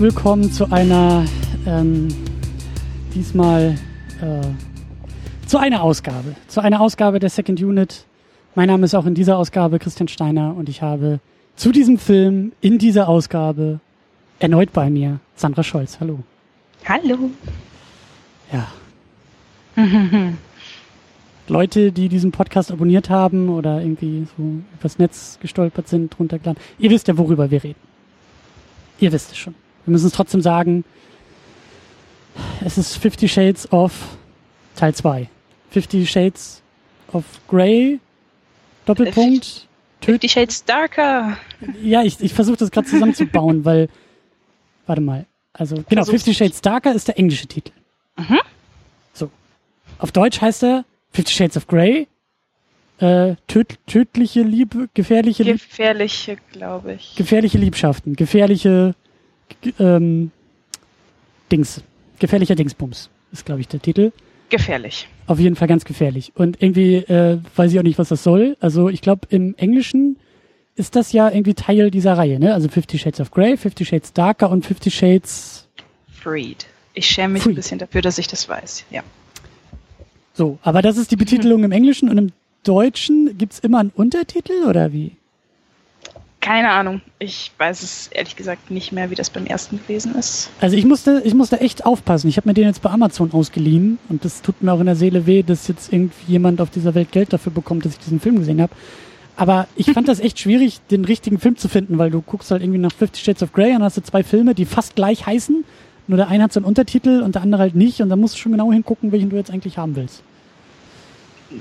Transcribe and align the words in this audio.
Herzlich 0.00 0.16
willkommen 0.16 0.50
zu 0.50 0.72
einer, 0.72 1.26
ähm, 1.66 2.08
diesmal 3.14 3.76
äh, 4.22 5.46
zu 5.46 5.58
einer 5.58 5.82
Ausgabe, 5.82 6.36
zu 6.48 6.62
einer 6.62 6.80
Ausgabe 6.80 7.18
der 7.18 7.28
Second 7.28 7.60
Unit. 7.60 8.06
Mein 8.54 8.68
Name 8.68 8.86
ist 8.86 8.94
auch 8.94 9.04
in 9.04 9.14
dieser 9.14 9.36
Ausgabe 9.36 9.78
Christian 9.78 10.08
Steiner 10.08 10.56
und 10.56 10.70
ich 10.70 10.80
habe 10.80 11.20
zu 11.54 11.70
diesem 11.70 11.98
Film 11.98 12.52
in 12.62 12.78
dieser 12.78 13.10
Ausgabe 13.10 13.80
erneut 14.38 14.72
bei 14.72 14.88
mir 14.88 15.20
Sandra 15.36 15.62
Scholz. 15.62 16.00
Hallo. 16.00 16.20
Hallo. 16.86 17.30
Ja. 18.50 18.68
Leute, 21.46 21.92
die 21.92 22.08
diesen 22.08 22.32
Podcast 22.32 22.72
abonniert 22.72 23.10
haben 23.10 23.50
oder 23.50 23.82
irgendwie 23.82 24.26
so 24.34 24.62
übers 24.78 24.98
Netz 24.98 25.38
gestolpert 25.42 25.88
sind, 25.88 26.18
runtergeladen. 26.18 26.58
Ihr 26.78 26.88
wisst 26.88 27.06
ja, 27.06 27.18
worüber 27.18 27.50
wir 27.50 27.62
reden. 27.62 27.80
Ihr 28.98 29.12
wisst 29.12 29.32
es 29.32 29.36
schon. 29.36 29.54
Wir 29.86 29.92
müssen 29.92 30.06
es 30.06 30.12
trotzdem 30.12 30.42
sagen. 30.42 30.84
Es 32.64 32.78
ist 32.78 32.96
Fifty 32.96 33.28
Shades 33.28 33.70
of 33.72 33.92
Teil 34.76 34.94
2. 34.94 35.28
Fifty 35.70 36.06
Shades 36.06 36.62
of 37.12 37.24
Grey, 37.48 38.00
Doppelpunkt. 38.86 39.66
Fifty 40.00 40.28
Shades 40.28 40.64
Darker. 40.64 41.36
Ja, 41.82 42.02
ich, 42.02 42.20
ich 42.20 42.32
versuche 42.32 42.56
das 42.56 42.70
gerade 42.70 42.88
zusammenzubauen, 42.88 43.64
weil, 43.64 43.88
warte 44.86 45.02
mal. 45.02 45.26
Also, 45.52 45.84
genau. 45.88 46.04
Fifty 46.04 46.34
Shades 46.34 46.60
Darker 46.60 46.94
ist 46.94 47.08
der 47.08 47.18
englische 47.18 47.46
Titel. 47.46 47.72
Mhm. 48.16 48.40
So. 49.12 49.30
Auf 49.98 50.12
Deutsch 50.12 50.40
heißt 50.40 50.62
er 50.64 50.84
Fifty 51.12 51.32
Shades 51.32 51.56
of 51.56 51.66
Grey, 51.66 52.06
äh, 52.98 53.34
töd, 53.46 53.78
tödliche 53.86 54.42
Liebe, 54.42 54.88
gefährliche. 54.94 55.44
Gefährliche, 55.44 56.38
glaube 56.52 56.94
ich. 56.94 57.14
Gefährliche 57.16 57.58
Liebschaften, 57.58 58.14
gefährliche 58.14 58.94
ähm, 59.78 60.30
Dings, 61.50 61.82
gefährlicher 62.18 62.54
Dingsbums 62.54 63.10
ist, 63.32 63.44
glaube 63.44 63.60
ich, 63.60 63.68
der 63.68 63.80
Titel. 63.80 64.12
Gefährlich. 64.48 65.08
Auf 65.26 65.38
jeden 65.38 65.54
Fall 65.54 65.68
ganz 65.68 65.84
gefährlich. 65.84 66.32
Und 66.34 66.60
irgendwie 66.60 66.96
äh, 66.96 67.38
weiß 67.54 67.72
ich 67.72 67.78
auch 67.78 67.84
nicht, 67.84 67.98
was 67.98 68.08
das 68.08 68.22
soll. 68.22 68.56
Also 68.60 68.88
ich 68.88 69.00
glaube, 69.00 69.28
im 69.30 69.54
Englischen 69.56 70.16
ist 70.74 70.96
das 70.96 71.12
ja 71.12 71.30
irgendwie 71.30 71.54
Teil 71.54 71.90
dieser 71.90 72.14
Reihe, 72.16 72.40
ne? 72.40 72.54
Also 72.54 72.68
Fifty 72.68 72.98
Shades 72.98 73.20
of 73.20 73.30
Grey, 73.30 73.56
Fifty 73.56 73.84
Shades 73.84 74.12
Darker 74.12 74.50
und 74.50 74.66
Fifty 74.66 74.90
Shades 74.90 75.68
Freed. 76.10 76.66
Ich 76.94 77.06
schäme 77.06 77.34
mich 77.34 77.42
Freed. 77.44 77.52
ein 77.52 77.56
bisschen 77.56 77.78
dafür, 77.78 78.02
dass 78.02 78.18
ich 78.18 78.26
das 78.26 78.48
weiß. 78.48 78.84
Ja. 78.90 79.02
so. 80.34 80.58
Aber 80.62 80.82
das 80.82 80.96
ist 80.96 81.10
die 81.10 81.16
Betitelung 81.16 81.62
im 81.64 81.72
Englischen 81.72 82.08
und 82.08 82.18
im 82.18 82.32
Deutschen 82.64 83.38
gibt's 83.38 83.58
immer 83.60 83.78
einen 83.78 83.90
Untertitel 83.94 84.64
oder 84.68 84.92
wie? 84.92 85.12
Keine 86.40 86.70
Ahnung. 86.70 87.02
Ich 87.18 87.52
weiß 87.58 87.82
es 87.82 88.08
ehrlich 88.08 88.34
gesagt 88.34 88.70
nicht 88.70 88.92
mehr, 88.92 89.10
wie 89.10 89.14
das 89.14 89.28
beim 89.28 89.44
ersten 89.44 89.78
gewesen 89.78 90.14
ist. 90.14 90.50
Also 90.60 90.74
ich 90.74 90.86
musste, 90.86 91.20
ich 91.24 91.34
musste 91.34 91.60
echt 91.60 91.84
aufpassen. 91.84 92.28
Ich 92.28 92.38
habe 92.38 92.48
mir 92.48 92.54
den 92.54 92.64
jetzt 92.64 92.80
bei 92.80 92.90
Amazon 92.90 93.32
ausgeliehen 93.32 93.98
und 94.08 94.24
das 94.24 94.40
tut 94.40 94.62
mir 94.62 94.72
auch 94.72 94.80
in 94.80 94.86
der 94.86 94.96
Seele 94.96 95.26
weh, 95.26 95.42
dass 95.42 95.68
jetzt 95.68 95.92
irgendwie 95.92 96.32
jemand 96.32 96.60
auf 96.62 96.70
dieser 96.70 96.94
Welt 96.94 97.12
Geld 97.12 97.32
dafür 97.32 97.52
bekommt, 97.52 97.84
dass 97.84 97.92
ich 97.92 97.98
diesen 97.98 98.20
Film 98.20 98.38
gesehen 98.38 98.62
habe. 98.62 98.72
Aber 99.36 99.68
ich 99.76 99.90
fand 99.92 100.08
das 100.08 100.20
echt 100.20 100.38
schwierig, 100.38 100.80
den 100.90 101.04
richtigen 101.04 101.38
Film 101.38 101.56
zu 101.56 101.68
finden, 101.68 101.98
weil 101.98 102.10
du 102.10 102.20
guckst 102.22 102.50
halt 102.50 102.62
irgendwie 102.62 102.80
nach 102.80 102.92
Fifty 102.92 103.20
Shades 103.20 103.42
of 103.42 103.52
Grey 103.52 103.74
und 103.74 103.82
hast 103.82 103.96
du 103.96 104.02
zwei 104.02 104.22
Filme, 104.22 104.54
die 104.54 104.64
fast 104.64 104.96
gleich 104.96 105.26
heißen. 105.26 105.64
Nur 106.08 106.16
der 106.16 106.28
eine 106.28 106.44
hat 106.44 106.52
so 106.52 106.60
einen 106.60 106.66
Untertitel 106.66 107.22
und 107.22 107.34
der 107.34 107.42
andere 107.42 107.62
halt 107.62 107.74
nicht. 107.74 108.00
Und 108.00 108.08
dann 108.08 108.18
musst 108.18 108.34
du 108.34 108.38
schon 108.38 108.52
genau 108.52 108.72
hingucken, 108.72 109.12
welchen 109.12 109.30
du 109.30 109.36
jetzt 109.36 109.50
eigentlich 109.50 109.78
haben 109.78 109.94
willst. 109.96 110.22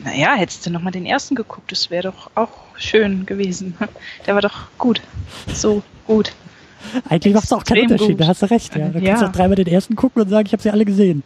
Naja, 0.03 0.35
hättest 0.35 0.65
du 0.65 0.71
nochmal 0.71 0.91
den 0.91 1.05
ersten 1.05 1.35
geguckt, 1.35 1.71
das 1.71 1.89
wäre 1.89 2.03
doch 2.03 2.29
auch 2.35 2.68
schön 2.79 3.25
gewesen. 3.25 3.75
Der 4.25 4.35
war 4.35 4.41
doch 4.41 4.67
gut. 4.77 5.01
So 5.53 5.83
gut. 6.07 6.31
Eigentlich 7.07 7.33
macht 7.33 7.43
es 7.45 7.53
auch 7.53 7.63
keinen 7.63 7.83
Unterschied, 7.83 8.11
gut. 8.17 8.21
da 8.21 8.27
hast 8.27 8.41
du 8.41 8.49
recht. 8.49 8.75
Ja. 8.75 8.87
Da 8.89 8.99
Ja. 8.99 9.09
kannst 9.09 9.21
du 9.23 9.27
auch 9.27 9.31
dreimal 9.31 9.55
den 9.55 9.67
ersten 9.67 9.95
gucken 9.95 10.21
und 10.21 10.29
sagen, 10.29 10.45
ich 10.47 10.53
habe 10.53 10.63
sie 10.63 10.71
alle 10.71 10.85
gesehen. 10.85 11.23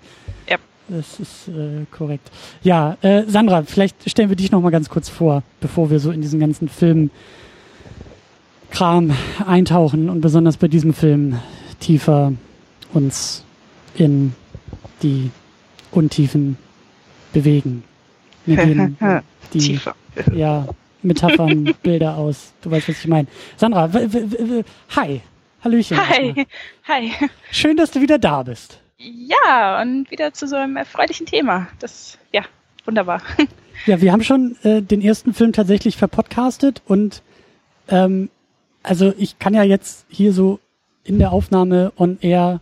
Ja. 0.49 0.57
Das 0.89 1.19
ist 1.19 1.47
äh, 1.47 1.85
korrekt. 1.91 2.29
Ja, 2.61 2.97
äh, 3.01 3.23
Sandra, 3.27 3.63
vielleicht 3.63 4.09
stellen 4.09 4.27
wir 4.29 4.35
dich 4.35 4.51
noch 4.51 4.61
mal 4.61 4.69
ganz 4.71 4.89
kurz 4.89 5.07
vor, 5.07 5.43
bevor 5.61 5.89
wir 5.89 5.99
so 5.99 6.11
in 6.11 6.21
diesen 6.21 6.39
ganzen 6.41 6.67
Film 6.67 7.09
Kram 8.71 9.11
eintauchen 9.45 10.09
und 10.09 10.21
besonders 10.21 10.57
bei 10.57 10.67
diesem 10.67 10.93
Film 10.93 11.39
tiefer 11.79 12.33
uns 12.93 13.43
in 13.95 14.33
die 15.03 15.29
Untiefen 15.91 16.57
bewegen. 17.31 17.83
Mir 18.45 18.57
gehen 18.65 18.97
die 19.53 19.59
Tiefer. 19.59 19.95
ja, 20.33 20.67
Metaphern, 21.03 21.75
Bilder 21.83 22.17
aus. 22.17 22.53
Du 22.61 22.71
weißt, 22.71 22.89
was 22.89 22.99
ich 22.99 23.07
meine. 23.07 23.27
Sandra, 23.57 23.89
hi. 24.95 25.21
Hallöchen. 25.63 25.97
Hi. 25.97 26.45
Hi. 26.87 27.11
Schön, 27.51 27.77
dass 27.77 27.91
du 27.91 28.01
wieder 28.01 28.19
da 28.19 28.43
bist. 28.43 28.79
Ja, 28.97 29.81
und 29.81 30.11
wieder 30.11 30.33
zu 30.33 30.47
so 30.47 30.55
einem 30.55 30.77
erfreulichen 30.77 31.25
Thema. 31.25 31.67
Das, 31.79 32.17
ja, 32.31 32.43
wunderbar. 32.85 33.21
Ja, 33.85 33.99
wir 33.99 34.13
haben 34.13 34.23
schon 34.23 34.55
äh, 34.63 34.81
den 34.81 35.01
ersten 35.01 35.33
Film 35.33 35.51
tatsächlich 35.51 35.97
verpodcastet 35.97 36.81
und 36.85 37.21
ähm, 37.89 38.29
also 38.83 39.13
ich 39.17 39.39
kann 39.39 39.53
ja 39.53 39.63
jetzt 39.63 40.05
hier 40.09 40.31
so 40.31 40.59
in 41.03 41.19
der 41.19 41.33
Aufnahme 41.33 41.91
on 41.97 42.17
air 42.21 42.61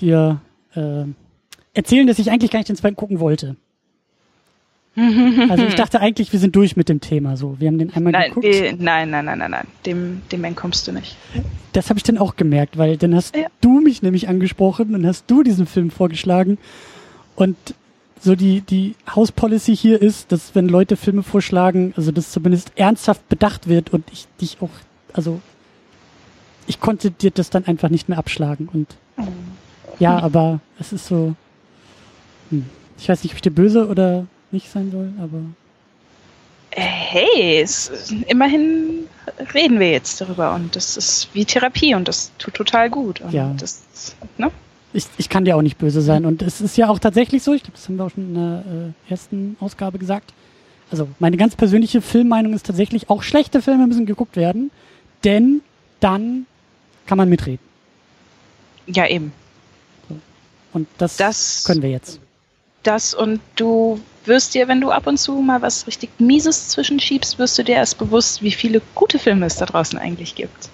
dir 0.00 0.40
äh, 0.74 1.04
erzählen, 1.74 2.06
dass 2.06 2.18
ich 2.18 2.30
eigentlich 2.30 2.50
gar 2.50 2.58
nicht 2.58 2.70
den 2.70 2.76
zweiten 2.76 2.96
gucken 2.96 3.20
wollte. 3.20 3.56
Also 5.48 5.64
ich 5.64 5.74
dachte 5.76 6.00
eigentlich, 6.00 6.32
wir 6.32 6.40
sind 6.40 6.56
durch 6.56 6.76
mit 6.76 6.88
dem 6.88 7.00
Thema. 7.00 7.36
So, 7.36 7.56
wir 7.58 7.68
haben 7.68 7.78
den 7.78 7.92
einmal 7.94 8.12
Nein, 8.12 8.28
geguckt. 8.30 8.46
wir, 8.46 8.72
nein, 8.76 9.10
nein, 9.10 9.24
nein, 9.24 9.38
nein, 9.38 9.50
nein. 9.50 9.66
Dem, 9.86 10.22
dem 10.32 10.44
entkommst 10.44 10.86
du 10.88 10.92
nicht. 10.92 11.16
Das 11.72 11.88
habe 11.90 11.98
ich 11.98 12.02
dann 12.02 12.18
auch 12.18 12.36
gemerkt, 12.36 12.78
weil 12.78 12.96
dann 12.96 13.14
hast 13.14 13.36
Ja. 13.36 13.46
du 13.60 13.80
mich 13.80 14.02
nämlich 14.02 14.28
angesprochen 14.28 14.94
und 14.94 15.06
hast 15.06 15.24
du 15.30 15.42
diesen 15.42 15.66
Film 15.66 15.90
vorgeschlagen. 15.90 16.58
Und 17.36 17.56
so 18.20 18.34
die, 18.34 18.62
die 18.62 18.96
House 19.14 19.30
Policy 19.30 19.76
hier 19.76 20.02
ist, 20.02 20.32
dass 20.32 20.54
wenn 20.56 20.68
Leute 20.68 20.96
Filme 20.96 21.22
vorschlagen, 21.22 21.92
also 21.96 22.10
dass 22.10 22.32
zumindest 22.32 22.72
ernsthaft 22.74 23.28
bedacht 23.28 23.68
wird 23.68 23.92
und 23.92 24.04
ich 24.12 24.26
dich 24.40 24.56
auch, 24.60 24.70
also 25.12 25.40
ich 26.66 26.80
konnte 26.80 27.12
dir 27.12 27.30
das 27.30 27.50
dann 27.50 27.64
einfach 27.66 27.90
nicht 27.90 28.08
mehr 28.08 28.18
abschlagen. 28.18 28.68
Und 28.72 28.88
ja, 30.00 30.18
aber 30.18 30.58
es 30.80 30.92
ist 30.92 31.06
so, 31.06 31.34
hm, 32.50 32.64
ich 32.98 33.08
weiß 33.08 33.22
nicht, 33.22 33.32
ob 33.32 33.36
ich 33.36 33.42
dir 33.42 33.50
böse 33.52 33.86
oder 33.86 34.26
nicht 34.50 34.70
sein 34.70 34.90
soll, 34.90 35.12
aber 35.22 35.40
Hey, 36.70 37.60
es, 37.62 38.12
immerhin 38.28 39.06
reden 39.54 39.80
wir 39.80 39.90
jetzt 39.90 40.20
darüber 40.20 40.54
und 40.54 40.76
das 40.76 40.96
ist 40.96 41.28
wie 41.32 41.44
Therapie 41.44 41.94
und 41.94 42.06
das 42.06 42.30
tut 42.38 42.54
total 42.54 42.90
gut. 42.90 43.20
Und 43.22 43.32
Ja. 43.32 43.54
Das, 43.58 43.82
ne? 44.36 44.50
ich, 44.92 45.06
ich 45.16 45.28
kann 45.30 45.44
dir 45.46 45.56
auch 45.56 45.62
nicht 45.62 45.78
böse 45.78 46.02
sein. 46.02 46.24
Und 46.26 46.42
es 46.42 46.60
ist 46.60 46.76
ja 46.76 46.88
auch 46.88 46.98
tatsächlich 46.98 47.42
so, 47.42 47.54
ich 47.54 47.62
glaube, 47.62 47.76
das 47.76 47.88
haben 47.88 47.96
wir 47.96 48.04
auch 48.04 48.10
schon 48.10 48.24
in 48.28 48.34
der 48.34 48.64
äh, 49.08 49.10
ersten 49.12 49.56
Ausgabe 49.60 49.98
gesagt. 49.98 50.32
Also 50.90 51.08
meine 51.18 51.36
ganz 51.38 51.56
persönliche 51.56 52.00
Filmmeinung 52.02 52.52
ist 52.52 52.66
tatsächlich, 52.66 53.08
auch 53.10 53.22
schlechte 53.22 53.60
Filme 53.62 53.86
müssen 53.86 54.06
geguckt 54.06 54.36
werden, 54.36 54.70
denn 55.24 55.62
dann 56.00 56.46
kann 57.06 57.16
man 57.18 57.28
mitreden. 57.30 57.60
Ja, 58.86 59.06
eben. 59.06 59.32
Und 60.74 60.86
das, 60.98 61.16
Das- 61.16 61.64
können 61.64 61.82
wir 61.82 61.90
jetzt. 61.90 62.20
Das 62.84 63.12
und 63.14 63.40
du 63.56 64.00
wirst 64.28 64.54
dir, 64.54 64.68
wenn 64.68 64.80
du 64.80 64.90
ab 64.90 65.06
und 65.06 65.18
zu 65.18 65.32
mal 65.40 65.60
was 65.62 65.86
richtig 65.86 66.10
Mieses 66.20 66.68
zwischenschiebst, 66.68 67.38
wirst 67.38 67.58
du 67.58 67.64
dir 67.64 67.76
erst 67.76 67.98
bewusst, 67.98 68.42
wie 68.42 68.52
viele 68.52 68.80
gute 68.94 69.18
Filme 69.18 69.46
es 69.46 69.56
da 69.56 69.66
draußen 69.66 69.98
eigentlich 69.98 70.34
gibt. 70.34 70.68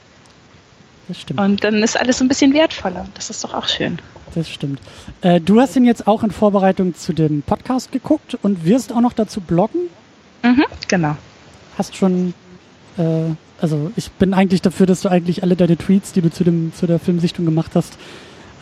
Das 1.09 1.21
stimmt. 1.21 1.41
Und 1.41 1.65
dann 1.65 1.83
ist 1.83 1.99
alles 1.99 2.21
ein 2.21 2.29
bisschen 2.29 2.53
wertvoller. 2.55 3.07
Das 3.15 3.31
ist 3.31 3.45
doch 3.45 3.55
auch 3.55 3.69
schön. 3.69 3.99
Das 4.35 4.49
stimmt. 4.51 4.81
Äh, 5.21 5.41
du 5.41 5.61
hast 5.61 5.77
ihn 5.77 5.85
jetzt 5.85 6.07
auch 6.07 6.23
in 6.25 6.31
Vorbereitung 6.31 6.95
zu 6.95 7.13
dem 7.13 7.43
Podcast 7.43 7.93
geguckt 7.93 8.37
und 8.43 8.65
wirst 8.65 8.93
auch 8.93 9.01
noch 9.01 9.13
dazu 9.13 9.41
bloggen. 9.41 9.83
Mhm, 10.43 10.65
genau. 10.89 11.17
Hast 11.79 11.95
schon, 11.97 12.35
äh, 12.97 13.03
also 13.61 13.93
ich 13.97 14.11
bin 14.13 14.35
eigentlich 14.35 14.63
dafür, 14.63 14.87
dass 14.87 15.03
du 15.03 15.09
eigentlich 15.11 15.43
alle 15.43 15.57
deine 15.57 15.77
Tweets, 15.77 16.13
die 16.13 16.21
du 16.23 16.31
zu 16.31 16.43
dem 16.43 16.73
zu 16.75 16.87
der 16.87 16.99
Filmsichtung 16.99 17.45
gemacht 17.45 17.73
hast, 17.75 17.97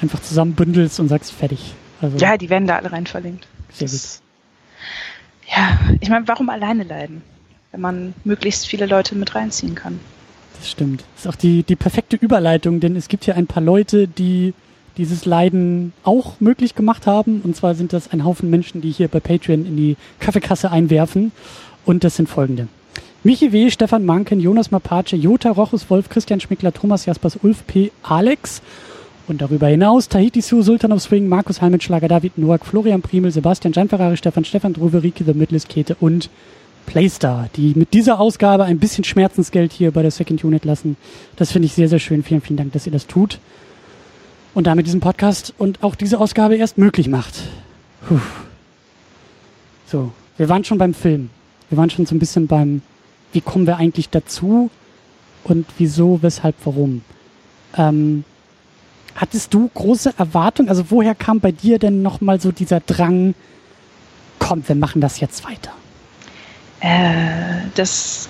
einfach 0.02 0.20
zusammenbündelst 0.20 0.98
und 1.00 1.08
sagst 1.08 1.32
fertig. 1.32 1.74
Also 2.00 2.16
Ja, 2.18 2.36
die 2.36 2.50
werden 2.50 2.66
da 2.66 2.76
alle 2.76 2.90
rein 2.92 3.06
verlinkt. 3.06 3.46
Sehr 3.72 3.86
Das- 3.88 4.20
Ja, 5.54 5.78
ich 6.00 6.08
meine, 6.08 6.26
warum 6.28 6.48
alleine 6.48 6.84
leiden, 6.84 7.22
wenn 7.70 7.80
man 7.80 8.14
möglichst 8.24 8.66
viele 8.66 8.86
Leute 8.86 9.14
mit 9.14 9.34
reinziehen 9.34 9.74
kann? 9.74 10.00
Das 10.58 10.70
stimmt. 10.70 11.04
Das 11.14 11.24
ist 11.24 11.30
auch 11.30 11.36
die, 11.36 11.62
die 11.62 11.76
perfekte 11.76 12.16
Überleitung, 12.16 12.80
denn 12.80 12.96
es 12.96 13.08
gibt 13.08 13.24
hier 13.24 13.36
ein 13.36 13.46
paar 13.46 13.62
Leute, 13.62 14.06
die 14.08 14.54
dieses 14.96 15.24
Leiden 15.24 15.92
auch 16.04 16.40
möglich 16.40 16.74
gemacht 16.74 17.06
haben. 17.06 17.40
Und 17.42 17.56
zwar 17.56 17.74
sind 17.74 17.92
das 17.92 18.12
ein 18.12 18.24
Haufen 18.24 18.50
Menschen, 18.50 18.80
die 18.80 18.90
hier 18.90 19.08
bei 19.08 19.20
Patreon 19.20 19.66
in 19.66 19.76
die 19.76 19.96
Kaffeekasse 20.20 20.70
einwerfen. 20.70 21.32
Und 21.84 22.04
das 22.04 22.16
sind 22.16 22.28
folgende. 22.28 22.68
Michi 23.24 23.52
W., 23.52 23.70
Stefan 23.70 24.04
Manken, 24.04 24.40
Jonas 24.40 24.70
Mapace, 24.70 25.12
Jota 25.12 25.50
Rochus 25.50 25.88
Wolf, 25.90 26.08
Christian 26.08 26.40
Schmickler, 26.40 26.72
Thomas 26.72 27.06
Jaspers, 27.06 27.38
Ulf 27.42 27.66
P., 27.66 27.92
Alex. 28.02 28.62
Und 29.32 29.40
darüber 29.40 29.68
hinaus 29.68 30.10
Tahiti 30.10 30.42
Sue, 30.42 30.62
Sultan 30.62 30.92
of 30.92 31.00
Swing, 31.00 31.26
Markus 31.26 31.62
Heimitschlager, 31.62 32.06
David 32.06 32.36
Noack, 32.36 32.66
Florian 32.66 33.00
Primel, 33.00 33.30
Sebastian 33.30 33.72
Gianferrari, 33.72 34.18
Stefan 34.18 34.44
Stefan 34.44 34.74
Druwe, 34.74 35.02
Rike, 35.02 35.24
The 35.24 35.32
Midlist, 35.32 35.70
Kete 35.70 35.96
und 35.98 36.28
Playstar, 36.84 37.48
die 37.56 37.72
mit 37.74 37.94
dieser 37.94 38.20
Ausgabe 38.20 38.64
ein 38.64 38.78
bisschen 38.78 39.04
Schmerzensgeld 39.04 39.72
hier 39.72 39.90
bei 39.90 40.02
der 40.02 40.10
Second 40.10 40.44
Unit 40.44 40.66
lassen. 40.66 40.98
Das 41.36 41.50
finde 41.50 41.64
ich 41.64 41.72
sehr, 41.72 41.88
sehr 41.88 41.98
schön. 41.98 42.22
Vielen, 42.22 42.42
vielen 42.42 42.58
Dank, 42.58 42.72
dass 42.74 42.84
ihr 42.84 42.92
das 42.92 43.06
tut. 43.06 43.38
und 44.52 44.66
damit 44.66 44.84
diesen 44.84 45.00
Podcast 45.00 45.54
und 45.56 45.82
auch 45.82 45.94
diese 45.94 46.20
Ausgabe 46.20 46.56
erst 46.56 46.76
möglich 46.76 47.08
macht. 47.08 47.40
Puh. 48.06 48.20
So, 49.86 50.12
wir 50.36 50.50
waren 50.50 50.64
schon 50.64 50.76
beim 50.76 50.92
Film. 50.92 51.30
Wir 51.70 51.78
waren 51.78 51.88
schon 51.88 52.04
so 52.04 52.14
ein 52.14 52.18
bisschen 52.18 52.48
beim, 52.48 52.82
wie 53.32 53.40
kommen 53.40 53.66
wir 53.66 53.78
eigentlich 53.78 54.10
dazu 54.10 54.68
und 55.44 55.64
wieso, 55.78 56.18
weshalb, 56.20 56.54
warum. 56.66 57.00
Ähm, 57.78 58.24
hattest 59.16 59.52
du 59.54 59.70
große 59.72 60.14
Erwartungen? 60.18 60.68
Also 60.68 60.90
woher 60.90 61.14
kam 61.14 61.40
bei 61.40 61.52
dir 61.52 61.78
denn 61.78 62.02
nochmal 62.02 62.40
so 62.40 62.52
dieser 62.52 62.80
Drang, 62.80 63.34
komm, 64.38 64.66
wir 64.66 64.76
machen 64.76 65.00
das 65.00 65.20
jetzt 65.20 65.44
weiter? 65.44 65.72
Äh, 66.80 67.68
das 67.74 68.28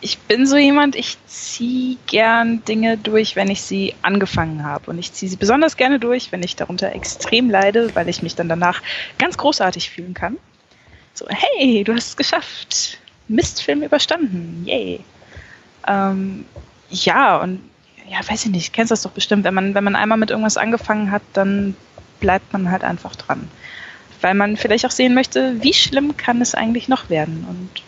ich 0.00 0.18
bin 0.18 0.46
so 0.46 0.56
jemand, 0.56 0.96
ich 0.96 1.16
ziehe 1.26 1.96
gern 2.06 2.64
Dinge 2.64 2.96
durch, 2.96 3.36
wenn 3.36 3.50
ich 3.50 3.62
sie 3.62 3.94
angefangen 4.02 4.64
habe. 4.64 4.90
Und 4.90 4.98
ich 4.98 5.12
ziehe 5.12 5.30
sie 5.30 5.36
besonders 5.36 5.76
gerne 5.76 5.98
durch, 5.98 6.32
wenn 6.32 6.42
ich 6.42 6.56
darunter 6.56 6.92
extrem 6.92 7.50
leide, 7.50 7.94
weil 7.94 8.08
ich 8.08 8.22
mich 8.22 8.34
dann 8.34 8.48
danach 8.48 8.82
ganz 9.18 9.38
großartig 9.38 9.90
fühlen 9.90 10.14
kann. 10.14 10.36
So, 11.14 11.26
hey, 11.28 11.84
du 11.84 11.94
hast 11.94 12.08
es 12.08 12.16
geschafft. 12.16 12.98
Mistfilm 13.28 13.82
überstanden. 13.82 14.64
Yay. 14.66 15.00
Ähm, 15.86 16.44
ja, 16.90 17.36
und 17.38 17.60
ja, 18.10 18.18
weiß 18.26 18.46
ich 18.46 18.50
nicht, 18.50 18.72
kennst 18.72 18.90
das 18.90 19.02
doch 19.02 19.10
bestimmt. 19.10 19.44
Wenn 19.44 19.54
man, 19.54 19.74
wenn 19.74 19.84
man 19.84 19.96
einmal 19.96 20.18
mit 20.18 20.30
irgendwas 20.30 20.56
angefangen 20.56 21.10
hat, 21.10 21.22
dann 21.32 21.76
bleibt 22.20 22.52
man 22.52 22.70
halt 22.70 22.84
einfach 22.84 23.16
dran. 23.16 23.48
Weil 24.20 24.34
man 24.34 24.56
vielleicht 24.56 24.86
auch 24.86 24.90
sehen 24.90 25.14
möchte, 25.14 25.62
wie 25.62 25.74
schlimm 25.74 26.16
kann 26.16 26.40
es 26.40 26.54
eigentlich 26.54 26.88
noch 26.88 27.10
werden. 27.10 27.46
Und 27.48 27.82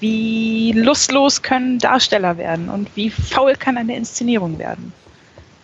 wie 0.00 0.72
lustlos 0.72 1.42
können 1.42 1.78
Darsteller 1.78 2.36
werden 2.36 2.68
und 2.68 2.94
wie 2.96 3.10
faul 3.10 3.54
kann 3.54 3.78
eine 3.78 3.96
Inszenierung 3.96 4.58
werden. 4.58 4.92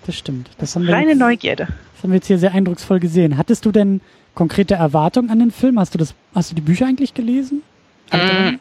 Das 0.06 0.16
stimmt. 0.16 0.50
Das 0.58 0.74
haben 0.74 0.86
wir 0.86 0.94
Reine 0.94 1.10
jetzt, 1.10 1.18
Neugierde. 1.18 1.66
Das 1.66 2.02
haben 2.02 2.10
wir 2.10 2.16
jetzt 2.16 2.26
hier 2.26 2.38
sehr 2.38 2.52
eindrucksvoll 2.52 3.00
gesehen. 3.00 3.36
Hattest 3.36 3.64
du 3.64 3.72
denn 3.72 4.00
konkrete 4.34 4.74
Erwartungen 4.74 5.30
an 5.30 5.38
den 5.38 5.50
Film? 5.50 5.78
Hast 5.78 5.94
du 5.94 5.98
das, 5.98 6.14
hast 6.34 6.50
du 6.50 6.54
die 6.54 6.62
Bücher 6.62 6.86
eigentlich 6.86 7.14
gelesen? 7.14 7.62
Mm. 8.12 8.56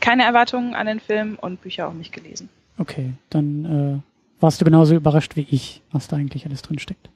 Keine 0.00 0.24
Erwartungen 0.24 0.74
an 0.74 0.86
den 0.86 0.98
Film 0.98 1.36
und 1.40 1.60
Bücher 1.60 1.88
auch 1.88 1.92
nicht 1.92 2.12
gelesen. 2.12 2.48
Okay, 2.78 3.12
dann 3.28 4.00
äh, 4.00 4.09
warst 4.40 4.60
du 4.60 4.64
genauso 4.64 4.94
überrascht 4.94 5.36
wie 5.36 5.46
ich, 5.50 5.82
was 5.92 6.08
da 6.08 6.16
eigentlich 6.16 6.46
alles 6.46 6.62
drin 6.62 6.78
steckt. 6.78 7.10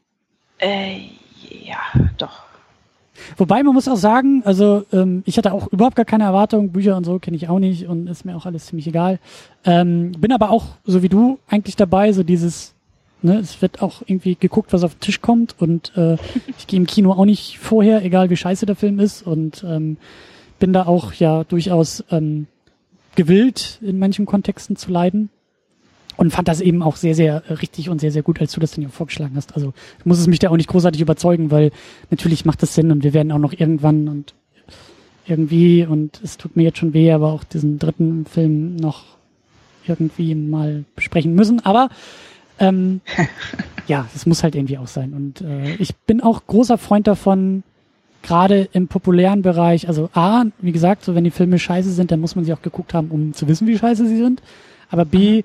Äh, 0.59 1.01
ja, 1.51 1.79
doch. 2.19 2.45
Wobei 3.37 3.63
man 3.63 3.75
muss 3.75 3.89
auch 3.89 3.97
sagen, 3.97 4.43
also 4.45 4.85
ähm, 4.93 5.23
ich 5.25 5.39
hatte 5.39 5.53
auch 5.53 5.69
überhaupt 5.69 5.97
gar 5.97 6.05
keine 6.05 6.25
Erwartungen, 6.25 6.73
Bücher 6.73 6.97
und 6.97 7.05
so 7.05 7.19
kenne 7.19 7.37
ich 7.37 7.49
auch 7.49 7.59
nicht 7.59 7.87
und 7.87 8.09
ist 8.09 8.25
mir 8.25 8.37
auch 8.37 8.47
alles 8.47 8.67
ziemlich 8.67 8.87
egal. 8.87 9.19
Ähm, 9.65 10.13
bin 10.13 10.33
aber 10.33 10.51
auch, 10.51 10.65
so 10.85 11.03
wie 11.03 11.09
du, 11.09 11.39
eigentlich 11.49 11.77
dabei, 11.77 12.13
so 12.13 12.23
dieses, 12.23 12.75
ne, 13.23 13.39
es 13.39 13.63
wird 13.63 13.83
auch 13.83 14.03
irgendwie 14.05 14.35
geguckt, 14.35 14.73
was 14.73 14.83
auf 14.83 14.95
den 14.95 15.01
Tisch 15.01 15.21
kommt 15.21 15.55
und 15.61 15.97
äh, 15.97 16.17
ich 16.59 16.67
gehe 16.67 16.79
im 16.79 16.87
Kino 16.87 17.13
auch 17.13 17.25
nicht 17.25 17.59
vorher, 17.59 18.05
egal 18.05 18.31
wie 18.31 18.37
scheiße 18.37 18.67
der 18.67 18.77
Film 18.77 18.99
ist 18.99 19.25
und 19.25 19.65
ähm, 19.67 19.97
bin 20.59 20.73
da 20.73 20.87
auch 20.87 21.13
ja 21.13 21.45
durchaus 21.45 22.05
ähm, 22.11 22.47
gewillt, 23.15 23.79
in 23.81 23.99
manchen 23.99 24.27
Kontexten 24.27 24.77
zu 24.77 24.91
leiden 24.91 25.31
und 26.17 26.31
fand 26.31 26.49
das 26.49 26.61
eben 26.61 26.83
auch 26.83 26.97
sehr, 26.97 27.15
sehr 27.15 27.43
richtig 27.61 27.89
und 27.89 28.01
sehr, 28.01 28.13
sehr 28.13 28.23
gut, 28.23 28.41
als 28.41 28.53
du 28.53 28.61
das 28.61 28.73
dann 28.73 28.83
ja 28.83 28.89
vorgeschlagen 28.89 29.35
hast. 29.37 29.55
Also 29.55 29.73
ich 29.99 30.07
muss 30.07 30.19
es 30.19 30.27
mich 30.27 30.39
da 30.39 30.51
auch 30.51 30.57
nicht 30.57 30.69
großartig 30.69 31.01
überzeugen, 31.01 31.51
weil 31.51 31.71
natürlich 32.11 32.45
macht 32.45 32.63
das 32.63 32.75
Sinn 32.75 32.91
und 32.91 33.05
wir 33.05 33.15
werden 33.15 33.33
auch 33.33 33.39
noch 33.39 33.53
irgendwann 33.53 34.09
und 34.09 34.35
irgendwie 35.27 35.85
und 35.85 36.21
es 36.23 36.37
tut 36.37 36.57
mir 36.57 36.65
jetzt 36.65 36.79
schon 36.79 36.95
weh, 36.95 37.11
aber 37.13 37.33
auch 37.33 37.45
diesen 37.45 37.79
dritten 37.79 38.27
Film 38.27 38.77
noch 38.77 39.05
irgendwie 39.87 40.35
mal 40.35 40.85
besprechen 40.95 41.35
müssen. 41.35 41.65
Aber 41.65 41.89
ähm, 42.59 43.01
ja, 43.87 44.07
es 44.15 44.27
muss 44.27 44.43
halt 44.43 44.55
irgendwie 44.55 44.79
auch 44.79 44.87
sein. 44.87 45.13
Und 45.15 45.41
äh, 45.41 45.75
ich 45.77 45.95
bin 45.97 46.21
auch 46.21 46.47
großer 46.47 46.79
Freund 46.79 47.07
davon, 47.07 47.63
gerade 48.23 48.69
im 48.73 48.89
populären 48.89 49.43
Bereich, 49.43 49.87
also 49.87 50.09
A, 50.15 50.45
wie 50.61 50.73
gesagt, 50.73 51.05
so 51.05 51.15
wenn 51.15 51.25
die 51.25 51.31
Filme 51.31 51.59
scheiße 51.59 51.91
sind, 51.91 52.11
dann 52.11 52.21
muss 52.21 52.37
man 52.37 52.45
sie 52.45 52.55
auch 52.55 52.63
geguckt 52.63 52.95
haben, 52.95 53.09
um 53.09 53.35
zu 53.35 53.49
wissen, 53.49 53.67
wie 53.67 53.77
scheiße 53.77 54.07
sie 54.07 54.17
sind. 54.17 54.43
Aber 54.91 55.05
B, 55.05 55.43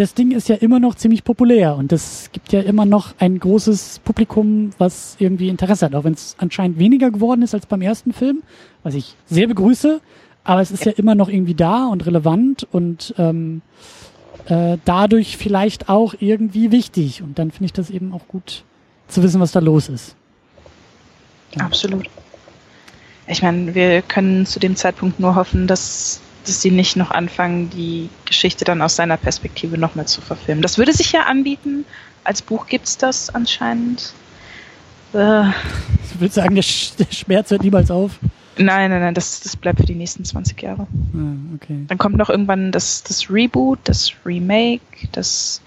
das 0.00 0.14
Ding 0.14 0.30
ist 0.30 0.48
ja 0.48 0.56
immer 0.56 0.80
noch 0.80 0.94
ziemlich 0.94 1.24
populär 1.24 1.76
und 1.76 1.92
es 1.92 2.30
gibt 2.32 2.54
ja 2.54 2.62
immer 2.62 2.86
noch 2.86 3.12
ein 3.18 3.38
großes 3.38 4.00
Publikum, 4.02 4.70
was 4.78 5.16
irgendwie 5.18 5.50
Interesse 5.50 5.84
hat, 5.84 5.94
auch 5.94 6.04
wenn 6.04 6.14
es 6.14 6.36
anscheinend 6.38 6.78
weniger 6.78 7.10
geworden 7.10 7.42
ist 7.42 7.52
als 7.52 7.66
beim 7.66 7.82
ersten 7.82 8.14
Film, 8.14 8.42
was 8.82 8.94
ich 8.94 9.14
sehr 9.26 9.46
begrüße, 9.46 10.00
aber 10.42 10.62
es 10.62 10.70
ist 10.70 10.86
ja 10.86 10.92
immer 10.92 11.14
noch 11.14 11.28
irgendwie 11.28 11.54
da 11.54 11.86
und 11.88 12.06
relevant 12.06 12.66
und 12.72 13.14
ähm, 13.18 13.60
äh, 14.46 14.78
dadurch 14.86 15.36
vielleicht 15.36 15.90
auch 15.90 16.14
irgendwie 16.18 16.72
wichtig 16.72 17.20
und 17.20 17.38
dann 17.38 17.50
finde 17.50 17.66
ich 17.66 17.74
das 17.74 17.90
eben 17.90 18.14
auch 18.14 18.26
gut 18.26 18.64
zu 19.06 19.22
wissen, 19.22 19.38
was 19.38 19.52
da 19.52 19.60
los 19.60 19.90
ist. 19.90 20.16
Ja. 21.56 21.66
Absolut. 21.66 22.08
Ich 23.26 23.42
meine, 23.42 23.74
wir 23.74 24.00
können 24.00 24.46
zu 24.46 24.60
dem 24.60 24.76
Zeitpunkt 24.76 25.20
nur 25.20 25.34
hoffen, 25.34 25.66
dass 25.66 26.22
dass 26.46 26.62
sie 26.62 26.70
nicht 26.70 26.96
noch 26.96 27.10
anfangen, 27.10 27.70
die 27.70 28.08
Geschichte 28.24 28.64
dann 28.64 28.82
aus 28.82 28.96
seiner 28.96 29.16
Perspektive 29.16 29.78
nochmal 29.78 30.06
zu 30.06 30.20
verfilmen. 30.20 30.62
Das 30.62 30.78
würde 30.78 30.92
sich 30.92 31.12
ja 31.12 31.22
anbieten. 31.22 31.84
Als 32.24 32.42
Buch 32.42 32.66
gibt 32.66 32.86
es 32.86 32.96
das 32.96 33.34
anscheinend. 33.34 34.12
Äh, 35.12 35.48
ich 35.48 36.20
würde 36.20 36.32
sagen, 36.32 36.54
der, 36.54 36.62
Sch 36.62 36.92
der, 36.98 37.06
Schmerz 37.10 37.50
hört 37.50 37.62
niemals 37.62 37.90
auf. 37.90 38.18
Nein, 38.58 38.90
nein, 38.90 39.00
nein, 39.00 39.14
das, 39.14 39.40
das 39.40 39.56
bleibt 39.56 39.80
für 39.80 39.86
die 39.86 39.94
nächsten 39.94 40.24
20 40.24 40.60
Jahre. 40.60 40.86
Ah, 41.14 41.54
okay. 41.54 41.84
Dann 41.88 41.98
kommt 41.98 42.16
noch 42.16 42.28
irgendwann 42.28 42.72
das, 42.72 43.02
das 43.02 43.30
Reboot, 43.30 43.78
das 43.84 44.12
Remake, 44.24 45.08
das 45.12 45.62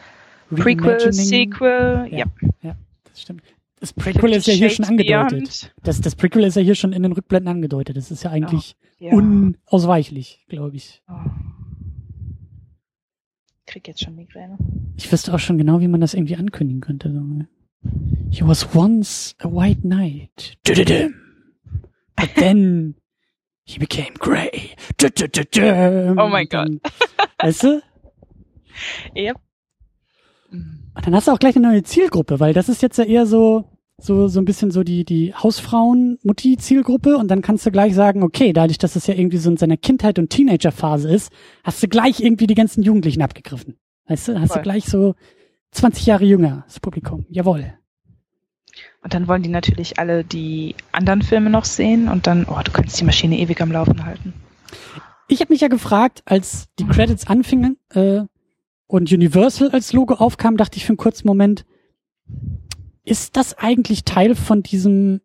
Prequel, 0.55 1.11
Sequel. 1.11 2.07
Ja, 2.11 2.17
ja. 2.17 2.25
ja 2.61 2.75
das 3.09 3.21
stimmt. 3.21 3.41
Das 3.83 3.91
Prequel 3.91 4.31
ist 4.31 4.47
ja 4.47 4.53
hier 4.53 4.69
schon 4.69 4.85
angedeutet. 4.85 5.75
Das, 5.83 5.99
das 5.99 6.15
Prequel 6.15 6.45
ist 6.45 6.55
ja 6.55 6.61
hier 6.61 6.73
schon 6.73 6.93
in 6.93 7.03
den 7.03 7.11
Rückblenden 7.11 7.53
angedeutet. 7.53 7.97
Das 7.97 8.11
ist 8.11 8.23
ja 8.23 8.31
eigentlich 8.31 8.77
ja. 8.97 9.11
unausweichlich, 9.11 10.45
glaube 10.47 10.77
ich. 10.77 11.03
Oh. 11.09 11.29
Krieg 13.65 13.85
jetzt 13.89 14.01
schon 14.01 14.15
Migräne. 14.15 14.57
Ich 14.95 15.11
wüsste 15.11 15.33
auch 15.33 15.39
schon 15.39 15.57
genau, 15.57 15.81
wie 15.81 15.89
man 15.89 15.99
das 15.99 16.13
irgendwie 16.13 16.37
ankündigen 16.37 16.79
könnte. 16.79 17.09
He 18.31 18.47
was 18.47 18.73
once 18.73 19.35
a 19.39 19.49
white 19.49 19.81
knight. 19.81 20.57
But 22.15 22.29
then 22.35 22.95
he 23.65 23.79
became 23.79 24.13
grey. 24.17 24.69
Oh 25.01 26.29
mein 26.29 26.47
Gott. 26.47 26.69
Weißt 27.37 27.63
du? 27.63 27.81
Yep. 29.13 29.35
Und 30.51 31.05
dann 31.05 31.15
hast 31.15 31.27
du 31.27 31.31
auch 31.33 31.39
gleich 31.39 31.57
eine 31.57 31.67
neue 31.67 31.83
Zielgruppe, 31.83 32.39
weil 32.39 32.53
das 32.53 32.69
ist 32.69 32.81
jetzt 32.81 32.97
ja 32.97 33.03
eher 33.03 33.25
so, 33.25 33.72
so, 34.03 34.27
so 34.27 34.41
ein 34.41 34.45
bisschen 34.45 34.69
so 34.69 34.83
die, 34.83 35.05
die 35.05 35.33
Hausfrauen-Mutti-Zielgruppe 35.33 37.15
und 37.15 37.29
dann 37.29 37.41
kannst 37.41 37.65
du 37.65 37.71
gleich 37.71 37.95
sagen, 37.95 38.21
okay, 38.21 38.51
dadurch, 38.51 38.77
dass 38.77 38.97
es 38.97 39.07
ja 39.07 39.13
irgendwie 39.13 39.37
so 39.37 39.49
in 39.49 39.57
seiner 39.57 39.77
Kindheit 39.77 40.19
und 40.19 40.29
Teenagerphase 40.29 41.09
ist, 41.09 41.31
hast 41.63 41.81
du 41.81 41.87
gleich 41.87 42.19
irgendwie 42.19 42.47
die 42.47 42.55
ganzen 42.55 42.83
Jugendlichen 42.83 43.21
abgegriffen. 43.21 43.77
Weißt 44.07 44.27
du, 44.27 44.39
hast 44.39 44.49
Voll. 44.49 44.57
du 44.57 44.63
gleich 44.63 44.85
so 44.85 45.15
20 45.71 46.05
Jahre 46.05 46.25
jünger, 46.25 46.63
das 46.67 46.81
Publikum. 46.81 47.25
Jawohl. 47.29 47.73
Und 49.01 49.13
dann 49.13 49.27
wollen 49.27 49.43
die 49.43 49.49
natürlich 49.49 49.99
alle 49.99 50.25
die 50.25 50.75
anderen 50.91 51.21
Filme 51.21 51.49
noch 51.49 51.65
sehen 51.65 52.09
und 52.09 52.27
dann, 52.27 52.45
oh, 52.45 52.59
du 52.63 52.71
kannst 52.71 52.99
die 52.99 53.05
Maschine 53.05 53.39
ewig 53.39 53.61
am 53.61 53.71
Laufen 53.71 54.05
halten. 54.05 54.33
Ich 55.29 55.39
habe 55.39 55.53
mich 55.53 55.61
ja 55.61 55.69
gefragt, 55.69 56.23
als 56.25 56.67
die 56.77 56.85
Credits 56.85 57.27
anfingen 57.27 57.77
äh, 57.89 58.21
und 58.87 59.11
Universal 59.11 59.69
als 59.71 59.93
Logo 59.93 60.15
aufkam, 60.15 60.57
dachte 60.57 60.77
ich 60.77 60.85
für 60.85 60.89
einen 60.89 60.97
kurzen 60.97 61.27
Moment, 61.27 61.65
ist 63.05 63.35
das 63.37 63.57
eigentlich 63.57 64.03
Teil 64.03 64.35
von 64.35 64.63
diesem 64.63 65.21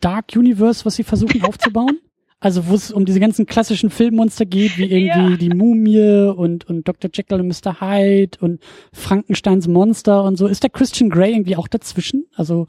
Dark 0.00 0.36
Universe, 0.36 0.84
was 0.84 0.96
sie 0.96 1.04
versuchen 1.04 1.42
aufzubauen? 1.44 1.98
Also 2.40 2.68
wo 2.68 2.74
es 2.74 2.92
um 2.92 3.04
diese 3.04 3.18
ganzen 3.18 3.46
klassischen 3.46 3.90
Filmmonster 3.90 4.46
geht, 4.46 4.78
wie 4.78 4.84
irgendwie 4.84 5.30
ja. 5.32 5.36
die 5.36 5.48
Mumie 5.48 6.32
und, 6.36 6.68
und 6.68 6.86
Dr. 6.86 7.10
Jekyll 7.12 7.40
und 7.40 7.48
Mr. 7.48 7.80
Hyde 7.80 8.38
und 8.40 8.60
Frankensteins 8.92 9.66
Monster 9.66 10.22
und 10.22 10.36
so. 10.36 10.46
Ist 10.46 10.62
der 10.62 10.70
Christian 10.70 11.10
Grey 11.10 11.32
irgendwie 11.32 11.56
auch 11.56 11.66
dazwischen? 11.66 12.26
Also 12.36 12.68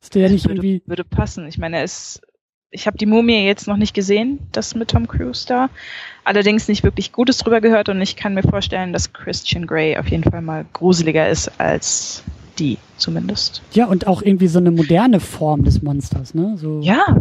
ist 0.00 0.14
der 0.14 0.22
ja 0.22 0.28
nicht 0.28 0.44
würde, 0.44 0.54
irgendwie... 0.54 0.82
Würde 0.86 1.02
passen. 1.02 1.48
Ich 1.48 1.58
meine, 1.58 1.78
er 1.78 1.84
ist... 1.84 2.20
Ich 2.70 2.86
habe 2.86 2.98
die 2.98 3.06
Mumie 3.06 3.44
jetzt 3.44 3.66
noch 3.66 3.78
nicht 3.78 3.94
gesehen, 3.94 4.38
das 4.52 4.74
mit 4.74 4.90
Tom 4.90 5.08
Cruise 5.08 5.46
da. 5.48 5.70
Allerdings 6.22 6.68
nicht 6.68 6.84
wirklich 6.84 7.12
Gutes 7.12 7.38
drüber 7.38 7.60
gehört 7.60 7.88
und 7.88 8.00
ich 8.02 8.14
kann 8.14 8.34
mir 8.34 8.42
vorstellen, 8.42 8.92
dass 8.92 9.12
Christian 9.14 9.66
Grey 9.66 9.96
auf 9.96 10.06
jeden 10.08 10.22
Fall 10.22 10.42
mal 10.42 10.66
gruseliger 10.74 11.28
ist 11.28 11.50
als 11.58 12.22
die 12.58 12.78
zumindest. 12.96 13.62
Ja, 13.72 13.86
und 13.86 14.06
auch 14.06 14.22
irgendwie 14.22 14.48
so 14.48 14.58
eine 14.58 14.70
moderne 14.70 15.20
Form 15.20 15.64
des 15.64 15.82
Monsters, 15.82 16.34
ne? 16.34 16.56
So 16.58 16.80
ja. 16.80 17.16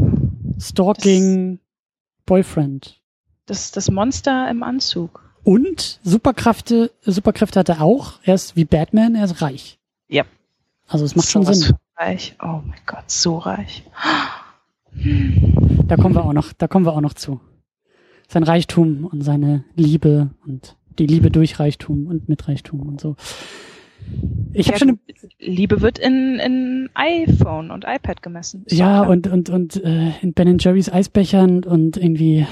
Stalking, 0.60 1.58
das, 1.58 2.25
Boyfriend. 2.25 3.00
Das, 3.46 3.72
das 3.72 3.89
Monster 3.89 4.50
im 4.50 4.63
Anzug. 4.63 5.24
Und 5.44 6.00
Superkräfte, 6.03 6.91
Superkräfte 7.01 7.60
hat 7.60 7.70
er 7.70 7.82
auch. 7.82 8.20
Er 8.24 8.36
ist 8.36 8.56
wie 8.56 8.65
Batman, 8.65 9.15
er 9.15 9.25
ist 9.25 9.41
reich. 9.41 9.79
Ja. 10.10 10.24
Also 10.88 11.06
es 11.06 11.15
macht 11.15 11.27
so 11.27 11.44
schon 11.44 11.53
Sinn. 11.53 11.75
Reich. 11.96 12.36
Oh 12.41 12.62
mein 12.65 12.79
Gott, 12.86 13.10
so 13.10 13.38
reich. 13.38 13.84
Da 15.88 15.96
kommen 15.96 16.15
wir 16.15 16.25
auch 16.25 16.34
noch, 16.34 16.53
da 16.53 16.67
kommen 16.67 16.86
wir 16.86 16.94
auch 16.94 17.01
noch 17.01 17.13
zu. 17.13 17.39
Sein 18.27 18.44
Reichtum 18.44 19.06
und 19.06 19.22
seine 19.22 19.63
Liebe 19.75 20.32
und 20.46 20.75
die 21.00 21.06
Liebe 21.06 21.32
durch 21.32 21.60
Reichtum 21.60 22.08
und 22.08 22.27
mit 22.27 22.48
Reichtum 22.48 22.82
und 22.82 23.00
so. 23.00 23.15
Ich 24.54 24.68
habe 24.68 24.80
schon. 24.80 25.00
Liebe 25.39 25.82
wird 25.82 26.00
in, 26.00 26.39
in 26.39 26.89
iPhone 26.94 27.72
und 27.72 27.86
iPad 27.88 28.22
gemessen. 28.22 28.66
Ja, 28.70 29.04
und, 29.04 29.27
und, 29.27 29.50
und 29.50 29.84
äh, 29.84 30.12
in 30.22 30.34
Ben 30.34 30.58
Jerry's 30.58 30.92
Eisbechern 30.92 31.63
und 31.63 31.98
irgendwie 31.98 32.46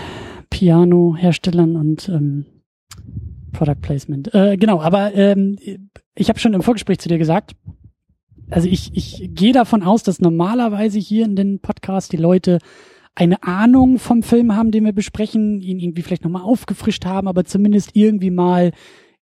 Piano-Herstellern 0.49 1.75
und 1.75 2.09
ähm, 2.09 2.45
Product 3.51 3.81
Placement. 3.81 4.33
Äh, 4.33 4.57
genau, 4.57 4.81
aber 4.81 5.13
ähm, 5.15 5.57
ich 6.15 6.29
habe 6.29 6.39
schon 6.39 6.53
im 6.53 6.61
Vorgespräch 6.61 6.99
zu 6.99 7.09
dir 7.09 7.17
gesagt, 7.17 7.55
also 8.49 8.67
ich, 8.67 8.91
ich 8.95 9.31
gehe 9.33 9.53
davon 9.53 9.81
aus, 9.81 10.03
dass 10.03 10.21
normalerweise 10.21 10.99
hier 10.99 11.25
in 11.25 11.35
den 11.35 11.59
Podcast 11.59 12.11
die 12.11 12.17
Leute 12.17 12.59
eine 13.15 13.41
Ahnung 13.43 13.97
vom 13.97 14.23
Film 14.23 14.55
haben, 14.55 14.71
den 14.71 14.85
wir 14.85 14.93
besprechen, 14.93 15.61
ihn 15.61 15.79
irgendwie 15.79 16.01
vielleicht 16.01 16.23
nochmal 16.23 16.43
aufgefrischt 16.43 17.05
haben, 17.05 17.27
aber 17.27 17.45
zumindest 17.45 17.91
irgendwie 17.93 18.29
mal 18.29 18.71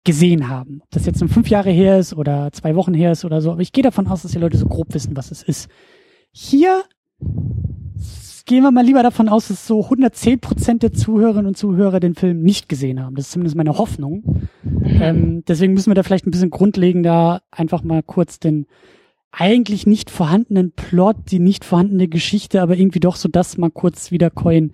gesehen 0.04 0.48
haben. 0.48 0.80
Ob 0.82 0.90
das 0.90 1.06
jetzt 1.06 1.20
nun 1.20 1.28
fünf 1.28 1.48
Jahre 1.48 1.70
her 1.70 1.98
ist 1.98 2.14
oder 2.14 2.50
zwei 2.52 2.74
Wochen 2.74 2.94
her 2.94 3.12
ist 3.12 3.24
oder 3.24 3.40
so, 3.40 3.52
aber 3.52 3.62
ich 3.62 3.72
gehe 3.72 3.84
davon 3.84 4.06
aus, 4.08 4.22
dass 4.22 4.32
die 4.32 4.38
Leute 4.38 4.56
so 4.56 4.66
grob 4.66 4.92
wissen, 4.94 5.16
was 5.16 5.30
es 5.30 5.42
ist. 5.42 5.68
Hier 6.32 6.82
gehen 8.46 8.64
wir 8.64 8.70
mal 8.72 8.84
lieber 8.84 9.02
davon 9.02 9.28
aus, 9.28 9.48
dass 9.48 9.66
so 9.66 9.84
110 9.84 10.40
Prozent 10.40 10.82
der 10.82 10.92
Zuhörerinnen 10.92 11.46
und 11.46 11.56
Zuhörer 11.56 12.00
den 12.00 12.14
Film 12.14 12.42
nicht 12.42 12.68
gesehen 12.68 13.02
haben. 13.02 13.14
Das 13.14 13.26
ist 13.26 13.32
zumindest 13.32 13.56
meine 13.56 13.78
Hoffnung. 13.78 14.48
Ähm, 14.84 15.44
deswegen 15.46 15.74
müssen 15.74 15.90
wir 15.90 15.94
da 15.94 16.02
vielleicht 16.02 16.26
ein 16.26 16.32
bisschen 16.32 16.50
grundlegender 16.50 17.42
einfach 17.50 17.82
mal 17.82 18.02
kurz 18.02 18.40
den 18.40 18.66
eigentlich 19.30 19.86
nicht 19.86 20.10
vorhandenen 20.10 20.72
Plot, 20.72 21.16
die 21.30 21.38
nicht 21.38 21.64
vorhandene 21.64 22.08
Geschichte, 22.08 22.60
aber 22.60 22.76
irgendwie 22.76 23.00
doch 23.00 23.16
so 23.16 23.28
das 23.28 23.56
mal 23.56 23.70
kurz 23.70 24.10
wiedercoin, 24.10 24.72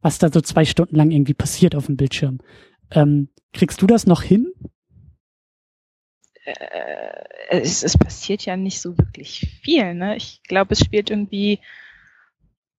was 0.00 0.18
da 0.18 0.30
so 0.32 0.40
zwei 0.40 0.64
Stunden 0.64 0.96
lang 0.96 1.10
irgendwie 1.10 1.34
passiert 1.34 1.74
auf 1.74 1.86
dem 1.86 1.96
Bildschirm. 1.96 2.38
Ähm, 2.90 3.28
kriegst 3.52 3.82
du 3.82 3.86
das 3.86 4.06
noch 4.06 4.22
hin? 4.22 4.52
Äh, 6.44 7.24
es, 7.50 7.82
es 7.82 7.96
passiert 7.96 8.44
ja 8.44 8.56
nicht 8.56 8.80
so 8.80 8.96
wirklich 8.98 9.58
viel. 9.62 9.94
Ne? 9.94 10.16
Ich 10.16 10.42
glaube, 10.44 10.72
es 10.72 10.80
spielt 10.80 11.10
irgendwie 11.10 11.60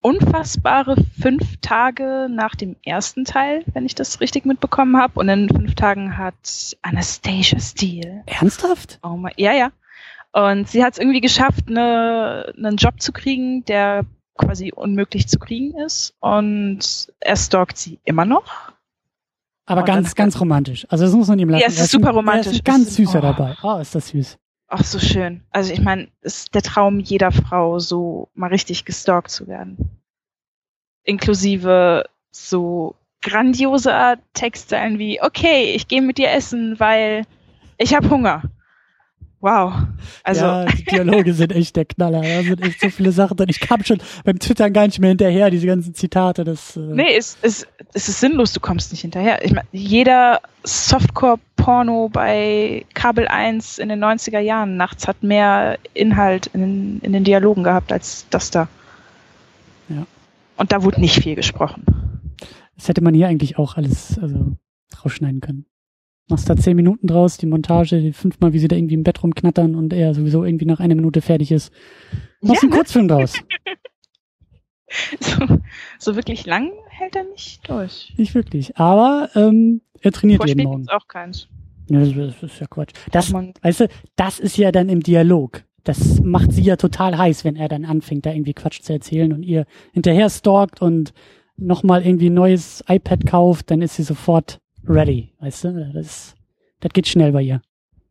unfassbare 0.01 0.95
fünf 1.19 1.57
Tage 1.57 2.27
nach 2.29 2.55
dem 2.55 2.75
ersten 2.85 3.25
Teil, 3.25 3.63
wenn 3.73 3.85
ich 3.85 3.95
das 3.95 4.21
richtig 4.21 4.45
mitbekommen 4.45 4.97
habe. 4.97 5.19
Und 5.19 5.29
in 5.29 5.49
fünf 5.49 5.75
Tagen 5.75 6.17
hat 6.17 6.77
Anastasia 6.81 7.59
Steele. 7.59 8.23
Ernsthaft? 8.25 8.99
Oh 9.03 9.17
mein, 9.17 9.33
ja, 9.37 9.53
ja. 9.53 9.71
Und 10.31 10.69
sie 10.69 10.83
hat 10.83 10.93
es 10.93 10.99
irgendwie 10.99 11.21
geschafft, 11.21 11.67
eine, 11.67 12.53
einen 12.55 12.77
Job 12.77 13.01
zu 13.01 13.11
kriegen, 13.11 13.65
der 13.65 14.05
quasi 14.37 14.71
unmöglich 14.71 15.27
zu 15.27 15.39
kriegen 15.39 15.77
ist. 15.79 16.15
Und 16.19 17.11
er 17.19 17.35
stalkt 17.35 17.77
sie 17.77 17.99
immer 18.05 18.25
noch. 18.25 18.71
Aber 19.69 19.81
und 19.81 19.87
ganz, 19.87 20.15
ganz 20.15 20.39
romantisch. 20.41 20.87
Also 20.89 21.05
das 21.05 21.13
muss 21.13 21.27
man 21.27 21.37
ihm 21.37 21.49
lassen. 21.49 21.61
Ja, 21.61 21.67
es 21.67 21.79
ist 21.79 21.91
super 21.91 22.09
romantisch. 22.09 22.47
Er 22.47 22.53
ist 22.53 22.65
ganz 22.65 22.95
süßer 22.95 23.19
oh. 23.19 23.21
dabei. 23.21 23.55
Oh, 23.61 23.77
ist 23.77 23.93
das 23.93 24.07
süß. 24.07 24.37
Ach, 24.67 24.83
so 24.83 24.97
schön. 24.97 25.41
Also 25.51 25.71
ich 25.71 25.81
meine, 25.81 26.07
es 26.21 26.39
ist 26.39 26.55
der 26.55 26.63
Traum 26.63 26.99
jeder 26.99 27.31
Frau, 27.31 27.77
so 27.77 28.29
mal 28.33 28.47
richtig 28.47 28.85
gestalkt 28.85 29.29
zu 29.29 29.47
werden. 29.47 29.77
Inklusive 31.03 32.05
so 32.31 32.95
grandioser 33.21 34.17
Textzeilen 34.33 34.97
wie, 34.97 35.21
okay, 35.21 35.73
ich 35.75 35.87
gehe 35.87 36.01
mit 36.01 36.17
dir 36.17 36.31
essen, 36.31 36.79
weil 36.79 37.25
ich 37.77 37.93
habe 37.93 38.09
Hunger. 38.09 38.41
Wow. 39.41 39.73
Also. 40.23 40.45
Ja, 40.45 40.65
die 40.65 40.83
Dialoge 40.83 41.33
sind 41.33 41.53
echt 41.53 41.75
der 41.77 41.85
Knaller. 41.85 42.21
Da 42.21 42.43
sind 42.43 42.61
echt 42.61 42.81
so 42.81 42.89
viele 42.89 43.11
Sachen 43.13 43.37
drin. 43.37 43.47
Ich 43.49 43.61
kam 43.61 43.83
schon 43.85 43.99
beim 44.25 44.37
Twittern 44.37 44.73
gar 44.73 44.85
nicht 44.85 44.99
mehr 44.99 45.09
hinterher, 45.09 45.49
diese 45.49 45.65
ganzen 45.65 45.93
Zitate. 45.93 46.43
Das, 46.43 46.75
äh 46.75 46.81
nee, 46.81 47.15
es, 47.15 47.37
es, 47.41 47.65
es 47.93 48.09
ist 48.09 48.19
sinnlos, 48.19 48.51
du 48.51 48.59
kommst 48.59 48.91
nicht 48.91 49.01
hinterher. 49.01 49.43
Ich 49.45 49.53
meine, 49.53 49.67
jeder 49.71 50.41
Softcore-Porno 50.63 52.09
bei 52.11 52.85
Kabel 52.93 53.29
1 53.29 53.77
in 53.77 53.87
den 53.87 54.03
90er 54.03 54.39
Jahren 54.39 54.75
nachts 54.75 55.07
hat 55.07 55.23
mehr 55.23 55.79
Inhalt 55.93 56.47
in, 56.47 56.99
in 56.99 57.13
den 57.13 57.23
Dialogen 57.23 57.63
gehabt 57.63 57.93
als 57.93 58.25
das 58.29 58.51
da. 58.51 58.67
Ja. 59.87 60.05
Und 60.57 60.73
da 60.73 60.83
wurde 60.83 60.99
nicht 60.99 61.23
viel 61.23 61.35
gesprochen. 61.35 61.85
Das 62.75 62.89
hätte 62.89 63.01
man 63.01 63.13
hier 63.13 63.27
eigentlich 63.27 63.57
auch 63.57 63.77
alles 63.77 64.19
also, 64.21 64.57
rausschneiden 65.03 65.39
können 65.39 65.65
machst 66.29 66.49
da 66.49 66.55
zehn 66.55 66.75
Minuten 66.75 67.07
draus, 67.07 67.37
die 67.37 67.45
Montage, 67.45 68.01
die 68.01 68.13
fünfmal, 68.13 68.53
wie 68.53 68.59
sie 68.59 68.67
da 68.67 68.75
irgendwie 68.75 68.95
im 68.95 69.03
Bett 69.03 69.21
rumknattern 69.23 69.75
und 69.75 69.93
er 69.93 70.13
sowieso 70.13 70.43
irgendwie 70.43 70.65
nach 70.65 70.79
einer 70.79 70.95
Minute 70.95 71.21
fertig 71.21 71.51
ist. 71.51 71.71
Machst 72.41 72.61
ja, 72.61 72.67
einen 72.67 72.71
ne? 72.71 72.77
Kurzfilm 72.77 73.07
draus. 73.07 73.33
so, 75.19 75.59
so 75.97 76.15
wirklich 76.15 76.45
lang 76.45 76.71
hält 76.89 77.15
er 77.15 77.23
nicht 77.25 77.67
durch. 77.69 78.13
Nicht 78.17 78.35
wirklich. 78.35 78.77
Aber 78.77 79.29
ähm, 79.35 79.81
er 80.01 80.11
trainiert 80.11 80.39
Vorspiel 80.39 80.59
jeden 80.59 80.71
Morgen. 80.71 80.89
auch 80.89 81.07
keins. 81.07 81.47
Ja, 81.89 81.99
das, 81.99 82.13
das 82.13 82.43
ist 82.43 82.59
ja 82.59 82.67
Quatsch. 82.67 82.93
Das, 83.11 83.33
weißt 83.33 83.79
du, 83.81 83.87
das 84.15 84.39
ist 84.39 84.57
ja 84.57 84.71
dann 84.71 84.89
im 84.89 85.01
Dialog. 85.01 85.63
Das 85.83 86.21
macht 86.21 86.51
sie 86.51 86.61
ja 86.61 86.75
total 86.75 87.17
heiß, 87.17 87.45
wenn 87.45 87.55
er 87.55 87.67
dann 87.67 87.85
anfängt, 87.85 88.25
da 88.25 88.31
irgendwie 88.31 88.53
Quatsch 88.53 88.81
zu 88.81 88.93
erzählen 88.93 89.33
und 89.33 89.43
ihr 89.43 89.65
hinterher 89.93 90.29
stalkt 90.29 90.81
und 90.81 91.13
nochmal 91.57 92.05
irgendwie 92.05 92.29
ein 92.29 92.33
neues 92.35 92.83
iPad 92.87 93.25
kauft, 93.25 93.71
dann 93.71 93.81
ist 93.81 93.95
sie 93.95 94.03
sofort 94.03 94.59
ready, 94.89 95.31
weißt 95.39 95.65
du? 95.65 95.91
Das, 95.93 96.35
das 96.79 96.93
geht 96.93 97.07
schnell 97.07 97.31
bei 97.31 97.41
ihr. 97.41 97.61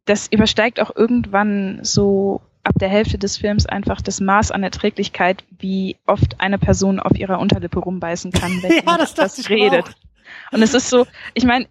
Das 0.04 0.28
übersteigt 0.28 0.80
auch 0.80 0.94
irgendwann 0.94 1.80
so 1.82 2.40
ab 2.62 2.74
der 2.80 2.88
Hälfte 2.88 3.18
des 3.18 3.36
Films 3.36 3.66
einfach 3.66 4.00
das 4.00 4.20
Maß 4.20 4.50
an 4.50 4.62
Erträglichkeit, 4.62 5.44
wie 5.58 5.96
oft 6.06 6.40
eine 6.40 6.58
Person 6.58 7.00
auf 7.00 7.18
ihrer 7.18 7.38
Unterlippe 7.38 7.78
rumbeißen 7.78 8.32
kann, 8.32 8.52
wenn 8.62 8.72
ja, 8.72 8.96
das, 8.96 9.14
das 9.14 9.48
redet. 9.48 9.84
Auch. 9.84 10.52
Und 10.52 10.62
es 10.62 10.74
ist 10.74 10.88
so, 10.88 11.06
ich 11.34 11.44
meine, 11.44 11.66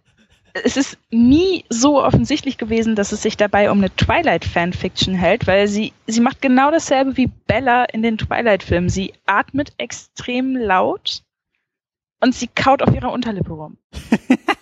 es 0.63 0.77
ist 0.77 0.97
nie 1.11 1.65
so 1.69 2.03
offensichtlich 2.03 2.57
gewesen, 2.57 2.95
dass 2.95 3.11
es 3.11 3.21
sich 3.21 3.37
dabei 3.37 3.69
um 3.71 3.77
eine 3.77 3.95
Twilight-Fanfiction 3.95 5.13
hält, 5.13 5.45
weil 5.47 5.67
sie, 5.67 5.93
sie 6.07 6.21
macht 6.21 6.41
genau 6.41 6.71
dasselbe 6.71 7.17
wie 7.17 7.27
Bella 7.27 7.85
in 7.85 8.01
den 8.01 8.17
Twilight-Filmen. 8.17 8.89
Sie 8.89 9.13
atmet 9.25 9.73
extrem 9.77 10.55
laut 10.55 11.21
und 12.21 12.33
sie 12.33 12.47
kaut 12.47 12.81
auf 12.81 12.93
ihrer 12.93 13.11
Unterlippe 13.11 13.53
rum. 13.53 13.77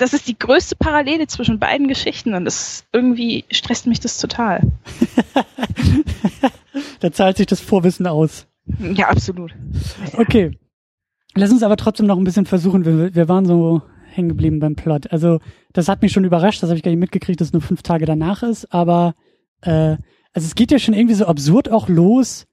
das 0.00 0.14
ist 0.14 0.28
die 0.28 0.38
größte 0.38 0.76
Parallele 0.76 1.26
zwischen 1.26 1.58
beiden 1.58 1.86
Geschichten 1.86 2.34
und 2.34 2.44
das 2.44 2.84
irgendwie 2.92 3.44
stresst 3.50 3.86
mich 3.86 4.00
das 4.00 4.18
total. 4.18 4.62
da 7.00 7.12
zahlt 7.12 7.36
sich 7.36 7.46
das 7.46 7.60
Vorwissen 7.60 8.06
aus. 8.06 8.46
Ja, 8.94 9.08
absolut. 9.08 9.54
Okay. 10.14 10.58
Lass 11.34 11.50
uns 11.50 11.62
aber 11.62 11.76
trotzdem 11.76 12.06
noch 12.06 12.18
ein 12.18 12.24
bisschen 12.24 12.46
versuchen. 12.46 12.84
Wir, 12.84 13.14
wir 13.14 13.28
waren 13.28 13.44
so 13.44 13.82
hängen 14.10 14.28
geblieben 14.28 14.58
beim 14.58 14.74
Plot. 14.74 15.12
Also, 15.12 15.38
das 15.72 15.88
hat 15.88 16.02
mich 16.02 16.12
schon 16.12 16.24
überrascht, 16.24 16.62
das 16.62 16.70
habe 16.70 16.76
ich 16.78 16.82
gar 16.82 16.90
nicht 16.90 17.00
mitgekriegt, 17.00 17.40
dass 17.40 17.48
es 17.48 17.52
nur 17.52 17.62
fünf 17.62 17.82
Tage 17.82 18.06
danach 18.06 18.42
ist, 18.42 18.72
aber 18.72 19.14
äh, 19.60 19.96
also 20.32 20.46
es 20.46 20.54
geht 20.54 20.72
ja 20.72 20.78
schon 20.78 20.94
irgendwie 20.94 21.14
so 21.14 21.26
absurd 21.26 21.70
auch 21.70 21.88
los, 21.88 22.46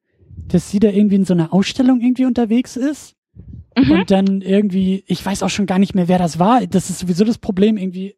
dass 0.48 0.70
sie 0.70 0.80
da 0.80 0.89
irgendwie 0.89 1.16
in 1.16 1.25
so 1.25 1.34
einer 1.34 1.54
Ausstellung 1.54 2.01
irgendwie 2.01 2.25
unterwegs 2.25 2.75
ist 2.77 3.16
Mhm. 3.77 3.91
Und 3.91 4.12
dann 4.12 4.41
irgendwie, 4.41 5.03
ich 5.08 5.24
weiß 5.25 5.44
auch 5.44 5.50
schon 5.50 5.65
gar 5.65 5.79
nicht 5.79 5.96
mehr, 5.96 6.08
wer 6.08 6.17
das 6.17 6.39
war. 6.39 6.65
Das 6.65 6.89
ist 6.89 7.00
sowieso 7.00 7.24
das 7.25 7.38
Problem 7.38 7.77
irgendwie. 7.77 8.15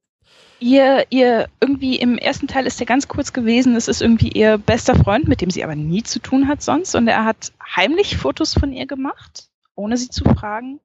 Ihr, 0.61 1.05
ihr, 1.09 1.47
irgendwie 1.61 1.95
im 1.97 2.17
ersten 2.17 2.47
Teil 2.47 2.65
ist 2.65 2.79
er 2.79 2.85
ganz 2.85 3.07
kurz 3.07 3.31
gewesen. 3.31 3.75
Es 3.75 3.88
ist 3.88 4.01
irgendwie 4.01 4.29
ihr 4.29 4.57
bester 4.57 4.95
Freund, 4.95 5.27
mit 5.27 5.41
dem 5.41 5.49
sie 5.49 5.63
aber 5.63 5.75
nie 5.75 6.03
zu 6.03 6.19
tun 6.19 6.47
hat 6.47 6.61
sonst. 6.61 6.95
Und 6.95 7.07
er 7.07 7.25
hat 7.25 7.53
heimlich 7.75 8.17
Fotos 8.17 8.53
von 8.53 8.73
ihr 8.73 8.85
gemacht, 8.85 9.49
ohne 9.75 9.97
sie 9.97 10.09
zu 10.09 10.23
fragen. 10.23 10.79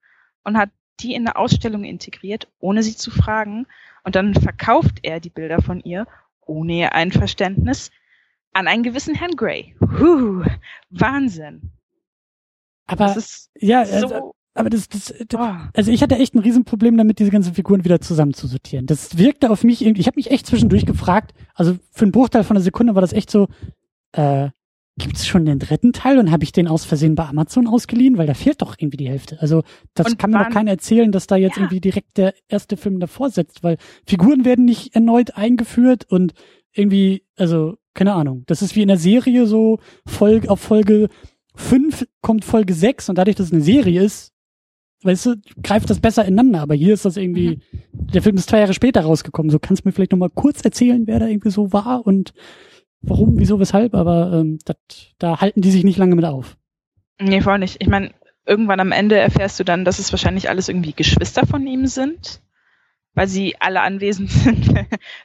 Und 0.45 0.57
hat 0.57 0.71
die 1.01 1.15
in 1.15 1.27
eine 1.27 1.37
Ausstellung 1.37 1.85
integriert, 1.85 2.49
ohne 2.61 2.83
sie 2.83 2.97
zu 2.97 3.11
fragen. 3.11 3.67
Und 4.05 4.15
dann 4.15 4.35
verkauft 4.35 4.99
er 5.03 5.19
die 5.19 5.31
Bilder 5.31 5.63
von 5.63 5.81
ihr, 5.81 6.07
ohne 6.41 6.75
ihr 6.75 6.93
Einverständnis, 6.93 7.91
an 8.53 8.69
einen 8.69 8.83
gewissen 8.83 9.15
Herrn 9.15 9.35
Gray. 9.37 9.75
Huh, 9.81 10.45
Wahnsinn. 10.91 11.73
Aber 12.87 13.17
ja, 13.59 13.81
also, 13.81 14.35
aber 14.55 14.71
das, 14.71 14.89
das, 14.89 15.13
das 15.29 15.41
oh. 15.41 15.55
also 15.75 15.91
ich 15.91 16.03
hatte 16.03 16.17
echt 16.17 16.35
ein 16.35 16.39
Riesenproblem 16.39 16.97
damit, 16.97 17.19
diese 17.19 17.31
ganzen 17.31 17.55
Figuren 17.55 17.85
wieder 17.85 18.01
zusammenzusortieren. 18.01 18.87
Das 18.87 19.19
wirkte 19.19 19.51
auf 19.51 19.65
mich 19.65 19.83
irgendwie, 19.83 20.01
ich 20.01 20.07
habe 20.07 20.17
mich 20.17 20.31
echt 20.31 20.47
zwischendurch 20.47 20.87
gefragt, 20.87 21.35
also 21.55 21.77
für 21.91 22.05
einen 22.05 22.13
Bruchteil 22.13 22.45
von 22.45 22.57
einer 22.57 22.65
Sekunde 22.65 22.95
war 22.95 23.01
das 23.01 23.13
echt 23.13 23.31
so, 23.31 23.49
äh, 24.13 24.51
gibt 24.97 25.17
es 25.17 25.27
schon 25.27 25.45
den 25.45 25.59
dritten 25.59 25.93
Teil 25.93 26.19
und 26.19 26.31
habe 26.31 26.45
ich 26.45 26.53
den 26.53 26.69
aus 26.69 26.85
Versehen 26.85 27.17
bei 27.17 27.27
Amazon 27.27 27.67
ausgeliehen, 27.67 28.17
weil 28.17 28.29
da 28.29 28.35
fehlt 28.35 28.63
doch 28.63 28.77
irgendwie 28.79 28.97
die 28.97 29.09
Hälfte. 29.09 29.41
Also 29.41 29.65
das 29.95 30.07
und 30.07 30.19
kann 30.21 30.31
mir 30.31 30.45
doch 30.45 30.51
keiner 30.51 30.71
erzählen, 30.71 31.11
dass 31.11 31.27
da 31.27 31.35
jetzt 31.35 31.57
ja. 31.57 31.63
irgendwie 31.63 31.81
direkt 31.81 32.17
der 32.17 32.33
erste 32.49 32.77
Film 32.77 33.01
davor 33.01 33.31
setzt, 33.31 33.65
weil 33.65 33.77
Figuren 34.07 34.45
werden 34.45 34.65
nicht 34.65 34.95
erneut 34.95 35.37
eingeführt 35.37 36.05
und 36.09 36.33
irgendwie, 36.73 37.25
also 37.37 37.77
keine 37.93 38.15
Ahnung, 38.15 38.45
das 38.47 38.63
ist 38.63 38.77
wie 38.77 38.83
in 38.83 38.89
der 38.89 38.99
Serie 38.99 39.47
so 39.47 39.81
Folge 40.07 40.49
auf 40.49 40.61
Folge 40.61 41.09
fünf 41.55 42.07
kommt 42.21 42.45
Folge 42.45 42.75
sechs 42.75 43.09
und 43.09 43.17
dadurch, 43.17 43.37
dass 43.37 43.47
es 43.47 43.53
eine 43.53 43.63
Serie 43.63 44.03
ist, 44.03 44.33
weißt 45.03 45.27
du, 45.27 45.37
greift 45.63 45.91
das 45.91 46.01
besser 46.01 46.25
ineinander. 46.25 46.61
Aber 46.61 46.75
hier 46.75 46.95
ist 46.95 47.05
das 47.05 47.17
irgendwie, 47.17 47.57
mhm. 47.57 47.61
der 47.93 48.23
Film 48.23 48.37
ist 48.37 48.49
zwei 48.49 48.61
Jahre 48.61 48.75
später 48.75 49.03
rausgekommen. 49.03 49.51
So 49.51 49.59
kannst 49.59 49.85
du 49.85 49.89
mir 49.89 49.93
vielleicht 49.93 50.13
noch 50.13 50.19
mal 50.19 50.31
kurz 50.31 50.65
erzählen, 50.65 51.07
wer 51.07 51.21
da 51.21 51.27
irgendwie 51.27 51.51
so 51.51 51.73
war 51.73 52.07
und 52.07 52.33
warum, 53.01 53.39
wieso, 53.39 53.61
weshalb. 53.61 53.95
Aber 53.95 54.33
ähm, 54.33 54.59
dat, 54.65 54.79
da 55.19 55.41
halten 55.41 55.61
die 55.61 55.71
sich 55.71 55.85
nicht 55.85 55.99
lange 55.99 56.17
mit 56.17 56.25
auf. 56.25 56.57
Nee, 57.21 57.41
vor 57.41 57.53
allem 57.53 57.61
nicht. 57.61 57.77
Ich 57.81 57.89
meine, 57.89 58.13
irgendwann 58.47 58.81
am 58.81 58.93
Ende 58.93 59.17
erfährst 59.17 59.61
du 59.61 59.65
dann, 59.65 59.85
dass 59.85 59.99
es 59.99 60.13
wahrscheinlich 60.13 60.49
alles 60.49 60.69
irgendwie 60.69 60.93
Geschwister 60.93 61.47
von 61.47 61.67
ihm 61.67 61.87
sind. 61.87 62.41
Weil 63.15 63.29
sie 63.29 63.57
alle 63.61 63.81
anwesend 63.81 64.31
sind, 64.31 64.75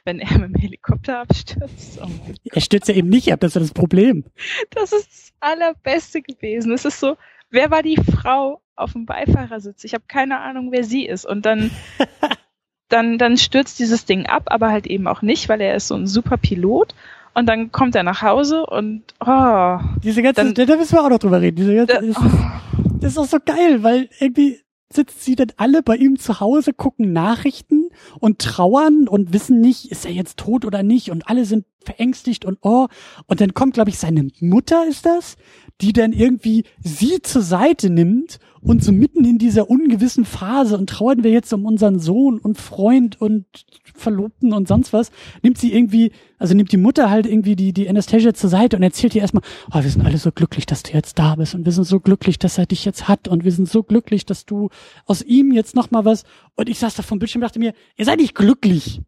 wenn 0.04 0.18
er 0.20 0.38
mit 0.38 0.54
dem 0.54 0.60
Helikopter 0.60 1.20
abstürzt. 1.20 2.00
Oh 2.02 2.08
er 2.44 2.60
stürzt 2.60 2.88
ja 2.88 2.94
eben 2.94 3.08
nicht 3.08 3.32
ab, 3.32 3.40
das 3.40 3.56
ist 3.56 3.62
das 3.62 3.72
Problem. 3.72 4.24
Das 4.70 4.92
ist 4.92 5.08
das 5.08 5.32
Allerbeste 5.40 6.22
gewesen. 6.22 6.72
Es 6.72 6.84
ist 6.84 7.00
so, 7.00 7.16
wer 7.50 7.70
war 7.70 7.82
die 7.82 7.96
Frau 7.96 8.60
auf 8.76 8.92
dem 8.92 9.06
Beifahrersitz? 9.06 9.84
Ich 9.84 9.94
habe 9.94 10.04
keine 10.08 10.40
Ahnung, 10.40 10.72
wer 10.72 10.84
sie 10.84 11.06
ist. 11.06 11.26
Und 11.26 11.46
dann, 11.46 11.70
dann, 12.88 13.18
dann 13.18 13.36
stürzt 13.36 13.78
dieses 13.78 14.04
Ding 14.06 14.26
ab, 14.26 14.44
aber 14.46 14.70
halt 14.70 14.86
eben 14.86 15.06
auch 15.06 15.22
nicht, 15.22 15.48
weil 15.48 15.60
er 15.60 15.74
ist 15.74 15.88
so 15.88 15.94
ein 15.94 16.06
super 16.06 16.36
Pilot. 16.36 16.94
Und 17.32 17.46
dann 17.46 17.70
kommt 17.70 17.94
er 17.94 18.02
nach 18.02 18.22
Hause 18.22 18.66
und 18.66 19.02
oh, 19.24 19.78
diese 20.02 20.20
ganze, 20.20 20.52
dann, 20.52 20.66
da 20.66 20.76
müssen 20.76 20.94
wir 20.94 21.04
auch 21.04 21.10
noch 21.10 21.20
drüber 21.20 21.40
reden. 21.40 21.56
Diese 21.56 21.76
ganze, 21.76 21.94
da, 21.94 22.00
das, 22.00 22.16
oh. 22.16 22.98
das 23.00 23.12
ist 23.12 23.18
auch 23.18 23.26
so 23.26 23.38
geil, 23.44 23.84
weil 23.84 24.08
irgendwie 24.18 24.60
sitzen 24.92 25.18
sie 25.18 25.36
dann 25.36 25.52
alle 25.56 25.82
bei 25.82 25.96
ihm 25.96 26.18
zu 26.18 26.40
Hause, 26.40 26.72
gucken 26.72 27.12
Nachrichten 27.12 27.89
und 28.18 28.38
trauern 28.38 29.08
und 29.08 29.32
wissen 29.32 29.60
nicht, 29.60 29.90
ist 29.90 30.04
er 30.04 30.12
jetzt 30.12 30.38
tot 30.38 30.64
oder 30.64 30.82
nicht 30.82 31.10
und 31.10 31.28
alle 31.28 31.44
sind 31.44 31.64
verängstigt 31.84 32.44
und 32.44 32.58
oh. 32.62 32.88
Und 33.26 33.40
dann 33.40 33.54
kommt 33.54 33.74
glaube 33.74 33.90
ich 33.90 33.98
seine 33.98 34.28
Mutter 34.40 34.86
ist 34.88 35.06
das, 35.06 35.36
die 35.80 35.92
dann 35.92 36.12
irgendwie 36.12 36.64
sie 36.82 37.22
zur 37.22 37.42
Seite 37.42 37.90
nimmt 37.90 38.38
und 38.62 38.84
so 38.84 38.92
mitten 38.92 39.24
in 39.24 39.38
dieser 39.38 39.70
ungewissen 39.70 40.24
Phase 40.24 40.76
und 40.76 40.90
trauern 40.90 41.24
wir 41.24 41.30
jetzt 41.30 41.52
um 41.52 41.64
unseren 41.64 41.98
Sohn 41.98 42.38
und 42.38 42.58
Freund 42.58 43.20
und 43.20 43.46
Verlobten 43.94 44.52
und 44.52 44.68
sonst 44.68 44.92
was, 44.92 45.10
nimmt 45.42 45.56
sie 45.56 45.72
irgendwie, 45.72 46.12
also 46.38 46.54
nimmt 46.54 46.72
die 46.72 46.76
Mutter 46.76 47.08
halt 47.08 47.26
irgendwie 47.26 47.56
die, 47.56 47.72
die 47.72 47.88
Anastasia 47.88 48.34
zur 48.34 48.50
Seite 48.50 48.76
und 48.76 48.82
erzählt 48.82 49.14
ihr 49.14 49.22
erstmal, 49.22 49.42
oh, 49.72 49.82
wir 49.82 49.90
sind 49.90 50.04
alle 50.04 50.18
so 50.18 50.30
glücklich, 50.30 50.66
dass 50.66 50.82
du 50.82 50.92
jetzt 50.92 51.18
da 51.18 51.36
bist 51.36 51.54
und 51.54 51.64
wir 51.64 51.72
sind 51.72 51.84
so 51.84 52.00
glücklich, 52.00 52.38
dass 52.38 52.58
er 52.58 52.66
dich 52.66 52.84
jetzt 52.84 53.08
hat 53.08 53.28
und 53.28 53.44
wir 53.44 53.52
sind 53.52 53.68
so 53.68 53.82
glücklich, 53.82 54.26
dass 54.26 54.44
du 54.44 54.68
aus 55.06 55.22
ihm 55.22 55.52
jetzt 55.52 55.74
nochmal 55.74 56.04
was, 56.04 56.24
und 56.56 56.68
ich 56.68 56.78
saß 56.78 56.94
da 56.94 57.02
vom 57.02 57.18
Bildschirm 57.18 57.40
und 57.40 57.46
dachte 57.46 57.58
mir, 57.58 57.72
ihr 57.96 58.04
seid 58.04 58.18
nicht 58.18 58.34
glücklich. 58.34 59.00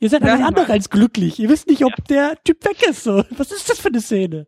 Ihr 0.00 0.10
seid 0.10 0.22
alles 0.22 0.44
andere 0.44 0.72
als 0.72 0.90
glücklich. 0.90 1.38
Ihr 1.40 1.48
wisst 1.48 1.68
nicht, 1.68 1.84
ob 1.84 1.90
ja. 1.90 2.04
der 2.08 2.44
Typ 2.44 2.64
weg 2.64 2.82
ist, 2.88 3.02
so. 3.02 3.24
Was 3.30 3.50
ist 3.50 3.68
das 3.68 3.80
für 3.80 3.88
eine 3.88 4.00
Szene? 4.00 4.46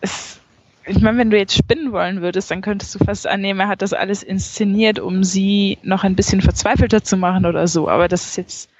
Es 0.00 0.40
ich 0.86 1.00
meine, 1.00 1.18
wenn 1.18 1.30
du 1.30 1.38
jetzt 1.38 1.56
spinnen 1.56 1.92
wollen 1.92 2.20
würdest, 2.20 2.50
dann 2.50 2.62
könntest 2.62 2.94
du 2.94 3.04
fast 3.04 3.26
annehmen, 3.26 3.60
er 3.60 3.68
hat 3.68 3.82
das 3.82 3.92
alles 3.92 4.22
inszeniert, 4.22 4.98
um 4.98 5.24
sie 5.24 5.78
noch 5.82 6.04
ein 6.04 6.16
bisschen 6.16 6.40
verzweifelter 6.40 7.02
zu 7.04 7.16
machen 7.16 7.46
oder 7.46 7.68
so. 7.68 7.88
Aber 7.88 8.08
das 8.08 8.26
ist 8.26 8.36
jetzt, 8.36 8.70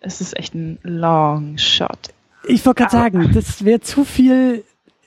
es 0.00 0.20
ist 0.20 0.36
echt 0.36 0.54
ein 0.54 0.78
Long 0.82 1.58
Shot. 1.58 2.14
Ich 2.46 2.64
wollte 2.64 2.82
gerade 2.82 2.92
sagen, 2.92 3.32
das 3.34 3.64
wäre 3.64 3.80
zu 3.80 4.04
viel 4.04 4.64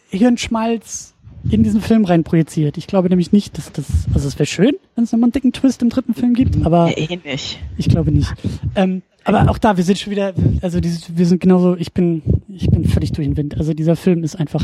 Hirnschmalz 0.10 1.14
in 1.50 1.64
diesen 1.64 1.82
Film 1.82 2.06
rein 2.06 2.24
projiziert. 2.24 2.78
Ich 2.78 2.88
glaube 2.88 3.10
nämlich 3.10 3.32
nicht, 3.32 3.58
dass 3.58 3.72
das, 3.72 3.86
also 4.14 4.28
es 4.28 4.36
wäre 4.36 4.46
schön, 4.46 4.76
wenn 4.96 5.04
es 5.04 5.12
nochmal 5.12 5.28
einen 5.28 5.32
dicken 5.34 5.54
Twist 5.54 5.82
im 5.82 5.90
dritten 5.90 6.14
Film 6.14 6.34
gibt, 6.34 6.66
aber 6.66 6.90
ja, 6.90 7.10
eh 7.10 7.20
nicht. 7.24 7.60
ich 7.78 7.90
glaube 7.90 8.12
nicht. 8.12 8.34
Ähm, 8.76 9.02
aber 9.24 9.50
auch 9.50 9.58
da, 9.58 9.76
wir 9.76 9.84
sind 9.84 10.00
schon 10.00 10.12
wieder, 10.12 10.34
also 10.62 10.80
dieses, 10.80 11.18
wir 11.18 11.26
sind 11.26 11.42
genauso, 11.42 11.76
ich 11.76 11.94
bin, 11.94 12.22
ich 12.48 12.70
bin 12.70 12.86
völlig 12.86 13.12
durch 13.12 13.28
den 13.28 13.36
Wind. 13.36 13.58
Also 13.58 13.74
dieser 13.74 13.98
Film 13.98 14.24
ist 14.24 14.36
einfach, 14.36 14.64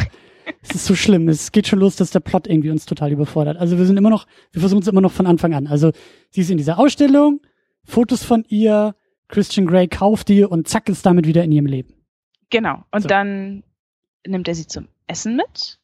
es 0.62 0.76
ist 0.76 0.86
so 0.86 0.96
schlimm. 0.96 1.28
Es 1.28 1.52
geht 1.52 1.68
schon 1.68 1.80
los, 1.80 1.98
dass 1.98 2.12
der 2.12 2.22
Plot 2.22 2.48
irgendwie 2.48 2.70
uns 2.70 2.86
total 2.86 3.12
überfordert. 3.12 3.58
Also 3.58 3.78
wir 3.78 3.86
sind 3.86 3.98
immer 3.98 4.10
noch, 4.10 4.26
wir 4.52 4.62
versuchen 4.62 4.82
es 4.82 4.88
immer 4.88 5.02
noch 5.02 5.12
von 5.12 5.28
Anfang 5.28 5.54
an. 5.54 5.68
Also 5.68 5.92
sie 6.30 6.42
ist 6.42 6.50
in 6.50 6.58
dieser 6.58 6.80
Ausstellung, 6.80 7.42
Fotos 7.84 8.24
von 8.24 8.46
ihr, 8.48 8.96
Christian 9.28 9.66
Grey 9.66 9.88
kauft 9.88 10.30
die 10.30 10.44
und 10.44 10.68
zack 10.68 10.88
ist 10.90 11.06
damit 11.06 11.28
wieder 11.28 11.44
in 11.44 11.52
ihrem 11.52 11.66
Leben. 11.66 11.94
Genau. 12.50 12.84
Und 12.92 13.02
so. 13.02 13.08
dann 13.08 13.64
nimmt 14.26 14.48
er 14.48 14.56
sie 14.56 14.68
zum 14.68 14.88
Essen 15.08 15.36
mit. 15.36 15.80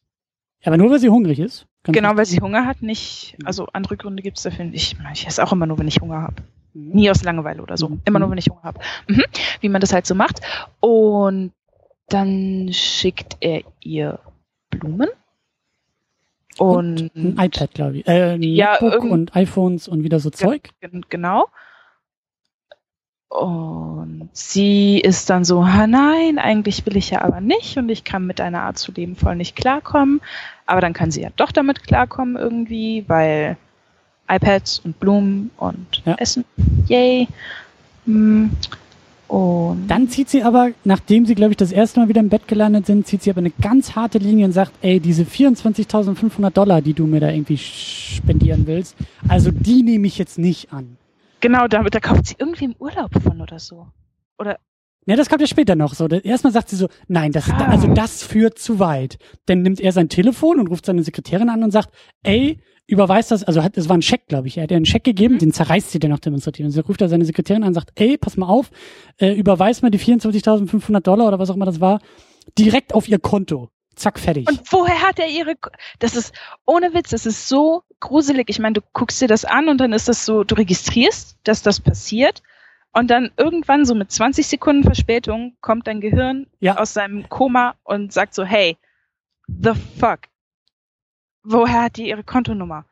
Ja, 0.62 0.66
aber 0.66 0.76
nur 0.76 0.90
weil 0.90 0.98
sie 0.98 1.08
hungrig 1.08 1.38
ist. 1.38 1.66
Genau, 1.84 2.16
weil 2.16 2.26
sie 2.26 2.40
Hunger 2.40 2.66
hat, 2.66 2.82
nicht, 2.82 3.36
also 3.44 3.66
andere 3.72 3.96
Gründe 3.96 4.22
gibt 4.22 4.36
es 4.36 4.42
dafür 4.42 4.66
nicht. 4.66 4.98
Ich 5.14 5.26
esse 5.26 5.42
auch 5.42 5.52
immer 5.52 5.66
nur, 5.66 5.78
wenn 5.78 5.88
ich 5.88 6.00
Hunger 6.00 6.20
habe. 6.20 6.42
Mhm. 6.74 6.90
Nie 6.92 7.10
aus 7.10 7.22
Langeweile 7.22 7.62
oder 7.62 7.76
so. 7.78 7.88
Mhm. 7.88 8.02
Immer 8.04 8.18
nur, 8.18 8.30
wenn 8.30 8.38
ich 8.38 8.48
Hunger 8.48 8.62
habe. 8.62 8.80
Mhm. 9.08 9.24
Wie 9.60 9.68
man 9.70 9.80
das 9.80 9.92
halt 9.92 10.06
so 10.06 10.14
macht. 10.14 10.40
Und 10.80 11.52
dann 12.08 12.68
schickt 12.72 13.38
er 13.40 13.62
ihr 13.80 14.18
Blumen. 14.68 15.08
Und, 16.58 17.10
und 17.14 17.14
ein 17.14 17.38
iPad, 17.38 17.72
glaube 17.72 17.98
ich. 17.98 18.08
Äh, 18.08 18.34
ein 18.34 18.42
ja, 18.42 18.76
und 18.78 19.34
iPhones 19.34 19.88
und 19.88 20.04
wieder 20.04 20.20
so 20.20 20.28
Zeug. 20.28 20.70
Genau. 21.08 21.46
Und 23.30 24.28
sie 24.32 24.98
ist 24.98 25.30
dann 25.30 25.44
so, 25.44 25.64
ha 25.64 25.86
nein, 25.86 26.38
eigentlich 26.38 26.84
will 26.84 26.96
ich 26.96 27.10
ja 27.10 27.22
aber 27.22 27.40
nicht 27.40 27.76
und 27.78 27.88
ich 27.88 28.02
kann 28.02 28.26
mit 28.26 28.40
deiner 28.40 28.62
Art 28.62 28.76
zu 28.76 28.90
leben 28.90 29.14
voll 29.14 29.36
nicht 29.36 29.54
klarkommen. 29.54 30.20
Aber 30.66 30.80
dann 30.80 30.92
kann 30.92 31.12
sie 31.12 31.22
ja 31.22 31.28
doch 31.36 31.52
damit 31.52 31.84
klarkommen 31.84 32.36
irgendwie, 32.36 33.04
weil 33.06 33.56
iPads 34.28 34.80
und 34.80 34.98
Blumen 34.98 35.52
und 35.58 36.02
ja. 36.04 36.16
Essen, 36.16 36.44
yay. 36.88 37.28
Hm. 38.04 38.50
Und 39.28 39.86
dann 39.86 40.08
zieht 40.08 40.28
sie 40.28 40.42
aber, 40.42 40.72
nachdem 40.82 41.24
sie, 41.24 41.36
glaube 41.36 41.52
ich, 41.52 41.56
das 41.56 41.70
erste 41.70 42.00
Mal 42.00 42.08
wieder 42.08 42.20
im 42.20 42.30
Bett 42.30 42.48
gelandet 42.48 42.86
sind, 42.86 43.06
zieht 43.06 43.22
sie 43.22 43.30
aber 43.30 43.38
eine 43.38 43.52
ganz 43.62 43.94
harte 43.94 44.18
Linie 44.18 44.46
und 44.46 44.52
sagt, 44.52 44.72
ey, 44.82 44.98
diese 44.98 45.22
24.500 45.22 46.50
Dollar, 46.50 46.82
die 46.82 46.94
du 46.94 47.06
mir 47.06 47.20
da 47.20 47.30
irgendwie 47.30 47.58
spendieren 47.58 48.66
willst, 48.66 48.96
also 49.28 49.52
die 49.52 49.84
nehme 49.84 50.08
ich 50.08 50.18
jetzt 50.18 50.36
nicht 50.36 50.72
an. 50.72 50.96
Genau, 51.40 51.66
da, 51.68 51.82
da 51.82 52.00
kauft 52.00 52.26
sie 52.26 52.36
irgendwie 52.38 52.66
im 52.66 52.76
Urlaub 52.78 53.10
von 53.22 53.40
oder 53.40 53.58
so. 53.58 53.88
Oder 54.38 54.58
ja, 55.06 55.16
das 55.16 55.28
kommt 55.28 55.40
ja 55.40 55.46
später 55.46 55.76
noch 55.76 55.94
so. 55.94 56.06
Erstmal 56.06 56.52
sagt 56.52 56.68
sie 56.68 56.76
so, 56.76 56.88
nein, 57.08 57.32
das, 57.32 57.50
ah. 57.50 57.68
also 57.68 57.88
das 57.88 58.22
führt 58.22 58.58
zu 58.58 58.78
weit. 58.78 59.18
Dann 59.46 59.62
nimmt 59.62 59.80
er 59.80 59.92
sein 59.92 60.08
Telefon 60.08 60.60
und 60.60 60.68
ruft 60.68 60.86
seine 60.86 61.02
Sekretärin 61.02 61.48
an 61.48 61.64
und 61.64 61.70
sagt, 61.70 61.90
ey, 62.22 62.60
überweist 62.86 63.30
das, 63.30 63.44
also 63.44 63.62
hat, 63.62 63.78
es 63.78 63.88
war 63.88 63.96
ein 63.96 64.02
Scheck, 64.02 64.28
glaube 64.28 64.48
ich. 64.48 64.58
Er 64.58 64.64
hat 64.64 64.70
ihr 64.70 64.76
einen 64.76 64.86
Scheck 64.86 65.04
gegeben, 65.04 65.34
mhm. 65.34 65.38
den 65.38 65.52
zerreißt 65.52 65.90
sie 65.90 65.98
dann 65.98 66.10
noch 66.10 66.18
demonstrativ. 66.18 66.66
Und 66.66 66.72
so 66.72 66.82
ruft 66.82 67.00
er 67.00 67.08
seine 67.08 67.24
Sekretärin 67.24 67.62
an 67.62 67.68
und 67.68 67.74
sagt, 67.74 67.92
ey, 67.94 68.18
pass 68.18 68.36
mal 68.36 68.46
auf, 68.46 68.70
äh, 69.18 69.32
überweist 69.32 69.82
mal 69.82 69.90
die 69.90 69.98
24.500 69.98 71.00
Dollar 71.00 71.28
oder 71.28 71.38
was 71.38 71.50
auch 71.50 71.56
immer 71.56 71.66
das 71.66 71.80
war, 71.80 72.00
direkt 72.58 72.94
auf 72.94 73.08
ihr 73.08 73.18
Konto. 73.18 73.70
Zack, 74.00 74.18
fertig. 74.18 74.48
Und 74.48 74.60
woher 74.72 75.02
hat 75.02 75.18
er 75.18 75.28
ihre, 75.28 75.56
das 75.98 76.16
ist, 76.16 76.34
ohne 76.64 76.94
Witz, 76.94 77.10
das 77.10 77.26
ist 77.26 77.48
so 77.48 77.82
gruselig. 78.00 78.48
Ich 78.48 78.58
meine, 78.58 78.72
du 78.72 78.80
guckst 78.94 79.20
dir 79.20 79.28
das 79.28 79.44
an 79.44 79.68
und 79.68 79.78
dann 79.78 79.92
ist 79.92 80.08
das 80.08 80.24
so, 80.24 80.42
du 80.42 80.54
registrierst, 80.54 81.36
dass 81.44 81.60
das 81.62 81.80
passiert. 81.80 82.42
Und 82.92 83.10
dann 83.10 83.30
irgendwann 83.36 83.84
so 83.84 83.94
mit 83.94 84.10
20 84.10 84.46
Sekunden 84.46 84.84
Verspätung 84.84 85.54
kommt 85.60 85.86
dein 85.86 86.00
Gehirn 86.00 86.46
ja. 86.60 86.78
aus 86.78 86.94
seinem 86.94 87.28
Koma 87.28 87.74
und 87.84 88.10
sagt 88.10 88.34
so, 88.34 88.42
hey, 88.42 88.78
the 89.46 89.72
fuck, 89.98 90.20
woher 91.42 91.82
hat 91.82 91.96
die 91.98 92.08
ihre 92.08 92.24
Kontonummer? 92.24 92.86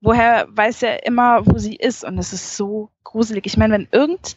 Woher 0.00 0.48
weiß 0.50 0.82
er 0.82 1.06
immer, 1.06 1.46
wo 1.46 1.58
sie 1.58 1.76
ist? 1.76 2.04
Und 2.04 2.18
es 2.18 2.32
ist 2.32 2.56
so 2.56 2.90
gruselig. 3.04 3.46
Ich 3.46 3.56
meine, 3.56 3.74
wenn 3.74 3.88
irgend, 3.92 4.36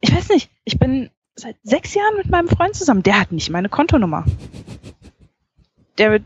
ich 0.00 0.14
weiß 0.14 0.28
nicht, 0.28 0.50
ich 0.64 0.78
bin 0.78 1.10
seit 1.34 1.56
sechs 1.62 1.94
Jahren 1.94 2.16
mit 2.16 2.30
meinem 2.30 2.48
Freund 2.48 2.74
zusammen, 2.74 3.02
der 3.02 3.18
hat 3.18 3.32
nicht 3.32 3.48
meine 3.48 3.68
Kontonummer. 3.70 4.26
Der, 5.98 6.20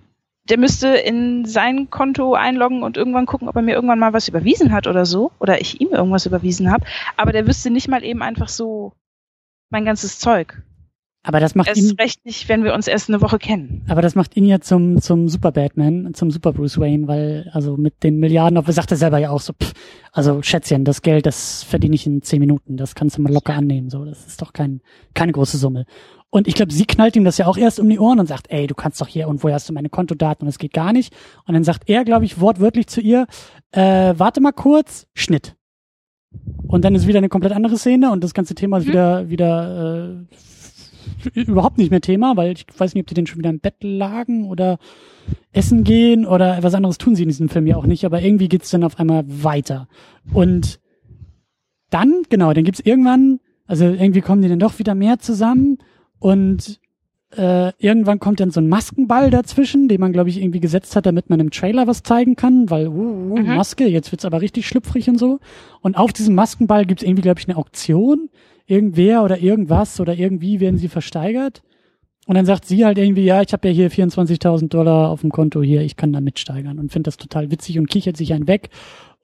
der 0.44 0.58
müsste 0.58 0.88
in 0.88 1.44
sein 1.44 1.90
Konto 1.90 2.34
einloggen 2.34 2.82
und 2.82 2.96
irgendwann 2.96 3.26
gucken, 3.26 3.48
ob 3.48 3.56
er 3.56 3.62
mir 3.62 3.74
irgendwann 3.74 3.98
mal 3.98 4.12
was 4.12 4.28
überwiesen 4.28 4.72
hat 4.72 4.86
oder 4.86 5.06
so. 5.06 5.32
Oder 5.38 5.60
ich 5.60 5.80
ihm 5.80 5.88
irgendwas 5.88 6.26
überwiesen 6.26 6.70
habe. 6.70 6.84
Aber 7.16 7.32
der 7.32 7.46
wüsste 7.46 7.70
nicht 7.70 7.88
mal 7.88 8.04
eben 8.04 8.22
einfach 8.22 8.48
so 8.48 8.92
mein 9.70 9.84
ganzes 9.84 10.18
Zeug. 10.18 10.62
Aber 11.24 11.38
das 11.38 11.54
macht 11.54 11.68
erst 11.68 11.80
ihn 11.80 11.94
recht 12.00 12.24
nicht, 12.24 12.48
wenn 12.48 12.64
wir 12.64 12.74
uns 12.74 12.88
erst 12.88 13.08
eine 13.08 13.20
Woche 13.20 13.38
kennen. 13.38 13.84
Aber 13.88 14.02
das 14.02 14.16
macht 14.16 14.36
ihn 14.36 14.44
ja 14.44 14.60
zum 14.60 15.00
zum 15.00 15.28
Super 15.28 15.52
Batman, 15.52 16.14
zum 16.14 16.32
Super 16.32 16.52
Bruce 16.52 16.78
Wayne, 16.78 17.06
weil 17.06 17.48
also 17.52 17.76
mit 17.76 18.02
den 18.02 18.18
Milliarden, 18.18 18.58
aber 18.58 18.72
sagt 18.72 18.90
er 18.90 18.96
selber 18.96 19.18
ja 19.18 19.30
auch 19.30 19.40
so, 19.40 19.52
pff, 19.52 19.72
also 20.10 20.42
Schätzchen, 20.42 20.84
das 20.84 21.00
Geld, 21.00 21.26
das 21.26 21.62
verdiene 21.62 21.94
ich 21.94 22.06
in 22.06 22.22
zehn 22.22 22.40
Minuten, 22.40 22.76
das 22.76 22.96
kannst 22.96 23.18
du 23.18 23.22
mal 23.22 23.32
locker 23.32 23.54
annehmen, 23.54 23.88
so, 23.88 24.04
das 24.04 24.26
ist 24.26 24.42
doch 24.42 24.52
kein 24.52 24.80
keine 25.14 25.30
große 25.30 25.58
Summe. 25.58 25.86
Und 26.28 26.48
ich 26.48 26.54
glaube, 26.54 26.72
sie 26.72 26.86
knallt 26.86 27.14
ihm 27.14 27.24
das 27.24 27.38
ja 27.38 27.46
auch 27.46 27.58
erst 27.58 27.78
um 27.78 27.88
die 27.88 27.98
Ohren 27.98 28.18
und 28.18 28.26
sagt, 28.26 28.50
ey, 28.50 28.66
du 28.66 28.74
kannst 28.74 29.00
doch 29.00 29.06
hier 29.06 29.28
und 29.28 29.44
woher 29.44 29.54
hast 29.54 29.68
du 29.68 29.72
meine 29.74 29.90
Kontodaten 29.90 30.46
und 30.46 30.48
es 30.48 30.58
geht 30.58 30.72
gar 30.72 30.92
nicht. 30.92 31.14
Und 31.46 31.54
dann 31.54 31.62
sagt 31.62 31.88
er, 31.90 32.04
glaube 32.04 32.24
ich, 32.24 32.40
wortwörtlich 32.40 32.86
zu 32.86 33.00
ihr, 33.00 33.26
äh, 33.70 34.14
warte 34.16 34.40
mal 34.40 34.52
kurz, 34.52 35.06
Schnitt. 35.12 35.56
Und 36.66 36.84
dann 36.84 36.94
ist 36.94 37.06
wieder 37.06 37.18
eine 37.18 37.28
komplett 37.28 37.52
andere 37.52 37.76
Szene 37.76 38.10
und 38.10 38.24
das 38.24 38.32
ganze 38.32 38.54
Thema 38.54 38.78
ist 38.78 38.86
mhm. 38.86 38.88
wieder 38.88 39.28
wieder 39.28 40.24
äh, 40.30 40.36
überhaupt 41.34 41.78
nicht 41.78 41.90
mehr 41.90 42.00
Thema, 42.00 42.36
weil 42.36 42.52
ich 42.52 42.66
weiß 42.76 42.94
nicht, 42.94 43.02
ob 43.02 43.06
die 43.08 43.14
denn 43.14 43.26
schon 43.26 43.38
wieder 43.38 43.50
im 43.50 43.60
Bett 43.60 43.82
lagen 43.82 44.48
oder 44.48 44.78
essen 45.52 45.84
gehen 45.84 46.26
oder 46.26 46.62
was 46.62 46.74
anderes 46.74 46.98
tun 46.98 47.14
sie 47.14 47.22
in 47.22 47.28
diesem 47.28 47.48
Film 47.48 47.66
ja 47.66 47.76
auch 47.76 47.86
nicht, 47.86 48.04
aber 48.04 48.22
irgendwie 48.22 48.48
geht's 48.48 48.70
dann 48.70 48.84
auf 48.84 48.98
einmal 48.98 49.24
weiter. 49.26 49.88
Und 50.32 50.80
dann, 51.90 52.22
genau, 52.28 52.52
dann 52.52 52.64
gibt's 52.64 52.80
irgendwann, 52.80 53.40
also 53.66 53.84
irgendwie 53.84 54.22
kommen 54.22 54.42
die 54.42 54.48
dann 54.48 54.58
doch 54.58 54.78
wieder 54.78 54.94
mehr 54.94 55.18
zusammen 55.18 55.78
und 56.18 56.80
äh, 57.36 57.72
irgendwann 57.78 58.18
kommt 58.18 58.40
dann 58.40 58.50
so 58.50 58.60
ein 58.60 58.68
Maskenball 58.68 59.30
dazwischen, 59.30 59.88
den 59.88 60.00
man, 60.00 60.12
glaube 60.12 60.28
ich, 60.28 60.40
irgendwie 60.40 60.60
gesetzt 60.60 60.96
hat, 60.96 61.06
damit 61.06 61.30
man 61.30 61.40
im 61.40 61.50
Trailer 61.50 61.86
was 61.86 62.02
zeigen 62.02 62.36
kann, 62.36 62.68
weil, 62.68 62.88
uh, 62.88 63.32
uh, 63.32 63.38
mhm. 63.38 63.56
Maske, 63.56 63.86
jetzt 63.86 64.12
wird's 64.12 64.24
aber 64.24 64.40
richtig 64.40 64.66
schlüpfrig 64.66 65.08
und 65.08 65.18
so. 65.18 65.38
Und 65.80 65.96
auf 65.96 66.12
diesem 66.12 66.34
Maskenball 66.34 66.84
gibt's 66.84 67.02
irgendwie, 67.02 67.22
glaube 67.22 67.40
ich, 67.40 67.48
eine 67.48 67.56
Auktion 67.56 68.28
irgendwer 68.66 69.22
oder 69.22 69.38
irgendwas 69.38 70.00
oder 70.00 70.14
irgendwie 70.14 70.60
werden 70.60 70.78
sie 70.78 70.88
versteigert. 70.88 71.62
Und 72.26 72.36
dann 72.36 72.46
sagt 72.46 72.66
sie 72.66 72.84
halt 72.84 72.98
irgendwie, 72.98 73.24
ja, 73.24 73.42
ich 73.42 73.52
habe 73.52 73.68
ja 73.68 73.74
hier 73.74 73.90
24.000 73.90 74.68
Dollar 74.68 75.10
auf 75.10 75.22
dem 75.22 75.30
Konto 75.30 75.60
hier, 75.60 75.82
ich 75.82 75.96
kann 75.96 76.12
da 76.12 76.20
mitsteigern 76.20 76.78
und 76.78 76.92
finde 76.92 77.08
das 77.08 77.16
total 77.16 77.50
witzig 77.50 77.78
und 77.78 77.90
kichert 77.90 78.16
sich 78.16 78.32
einen 78.32 78.46
weg. 78.46 78.70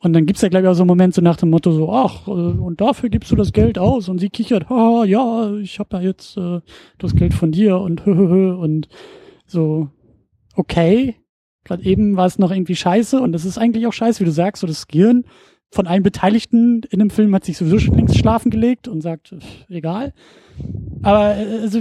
Und 0.01 0.12
dann 0.12 0.27
gibt's 0.27 0.42
ja, 0.42 0.48
glaube 0.48 0.64
ich, 0.64 0.70
auch 0.70 0.74
so 0.74 0.83
einen 0.83 0.88
Moment 0.88 1.14
so 1.14 1.22
nach 1.22 1.37
dem 1.37 1.51
Motto 1.51 1.72
so, 1.72 1.92
ach, 1.92 2.27
äh, 2.29 2.31
und 2.31 2.81
dafür 2.81 3.09
gibst 3.09 3.31
du 3.31 3.37
das 3.37 3.53
Geld 3.53 3.79
aus. 3.79 4.09
Und 4.09 4.18
sie 4.18 4.31
kichert, 4.31 4.68
ha, 4.68 5.05
ja, 5.05 5.55
ich 5.57 5.79
habe 5.79 5.96
ja 5.96 6.03
jetzt 6.03 6.37
äh, 6.37 6.61
das 6.98 7.14
Geld 7.14 7.35
von 7.35 7.51
dir 7.53 7.79
und 7.79 8.07
und 8.07 8.88
so, 9.46 9.88
okay. 10.55 11.16
Gerade 11.64 11.85
eben 11.85 12.16
war 12.16 12.27
es 12.27 12.38
noch 12.38 12.51
irgendwie 12.51 12.77
scheiße 12.77 13.20
und 13.20 13.33
das 13.33 13.44
ist 13.44 13.59
eigentlich 13.59 13.87
auch 13.87 13.92
scheiße, 13.92 14.20
wie 14.20 14.24
du 14.24 14.33
sagst, 14.33 14.61
so 14.61 14.66
das 14.66 14.87
Gehirn 14.87 15.24
von 15.71 15.87
allen 15.87 16.03
Beteiligten 16.03 16.83
in 16.91 16.99
dem 16.99 17.11
Film 17.11 17.35
hat 17.35 17.45
sich 17.45 17.59
sowieso 17.59 17.79
schon 17.79 17.97
links 17.97 18.17
schlafen 18.17 18.51
gelegt 18.51 18.89
und 18.89 19.03
sagt, 19.03 19.35
egal. 19.69 20.15
Aber 21.03 21.37
äh, 21.37 21.61
also, 21.61 21.81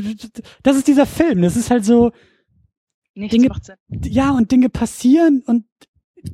das 0.64 0.78
ist 0.78 0.88
dieser 0.88 1.06
Film. 1.06 1.42
Das 1.42 1.56
ist 1.56 1.72
halt 1.72 1.86
so. 1.86 2.12
Nichts 3.16 3.34
Dinge, 3.34 3.50
macht 3.50 3.66
Sinn. 3.66 3.76
Ja, 4.04 4.32
und 4.32 4.52
Dinge 4.52 4.70
passieren 4.70 5.42
und 5.46 5.66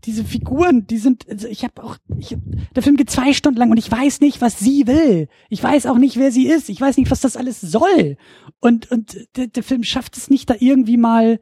diese 0.06 0.24
Figuren, 0.24 0.88
die 0.88 0.98
sind, 0.98 1.30
also 1.30 1.48
ich 1.48 1.64
habe 1.64 1.84
auch, 1.84 1.98
ich, 2.18 2.36
der 2.76 2.84
Film 2.84 2.96
geht 2.96 3.10
zwei 3.10 3.34
Stunden 3.34 3.60
lang 3.60 3.70
und 3.70 3.78
ich 3.78 3.92
weiß 3.92 4.22
nicht, 4.22 4.42
was 4.42 4.60
sie 4.60 4.88
will. 4.88 5.28
Ich 5.50 5.62
weiß 5.62 5.86
auch 5.86 5.98
nicht, 5.98 6.18
wer 6.18 6.32
sie 6.32 6.48
ist. 6.48 6.70
Ich 6.70 6.82
weiß 6.82 6.98
nicht, 6.98 7.12
was 7.12 7.22
das 7.22 7.38
alles 7.38 7.62
soll. 7.62 8.18
Und 8.60 8.90
und 8.92 9.28
der, 9.36 9.48
der 9.48 9.64
Film 9.64 9.84
schafft 9.84 10.18
es 10.18 10.30
nicht, 10.30 10.50
da 10.50 10.56
irgendwie 10.60 10.98
mal 10.98 11.40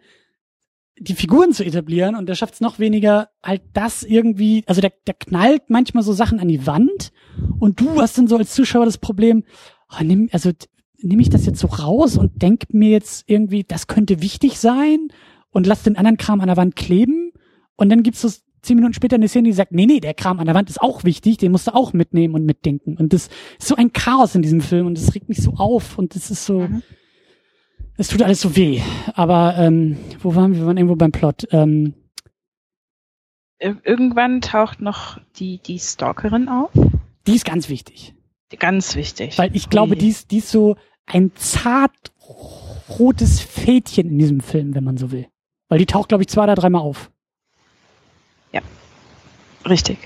die 1.02 1.16
Figuren 1.16 1.52
zu 1.52 1.66
etablieren 1.66 2.16
und 2.16 2.30
der 2.30 2.36
schafft 2.36 2.54
es 2.54 2.62
noch 2.62 2.78
weniger, 2.78 3.30
halt 3.42 3.64
das 3.74 4.04
irgendwie, 4.04 4.64
also 4.68 4.82
der, 4.82 4.94
der 5.08 5.16
knallt 5.16 5.64
manchmal 5.68 6.04
so 6.04 6.14
Sachen 6.14 6.40
an 6.40 6.48
die 6.48 6.68
Wand 6.68 7.12
und 7.60 7.80
du 7.80 8.00
hast 8.00 8.20
dann 8.20 8.28
so 8.28 8.38
als 8.38 8.54
Zuschauer 8.54 8.86
das 8.86 9.00
Problem, 9.00 9.44
oh, 9.90 10.04
nimm, 10.04 10.30
also 10.32 10.52
nehme 11.00 11.24
ich 11.24 11.30
das 11.30 11.48
jetzt 11.48 11.60
so 11.60 11.68
raus 11.68 12.18
und 12.18 12.44
denk 12.44 12.72
mir 12.72 12.92
jetzt 12.92 13.24
irgendwie, 13.26 13.64
das 13.64 13.88
könnte 13.88 14.22
wichtig 14.22 14.60
sein 14.60 15.08
und 15.50 15.66
lass 15.66 15.82
den 15.82 15.98
anderen 15.98 16.18
Kram 16.18 16.40
an 16.40 16.48
der 16.48 16.58
Wand 16.58 16.76
kleben 16.76 17.32
und 17.78 17.90
dann 17.90 18.04
gibt's 18.04 18.22
so 18.22 18.30
zehn 18.62 18.76
Minuten 18.76 18.94
später 18.94 19.16
eine 19.16 19.28
Szene, 19.28 19.48
die 19.48 19.54
sagt, 19.54 19.72
nee, 19.72 19.88
nee, 19.88 20.02
der 20.02 20.14
Kram 20.14 20.40
an 20.40 20.46
der 20.46 20.54
Wand 20.54 20.70
ist 20.70 20.84
auch 20.84 21.04
wichtig, 21.04 21.38
den 21.38 21.52
musst 21.52 21.66
du 21.66 21.74
auch 21.74 21.94
mitnehmen 21.94 22.36
und 22.36 22.46
mitdenken. 22.46 22.96
Und 22.96 23.12
das 23.12 23.30
ist 23.58 23.68
so 23.68 23.76
ein 23.76 23.92
Chaos 23.92 24.36
in 24.36 24.44
diesem 24.44 24.62
Film 24.62 24.86
und 24.86 25.00
das 25.00 25.16
regt 25.16 25.30
mich 25.30 25.42
so 25.42 25.54
auf 25.56 25.98
und 25.98 26.14
das 26.14 26.30
ist 26.30 26.46
so, 26.46 26.60
mhm 26.60 26.84
es 28.02 28.08
tut 28.08 28.24
alles 28.24 28.42
so 28.42 28.56
weh. 28.56 28.82
Aber 29.14 29.56
ähm, 29.58 29.96
wo 30.22 30.36
waren 30.36 30.54
wir? 30.54 30.62
Wir 30.62 30.66
waren 30.66 30.78
irgendwo 30.78 30.96
beim 30.96 31.12
Plot. 31.12 31.48
Ähm, 31.52 31.94
Irgendwann 33.60 34.42
taucht 34.42 34.82
noch 34.82 35.20
die, 35.36 35.60
die 35.60 35.78
Stalkerin 35.78 36.50
auf. 36.50 36.72
Die 37.28 37.36
ist 37.36 37.46
ganz 37.46 37.70
wichtig. 37.70 38.16
Ganz 38.58 38.96
wichtig. 38.96 39.38
Weil 39.38 39.56
ich 39.56 39.70
glaube, 39.70 39.96
die 39.96 40.10
ist, 40.10 40.32
die 40.32 40.40
ist 40.40 40.50
so 40.50 40.78
ein 41.06 41.32
zart 41.36 42.12
rotes 42.98 43.40
Fädchen 43.40 44.10
in 44.10 44.18
diesem 44.18 44.40
Film, 44.42 44.74
wenn 44.74 44.84
man 44.84 44.98
so 44.98 45.12
will. 45.12 45.28
Weil 45.70 45.78
die 45.78 45.86
taucht, 45.86 46.10
glaube 46.10 46.24
ich, 46.24 46.28
zwei 46.28 46.46
oder 46.46 46.56
dreimal 46.56 46.82
auf. 46.82 47.12
Ja. 48.52 48.62
Richtig. 49.70 50.00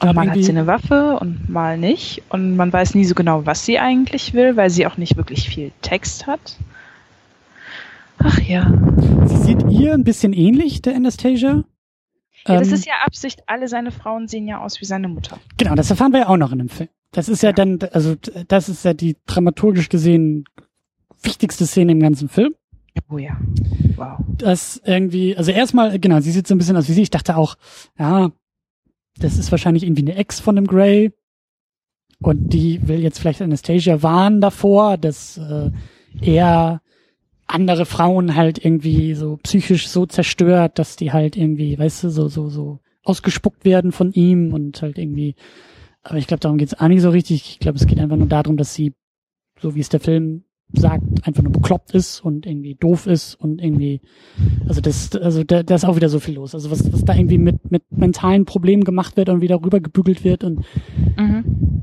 Und 0.00 0.14
mal 0.14 0.30
hat 0.30 0.42
sie 0.42 0.50
eine 0.50 0.66
Waffe 0.66 1.18
und 1.20 1.48
mal 1.50 1.76
nicht. 1.76 2.22
Und 2.30 2.56
man 2.56 2.72
weiß 2.72 2.94
nie 2.94 3.04
so 3.04 3.14
genau, 3.14 3.44
was 3.46 3.64
sie 3.64 3.78
eigentlich 3.78 4.32
will, 4.32 4.56
weil 4.56 4.70
sie 4.70 4.86
auch 4.86 4.96
nicht 4.96 5.16
wirklich 5.16 5.48
viel 5.48 5.72
Text 5.82 6.26
hat. 6.26 6.56
Ach 8.18 8.38
ja. 8.40 8.72
Sie 9.26 9.36
sieht 9.36 9.64
ihr 9.70 9.94
ein 9.94 10.04
bisschen 10.04 10.32
ähnlich, 10.32 10.82
der 10.82 10.96
Anastasia. 10.96 11.64
Ja, 12.46 12.58
das 12.58 12.68
ähm, 12.68 12.74
ist 12.74 12.86
ja 12.86 12.94
Absicht. 13.04 13.42
Alle 13.46 13.68
seine 13.68 13.90
Frauen 13.90 14.28
sehen 14.28 14.48
ja 14.48 14.62
aus 14.62 14.80
wie 14.80 14.86
seine 14.86 15.08
Mutter. 15.08 15.38
Genau, 15.58 15.74
das 15.74 15.90
erfahren 15.90 16.12
wir 16.12 16.20
ja 16.20 16.28
auch 16.28 16.36
noch 16.36 16.52
in 16.52 16.58
dem 16.58 16.68
Film. 16.68 16.88
Das 17.12 17.28
ist 17.28 17.42
ja, 17.42 17.50
ja 17.50 17.52
dann, 17.52 17.78
also 17.92 18.14
das 18.48 18.68
ist 18.68 18.84
ja 18.84 18.94
die 18.94 19.16
dramaturgisch 19.26 19.88
gesehen 19.88 20.44
wichtigste 21.22 21.66
Szene 21.66 21.92
im 21.92 22.00
ganzen 22.00 22.28
Film. 22.28 22.54
Oh 23.10 23.18
ja. 23.18 23.38
Wow. 23.96 24.18
Das 24.38 24.80
irgendwie, 24.84 25.36
also 25.36 25.50
erstmal, 25.50 25.98
genau, 25.98 26.20
sie 26.20 26.30
sieht 26.30 26.46
so 26.46 26.54
ein 26.54 26.58
bisschen 26.58 26.76
aus 26.76 26.88
wie 26.88 26.92
sie. 26.92 27.02
Ich 27.02 27.10
dachte 27.10 27.36
auch, 27.36 27.56
ja, 27.98 28.30
das 29.20 29.38
ist 29.38 29.50
wahrscheinlich 29.50 29.84
irgendwie 29.84 30.02
eine 30.02 30.16
Ex 30.16 30.40
von 30.40 30.56
dem 30.56 30.66
Grey. 30.66 31.12
Und 32.22 32.52
die 32.52 32.86
will 32.86 33.00
jetzt 33.00 33.18
vielleicht 33.18 33.40
Anastasia 33.40 34.02
warnen 34.02 34.40
davor, 34.40 34.98
dass 34.98 35.38
äh, 35.38 35.70
er 36.20 36.82
andere 37.46 37.86
Frauen 37.86 38.36
halt 38.36 38.64
irgendwie 38.64 39.14
so 39.14 39.38
psychisch 39.42 39.88
so 39.88 40.06
zerstört, 40.06 40.78
dass 40.78 40.96
die 40.96 41.12
halt 41.12 41.36
irgendwie, 41.36 41.78
weißt 41.78 42.04
du, 42.04 42.10
so, 42.10 42.28
so, 42.28 42.48
so 42.48 42.80
ausgespuckt 43.02 43.64
werden 43.64 43.92
von 43.92 44.12
ihm 44.12 44.52
und 44.52 44.82
halt 44.82 44.98
irgendwie, 44.98 45.34
aber 46.02 46.18
ich 46.18 46.26
glaube, 46.26 46.40
darum 46.40 46.58
geht's 46.58 46.78
auch 46.78 46.88
nicht 46.88 47.02
so 47.02 47.10
richtig. 47.10 47.52
Ich 47.52 47.58
glaube, 47.58 47.78
es 47.78 47.86
geht 47.86 47.98
einfach 47.98 48.16
nur 48.16 48.28
darum, 48.28 48.56
dass 48.56 48.74
sie, 48.74 48.94
so 49.60 49.74
wie 49.74 49.80
es 49.80 49.88
der 49.88 50.00
Film 50.00 50.44
sagt, 50.72 51.04
einfach 51.26 51.42
nur 51.42 51.52
bekloppt 51.52 51.92
ist 51.92 52.20
und 52.20 52.46
irgendwie 52.46 52.74
doof 52.74 53.06
ist 53.06 53.34
und 53.34 53.60
irgendwie, 53.60 54.00
also 54.68 54.80
das, 54.80 55.14
also 55.16 55.42
da, 55.44 55.62
da 55.62 55.74
ist 55.74 55.84
auch 55.84 55.96
wieder 55.96 56.08
so 56.08 56.20
viel 56.20 56.34
los. 56.34 56.54
Also 56.54 56.70
was, 56.70 56.92
was 56.92 57.04
da 57.04 57.14
irgendwie 57.14 57.38
mit, 57.38 57.70
mit 57.70 57.82
mentalen 57.90 58.44
Problemen 58.44 58.84
gemacht 58.84 59.16
wird 59.16 59.28
und 59.28 59.40
wieder 59.40 59.62
rübergebügelt 59.62 60.24
wird 60.24 60.44
und 60.44 60.64
mhm. 61.16 61.82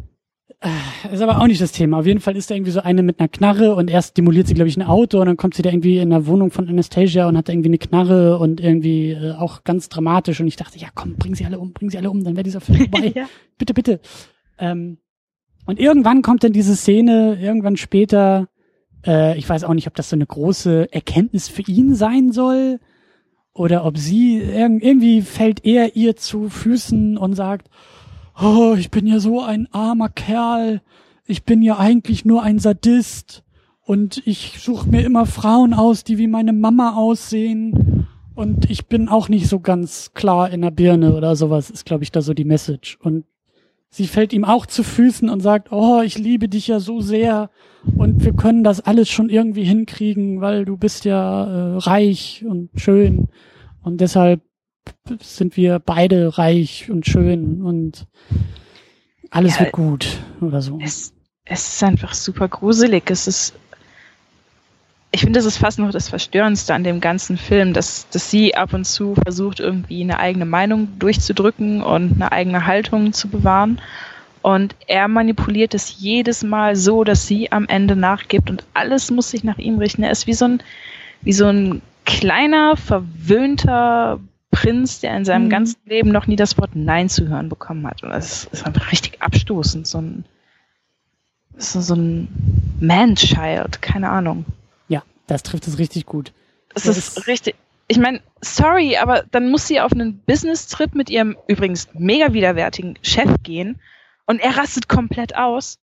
äh, 0.60 1.14
ist 1.14 1.22
aber 1.22 1.42
auch 1.42 1.48
nicht 1.48 1.62
das 1.62 1.72
Thema. 1.72 2.00
Auf 2.00 2.06
jeden 2.06 2.20
Fall 2.20 2.36
ist 2.38 2.50
da 2.50 2.56
irgendwie 2.56 2.72
so 2.72 2.82
eine 2.82 3.04
mit 3.04 3.20
einer 3.20 3.28
Knarre 3.28 3.76
und 3.76 3.90
erst 3.90 4.18
demoliert 4.18 4.48
sie, 4.48 4.54
glaube 4.54 4.70
ich, 4.70 4.78
ein 4.78 4.84
Auto 4.84 5.20
und 5.20 5.26
dann 5.26 5.38
kommt 5.38 5.56
sie 5.56 5.62
da 5.62 5.70
irgendwie 5.70 5.98
in 5.98 6.10
der 6.10 6.26
Wohnung 6.28 6.52
von 6.52 6.68
Anastasia 6.68 7.28
und 7.28 7.38
hat 7.38 7.50
da 7.50 7.54
irgendwie 7.54 7.70
eine 7.70 7.80
Knarre 7.80 8.40
und 8.40 8.62
irgendwie 8.62 9.12
äh, 9.12 9.34
auch 9.34 9.64
ganz 9.64 9.90
dramatisch 9.90 10.40
und 10.40 10.48
ich 10.48 10.56
dachte, 10.56 10.80
ja 10.80 10.88
komm, 10.96 11.16
bring 11.16 11.36
sie 11.36 11.46
alle 11.46 11.60
um, 11.60 11.74
bring 11.74 11.90
sie 11.90 11.98
alle 11.98 12.10
um, 12.10 12.24
dann 12.24 12.36
wäre 12.36 12.44
dieser 12.44 12.62
Film 12.62 12.80
vorbei. 12.80 13.12
ja. 13.16 13.28
Bitte, 13.58 13.74
bitte. 13.74 14.00
Ähm, 14.60 14.98
und 15.66 15.80
irgendwann 15.80 16.22
kommt 16.22 16.46
dann 16.46 16.54
diese 16.54 16.78
Szene, 16.78 17.38
irgendwann 17.42 17.76
später, 17.76 18.48
äh, 19.08 19.38
ich 19.38 19.48
weiß 19.50 19.64
auch 19.64 19.74
nicht, 19.74 19.88
ob 19.88 19.96
das 19.96 20.10
so 20.10 20.16
eine 20.16 20.26
große 20.26 20.92
Erkenntnis 20.92 21.48
für 21.48 21.64
ihn 21.64 21.96
sein 21.96 22.32
soll 22.32 22.80
oder 23.54 23.86
ob 23.86 23.98
sie 23.98 24.38
irgendwie 24.38 25.22
fällt 25.22 25.66
er 25.66 25.96
ihr 25.96 26.16
zu 26.16 26.50
Füßen 26.50 27.18
und 27.18 27.34
sagt, 27.34 27.70
oh, 28.40 28.76
ich 28.78 28.92
bin 28.92 29.08
ja 29.08 29.20
so 29.20 29.42
ein 29.42 29.68
armer 29.72 30.10
Kerl, 30.10 30.82
ich 31.26 31.44
bin 31.44 31.62
ja 31.64 31.80
eigentlich 31.80 32.24
nur 32.26 32.44
ein 32.44 32.60
Sadist 32.60 33.44
und 33.82 34.22
ich 34.28 34.60
suche 34.60 34.88
mir 34.90 35.04
immer 35.04 35.26
Frauen 35.26 35.74
aus, 35.74 36.04
die 36.04 36.18
wie 36.18 36.28
meine 36.28 36.54
Mama 36.54 36.96
aussehen 36.96 38.08
und 38.36 38.70
ich 38.70 38.86
bin 38.86 39.10
auch 39.10 39.30
nicht 39.30 39.48
so 39.48 39.60
ganz 39.60 40.12
klar 40.14 40.52
in 40.52 40.62
der 40.62 40.70
Birne 40.70 41.16
oder 41.16 41.36
sowas, 41.36 41.72
ist 41.72 41.86
glaube 41.86 42.04
ich 42.04 42.12
da 42.12 42.22
so 42.22 42.36
die 42.36 42.46
Message. 42.46 43.00
Und 43.02 43.26
sie 43.98 44.08
fällt 44.08 44.32
ihm 44.32 44.46
auch 44.46 44.68
zu 44.68 44.84
Füßen 44.84 45.28
und 45.28 45.42
sagt, 45.42 45.72
oh, 45.72 46.02
ich 46.02 46.20
liebe 46.20 46.48
dich 46.48 46.68
ja 46.68 46.80
so 46.80 47.02
sehr 47.02 47.50
und 47.98 48.24
wir 48.24 48.34
können 48.34 48.64
das 48.64 48.80
alles 48.80 49.10
schon 49.10 49.30
irgendwie 49.30 49.64
hinkriegen, 49.64 50.40
weil 50.40 50.66
du 50.66 50.78
bist 50.78 51.04
ja 51.04 51.46
äh, 51.46 51.78
reich 51.78 52.46
und 52.48 52.70
schön 52.76 53.28
und 53.82 54.00
deshalb 54.00 54.42
sind 55.20 55.58
wir 55.58 55.80
beide 55.80 56.38
reich 56.38 56.92
und 56.92 57.08
schön 57.08 57.64
und 57.64 58.06
alles 59.32 59.56
ja, 59.56 59.62
wird 59.62 59.72
gut 59.72 60.20
oder 60.42 60.62
so. 60.62 60.78
Es, 60.80 61.12
es 61.44 61.68
ist 61.68 61.84
einfach 61.84 62.14
super 62.14 62.48
gruselig. 62.48 63.10
Es 63.10 63.28
ist 63.28 63.54
ich 65.18 65.24
finde, 65.24 65.40
das 65.40 65.48
ist 65.48 65.58
fast 65.58 65.80
noch 65.80 65.90
das 65.90 66.10
Verstörendste 66.10 66.76
an 66.76 66.84
dem 66.84 67.02
ganzen 67.02 67.38
Film, 67.38 67.74
dass, 67.74 68.08
dass 68.10 68.30
sie 68.30 68.54
ab 68.54 68.76
und 68.76 68.86
zu 68.86 69.16
versucht, 69.16 69.60
irgendwie 69.60 70.04
eine 70.04 70.20
eigene 70.20 70.46
Meinung 70.46 70.90
durchzudrücken 71.00 71.82
und 71.82 72.22
eine 72.22 72.32
eigene 72.32 72.68
Haltung 72.68 73.14
zu 73.14 73.28
bewahren. 73.28 73.82
Und 74.44 74.76
er 74.86 75.08
manipuliert 75.08 75.74
es 75.74 76.00
jedes 76.00 76.44
Mal 76.44 76.76
so, 76.76 77.04
dass 77.04 77.26
sie 77.26 77.52
am 77.52 77.68
Ende 77.68 77.96
nachgibt 77.96 78.52
und 78.52 78.64
alles 78.76 79.10
muss 79.10 79.32
sich 79.32 79.44
nach 79.44 79.58
ihm 79.58 79.80
richten. 79.80 80.04
Er 80.04 80.12
ist 80.12 80.28
wie 80.28 80.36
so 80.36 80.46
ein, 80.46 80.62
wie 81.24 81.34
so 81.34 81.48
ein 81.48 81.82
kleiner, 82.06 82.78
verwöhnter 82.78 84.20
Prinz, 84.52 85.00
der 85.00 85.18
in 85.18 85.26
seinem 85.26 85.46
mhm. 85.46 85.50
ganzen 85.50 85.80
Leben 85.88 86.12
noch 86.12 86.28
nie 86.28 86.36
das 86.36 86.60
Wort 86.60 86.76
Nein 86.76 87.10
zu 87.10 87.28
hören 87.28 87.50
bekommen 87.50 87.88
hat. 87.88 88.04
Und 88.04 88.12
das 88.12 88.44
ist 88.52 88.68
einfach 88.68 88.92
richtig 88.92 89.20
abstoßend. 89.20 89.88
So 89.88 89.98
ein, 89.98 90.26
so 91.58 91.96
ein 91.96 92.28
Man-Child, 92.80 93.82
keine 93.82 94.10
Ahnung. 94.10 94.46
Das 95.28 95.44
trifft 95.44 95.68
es 95.68 95.78
richtig 95.78 96.06
gut. 96.06 96.34
Das, 96.74 96.86
ist, 96.86 97.18
ist 97.18 97.28
richtig. 97.28 97.56
Ich 97.88 98.00
meine, 98.00 98.22
sorry, 98.42 98.98
aber 98.98 99.24
dann 99.32 99.50
muss 99.50 99.68
sie 99.68 99.80
auf 99.80 99.92
einen 99.92 100.20
Business-Trip 100.20 100.96
mit 100.96 101.10
ihrem 101.10 101.38
übrigens 101.48 101.90
mega 101.94 102.34
widerwärtigen 102.34 102.98
Chef 103.02 103.30
gehen 103.44 103.80
und 104.26 104.40
er 104.40 104.58
rastet 104.58 104.90
komplett 104.90 105.36
aus, 105.36 105.80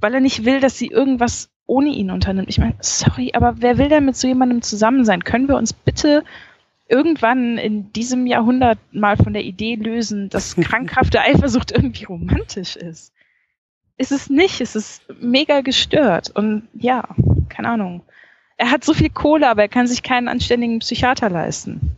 weil 0.00 0.14
er 0.14 0.20
nicht 0.20 0.44
will, 0.44 0.60
dass 0.60 0.78
sie 0.78 0.88
irgendwas 0.88 1.50
ohne 1.66 1.90
ihn 1.90 2.10
unternimmt. 2.10 2.48
Ich 2.48 2.58
meine, 2.58 2.76
sorry, 2.80 3.32
aber 3.34 3.56
wer 3.58 3.78
will 3.78 3.88
denn 3.88 4.04
mit 4.04 4.16
so 4.16 4.26
jemandem 4.26 4.62
zusammen 4.62 5.04
sein? 5.04 5.24
Können 5.24 5.48
wir 5.48 5.56
uns 5.56 5.72
bitte 5.72 6.24
irgendwann 6.88 7.56
in 7.58 7.92
diesem 7.92 8.26
Jahrhundert 8.26 8.78
mal 8.92 9.16
von 9.16 9.32
der 9.32 9.44
Idee 9.44 9.76
lösen, 9.76 10.28
dass 10.28 10.56
krankhafte 10.60 11.20
Eifersucht 11.20 11.72
irgendwie 11.72 12.04
romantisch 12.04 12.76
ist? 12.76 13.12
Ist 13.96 14.12
es 14.12 14.28
nicht, 14.28 14.60
es 14.60 14.74
ist 14.74 15.02
mega 15.20 15.60
gestört 15.60 16.30
und 16.30 16.68
ja, 16.74 17.08
keine 17.48 17.68
Ahnung 17.68 18.02
er 18.56 18.70
hat 18.70 18.84
so 18.84 18.94
viel 18.94 19.10
Kohle, 19.10 19.48
aber 19.48 19.62
er 19.62 19.68
kann 19.68 19.86
sich 19.86 20.02
keinen 20.02 20.28
anständigen 20.28 20.78
Psychiater 20.78 21.28
leisten. 21.30 21.96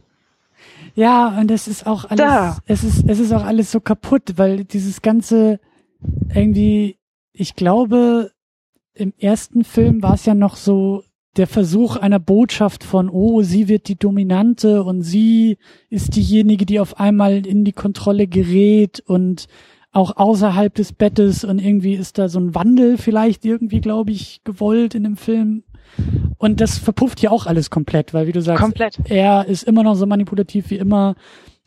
Ja, 0.94 1.38
und 1.38 1.50
es 1.50 1.68
ist 1.68 1.86
auch 1.86 2.06
alles, 2.06 2.16
da. 2.16 2.58
es 2.66 2.82
ist, 2.82 3.04
es 3.06 3.18
ist 3.18 3.32
auch 3.32 3.44
alles 3.44 3.70
so 3.70 3.80
kaputt, 3.80 4.34
weil 4.36 4.64
dieses 4.64 5.02
ganze 5.02 5.60
irgendwie, 6.34 6.96
ich 7.32 7.54
glaube, 7.54 8.30
im 8.94 9.12
ersten 9.18 9.64
Film 9.64 10.02
war 10.02 10.14
es 10.14 10.24
ja 10.24 10.34
noch 10.34 10.56
so, 10.56 11.02
der 11.36 11.46
Versuch 11.46 11.96
einer 11.96 12.18
Botschaft 12.18 12.82
von, 12.82 13.10
oh, 13.10 13.42
sie 13.42 13.68
wird 13.68 13.88
die 13.88 13.98
Dominante 13.98 14.82
und 14.82 15.02
sie 15.02 15.58
ist 15.90 16.16
diejenige, 16.16 16.64
die 16.64 16.80
auf 16.80 16.98
einmal 16.98 17.46
in 17.46 17.64
die 17.64 17.72
Kontrolle 17.72 18.26
gerät 18.26 19.00
und 19.00 19.46
auch 19.92 20.16
außerhalb 20.16 20.74
des 20.74 20.92
Bettes 20.92 21.44
und 21.44 21.58
irgendwie 21.58 21.94
ist 21.94 22.18
da 22.18 22.28
so 22.28 22.38
ein 22.38 22.54
Wandel 22.54 22.98
vielleicht 22.98 23.44
irgendwie, 23.44 23.80
glaube 23.80 24.12
ich, 24.12 24.42
gewollt 24.44 24.94
in 24.94 25.04
dem 25.04 25.16
Film. 25.16 25.62
Und 26.38 26.60
das 26.60 26.78
verpufft 26.78 27.22
ja 27.22 27.30
auch 27.30 27.46
alles 27.46 27.70
komplett, 27.70 28.14
weil 28.14 28.26
wie 28.26 28.32
du 28.32 28.42
sagst, 28.42 28.62
Komplett. 28.62 28.98
er 29.04 29.46
ist 29.46 29.62
immer 29.62 29.82
noch 29.82 29.94
so 29.94 30.06
manipulativ 30.06 30.70
wie 30.70 30.76
immer. 30.76 31.16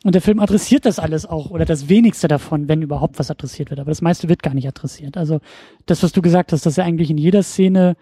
Und 0.02 0.14
der 0.14 0.22
Film 0.22 0.40
adressiert 0.40 0.86
das 0.86 0.98
alles 0.98 1.26
auch 1.26 1.50
oder 1.50 1.66
das 1.66 1.88
wenigste 1.88 2.26
davon, 2.26 2.68
wenn 2.68 2.80
überhaupt 2.80 3.18
was 3.18 3.30
adressiert 3.30 3.70
wird. 3.70 3.80
Aber 3.80 3.90
das 3.90 4.00
meiste 4.00 4.28
wird 4.28 4.42
gar 4.42 4.54
nicht 4.54 4.66
adressiert. 4.66 5.16
Also 5.16 5.40
das, 5.86 6.02
was 6.02 6.12
du 6.12 6.22
gesagt 6.22 6.52
hast, 6.52 6.64
dass 6.64 6.78
er 6.78 6.84
eigentlich 6.84 7.10
in 7.10 7.18
jeder 7.18 7.42
Szene 7.42 7.96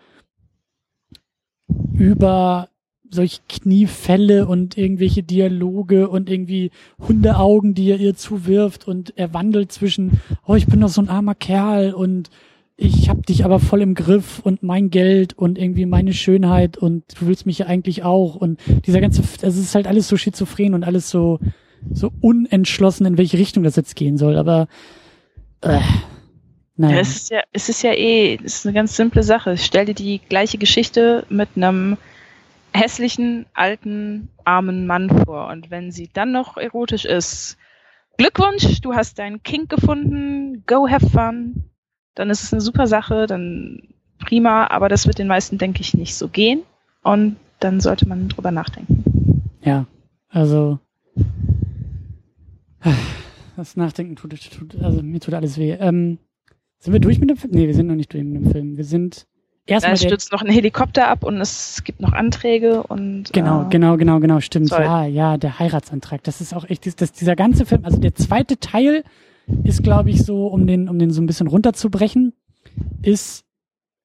über 1.93 2.69
solche 3.11 3.41
Kniefälle 3.49 4.47
und 4.47 4.77
irgendwelche 4.77 5.23
Dialoge 5.23 6.09
und 6.09 6.29
irgendwie 6.31 6.71
Hundeaugen, 7.01 7.75
die 7.75 7.91
er 7.91 7.99
ihr 7.99 8.15
zuwirft 8.15 8.87
und 8.87 9.17
er 9.17 9.33
wandelt 9.35 9.73
zwischen, 9.73 10.21
oh, 10.47 10.55
ich 10.55 10.67
bin 10.67 10.81
doch 10.81 10.89
so 10.89 11.01
ein 11.01 11.09
armer 11.09 11.35
Kerl 11.35 11.95
und 11.95 12.31
ich 12.81 13.09
hab 13.09 13.27
dich 13.27 13.45
aber 13.45 13.59
voll 13.59 13.83
im 13.83 13.95
Griff 13.95 14.39
und 14.39 14.63
mein 14.63 14.89
Geld 14.89 15.37
und 15.37 15.59
irgendwie 15.59 15.85
meine 15.85 16.13
Schönheit 16.13 16.79
und 16.79 17.03
du 17.21 17.27
willst 17.27 17.45
mich 17.45 17.59
ja 17.59 17.67
eigentlich 17.67 18.05
auch 18.05 18.37
und 18.37 18.61
dieser 18.87 19.01
ganze, 19.01 19.21
also 19.21 19.59
es 19.61 19.67
ist 19.67 19.75
halt 19.75 19.89
alles 19.89 20.07
so 20.07 20.17
schizophren 20.17 20.75
und 20.75 20.85
alles 20.85 21.11
so, 21.11 21.41
so 21.91 22.13
unentschlossen, 22.21 23.05
in 23.05 23.19
welche 23.19 23.37
Richtung 23.37 23.65
das 23.65 23.75
jetzt 23.75 23.97
gehen 23.97 24.17
soll, 24.17 24.37
aber 24.37 24.69
äh, 25.61 25.81
naja. 26.77 26.95
Ja, 26.95 27.01
es 27.01 27.17
ist 27.17 27.31
ja, 27.31 27.43
es 27.53 27.69
ist 27.69 27.83
ja 27.83 27.93
eh, 27.93 28.39
es 28.45 28.59
ist 28.59 28.67
eine 28.67 28.75
ganz 28.75 28.95
simple 28.95 29.25
Sache. 29.25 29.57
Stell 29.57 29.87
dir 29.87 29.95
die 29.95 30.21
gleiche 30.21 30.59
Geschichte 30.59 31.27
mit 31.29 31.49
einem 31.57 31.97
hässlichen, 32.73 33.47
alten, 33.55 34.29
armen 34.45 34.87
Mann 34.87 35.25
vor. 35.25 35.49
Und 35.49 35.73
wenn 35.73 35.91
sie 35.91 36.09
dann 36.13 36.31
noch 36.31 36.57
erotisch 36.57 37.05
ist, 37.05 37.57
Glückwunsch, 38.17 38.81
du 38.81 38.95
hast 38.95 39.19
deinen 39.19 39.43
Kink 39.43 39.69
gefunden, 39.69 40.63
go 40.67 40.89
have 40.89 41.11
fun. 41.11 41.65
Dann 42.19 42.31
ist 42.31 42.43
es 42.43 42.53
eine 42.53 42.61
super 42.61 42.87
Sache, 42.87 43.27
dann 43.27 43.83
prima, 44.19 44.67
aber 44.67 44.89
das 44.89 45.07
wird 45.07 45.19
den 45.19 45.29
meisten, 45.29 45.57
denke 45.57 45.81
ich, 45.81 45.95
nicht 45.95 46.17
so 46.17 46.29
gehen. 46.29 46.63
Und 47.03 47.37
dann 47.61 47.81
sollte 47.81 48.09
man 48.09 48.29
drüber 48.29 48.51
nachdenken. 48.51 49.43
Ja, 49.63 49.87
also 50.29 50.79
das 53.57 53.77
Nachdenken 53.77 54.17
tut, 54.17 54.35
tut 54.51 54.83
also 54.83 55.03
mir 55.03 55.21
tut 55.21 55.35
alles 55.35 55.59
weh. 55.59 55.73
Ähm, 55.73 56.19
sind 56.79 56.93
wir 56.93 57.01
durch 57.01 57.19
mit 57.19 57.31
dem 57.31 57.37
Film? 57.37 57.53
Nee, 57.55 57.67
wir 57.67 57.75
sind 57.75 57.87
noch 57.87 57.95
nicht 57.95 58.13
durch 58.13 58.25
mit 58.25 58.45
dem 58.45 58.51
Film. 58.51 58.77
Wir 58.77 58.85
sind 58.85 59.27
erstmal. 59.67 59.95
Es 59.95 60.03
stürzt 60.03 60.33
noch 60.33 60.43
ein 60.43 60.51
Helikopter 60.51 61.09
ab 61.09 61.25
und 61.25 61.41
es 61.41 61.83
gibt 61.85 62.01
noch 62.01 62.13
Anträge 62.13 62.83
und. 62.85 63.33
Genau, 63.33 63.63
äh, 63.63 63.69
genau, 63.69 63.97
genau, 63.97 64.21
genau, 64.21 64.41
stimmt. 64.41 64.71
Toll. 64.71 64.83
Ja, 64.83 65.07
ja, 65.07 65.37
der 65.37 65.59
Heiratsantrag. 65.59 66.23
Das 66.25 66.41
ist 66.41 66.55
auch 66.55 66.69
echt, 66.69 67.01
das, 67.01 67.13
dieser 67.13 67.37
ganze 67.37 67.67
Film, 67.67 67.85
also 67.85 67.99
der 67.99 68.15
zweite 68.15 68.59
Teil 68.59 69.05
ist, 69.65 69.83
glaube 69.83 70.11
ich, 70.11 70.25
so, 70.25 70.47
um 70.47 70.67
den, 70.67 70.89
um 70.89 70.99
den 70.99 71.11
so 71.11 71.21
ein 71.21 71.27
bisschen 71.27 71.47
runterzubrechen, 71.47 72.33
ist 73.03 73.45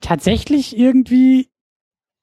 tatsächlich 0.01 0.77
irgendwie, 0.77 1.49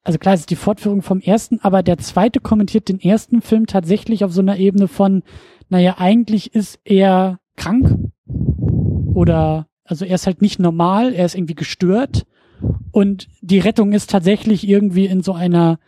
also 0.03 0.19
klar, 0.19 0.35
es 0.35 0.41
ist 0.41 0.51
die 0.51 0.57
Fortführung 0.57 1.03
vom 1.03 1.21
ersten, 1.21 1.59
aber 1.61 1.83
der 1.83 1.99
zweite 1.99 2.41
kommentiert 2.41 2.89
den 2.89 3.01
ersten 3.01 3.43
Film 3.43 3.67
tatsächlich 3.67 4.25
auf 4.25 4.33
so 4.33 4.41
einer 4.41 4.59
Ebene 4.59 4.89
von, 4.89 5.23
naja, 5.69 5.97
eigentlich 5.99 6.55
ist 6.55 6.81
er 6.85 7.39
krank 7.57 7.97
oder 9.15 9.67
also 9.85 10.05
er 10.05 10.15
ist 10.15 10.27
halt 10.27 10.41
nicht 10.41 10.61
normal, 10.61 11.13
er 11.13 11.27
ist 11.27 11.35
irgendwie 11.35 11.55
gestört 11.55 12.27
und 12.93 13.29
die 13.41 13.59
Rettung 13.59 13.93
ist 13.93 14.11
tatsächlich 14.11 14.69
irgendwie 14.69 15.07
in 15.07 15.23
so 15.23 15.33
einer 15.33 15.79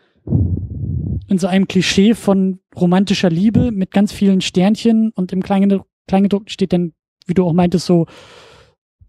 in 1.29 1.38
so 1.38 1.47
einem 1.47 1.66
Klischee 1.66 2.14
von 2.14 2.61
romantischer 2.77 3.31
Liebe 3.31 3.71
mit 3.71 3.90
ganz 3.90 4.12
vielen 4.12 4.40
Sternchen 4.40 5.12
und 5.14 5.33
im 5.33 5.42
Kleingedruckten 5.42 6.49
steht 6.49 6.73
dann, 6.73 6.92
wie 7.33 7.35
du 7.35 7.47
auch 7.47 7.55
meintest, 7.55 7.87
so 7.87 8.07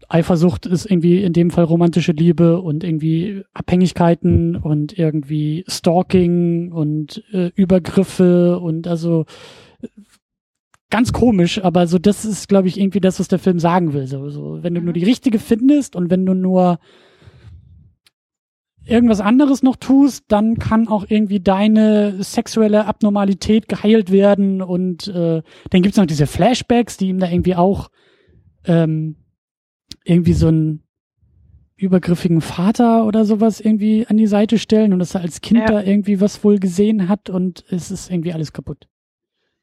Eifersucht 0.08 0.64
ist 0.64 0.86
irgendwie 0.86 1.22
in 1.22 1.34
dem 1.34 1.50
Fall 1.50 1.64
romantische 1.64 2.12
Liebe 2.12 2.60
und 2.60 2.84
irgendwie 2.84 3.42
Abhängigkeiten 3.52 4.56
und 4.56 4.98
irgendwie 4.98 5.64
Stalking 5.68 6.72
und 6.72 7.22
äh, 7.32 7.50
Übergriffe 7.54 8.58
und 8.58 8.86
also 8.86 9.26
ganz 10.90 11.12
komisch, 11.12 11.62
aber 11.62 11.86
so 11.86 11.98
das 11.98 12.24
ist, 12.24 12.48
glaube 12.48 12.68
ich, 12.68 12.78
irgendwie 12.78 13.00
das, 13.00 13.18
was 13.18 13.28
der 13.28 13.38
Film 13.38 13.58
sagen 13.58 13.92
will. 13.92 14.06
So, 14.06 14.30
so, 14.30 14.62
wenn 14.62 14.74
du 14.74 14.80
nur 14.80 14.92
die 14.92 15.04
richtige 15.04 15.38
findest 15.38 15.96
und 15.96 16.10
wenn 16.10 16.24
du 16.24 16.34
nur 16.34 16.78
irgendwas 18.86 19.20
anderes 19.20 19.62
noch 19.62 19.76
tust, 19.76 20.24
dann 20.28 20.58
kann 20.58 20.88
auch 20.88 21.06
irgendwie 21.08 21.40
deine 21.40 22.22
sexuelle 22.22 22.86
Abnormalität 22.86 23.68
geheilt 23.68 24.12
werden 24.12 24.62
und 24.62 25.08
äh, 25.08 25.42
dann 25.70 25.82
gibt's 25.82 25.96
noch 25.96 26.06
diese 26.06 26.26
Flashbacks, 26.26 26.96
die 26.96 27.08
ihm 27.08 27.18
da 27.18 27.28
irgendwie 27.28 27.56
auch 27.56 27.88
ähm, 28.64 29.16
irgendwie 30.04 30.32
so 30.34 30.48
einen 30.48 30.82
übergriffigen 31.76 32.40
Vater 32.40 33.04
oder 33.04 33.24
sowas 33.24 33.60
irgendwie 33.60 34.06
an 34.06 34.16
die 34.16 34.26
Seite 34.26 34.58
stellen 34.58 34.92
und 34.92 35.00
dass 35.00 35.14
er 35.14 35.22
als 35.22 35.40
Kind 35.40 35.60
Ja. 35.60 35.66
da 35.66 35.82
irgendwie 35.82 36.20
was 36.20 36.44
wohl 36.44 36.58
gesehen 36.58 37.08
hat 37.08 37.30
und 37.30 37.64
es 37.68 37.90
ist 37.90 38.10
irgendwie 38.10 38.32
alles 38.32 38.52
kaputt. 38.52 38.86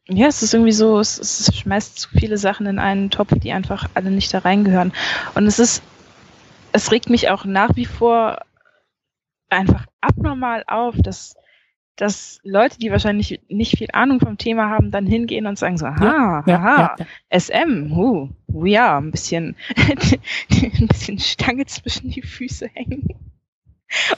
Ja, 0.09 0.27
es 0.27 0.41
ist 0.43 0.53
irgendwie 0.53 0.73
so, 0.73 0.99
es, 0.99 1.19
es 1.19 1.55
schmeißt 1.55 1.97
zu 1.97 2.09
viele 2.09 2.37
Sachen 2.37 2.65
in 2.65 2.79
einen 2.79 3.11
Topf, 3.11 3.33
die 3.39 3.53
einfach 3.53 3.87
alle 3.93 4.11
nicht 4.11 4.33
da 4.33 4.39
reingehören. 4.39 4.91
Und 5.35 5.45
es 5.45 5.57
ist, 5.59 5.83
es 6.73 6.91
regt 6.91 7.09
mich 7.09 7.29
auch 7.29 7.45
nach 7.45 7.75
wie 7.75 7.85
vor 7.85 8.39
einfach 9.49 9.85
abnormal 10.01 10.63
auf, 10.67 10.95
dass, 10.97 11.35
dass 12.01 12.39
Leute, 12.43 12.79
die 12.79 12.89
wahrscheinlich 12.89 13.41
nicht 13.47 13.77
viel 13.77 13.89
Ahnung 13.93 14.19
vom 14.19 14.39
Thema 14.39 14.71
haben, 14.71 14.89
dann 14.89 15.05
hingehen 15.05 15.45
und 15.45 15.59
sagen 15.59 15.77
so, 15.77 15.85
aha, 15.85 16.43
Ja, 16.47 16.57
aha, 16.57 16.95
ja, 16.97 17.39
SM, 17.39 17.95
huh, 17.95 18.29
uh, 18.47 18.65
ja, 18.65 18.97
ein 18.97 19.11
bisschen, 19.11 19.55
ein 19.77 20.87
bisschen 20.87 21.19
Stange 21.19 21.67
zwischen 21.67 22.09
die 22.09 22.23
Füße 22.23 22.67
hängen. 22.73 23.07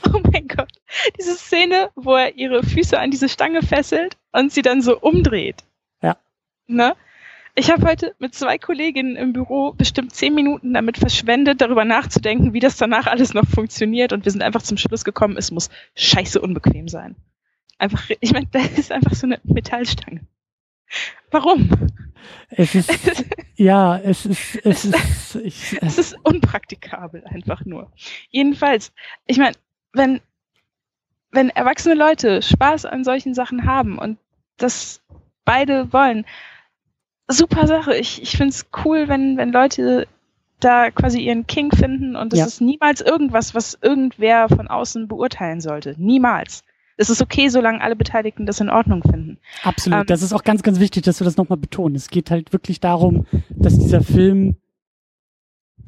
Oh 0.08 0.20
mein 0.32 0.48
Gott, 0.48 0.72
diese 1.18 1.34
Szene, 1.34 1.90
wo 1.96 2.14
er 2.14 2.36
ihre 2.38 2.62
Füße 2.62 3.00
an 3.00 3.10
diese 3.10 3.28
Stange 3.28 3.64
fesselt 3.64 4.18
und 4.32 4.52
sie 4.52 4.62
dann 4.62 4.84
so 4.84 5.00
umdreht. 5.00 5.64
Ja. 6.04 6.16
Ne? 6.68 6.94
Ich 7.56 7.72
habe 7.72 7.88
heute 7.88 8.14
mit 8.20 8.36
zwei 8.36 8.60
Kolleginnen 8.60 9.16
im 9.16 9.34
Büro 9.34 9.74
bestimmt 9.74 10.14
zehn 10.14 10.36
Minuten 10.36 10.76
damit 10.76 11.00
verschwendet, 11.00 11.60
darüber 11.60 11.86
nachzudenken, 11.86 12.54
wie 12.54 12.60
das 12.60 12.78
danach 12.78 13.08
alles 13.08 13.34
noch 13.34 13.48
funktioniert. 13.48 14.14
Und 14.14 14.26
wir 14.26 14.32
sind 14.32 14.44
einfach 14.44 14.62
zum 14.62 14.78
Schluss 14.78 15.04
gekommen, 15.04 15.38
es 15.38 15.50
muss 15.50 15.72
scheiße 15.96 16.40
unbequem 16.40 16.88
sein. 16.88 17.16
Einfach, 17.78 18.10
ich 18.22 18.32
meine, 18.34 18.48
da 18.52 18.60
ist 18.60 18.92
einfach 18.92 19.14
so 19.14 19.26
eine 19.28 19.40
Metallstange. 19.44 20.22
Warum? 21.32 21.70
Es 22.50 22.76
ist, 22.76 22.90
ja, 23.56 23.98
es 23.98 24.26
ist, 24.26 24.56
es 24.64 24.86
ist, 24.86 25.36
ich, 25.36 25.78
Es 25.82 25.98
ist 25.98 26.16
unpraktikabel 26.24 27.24
einfach 27.26 27.66
nur. 27.66 27.92
Jedenfalls, 28.30 28.94
ich 29.26 29.38
meine, 29.38 29.56
wenn, 29.94 30.22
wenn 31.32 31.50
erwachsene 31.50 31.96
Leute 31.96 32.42
Spaß 32.42 32.86
an 32.86 33.04
solchen 33.04 33.34
Sachen 33.34 33.66
haben 33.66 33.98
und 33.98 34.18
das 34.58 35.02
beide 35.46 35.92
wollen, 35.92 36.26
super 37.28 37.68
Sache. 37.68 37.96
Ich, 37.96 38.22
ich 38.22 38.32
finde 38.38 38.50
es 38.50 38.68
cool, 38.86 39.08
wenn, 39.08 39.38
wenn 39.38 39.52
Leute 39.52 40.08
da 40.60 40.92
quasi 40.92 41.20
ihren 41.20 41.48
King 41.48 41.72
finden 41.76 42.16
und 42.16 42.32
das 42.32 42.40
Ja. 42.40 42.46
ist 42.46 42.62
niemals 42.62 43.02
irgendwas, 43.02 43.54
was 43.56 43.78
irgendwer 43.82 44.48
von 44.48 44.68
außen 44.68 45.08
beurteilen 45.08 45.60
sollte. 45.60 45.96
Niemals. 45.98 46.64
Es 46.98 47.10
ist 47.10 47.22
okay, 47.22 47.50
solange 47.50 47.82
alle 47.82 47.96
Beteiligten 47.96 48.46
das 48.46 48.60
in 48.60 48.70
Ordnung 48.70 49.02
finden. 49.04 49.40
Absolut. 49.64 50.00
Ähm, 50.02 50.06
das 50.08 50.22
ist 50.22 50.34
auch 50.34 50.44
ganz, 50.44 50.62
ganz 50.64 50.80
wichtig, 50.80 51.04
dass 51.04 51.20
wir 51.20 51.26
das 51.26 51.38
nochmal 51.38 51.58
betonen. 51.58 51.96
Es 51.96 52.10
geht 52.10 52.30
halt 52.32 52.54
wirklich 52.54 52.80
darum, 52.80 53.26
dass 53.50 53.78
dieser 53.78 54.02
Film, 54.02 54.58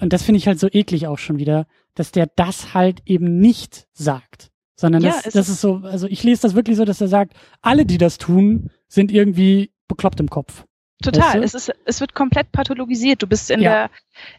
und 0.02 0.12
das 0.14 0.24
finde 0.24 0.38
ich 0.38 0.48
halt 0.48 0.60
so 0.60 0.68
eklig 0.72 1.08
auch 1.08 1.20
schon 1.20 1.38
wieder, 1.38 1.68
dass 1.94 2.12
der 2.12 2.28
das 2.36 2.74
halt 2.74 3.02
eben 3.06 3.38
nicht 3.40 3.88
sagt. 3.94 4.52
Sondern 4.78 5.04
Ja, 5.04 5.12
das, 5.12 5.24
das 5.24 5.36
ist- 5.36 5.50
ist 5.50 5.62
so, 5.62 5.82
also 5.84 6.08
ich 6.08 6.24
lese 6.24 6.42
das 6.42 6.56
wirklich 6.56 6.76
so, 6.76 6.84
dass 6.86 7.00
er 7.00 7.08
sagt, 7.08 7.34
alle, 7.62 7.86
die 7.86 7.98
das 7.98 8.18
tun, 8.18 8.70
sind 8.88 9.12
irgendwie 9.12 9.72
bekloppt 9.88 10.20
im 10.20 10.30
Kopf. 10.30 10.66
Total. 11.04 11.42
Weißt 11.42 11.54
du? 11.54 11.58
Es 11.58 11.68
ist, 11.70 11.72
es 11.86 12.02
wird 12.02 12.14
komplett 12.14 12.52
pathologisiert. 12.52 13.22
Du 13.22 13.28
bist 13.28 13.52
in 13.52 13.62
Ja. 13.62 13.72
der, 13.72 13.90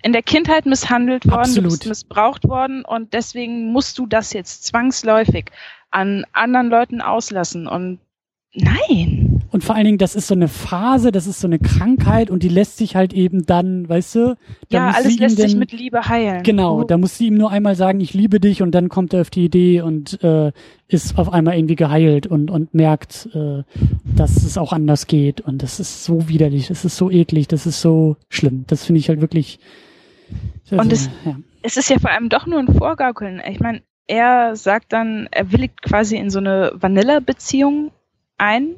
in 0.03 0.13
der 0.13 0.23
Kindheit 0.23 0.67
misshandelt 0.67 1.25
worden, 1.27 1.41
Absolut. 1.41 1.65
du 1.73 1.77
bist 1.77 1.87
missbraucht 1.87 2.45
worden 2.45 2.85
und 2.85 3.13
deswegen 3.15 3.73
musst 3.73 3.99
du 3.99 4.07
das 4.07 4.33
jetzt 4.33 4.65
zwangsläufig 4.65 5.47
an 5.91 6.25
anderen 6.33 6.69
Leuten 6.69 7.01
auslassen 7.01 7.67
und 7.67 7.99
nein. 8.55 9.43
Und 9.53 9.65
vor 9.65 9.75
allen 9.75 9.85
Dingen, 9.85 9.99
das 9.99 10.17
ist 10.17 10.27
so 10.27 10.35
eine 10.35 10.49
Phase, 10.49 11.13
das 11.13 11.27
ist 11.27 11.41
so 11.41 11.47
eine 11.47 11.59
Krankheit 11.59 12.31
und 12.31 12.43
die 12.43 12.49
lässt 12.49 12.77
sich 12.77 12.95
halt 12.97 13.13
eben 13.15 13.47
dann, 13.47 13.89
weißt 13.89 14.15
du, 14.17 14.37
da 14.69 14.77
Ja, 14.79 14.91
alles 14.91 15.19
lässt 15.19 15.37
sich 15.37 15.51
denn- 15.53 15.59
mit 15.59 15.73
Liebe 15.73 16.09
heilen. 16.09 16.43
Genau, 16.43 16.83
da 16.85 16.99
muss 16.99 17.17
sie 17.17 17.29
ihm 17.29 17.37
nur 17.37 17.51
einmal 17.51 17.75
sagen, 17.77 18.01
ich 18.01 18.13
liebe 18.13 18.41
dich 18.41 18.61
und 18.61 18.73
dann 18.73 18.89
kommt 18.89 19.15
er 19.15 19.23
auf 19.23 19.31
die 19.31 19.45
Idee 19.45 19.81
und 19.81 20.23
äh, 20.23 20.53
ist 20.89 21.17
auf 21.19 21.33
einmal 21.33 21.57
irgendwie 21.57 21.77
geheilt 21.77 22.27
und, 22.27 22.51
und 22.51 22.75
merkt, 22.75 23.29
äh, 23.35 23.63
dass 24.05 24.37
es 24.43 24.59
auch 24.59 24.73
anders 24.73 25.07
geht 25.07 25.41
und 25.41 25.63
das 25.63 25.81
ist 25.81 26.05
so 26.05 26.29
widerlich, 26.29 26.69
das 26.69 26.85
ist 26.85 26.97
so 26.97 27.11
eklig, 27.11 27.49
das 27.49 27.67
ist 27.67 27.81
so 27.81 28.17
schlimm. 28.29 28.65
Das 28.67 28.85
finde 28.85 28.99
ich 28.99 29.09
halt 29.09 29.21
wirklich. 29.21 29.59
Also, 30.71 30.83
Und 30.83 30.93
es- 30.93 31.09
ja. 31.25 31.37
es 31.63 31.77
ist 31.77 31.89
ja 31.89 31.99
vor 31.99 32.11
allem 32.11 32.29
doch 32.29 32.47
nur 32.47 32.59
ein 32.59 32.69
Vorgaukeln. 32.75 33.41
Ich 33.49 33.61
meine, 33.61 33.81
er 34.07 34.57
sagt 34.57 34.93
dann, 34.93 35.29
er 35.31 35.53
willigt 35.53 35.83
quasi 35.83 36.17
in 36.17 36.31
so 36.31 36.39
eine 36.39 36.73
Vanilla-Beziehung 36.75 37.93
ein 38.39 38.77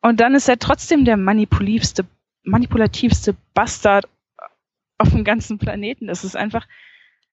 und 0.00 0.20
dann 0.20 0.34
ist 0.34 0.48
er 0.48 0.58
trotzdem 0.58 1.04
der 1.04 1.16
manipulativste, 1.16 2.06
manipulativste 2.44 3.36
Bastard 3.54 4.08
auf 4.98 5.10
dem 5.10 5.24
ganzen 5.24 5.58
Planeten. 5.58 6.06
Das 6.06 6.24
ist 6.24 6.36
einfach, 6.36 6.66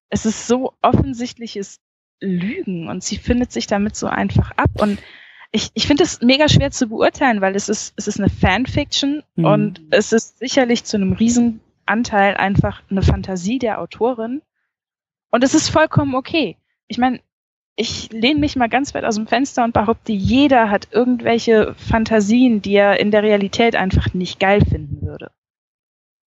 es 0.10 0.26
ist 0.26 0.48
so 0.48 0.74
offensichtliches 0.82 1.80
Lügen 2.20 2.90
und 2.90 3.04
sie 3.04 3.18
findet 3.18 3.52
sich 3.52 3.68
damit 3.68 3.96
so 3.96 4.08
einfach 4.08 4.52
ab 4.58 4.72
und 4.82 5.00
ich, 5.52 5.70
ich 5.76 5.86
finde 5.86 6.04
es 6.04 6.20
mega 6.22 6.50
schwer 6.50 6.72
zu 6.72 6.88
beurteilen, 6.88 7.40
weil 7.40 7.56
es 7.56 7.70
ist, 7.70 7.94
es 7.96 8.08
ist 8.08 8.20
eine 8.20 8.30
Fanfiction 8.30 9.22
mhm. 9.36 9.46
und 9.46 9.82
es 9.92 10.12
ist 10.12 10.40
sicherlich 10.40 10.84
zu 10.84 10.98
einem 10.98 11.14
riesen 11.14 11.62
Anteil 11.86 12.36
einfach 12.36 12.82
eine 12.90 13.04
Fantasie 13.04 13.60
der 13.60 13.80
Autorin. 13.80 14.42
Und 15.30 15.44
es 15.44 15.54
ist 15.54 15.70
vollkommen 15.70 16.16
okay. 16.16 16.58
Ich 16.88 16.98
meine, 16.98 17.20
ich 17.76 18.12
lehne 18.12 18.40
mich 18.40 18.56
mal 18.56 18.70
ganz 18.70 18.94
weit 18.94 19.06
aus 19.06 19.16
dem 19.16 19.28
Fenster 19.28 19.64
und 19.64 19.74
behaupte, 19.74 20.12
jeder 20.12 20.70
hat 20.70 20.90
irgendwelche 20.92 21.74
Fantasien, 21.76 22.62
die 22.62 22.76
er 22.76 23.00
in 23.00 23.12
der 23.12 23.24
Realität 23.24 23.76
einfach 23.76 24.14
nicht 24.14 24.40
geil 24.40 24.62
finden 24.64 25.02
würde. 25.02 25.32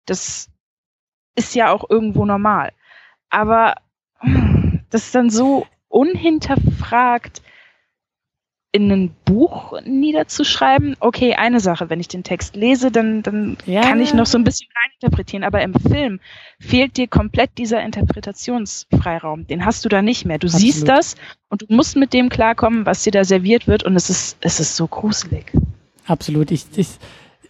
Das 0.07 0.51
ist 1.35 1.55
ja 1.55 1.73
auch 1.73 1.89
irgendwo 1.89 2.25
normal. 2.25 2.73
Aber 3.31 3.75
das 4.91 5.07
ist 5.07 5.15
dann 5.15 5.31
so 5.31 5.67
unhinterfragt 5.89 7.43
in 8.75 8.91
ein 8.91 9.15
Buch 9.27 9.79
niederzuschreiben, 9.85 10.97
okay, 10.99 11.35
eine 11.35 11.61
Sache, 11.61 11.91
wenn 11.91 12.01
ich 12.01 12.09
den 12.09 12.25
Text 12.25 12.57
lese, 12.57 12.91
dann, 12.91 13.23
dann 13.23 13.59
ja. 13.67 13.83
kann 13.83 14.01
ich 14.01 14.15
noch 14.15 14.25
so 14.25 14.39
ein 14.39 14.45
bisschen 14.45 14.69
reininterpretieren, 14.75 15.45
aber 15.45 15.61
im 15.61 15.75
Film 15.75 16.21
fehlt 16.59 16.97
dir 16.97 17.07
komplett 17.07 17.51
dieser 17.59 17.83
Interpretationsfreiraum. 17.83 19.47
Den 19.47 19.67
hast 19.67 19.85
du 19.85 19.91
da 19.91 20.01
nicht 20.01 20.25
mehr. 20.25 20.39
Du 20.39 20.47
Absolut. 20.47 20.63
siehst 20.63 20.89
das 20.89 21.17
und 21.51 21.63
du 21.63 21.67
musst 21.69 21.97
mit 21.97 22.15
dem 22.15 22.31
klarkommen, 22.31 22.87
was 22.87 23.03
dir 23.03 23.13
da 23.13 23.25
serviert 23.25 23.69
wird 23.69 23.85
und 23.85 23.95
es 23.95 24.09
ist, 24.09 24.39
es 24.41 24.59
ist 24.59 24.75
so 24.75 24.87
gruselig. 24.87 25.53
Absolut. 26.07 26.51
Ich, 26.51 26.65
ich, 26.75 26.89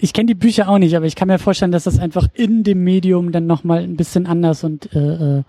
ich 0.01 0.13
kenne 0.13 0.27
die 0.27 0.35
Bücher 0.35 0.69
auch 0.69 0.79
nicht, 0.79 0.97
aber 0.97 1.07
ich 1.07 1.15
kann 1.15 1.29
mir 1.29 1.39
vorstellen, 1.39 1.71
dass 1.71 1.85
das 1.85 2.01
einfach 2.01 2.27
in 2.35 2.65
dem 2.65 2.83
Medium 2.83 3.31
dann 3.31 3.47
nochmal 3.47 3.85
ein 3.85 3.97
bisschen 3.97 4.27
anders 4.27 4.65
und 4.65 4.93
äh, 4.93 4.99
äh, 4.99 5.43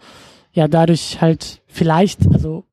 ja, 0.54 0.68
dadurch 0.68 1.20
halt 1.20 1.62
vielleicht, 1.66 2.28
also 2.32 2.64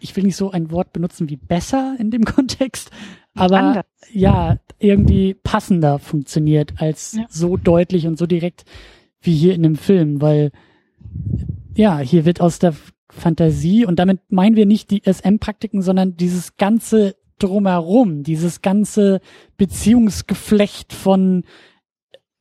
ich 0.00 0.14
will 0.16 0.24
nicht 0.24 0.36
so 0.36 0.50
ein 0.50 0.70
Wort 0.70 0.92
benutzen 0.92 1.28
wie 1.28 1.36
besser 1.36 1.96
in 1.98 2.10
dem 2.10 2.24
Kontext, 2.24 2.90
aber 3.34 3.58
Anders. 3.58 3.86
ja, 4.12 4.58
irgendwie 4.78 5.34
passender 5.34 5.98
funktioniert 5.98 6.74
als 6.76 7.12
ja. 7.12 7.26
so 7.28 7.56
deutlich 7.56 8.06
und 8.06 8.18
so 8.18 8.26
direkt 8.26 8.64
wie 9.20 9.34
hier 9.34 9.54
in 9.54 9.62
dem 9.62 9.76
Film, 9.76 10.20
weil 10.20 10.52
ja, 11.74 11.98
hier 11.98 12.24
wird 12.24 12.40
aus 12.40 12.58
der 12.58 12.74
Fantasie 13.10 13.86
und 13.86 13.98
damit 13.98 14.20
meinen 14.30 14.56
wir 14.56 14.66
nicht 14.66 14.90
die 14.90 15.02
SM-Praktiken, 15.04 15.82
sondern 15.82 16.16
dieses 16.16 16.56
ganze 16.56 17.16
drumherum, 17.38 18.22
dieses 18.22 18.62
ganze 18.62 19.20
Beziehungsgeflecht 19.56 20.92
von 20.92 21.44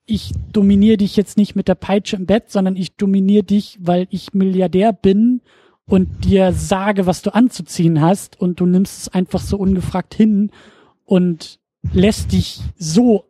ich 0.06 0.34
dominiere 0.52 0.98
dich 0.98 1.16
jetzt 1.16 1.38
nicht 1.38 1.56
mit 1.56 1.68
der 1.68 1.76
Peitsche 1.76 2.18
im 2.18 2.26
Bett, 2.26 2.52
sondern 2.52 2.76
ich 2.76 2.96
dominiere 2.98 3.44
dich, 3.44 3.78
weil 3.82 4.08
ich 4.10 4.34
Milliardär 4.34 4.92
bin 4.92 5.42
und 5.86 6.26
dir 6.26 6.54
sage, 6.54 7.06
was 7.06 7.22
du 7.22 7.34
anzuziehen 7.34 8.02
hast 8.02 8.40
und 8.40 8.60
du 8.60 8.66
nimmst 8.66 9.02
es 9.02 9.08
einfach 9.10 9.42
so 9.42 9.58
ungefragt 9.58 10.14
hin 10.14 10.52
und 11.06 11.60
lässt 11.92 12.32
dich 12.32 12.62
so 12.78 13.26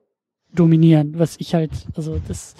dominieren, 0.53 1.17
was 1.17 1.35
ich 1.39 1.55
halt, 1.55 1.71
also 1.95 2.21
das, 2.27 2.55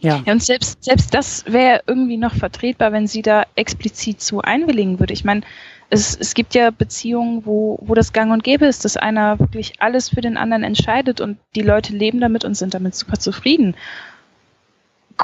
ja. 0.00 0.22
ja 0.24 0.32
und 0.32 0.42
selbst, 0.42 0.82
selbst 0.82 1.12
das 1.12 1.44
wäre 1.46 1.82
irgendwie 1.86 2.16
noch 2.16 2.34
vertretbar, 2.34 2.92
wenn 2.92 3.06
sie 3.06 3.22
da 3.22 3.44
explizit 3.54 4.22
zu 4.22 4.40
einwilligen 4.40 4.98
würde. 5.00 5.12
Ich 5.12 5.24
meine, 5.24 5.42
es, 5.90 6.16
es 6.16 6.34
gibt 6.34 6.54
ja 6.54 6.70
Beziehungen, 6.70 7.44
wo, 7.44 7.78
wo 7.82 7.94
das 7.94 8.12
gang 8.14 8.32
und 8.32 8.42
gäbe 8.42 8.64
ist, 8.64 8.86
dass 8.86 8.96
einer 8.96 9.38
wirklich 9.38 9.82
alles 9.82 10.08
für 10.08 10.22
den 10.22 10.38
anderen 10.38 10.64
entscheidet 10.64 11.20
und 11.20 11.36
die 11.54 11.62
Leute 11.62 11.92
leben 11.92 12.20
damit 12.20 12.44
und 12.44 12.54
sind 12.54 12.72
damit 12.72 12.94
super 12.94 13.18
zufrieden. 13.18 13.76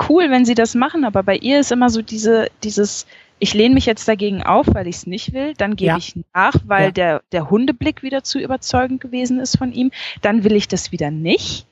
Cool, 0.08 0.30
wenn 0.30 0.44
sie 0.44 0.54
das 0.54 0.74
machen, 0.74 1.04
aber 1.04 1.22
bei 1.22 1.36
ihr 1.36 1.58
ist 1.58 1.72
immer 1.72 1.88
so 1.88 2.02
diese, 2.02 2.48
dieses, 2.62 3.06
ich 3.40 3.54
lehne 3.54 3.74
mich 3.74 3.86
jetzt 3.86 4.06
dagegen 4.06 4.42
auf, 4.42 4.66
weil 4.72 4.86
ich 4.86 4.96
es 4.96 5.06
nicht 5.06 5.32
will, 5.32 5.54
dann 5.54 5.74
gebe 5.74 5.88
ja. 5.88 5.96
ich 5.96 6.14
nach, 6.34 6.54
weil 6.66 6.86
ja. 6.86 6.90
der, 6.90 7.22
der 7.32 7.50
Hundeblick 7.50 8.02
wieder 8.02 8.22
zu 8.22 8.38
überzeugend 8.38 9.00
gewesen 9.00 9.40
ist 9.40 9.56
von 9.56 9.72
ihm, 9.72 9.90
dann 10.20 10.44
will 10.44 10.54
ich 10.54 10.68
das 10.68 10.92
wieder 10.92 11.10
nicht, 11.10 11.66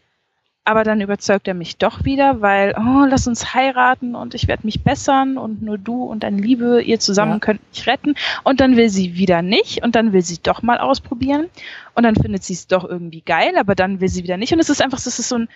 aber 0.65 0.83
dann 0.83 1.01
überzeugt 1.01 1.47
er 1.47 1.55
mich 1.55 1.77
doch 1.77 2.05
wieder, 2.05 2.41
weil, 2.41 2.75
oh, 2.77 3.07
lass 3.07 3.29
uns 3.29 3.55
heiraten 3.55 4.15
und 4.15 4.35
ich 4.35 4.49
werde 4.49 4.67
mich 4.67 4.83
bessern 4.83 5.37
und 5.37 5.63
nur 5.63 5.79
du 5.79 6.05
und 6.05 6.23
deine 6.23 6.41
Liebe, 6.41 6.83
ihr 6.83 7.01
zusammen 7.01 7.33
ja. 7.33 7.39
könnt 7.39 7.61
mich 7.71 7.87
retten 7.87 8.15
und 8.45 8.61
dann 8.61 8.77
will 8.77 8.89
sie 8.89 9.15
wieder 9.15 9.43
nicht 9.43 9.83
und 9.83 9.95
dann 9.95 10.13
will 10.13 10.23
sie 10.23 10.39
doch 10.43 10.63
mal 10.63 10.79
ausprobieren 10.79 11.49
und 11.95 12.03
dann 12.03 12.17
findet 12.17 12.45
sie 12.45 12.55
es 12.55 12.67
doch 12.67 12.85
irgendwie 12.85 13.21
geil, 13.23 13.53
aber 13.59 13.75
dann 13.75 14.01
will 14.01 14.09
sie 14.09 14.25
wieder 14.25 14.39
nicht 14.39 14.53
und 14.55 14.59
es 14.59 14.71
ist 14.71 14.83
einfach, 14.83 14.99
es 14.99 15.07
ist 15.07 15.29
so 15.29 15.37
ein, 15.37 15.49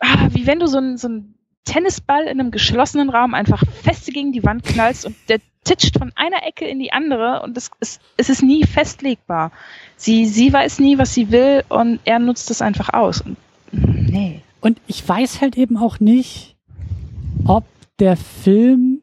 ah, 0.00 0.28
wie 0.30 0.46
wenn 0.46 0.60
du 0.60 0.66
so 0.66 0.78
ein, 0.78 0.96
so 0.96 1.08
ein 1.08 1.33
Tennisball 1.64 2.24
in 2.24 2.40
einem 2.40 2.50
geschlossenen 2.50 3.10
Raum 3.10 3.34
einfach 3.34 3.62
feste 3.82 4.12
gegen 4.12 4.32
die 4.32 4.44
Wand 4.44 4.64
knallst 4.64 5.06
und 5.06 5.16
der 5.28 5.40
titscht 5.64 5.98
von 5.98 6.12
einer 6.14 6.46
Ecke 6.46 6.66
in 6.66 6.78
die 6.78 6.92
andere 6.92 7.42
und 7.42 7.56
es 7.56 7.70
ist, 7.80 8.00
es 8.16 8.28
ist 8.28 8.42
nie 8.42 8.64
festlegbar. 8.64 9.50
Sie, 9.96 10.26
sie 10.26 10.52
weiß 10.52 10.78
nie, 10.78 10.98
was 10.98 11.14
sie 11.14 11.30
will 11.30 11.64
und 11.68 12.00
er 12.04 12.18
nutzt 12.18 12.50
es 12.50 12.62
einfach 12.62 12.92
aus. 12.92 13.22
Und, 13.22 13.36
nee. 13.72 14.42
Und 14.60 14.80
ich 14.86 15.06
weiß 15.06 15.40
halt 15.40 15.56
eben 15.56 15.76
auch 15.76 16.00
nicht, 16.00 16.56
ob 17.46 17.64
der 17.98 18.16
Film, 18.16 19.02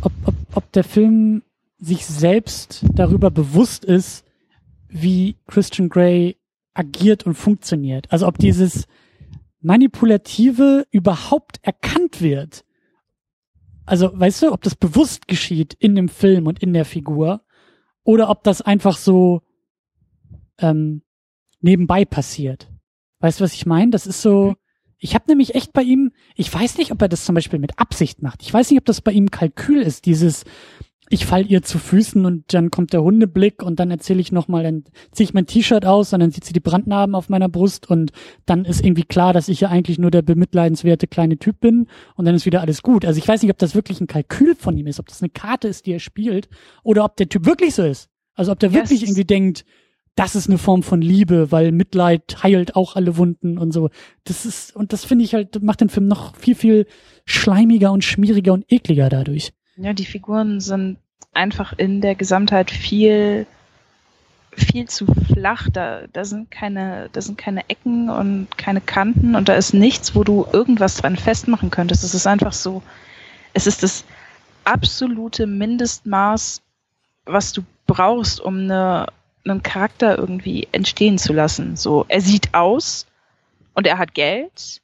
ob, 0.00 0.12
ob, 0.24 0.34
ob 0.54 0.72
der 0.72 0.84
Film 0.84 1.42
sich 1.78 2.06
selbst 2.06 2.84
darüber 2.94 3.30
bewusst 3.30 3.84
ist, 3.84 4.24
wie 4.88 5.36
Christian 5.46 5.88
Grey 5.88 6.36
agiert 6.74 7.24
und 7.24 7.34
funktioniert. 7.34 8.06
Also 8.10 8.26
ob 8.26 8.38
dieses, 8.38 8.86
Manipulative 9.62 10.86
überhaupt 10.90 11.58
erkannt 11.62 12.20
wird. 12.20 12.64
Also, 13.84 14.10
weißt 14.12 14.42
du, 14.42 14.52
ob 14.52 14.62
das 14.62 14.74
bewusst 14.74 15.28
geschieht 15.28 15.74
in 15.74 15.94
dem 15.94 16.08
Film 16.08 16.46
und 16.46 16.62
in 16.62 16.72
der 16.72 16.84
Figur 16.84 17.44
oder 18.04 18.30
ob 18.30 18.44
das 18.44 18.62
einfach 18.62 18.96
so 18.96 19.42
ähm, 20.58 21.02
nebenbei 21.60 22.04
passiert. 22.04 22.70
Weißt 23.20 23.40
du, 23.40 23.44
was 23.44 23.54
ich 23.54 23.66
meine? 23.66 23.90
Das 23.90 24.06
ist 24.06 24.22
so, 24.22 24.54
ich 24.98 25.14
habe 25.14 25.24
nämlich 25.28 25.54
echt 25.54 25.72
bei 25.72 25.82
ihm, 25.82 26.12
ich 26.34 26.52
weiß 26.52 26.78
nicht, 26.78 26.92
ob 26.92 27.02
er 27.02 27.08
das 27.08 27.24
zum 27.24 27.34
Beispiel 27.34 27.58
mit 27.58 27.78
Absicht 27.78 28.22
macht. 28.22 28.42
Ich 28.42 28.52
weiß 28.52 28.70
nicht, 28.70 28.78
ob 28.78 28.84
das 28.84 29.00
bei 29.00 29.12
ihm 29.12 29.30
Kalkül 29.30 29.82
ist, 29.82 30.06
dieses, 30.06 30.44
ich 31.12 31.26
fall 31.26 31.46
ihr 31.46 31.62
zu 31.62 31.78
Füßen 31.78 32.24
und 32.24 32.54
dann 32.54 32.70
kommt 32.70 32.92
der 32.94 33.02
Hundeblick 33.02 33.62
und 33.62 33.78
dann 33.78 33.90
erzähle 33.90 34.20
ich 34.20 34.32
nochmal, 34.32 34.62
dann 34.62 34.84
ziehe 35.10 35.24
ich 35.24 35.34
mein 35.34 35.46
T-Shirt 35.46 35.84
aus 35.84 36.12
und 36.12 36.20
dann 36.20 36.30
sieht 36.30 36.44
sie 36.44 36.54
die 36.54 36.60
Brandnarben 36.60 37.14
auf 37.14 37.28
meiner 37.28 37.50
Brust 37.50 37.90
und 37.90 38.12
dann 38.46 38.64
ist 38.64 38.82
irgendwie 38.82 39.04
klar, 39.04 39.32
dass 39.34 39.48
ich 39.48 39.60
ja 39.60 39.68
eigentlich 39.68 39.98
nur 39.98 40.10
der 40.10 40.22
bemitleidenswerte 40.22 41.06
kleine 41.06 41.38
Typ 41.38 41.60
bin 41.60 41.88
und 42.16 42.24
dann 42.24 42.34
ist 42.34 42.46
wieder 42.46 42.62
alles 42.62 42.82
gut. 42.82 43.04
Also 43.04 43.18
ich 43.18 43.28
weiß 43.28 43.42
nicht, 43.42 43.50
ob 43.50 43.58
das 43.58 43.74
wirklich 43.74 44.00
ein 44.00 44.06
Kalkül 44.06 44.54
von 44.54 44.76
ihm 44.78 44.86
ist, 44.86 45.00
ob 45.00 45.08
das 45.08 45.20
eine 45.20 45.28
Karte 45.28 45.68
ist, 45.68 45.84
die 45.84 45.92
er 45.92 46.00
spielt 46.00 46.48
oder 46.82 47.04
ob 47.04 47.16
der 47.16 47.28
Typ 47.28 47.44
wirklich 47.44 47.74
so 47.74 47.82
ist. 47.82 48.08
Also 48.34 48.50
ob 48.52 48.58
der 48.58 48.70
yes. 48.70 48.78
wirklich 48.78 49.02
irgendwie 49.02 49.24
denkt, 49.26 49.66
das 50.14 50.34
ist 50.34 50.48
eine 50.48 50.58
Form 50.58 50.82
von 50.82 51.02
Liebe, 51.02 51.52
weil 51.52 51.72
Mitleid 51.72 52.42
heilt 52.42 52.74
auch 52.74 52.96
alle 52.96 53.18
Wunden 53.18 53.58
und 53.58 53.72
so. 53.72 53.90
Das 54.24 54.46
ist, 54.46 54.74
und 54.74 54.92
das 54.94 55.04
finde 55.04 55.24
ich 55.24 55.34
halt, 55.34 55.62
macht 55.62 55.82
den 55.82 55.88
Film 55.90 56.06
noch 56.06 56.36
viel, 56.36 56.54
viel 56.54 56.86
schleimiger 57.26 57.92
und 57.92 58.02
schmieriger 58.02 58.52
und 58.52 58.64
ekliger 58.70 59.08
dadurch. 59.08 59.52
Ja, 59.76 59.92
die 59.94 60.04
Figuren 60.04 60.60
sind 60.60 60.98
einfach 61.32 61.72
in 61.76 62.00
der 62.00 62.14
Gesamtheit 62.14 62.70
viel 62.70 63.46
viel 64.54 64.88
zu 64.88 65.06
flach. 65.06 65.68
Da, 65.72 66.02
da 66.12 66.24
sind 66.24 66.50
keine, 66.50 67.08
da 67.12 67.20
sind 67.20 67.38
keine 67.38 67.68
Ecken 67.68 68.10
und 68.10 68.48
keine 68.56 68.80
Kanten 68.80 69.34
und 69.34 69.48
da 69.48 69.54
ist 69.54 69.74
nichts, 69.74 70.14
wo 70.14 70.24
du 70.24 70.46
irgendwas 70.52 70.96
dran 70.96 71.16
festmachen 71.16 71.70
könntest. 71.70 72.04
Es 72.04 72.14
ist 72.14 72.26
einfach 72.26 72.52
so, 72.52 72.82
es 73.54 73.66
ist 73.66 73.82
das 73.82 74.04
absolute 74.64 75.46
Mindestmaß, 75.46 76.62
was 77.24 77.52
du 77.52 77.62
brauchst, 77.86 78.40
um 78.40 78.58
eine, 78.58 79.06
einen 79.44 79.62
Charakter 79.62 80.18
irgendwie 80.18 80.68
entstehen 80.72 81.18
zu 81.18 81.32
lassen. 81.32 81.76
So, 81.76 82.04
er 82.08 82.20
sieht 82.20 82.54
aus 82.54 83.06
und 83.74 83.86
er 83.86 83.98
hat 83.98 84.14
Geld 84.14 84.80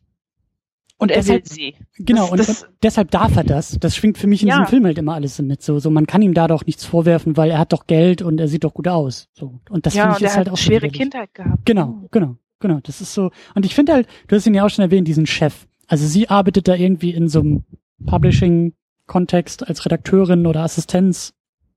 und, 0.98 1.10
er 1.10 1.18
deshalb, 1.18 1.44
will 1.44 1.52
sie. 1.52 1.74
Genau, 1.96 2.22
das, 2.22 2.30
und, 2.30 2.48
das, 2.48 2.66
deshalb 2.82 3.10
darf 3.12 3.36
er 3.36 3.44
das. 3.44 3.78
Das 3.80 3.94
schwingt 3.94 4.18
für 4.18 4.26
mich 4.26 4.42
in 4.42 4.48
ja. 4.48 4.56
diesem 4.56 4.66
Film 4.66 4.84
halt 4.84 4.98
immer 4.98 5.14
alles 5.14 5.40
mit. 5.40 5.62
So, 5.62 5.78
so 5.78 5.90
man 5.90 6.06
kann 6.06 6.22
ihm 6.22 6.34
da 6.34 6.48
doch 6.48 6.66
nichts 6.66 6.84
vorwerfen, 6.84 7.36
weil 7.36 7.52
er 7.52 7.58
hat 7.58 7.72
doch 7.72 7.86
Geld 7.86 8.20
und 8.20 8.40
er 8.40 8.48
sieht 8.48 8.64
doch 8.64 8.74
gut 8.74 8.88
aus. 8.88 9.28
So. 9.32 9.60
Und 9.70 9.86
das 9.86 9.94
ja, 9.94 10.04
finde 10.04 10.18
ich 10.18 10.24
ist 10.26 10.36
halt 10.36 10.48
auch 10.48 10.56
schwere 10.56 10.88
Kindheit 10.88 11.32
gehabt. 11.34 11.64
Genau, 11.64 12.08
genau, 12.10 12.36
genau. 12.58 12.80
Das 12.82 13.00
ist 13.00 13.14
so. 13.14 13.30
Und 13.54 13.64
ich 13.64 13.74
finde 13.74 13.92
halt, 13.92 14.08
du 14.26 14.34
hast 14.34 14.46
ihn 14.46 14.54
ja 14.54 14.64
auch 14.64 14.70
schon 14.70 14.84
erwähnt, 14.84 15.06
diesen 15.06 15.26
Chef. 15.26 15.66
Also 15.86 16.06
sie 16.06 16.28
arbeitet 16.28 16.66
da 16.66 16.74
irgendwie 16.74 17.12
in 17.12 17.28
so 17.28 17.40
einem 17.40 17.64
Publishing-Kontext 18.04 19.66
als 19.68 19.84
Redakteurin 19.84 20.46
oder 20.46 20.62
Assistenz 20.62 21.32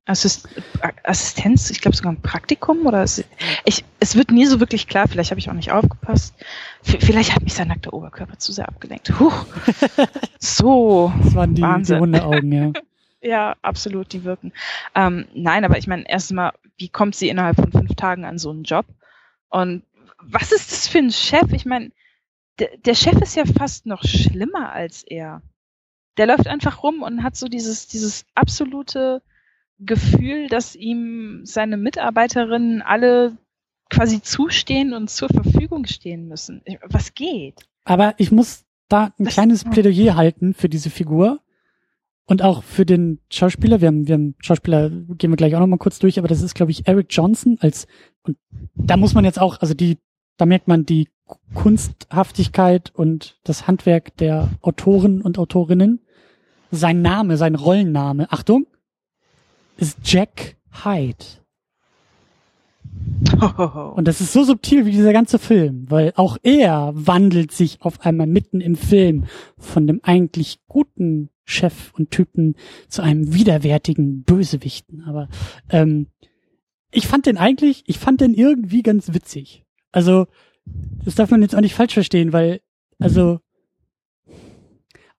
Assist 0.05 0.47
Assistenz, 1.03 1.69
ich 1.69 1.79
glaube 1.79 1.95
sogar 1.95 2.11
ein 2.11 2.21
Praktikum 2.21 2.87
oder 2.87 3.03
es, 3.03 3.23
ich, 3.65 3.85
es 3.99 4.15
wird 4.15 4.31
nie 4.31 4.47
so 4.47 4.59
wirklich 4.59 4.87
klar, 4.87 5.07
vielleicht 5.07 5.29
habe 5.29 5.39
ich 5.39 5.49
auch 5.49 5.53
nicht 5.53 5.71
aufgepasst. 5.71 6.33
V 6.81 6.97
vielleicht 6.99 7.35
hat 7.35 7.43
mich 7.43 7.53
sein 7.53 7.67
nackter 7.67 7.93
Oberkörper 7.93 8.39
zu 8.39 8.51
sehr 8.51 8.67
abgelenkt. 8.67 9.19
Huch. 9.19 9.45
So. 10.39 11.13
Das 11.23 11.35
waren 11.35 11.53
die, 11.53 11.61
Wahnsinn. 11.61 11.97
die 11.97 12.01
Hundeaugen, 12.01 12.51
ja. 12.51 12.71
Ja, 13.23 13.55
absolut, 13.61 14.11
die 14.13 14.23
wirken. 14.23 14.51
Ähm, 14.95 15.27
nein, 15.35 15.63
aber 15.63 15.77
ich 15.77 15.85
meine, 15.85 16.09
erstmal, 16.09 16.53
wie 16.77 16.89
kommt 16.89 17.15
sie 17.15 17.29
innerhalb 17.29 17.55
von 17.55 17.71
fünf 17.71 17.93
Tagen 17.93 18.25
an 18.25 18.39
so 18.39 18.49
einen 18.49 18.63
Job? 18.63 18.87
Und 19.49 19.83
was 20.19 20.51
ist 20.51 20.71
das 20.71 20.87
für 20.87 20.97
ein 20.97 21.11
Chef? 21.11 21.53
Ich 21.53 21.65
meine, 21.65 21.91
der, 22.57 22.69
der 22.77 22.95
Chef 22.95 23.21
ist 23.21 23.35
ja 23.35 23.43
fast 23.45 23.85
noch 23.85 24.03
schlimmer 24.03 24.71
als 24.71 25.03
er. 25.03 25.43
Der 26.17 26.25
läuft 26.25 26.47
einfach 26.47 26.81
rum 26.81 27.03
und 27.03 27.21
hat 27.21 27.35
so 27.35 27.47
dieses, 27.47 27.87
dieses 27.87 28.25
absolute 28.33 29.21
Gefühl, 29.85 30.47
dass 30.47 30.75
ihm 30.75 31.41
seine 31.43 31.77
Mitarbeiterinnen 31.77 32.81
alle 32.81 33.37
quasi 33.89 34.21
zustehen 34.21 34.93
und 34.93 35.09
zur 35.09 35.29
Verfügung 35.29 35.85
stehen 35.85 36.27
müssen. 36.27 36.61
Was 36.89 37.13
geht? 37.13 37.55
Aber 37.83 38.13
ich 38.17 38.31
muss 38.31 38.63
da 38.89 39.13
ein 39.17 39.25
das 39.25 39.33
kleines 39.33 39.63
Plädoyer 39.63 40.15
halten 40.15 40.53
für 40.53 40.69
diese 40.69 40.89
Figur 40.89 41.39
und 42.25 42.41
auch 42.41 42.63
für 42.63 42.85
den 42.85 43.19
Schauspieler. 43.29 43.81
Wir 43.81 43.87
haben, 43.87 44.07
wir 44.07 44.13
haben 44.13 44.35
Schauspieler, 44.39 44.89
gehen 44.89 45.31
wir 45.31 45.37
gleich 45.37 45.55
auch 45.55 45.59
noch 45.59 45.67
mal 45.67 45.77
kurz 45.77 45.99
durch, 45.99 46.19
aber 46.19 46.27
das 46.27 46.41
ist, 46.41 46.55
glaube 46.55 46.71
ich, 46.71 46.87
Eric 46.87 47.07
Johnson 47.09 47.57
als, 47.59 47.87
und 48.23 48.37
da 48.75 48.97
muss 48.97 49.13
man 49.13 49.25
jetzt 49.25 49.39
auch, 49.39 49.59
also 49.61 49.73
die, 49.73 49.97
da 50.37 50.45
merkt 50.45 50.67
man 50.67 50.85
die 50.85 51.09
Kunsthaftigkeit 51.53 52.91
und 52.93 53.39
das 53.43 53.67
Handwerk 53.67 54.15
der 54.17 54.49
Autoren 54.61 55.21
und 55.21 55.37
Autorinnen. 55.37 55.99
Sein 56.71 57.01
Name, 57.01 57.35
sein 57.35 57.55
Rollenname, 57.55 58.31
Achtung, 58.31 58.65
ist 59.81 59.99
Jack 60.03 60.57
Hyde. 60.83 61.25
Und 63.95 64.07
das 64.07 64.21
ist 64.21 64.33
so 64.33 64.43
subtil 64.43 64.85
wie 64.85 64.91
dieser 64.91 65.13
ganze 65.13 65.39
Film, 65.39 65.89
weil 65.89 66.13
auch 66.15 66.37
er 66.43 66.91
wandelt 66.93 67.51
sich 67.51 67.81
auf 67.81 68.01
einmal 68.01 68.27
mitten 68.27 68.61
im 68.61 68.75
Film 68.75 69.25
von 69.57 69.87
dem 69.87 69.99
eigentlich 70.03 70.59
guten 70.67 71.29
Chef 71.43 71.91
und 71.93 72.11
Typen 72.11 72.55
zu 72.87 73.01
einem 73.01 73.33
widerwärtigen 73.33 74.23
Bösewichten. 74.23 75.03
Aber 75.03 75.27
ähm, 75.69 76.07
ich 76.91 77.07
fand 77.07 77.25
den 77.25 77.37
eigentlich, 77.37 77.83
ich 77.87 77.99
fand 77.99 78.21
den 78.21 78.33
irgendwie 78.33 78.83
ganz 78.83 79.13
witzig. 79.13 79.65
Also 79.91 80.27
das 81.03 81.15
darf 81.15 81.31
man 81.31 81.41
jetzt 81.41 81.55
auch 81.55 81.61
nicht 81.61 81.75
falsch 81.75 81.93
verstehen, 81.93 82.33
weil 82.33 82.61
also 82.99 83.39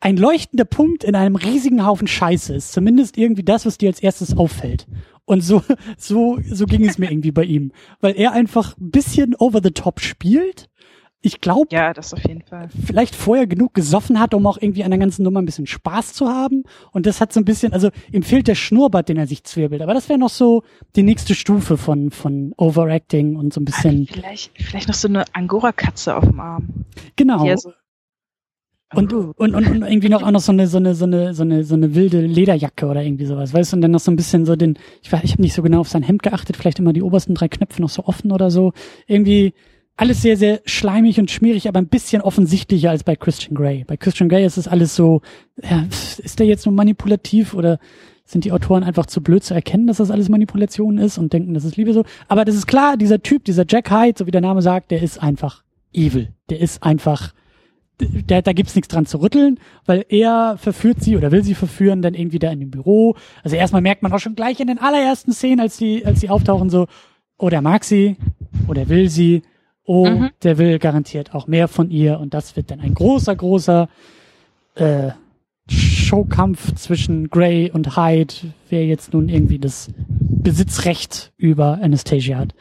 ein 0.02 0.16
leuchtender 0.16 0.64
Punkt 0.64 1.04
in 1.04 1.14
einem 1.14 1.36
riesigen 1.36 1.86
Haufen 1.86 2.08
Scheiße 2.08 2.56
ist 2.56 2.72
zumindest 2.72 3.16
irgendwie 3.16 3.44
das, 3.44 3.64
was 3.64 3.78
dir 3.78 3.88
als 3.88 4.00
erstes 4.00 4.36
auffällt. 4.36 4.88
Und 5.24 5.42
so, 5.42 5.62
so, 5.96 6.40
so 6.44 6.66
ging 6.66 6.84
es 6.84 6.98
mir 6.98 7.10
irgendwie 7.10 7.30
bei 7.30 7.44
ihm. 7.44 7.70
Weil 8.00 8.16
er 8.16 8.32
einfach 8.32 8.76
ein 8.78 8.90
bisschen 8.90 9.36
over 9.36 9.60
the 9.62 9.70
top 9.70 10.00
spielt. 10.00 10.68
Ich 11.24 11.40
glaube, 11.40 11.68
ja, 11.70 11.92
das 11.94 12.12
auf 12.12 12.26
jeden 12.26 12.42
Fall. 12.42 12.68
Vielleicht 12.84 13.14
vorher 13.14 13.46
genug 13.46 13.74
gesoffen 13.74 14.18
hat, 14.18 14.34
um 14.34 14.44
auch 14.48 14.58
irgendwie 14.60 14.82
an 14.82 14.90
der 14.90 14.98
ganzen 14.98 15.22
Nummer 15.22 15.40
ein 15.40 15.46
bisschen 15.46 15.68
Spaß 15.68 16.14
zu 16.14 16.26
haben. 16.26 16.64
Und 16.90 17.06
das 17.06 17.20
hat 17.20 17.32
so 17.32 17.38
ein 17.38 17.44
bisschen, 17.44 17.72
also 17.72 17.90
ihm 18.10 18.24
fehlt 18.24 18.48
der 18.48 18.56
Schnurrbart, 18.56 19.08
den 19.08 19.18
er 19.18 19.28
sich 19.28 19.44
zwirbelt. 19.44 19.82
Aber 19.82 19.94
das 19.94 20.08
wäre 20.08 20.18
noch 20.18 20.30
so 20.30 20.64
die 20.96 21.04
nächste 21.04 21.36
Stufe 21.36 21.76
von 21.76 22.10
von 22.10 22.54
Overacting 22.56 23.36
und 23.36 23.54
so 23.54 23.60
ein 23.60 23.64
bisschen. 23.66 24.08
Vielleicht, 24.08 24.50
vielleicht 24.60 24.88
noch 24.88 24.96
so 24.96 25.06
eine 25.06 25.26
Angora-Katze 25.32 26.16
auf 26.16 26.24
dem 26.24 26.40
Arm. 26.40 26.86
Genau. 27.14 27.46
So 27.54 27.72
und, 28.94 29.12
und, 29.12 29.34
und, 29.36 29.54
und 29.54 29.82
irgendwie 29.82 30.08
noch 30.08 30.22
auch 30.22 30.30
noch 30.30 30.40
so 30.40 30.52
eine, 30.52 30.66
so 30.66 30.78
eine, 30.78 30.94
so 30.94 31.04
eine, 31.04 31.34
so 31.34 31.42
eine, 31.42 31.64
so 31.64 31.74
eine 31.74 31.94
wilde 31.94 32.20
Lederjacke 32.20 32.86
oder 32.86 33.02
irgendwie 33.02 33.26
sowas, 33.26 33.54
weißt 33.54 33.72
du, 33.72 33.76
und 33.76 33.82
dann 33.82 33.90
noch 33.90 34.00
so 34.00 34.10
ein 34.10 34.16
bisschen 34.16 34.44
so 34.44 34.56
den, 34.56 34.78
ich 35.02 35.12
weiß, 35.12 35.22
ich 35.24 35.32
habe 35.32 35.42
nicht 35.42 35.54
so 35.54 35.62
genau 35.62 35.80
auf 35.80 35.88
sein 35.88 36.02
Hemd 36.02 36.22
geachtet, 36.22 36.56
vielleicht 36.56 36.78
immer 36.78 36.92
die 36.92 37.02
obersten 37.02 37.34
drei 37.34 37.48
Knöpfe 37.48 37.80
noch 37.80 37.88
so 37.88 38.04
offen 38.04 38.32
oder 38.32 38.50
so. 38.50 38.72
Irgendwie 39.06 39.54
alles 39.96 40.22
sehr, 40.22 40.36
sehr 40.36 40.60
schleimig 40.64 41.18
und 41.20 41.30
schmierig, 41.30 41.68
aber 41.68 41.78
ein 41.78 41.88
bisschen 41.88 42.22
offensichtlicher 42.22 42.90
als 42.90 43.04
bei 43.04 43.16
Christian 43.16 43.54
Grey. 43.54 43.84
Bei 43.86 43.96
Christian 43.96 44.28
Grey 44.28 44.44
ist 44.44 44.56
es 44.56 44.68
alles 44.68 44.96
so, 44.96 45.20
ja, 45.62 45.84
ist 45.90 46.38
der 46.38 46.46
jetzt 46.46 46.66
nur 46.66 46.74
manipulativ 46.74 47.54
oder 47.54 47.78
sind 48.24 48.44
die 48.44 48.52
Autoren 48.52 48.84
einfach 48.84 49.06
zu 49.06 49.22
blöd 49.22 49.44
zu 49.44 49.54
erkennen, 49.54 49.86
dass 49.86 49.98
das 49.98 50.10
alles 50.10 50.28
Manipulation 50.28 50.98
ist 50.98 51.18
und 51.18 51.32
denken, 51.32 51.54
das 51.54 51.64
ist 51.64 51.76
Liebe 51.76 51.92
so. 51.92 52.04
Aber 52.28 52.44
das 52.44 52.54
ist 52.54 52.66
klar, 52.66 52.96
dieser 52.96 53.22
Typ, 53.22 53.44
dieser 53.44 53.64
Jack 53.68 53.90
Hyde, 53.90 54.18
so 54.18 54.26
wie 54.26 54.30
der 54.30 54.40
Name 54.40 54.62
sagt, 54.62 54.90
der 54.90 55.02
ist 55.02 55.22
einfach 55.22 55.62
evil. 55.92 56.32
Der 56.48 56.60
ist 56.60 56.82
einfach 56.82 57.34
da, 58.26 58.42
da 58.42 58.52
gibt's 58.52 58.74
nichts 58.74 58.88
dran 58.88 59.06
zu 59.06 59.20
rütteln, 59.20 59.58
weil 59.86 60.04
er 60.08 60.56
verführt 60.58 61.02
sie 61.02 61.16
oder 61.16 61.30
will 61.32 61.42
sie 61.42 61.54
verführen, 61.54 62.02
dann 62.02 62.14
irgendwie 62.14 62.38
da 62.38 62.50
in 62.50 62.60
dem 62.60 62.70
Büro. 62.70 63.16
Also 63.42 63.56
erstmal 63.56 63.82
merkt 63.82 64.02
man 64.02 64.12
auch 64.12 64.18
schon 64.18 64.34
gleich 64.34 64.60
in 64.60 64.66
den 64.66 64.78
allerersten 64.78 65.32
Szenen, 65.32 65.60
als 65.60 65.76
die, 65.76 66.04
als 66.04 66.20
sie 66.20 66.28
auftauchen, 66.28 66.70
so, 66.70 66.86
oh, 67.38 67.48
der 67.48 67.62
mag 67.62 67.84
sie, 67.84 68.16
oh, 68.68 68.72
der 68.72 68.88
will 68.88 69.08
sie, 69.08 69.42
oh, 69.84 70.06
mhm. 70.06 70.30
der 70.42 70.58
will 70.58 70.78
garantiert 70.78 71.34
auch 71.34 71.46
mehr 71.46 71.68
von 71.68 71.90
ihr 71.90 72.20
und 72.20 72.34
das 72.34 72.56
wird 72.56 72.70
dann 72.70 72.80
ein 72.80 72.94
großer, 72.94 73.34
großer 73.34 73.88
äh, 74.74 75.10
Showkampf 75.72 76.74
zwischen 76.74 77.30
Grey 77.30 77.70
und 77.70 77.96
Hyde, 77.96 78.34
wer 78.68 78.84
jetzt 78.84 79.14
nun 79.14 79.28
irgendwie 79.28 79.58
das 79.58 79.90
Besitzrecht 79.98 81.32
über 81.38 81.78
Anastasia 81.82 82.36
hat. 82.38 82.54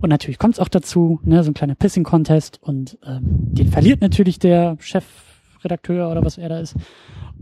Und 0.00 0.08
natürlich 0.08 0.38
kommt 0.38 0.54
es 0.54 0.60
auch 0.60 0.68
dazu, 0.68 1.20
ne, 1.24 1.42
so 1.42 1.50
ein 1.50 1.54
kleiner 1.54 1.74
Pissing-Contest 1.74 2.60
und 2.62 2.98
ähm, 3.04 3.20
den 3.22 3.68
verliert 3.68 4.00
natürlich 4.00 4.38
der 4.38 4.76
Chefredakteur 4.80 6.10
oder 6.10 6.24
was 6.24 6.38
er 6.38 6.48
da 6.48 6.60
ist. 6.60 6.76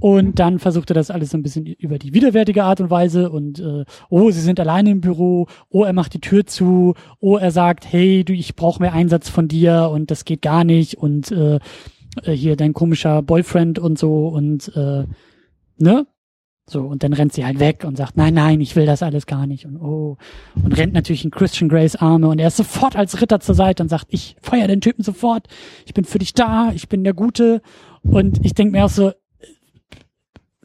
Und 0.00 0.40
dann 0.40 0.58
versucht 0.58 0.90
er 0.90 0.94
das 0.94 1.12
alles 1.12 1.30
so 1.30 1.38
ein 1.38 1.44
bisschen 1.44 1.64
über 1.64 1.96
die 1.96 2.12
widerwärtige 2.12 2.64
Art 2.64 2.80
und 2.80 2.90
Weise 2.90 3.30
und 3.30 3.60
äh, 3.60 3.84
oh, 4.10 4.30
sie 4.32 4.40
sind 4.40 4.58
alleine 4.58 4.90
im 4.90 5.00
Büro, 5.00 5.46
oh, 5.70 5.84
er 5.84 5.92
macht 5.92 6.14
die 6.14 6.20
Tür 6.20 6.44
zu, 6.44 6.94
oh, 7.20 7.36
er 7.36 7.52
sagt, 7.52 7.86
hey, 7.92 8.24
du, 8.24 8.32
ich 8.32 8.56
brauche 8.56 8.82
mehr 8.82 8.94
Einsatz 8.94 9.28
von 9.28 9.46
dir 9.46 9.90
und 9.92 10.10
das 10.10 10.24
geht 10.24 10.42
gar 10.42 10.64
nicht 10.64 10.96
und 10.96 11.30
äh, 11.30 11.60
äh 12.22 12.32
hier 12.32 12.56
dein 12.56 12.72
komischer 12.72 13.22
Boyfriend 13.22 13.78
und 13.78 13.98
so 13.98 14.28
und 14.28 14.74
äh, 14.76 15.04
ne? 15.78 16.06
So, 16.64 16.82
und 16.82 17.02
dann 17.02 17.12
rennt 17.12 17.32
sie 17.32 17.44
halt 17.44 17.58
weg 17.58 17.82
und 17.84 17.96
sagt, 17.96 18.16
nein, 18.16 18.34
nein, 18.34 18.60
ich 18.60 18.76
will 18.76 18.86
das 18.86 19.02
alles 19.02 19.26
gar 19.26 19.48
nicht 19.48 19.66
und 19.66 19.76
oh, 19.76 20.16
und 20.54 20.76
rennt 20.76 20.92
natürlich 20.92 21.24
in 21.24 21.32
Christian 21.32 21.68
Grays 21.68 21.96
Arme 21.96 22.28
und 22.28 22.38
er 22.38 22.48
ist 22.48 22.56
sofort 22.56 22.94
als 22.94 23.20
Ritter 23.20 23.40
zur 23.40 23.56
Seite 23.56 23.82
und 23.82 23.88
sagt, 23.88 24.06
ich 24.10 24.36
feuer 24.40 24.68
den 24.68 24.80
Typen 24.80 25.02
sofort, 25.02 25.48
ich 25.86 25.92
bin 25.92 26.04
für 26.04 26.20
dich 26.20 26.34
da, 26.34 26.70
ich 26.72 26.88
bin 26.88 27.02
der 27.02 27.14
Gute 27.14 27.62
und 28.04 28.44
ich 28.44 28.54
denke 28.54 28.72
mir 28.72 28.84
auch 28.84 28.90
so, 28.90 29.12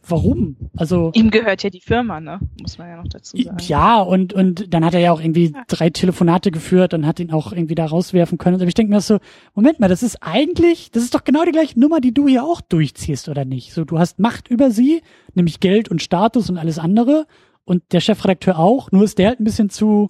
warum? 0.09 0.55
Also 0.75 1.11
ihm 1.13 1.29
gehört 1.31 1.63
ja 1.63 1.69
die 1.69 1.81
Firma, 1.81 2.19
ne? 2.19 2.39
Muss 2.61 2.77
man 2.77 2.89
ja 2.89 2.97
noch 2.97 3.07
dazu 3.07 3.37
sagen. 3.37 3.57
Ja, 3.61 3.99
und 4.01 4.33
und 4.33 4.73
dann 4.73 4.83
hat 4.85 4.93
er 4.93 4.99
ja 4.99 5.11
auch 5.11 5.19
irgendwie 5.19 5.51
ja. 5.51 5.63
drei 5.67 5.89
Telefonate 5.89 6.51
geführt 6.51 6.93
und 6.93 7.05
hat 7.05 7.19
ihn 7.19 7.31
auch 7.31 7.51
irgendwie 7.51 7.75
da 7.75 7.85
rauswerfen 7.85 8.37
können. 8.37 8.55
Aber 8.55 8.67
ich 8.67 8.73
denke 8.73 8.93
mir 8.93 9.01
so, 9.01 9.19
Moment 9.55 9.79
mal, 9.79 9.87
das 9.87 10.03
ist 10.03 10.17
eigentlich, 10.21 10.91
das 10.91 11.03
ist 11.03 11.15
doch 11.15 11.23
genau 11.23 11.43
die 11.45 11.51
gleiche 11.51 11.79
Nummer, 11.79 11.99
die 11.99 12.13
du 12.13 12.27
hier 12.27 12.43
auch 12.43 12.61
durchziehst, 12.61 13.29
oder 13.29 13.45
nicht? 13.45 13.73
So, 13.73 13.85
du 13.85 13.99
hast 13.99 14.19
Macht 14.19 14.49
über 14.49 14.71
sie, 14.71 15.01
nämlich 15.33 15.59
Geld 15.59 15.89
und 15.89 16.01
Status 16.01 16.49
und 16.49 16.57
alles 16.57 16.79
andere. 16.79 17.25
Und 17.63 17.83
der 17.91 17.99
Chefredakteur 17.99 18.57
auch, 18.57 18.91
nur 18.91 19.03
ist 19.03 19.17
der 19.17 19.29
halt 19.29 19.39
ein 19.39 19.43
bisschen 19.43 19.69
zu, 19.69 20.09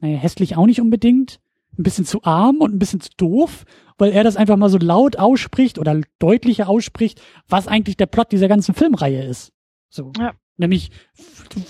naja, 0.00 0.18
hässlich 0.18 0.56
auch 0.56 0.66
nicht 0.66 0.80
unbedingt, 0.80 1.40
ein 1.78 1.82
bisschen 1.82 2.04
zu 2.04 2.22
arm 2.24 2.56
und 2.58 2.74
ein 2.74 2.78
bisschen 2.78 3.00
zu 3.00 3.10
doof 3.16 3.64
weil 4.02 4.10
er 4.10 4.24
das 4.24 4.36
einfach 4.36 4.56
mal 4.56 4.68
so 4.68 4.78
laut 4.78 5.16
ausspricht 5.16 5.78
oder 5.78 6.00
deutlicher 6.18 6.68
ausspricht, 6.68 7.22
was 7.48 7.68
eigentlich 7.68 7.96
der 7.96 8.06
Plot 8.06 8.32
dieser 8.32 8.48
ganzen 8.48 8.74
Filmreihe 8.74 9.24
ist. 9.24 9.52
So. 9.90 10.10
Ja. 10.18 10.32
Nämlich, 10.56 10.90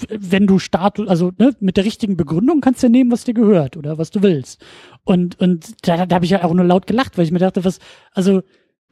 wenn 0.09 0.47
du 0.47 0.59
Status, 0.59 1.09
also 1.09 1.33
ne, 1.39 1.55
mit 1.61 1.77
der 1.77 1.85
richtigen 1.85 2.17
Begründung 2.17 2.63
kannst 2.63 2.83
du 2.83 2.87
ja 2.87 2.91
nehmen, 2.91 3.11
was 3.11 3.25
dir 3.25 3.35
gehört 3.35 3.77
oder 3.77 3.99
was 3.99 4.11
du 4.11 4.23
willst. 4.23 4.65
Und, 5.05 5.39
und 5.41 5.87
da, 5.87 6.07
da 6.07 6.15
habe 6.15 6.25
ich 6.25 6.31
ja 6.31 6.43
auch 6.43 6.55
nur 6.55 6.65
laut 6.65 6.87
gelacht, 6.87 7.19
weil 7.19 7.27
ich 7.27 7.33
mir 7.33 7.39
dachte, 7.39 7.67
was, 7.67 7.81
also 8.13 8.43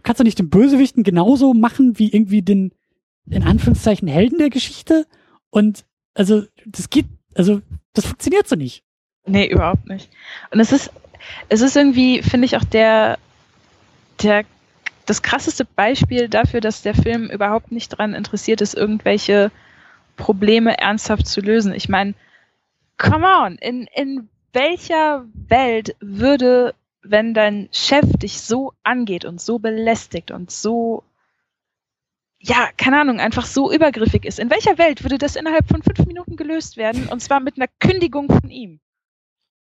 kannst 0.03 0.21
du 0.21 0.25
nicht 0.25 0.39
den 0.39 0.51
Bösewichten 0.51 1.03
genauso 1.03 1.55
machen 1.55 1.99
wie 1.99 2.13
irgendwie 2.13 2.43
den, 2.43 2.73
in 3.25 3.43
Anführungszeichen, 3.43 4.07
Helden 4.07 4.39
der 4.39 4.51
Geschichte? 4.51 5.07
Und 5.49 5.87
also, 6.13 6.43
das 6.67 6.91
geht, 6.91 7.07
also, 7.35 7.63
das 7.95 8.05
funktioniert 8.05 8.49
so 8.49 8.57
nicht. 8.57 8.85
Nee, 9.27 9.47
überhaupt 9.47 9.87
nicht. 9.87 10.11
Und 10.51 10.61
es 10.61 10.73
ist, 10.73 10.91
es 11.49 11.61
ist 11.61 11.77
irgendwie, 11.77 12.23
finde 12.23 12.47
ich, 12.47 12.57
auch 12.57 12.65
der, 12.65 13.19
der, 14.23 14.45
das 15.07 15.23
krasseste 15.23 15.65
Beispiel 15.65 16.29
dafür, 16.29 16.61
dass 16.61 16.83
der 16.83 16.95
Film 16.95 17.31
überhaupt 17.31 17.73
nicht 17.73 17.93
daran 17.93 18.15
interessiert 18.15 18.61
ist, 18.61 18.75
irgendwelche 18.75 19.51
Probleme 20.17 20.79
ernsthaft 20.79 21.27
zu 21.27 21.41
lösen. 21.41 21.75
Ich 21.75 21.89
meine, 21.89 22.15
come 22.99 23.27
on, 23.27 23.57
in, 23.57 23.87
in 23.95 24.29
welcher 24.53 25.25
Welt 25.33 25.97
würde, 26.01 26.75
wenn 27.03 27.35
dein 27.35 27.69
Chef 27.73 28.07
dich 28.19 28.41
so 28.41 28.73
angeht 28.83 29.25
und 29.25 29.41
so 29.41 29.59
belästigt 29.59 30.31
und 30.31 30.51
so, 30.51 31.03
ja, 32.39 32.69
keine 32.77 33.01
Ahnung, 33.01 33.21
einfach 33.21 33.47
so 33.47 33.73
übergriffig 33.73 34.25
ist, 34.25 34.39
in 34.39 34.51
welcher 34.51 34.79
Welt 34.79 35.03
würde 35.03 35.19
das 35.19 35.37
innerhalb 35.37 35.69
von 35.69 35.83
fünf 35.83 36.07
Minuten 36.07 36.37
gelöst 36.37 36.77
werden 36.77 37.07
und 37.09 37.21
zwar 37.21 37.41
mit 37.41 37.57
einer 37.57 37.69
Kündigung 37.79 38.29
von 38.29 38.51
ihm? 38.51 38.81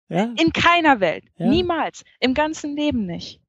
Ja? 0.09 0.33
In 0.39 0.53
keiner 0.53 0.99
Welt. 0.99 1.25
Ja? 1.37 1.47
Niemals. 1.47 2.03
Im 2.19 2.33
ganzen 2.33 2.75
Leben 2.75 3.05
nicht. 3.05 3.41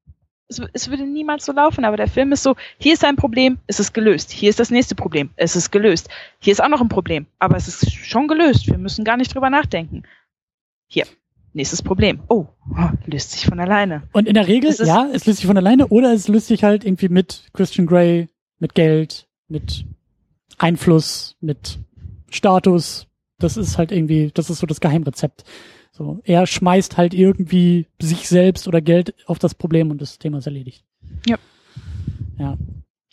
Es, 0.47 0.61
es, 0.73 0.89
würde 0.89 1.05
niemals 1.05 1.45
so 1.45 1.51
laufen, 1.51 1.85
aber 1.85 1.95
der 1.95 2.07
Film 2.07 2.31
ist 2.31 2.41
so, 2.41 2.55
hier 2.79 2.93
ist 2.93 3.05
ein 3.05 3.15
Problem, 3.15 3.59
es 3.67 3.79
ist 3.79 3.93
gelöst. 3.93 4.31
Hier 4.31 4.49
ist 4.49 4.59
das 4.59 4.71
nächste 4.71 4.95
Problem, 4.95 5.29
es 5.35 5.55
ist 5.55 5.71
gelöst. 5.71 6.09
Hier 6.39 6.51
ist 6.51 6.61
auch 6.61 6.69
noch 6.69 6.81
ein 6.81 6.89
Problem, 6.89 7.27
aber 7.37 7.55
es 7.55 7.67
ist 7.67 7.91
schon 7.91 8.27
gelöst. 8.27 8.67
Wir 8.67 8.79
müssen 8.79 9.05
gar 9.05 9.15
nicht 9.15 9.33
drüber 9.33 9.51
nachdenken. 9.51 10.03
Hier, 10.87 11.05
nächstes 11.53 11.83
Problem. 11.83 12.21
Oh, 12.29 12.47
oh 12.71 12.89
löst 13.05 13.31
sich 13.31 13.45
von 13.45 13.59
alleine. 13.59 14.03
Und 14.11 14.27
in 14.27 14.33
der 14.33 14.47
Regel, 14.47 14.71
es 14.71 14.79
ja, 14.79 15.07
es 15.13 15.27
löst 15.27 15.37
sich 15.37 15.47
von 15.47 15.57
alleine 15.57 15.87
oder 15.87 16.13
es 16.13 16.27
löst 16.27 16.47
sich 16.47 16.63
halt 16.63 16.83
irgendwie 16.83 17.09
mit 17.09 17.49
Christian 17.53 17.85
Grey, 17.85 18.27
mit 18.57 18.73
Geld, 18.73 19.27
mit 19.47 19.85
Einfluss, 20.57 21.35
mit 21.41 21.77
Status. 22.31 23.05
Das 23.37 23.55
ist 23.55 23.77
halt 23.77 23.91
irgendwie, 23.91 24.31
das 24.33 24.49
ist 24.49 24.59
so 24.59 24.65
das 24.65 24.81
Geheimrezept. 24.81 25.43
So, 25.91 26.19
er 26.23 26.45
schmeißt 26.47 26.97
halt 26.97 27.13
irgendwie 27.13 27.87
sich 28.01 28.27
selbst 28.29 28.67
oder 28.67 28.81
Geld 28.81 29.13
auf 29.27 29.39
das 29.39 29.55
Problem 29.55 29.91
und 29.91 30.01
das 30.01 30.17
Thema 30.19 30.37
ist 30.37 30.45
erledigt. 30.45 30.85
Ja. 31.27 31.37
Ja. 32.37 32.57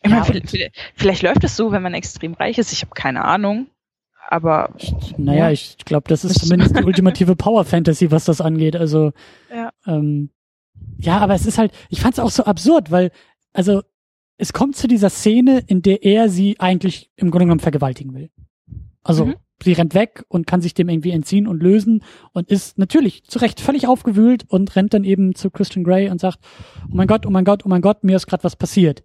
Ich 0.02 0.10
Ja, 0.10 0.20
meine, 0.20 0.24
vielleicht, 0.24 0.72
vielleicht- 0.94 1.22
läuft 1.22 1.42
es 1.44 1.56
so, 1.56 1.72
wenn 1.72 1.82
man 1.82 1.94
extrem 1.94 2.34
reich 2.34 2.58
ist. 2.58 2.72
Ich 2.72 2.82
habe 2.82 2.94
keine 2.94 3.24
Ahnung. 3.24 3.66
Aber 4.28 4.74
Naja, 5.16 5.46
Ja. 5.46 5.50
ich 5.52 5.78
glaube, 5.78 6.08
das 6.08 6.24
ist 6.24 6.40
zumindest 6.40 6.76
die 6.76 6.82
ultimative 6.84 7.36
Power 7.36 7.64
Fantasy, 7.64 8.10
was 8.10 8.24
das 8.24 8.40
angeht. 8.40 8.74
Also, 8.76 9.12
Ja. 9.54 9.70
ähm, 9.86 10.30
ja, 10.98 11.18
aber 11.18 11.34
es 11.34 11.46
ist 11.46 11.58
halt, 11.58 11.72
ich 11.90 12.00
fand 12.00 12.14
es 12.14 12.20
auch 12.20 12.30
so 12.30 12.44
absurd, 12.44 12.90
weil, 12.90 13.10
also, 13.52 13.82
es 14.36 14.52
kommt 14.52 14.76
zu 14.76 14.86
dieser 14.88 15.10
Szene, 15.10 15.62
in 15.66 15.80
der 15.82 16.04
er 16.04 16.28
sie 16.28 16.58
eigentlich 16.60 17.10
im 17.16 17.30
Grunde 17.30 17.46
genommen 17.46 17.60
vergewaltigen 17.60 18.14
will. 18.14 18.30
Also, 19.02 19.26
Mhm. 19.26 19.34
Sie 19.62 19.72
rennt 19.72 19.94
weg 19.94 20.24
und 20.28 20.46
kann 20.46 20.60
sich 20.60 20.74
dem 20.74 20.88
irgendwie 20.88 21.10
entziehen 21.10 21.46
und 21.46 21.62
lösen 21.62 22.02
und 22.32 22.50
ist 22.50 22.78
natürlich 22.78 23.24
zu 23.24 23.38
Recht 23.38 23.60
völlig 23.60 23.86
aufgewühlt 23.86 24.44
und 24.48 24.76
rennt 24.76 24.94
dann 24.94 25.04
eben 25.04 25.34
zu 25.34 25.50
Christian 25.50 25.84
Grey 25.84 26.10
und 26.10 26.20
sagt, 26.20 26.40
oh 26.84 26.94
mein 26.94 27.06
Gott, 27.06 27.26
oh 27.26 27.30
mein 27.30 27.44
Gott, 27.44 27.64
oh 27.64 27.68
mein 27.68 27.80
Gott, 27.80 28.04
mir 28.04 28.16
ist 28.16 28.26
gerade 28.26 28.44
was 28.44 28.56
passiert. 28.56 29.02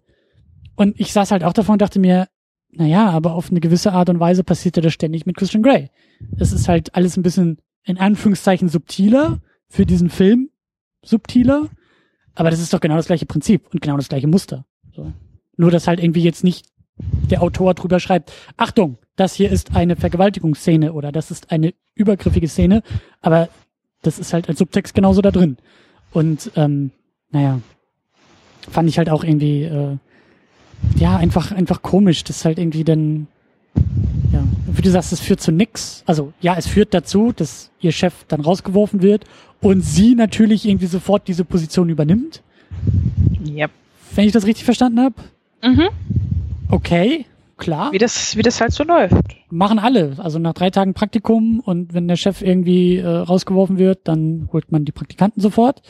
Und 0.76 0.98
ich 1.00 1.12
saß 1.12 1.30
halt 1.30 1.44
auch 1.44 1.52
davor 1.52 1.74
und 1.74 1.82
dachte 1.82 2.00
mir, 2.00 2.28
naja, 2.70 3.10
aber 3.10 3.34
auf 3.34 3.50
eine 3.50 3.60
gewisse 3.60 3.92
Art 3.92 4.08
und 4.08 4.20
Weise 4.20 4.44
passierte 4.44 4.80
das 4.80 4.92
ständig 4.92 5.26
mit 5.26 5.36
Christian 5.36 5.62
Grey. 5.62 5.90
Es 6.38 6.52
ist 6.52 6.68
halt 6.68 6.94
alles 6.94 7.16
ein 7.16 7.22
bisschen 7.22 7.58
in 7.84 7.98
Anführungszeichen 7.98 8.68
subtiler 8.68 9.40
für 9.68 9.86
diesen 9.86 10.10
Film, 10.10 10.50
subtiler, 11.02 11.68
aber 12.34 12.50
das 12.50 12.60
ist 12.60 12.72
doch 12.72 12.80
genau 12.80 12.96
das 12.96 13.06
gleiche 13.06 13.26
Prinzip 13.26 13.68
und 13.72 13.80
genau 13.82 13.96
das 13.96 14.08
gleiche 14.08 14.26
Muster. 14.26 14.64
So. 14.94 15.12
Nur, 15.56 15.70
dass 15.70 15.86
halt 15.86 16.00
irgendwie 16.00 16.22
jetzt 16.22 16.44
nicht 16.44 16.66
der 17.30 17.42
Autor 17.42 17.74
drüber 17.74 18.00
schreibt, 18.00 18.32
Achtung, 18.56 18.98
das 19.22 19.34
hier 19.34 19.50
ist 19.50 19.76
eine 19.76 19.94
Vergewaltigungsszene 19.94 20.92
oder 20.92 21.12
das 21.12 21.30
ist 21.30 21.52
eine 21.52 21.74
übergriffige 21.94 22.48
Szene, 22.48 22.82
aber 23.20 23.48
das 24.02 24.18
ist 24.18 24.32
halt 24.32 24.48
als 24.48 24.58
Subtext 24.58 24.94
genauso 24.94 25.22
da 25.22 25.30
drin. 25.30 25.58
Und 26.12 26.50
ähm, 26.56 26.90
naja, 27.30 27.60
fand 28.68 28.88
ich 28.88 28.98
halt 28.98 29.08
auch 29.08 29.22
irgendwie 29.22 29.62
äh, 29.62 29.96
ja 30.96 31.16
einfach 31.16 31.52
einfach 31.52 31.82
komisch, 31.82 32.24
das 32.24 32.44
halt 32.44 32.58
irgendwie 32.58 32.82
dann 32.82 33.28
ja, 34.32 34.42
wie 34.66 34.82
du 34.82 34.90
sagst, 34.90 35.12
es 35.12 35.20
führt 35.20 35.40
zu 35.40 35.52
nix. 35.52 36.02
Also 36.06 36.32
ja, 36.40 36.56
es 36.56 36.66
führt 36.66 36.92
dazu, 36.92 37.32
dass 37.32 37.70
ihr 37.80 37.92
Chef 37.92 38.24
dann 38.26 38.40
rausgeworfen 38.40 39.02
wird 39.02 39.24
und 39.60 39.82
sie 39.82 40.16
natürlich 40.16 40.66
irgendwie 40.66 40.86
sofort 40.86 41.28
diese 41.28 41.44
Position 41.44 41.88
übernimmt. 41.88 42.42
ja. 43.44 43.68
Wenn 44.14 44.26
ich 44.26 44.32
das 44.32 44.46
richtig 44.46 44.64
verstanden 44.64 45.00
habe. 45.00 45.14
Mhm. 45.62 45.88
Okay, 46.68 47.24
klar. 47.62 47.92
Wie, 47.92 47.98
das, 47.98 48.36
wie 48.36 48.42
das 48.42 48.60
halt 48.60 48.72
so 48.72 48.84
läuft. 48.84 49.14
Machen 49.50 49.78
alle. 49.78 50.16
Also 50.18 50.38
nach 50.38 50.52
drei 50.52 50.70
Tagen 50.70 50.94
Praktikum 50.94 51.60
und 51.60 51.94
wenn 51.94 52.08
der 52.08 52.16
Chef 52.16 52.42
irgendwie 52.42 52.98
äh, 52.98 53.06
rausgeworfen 53.06 53.78
wird, 53.78 54.08
dann 54.08 54.48
holt 54.52 54.72
man 54.72 54.84
die 54.84 54.92
Praktikanten 54.92 55.40
sofort. 55.40 55.82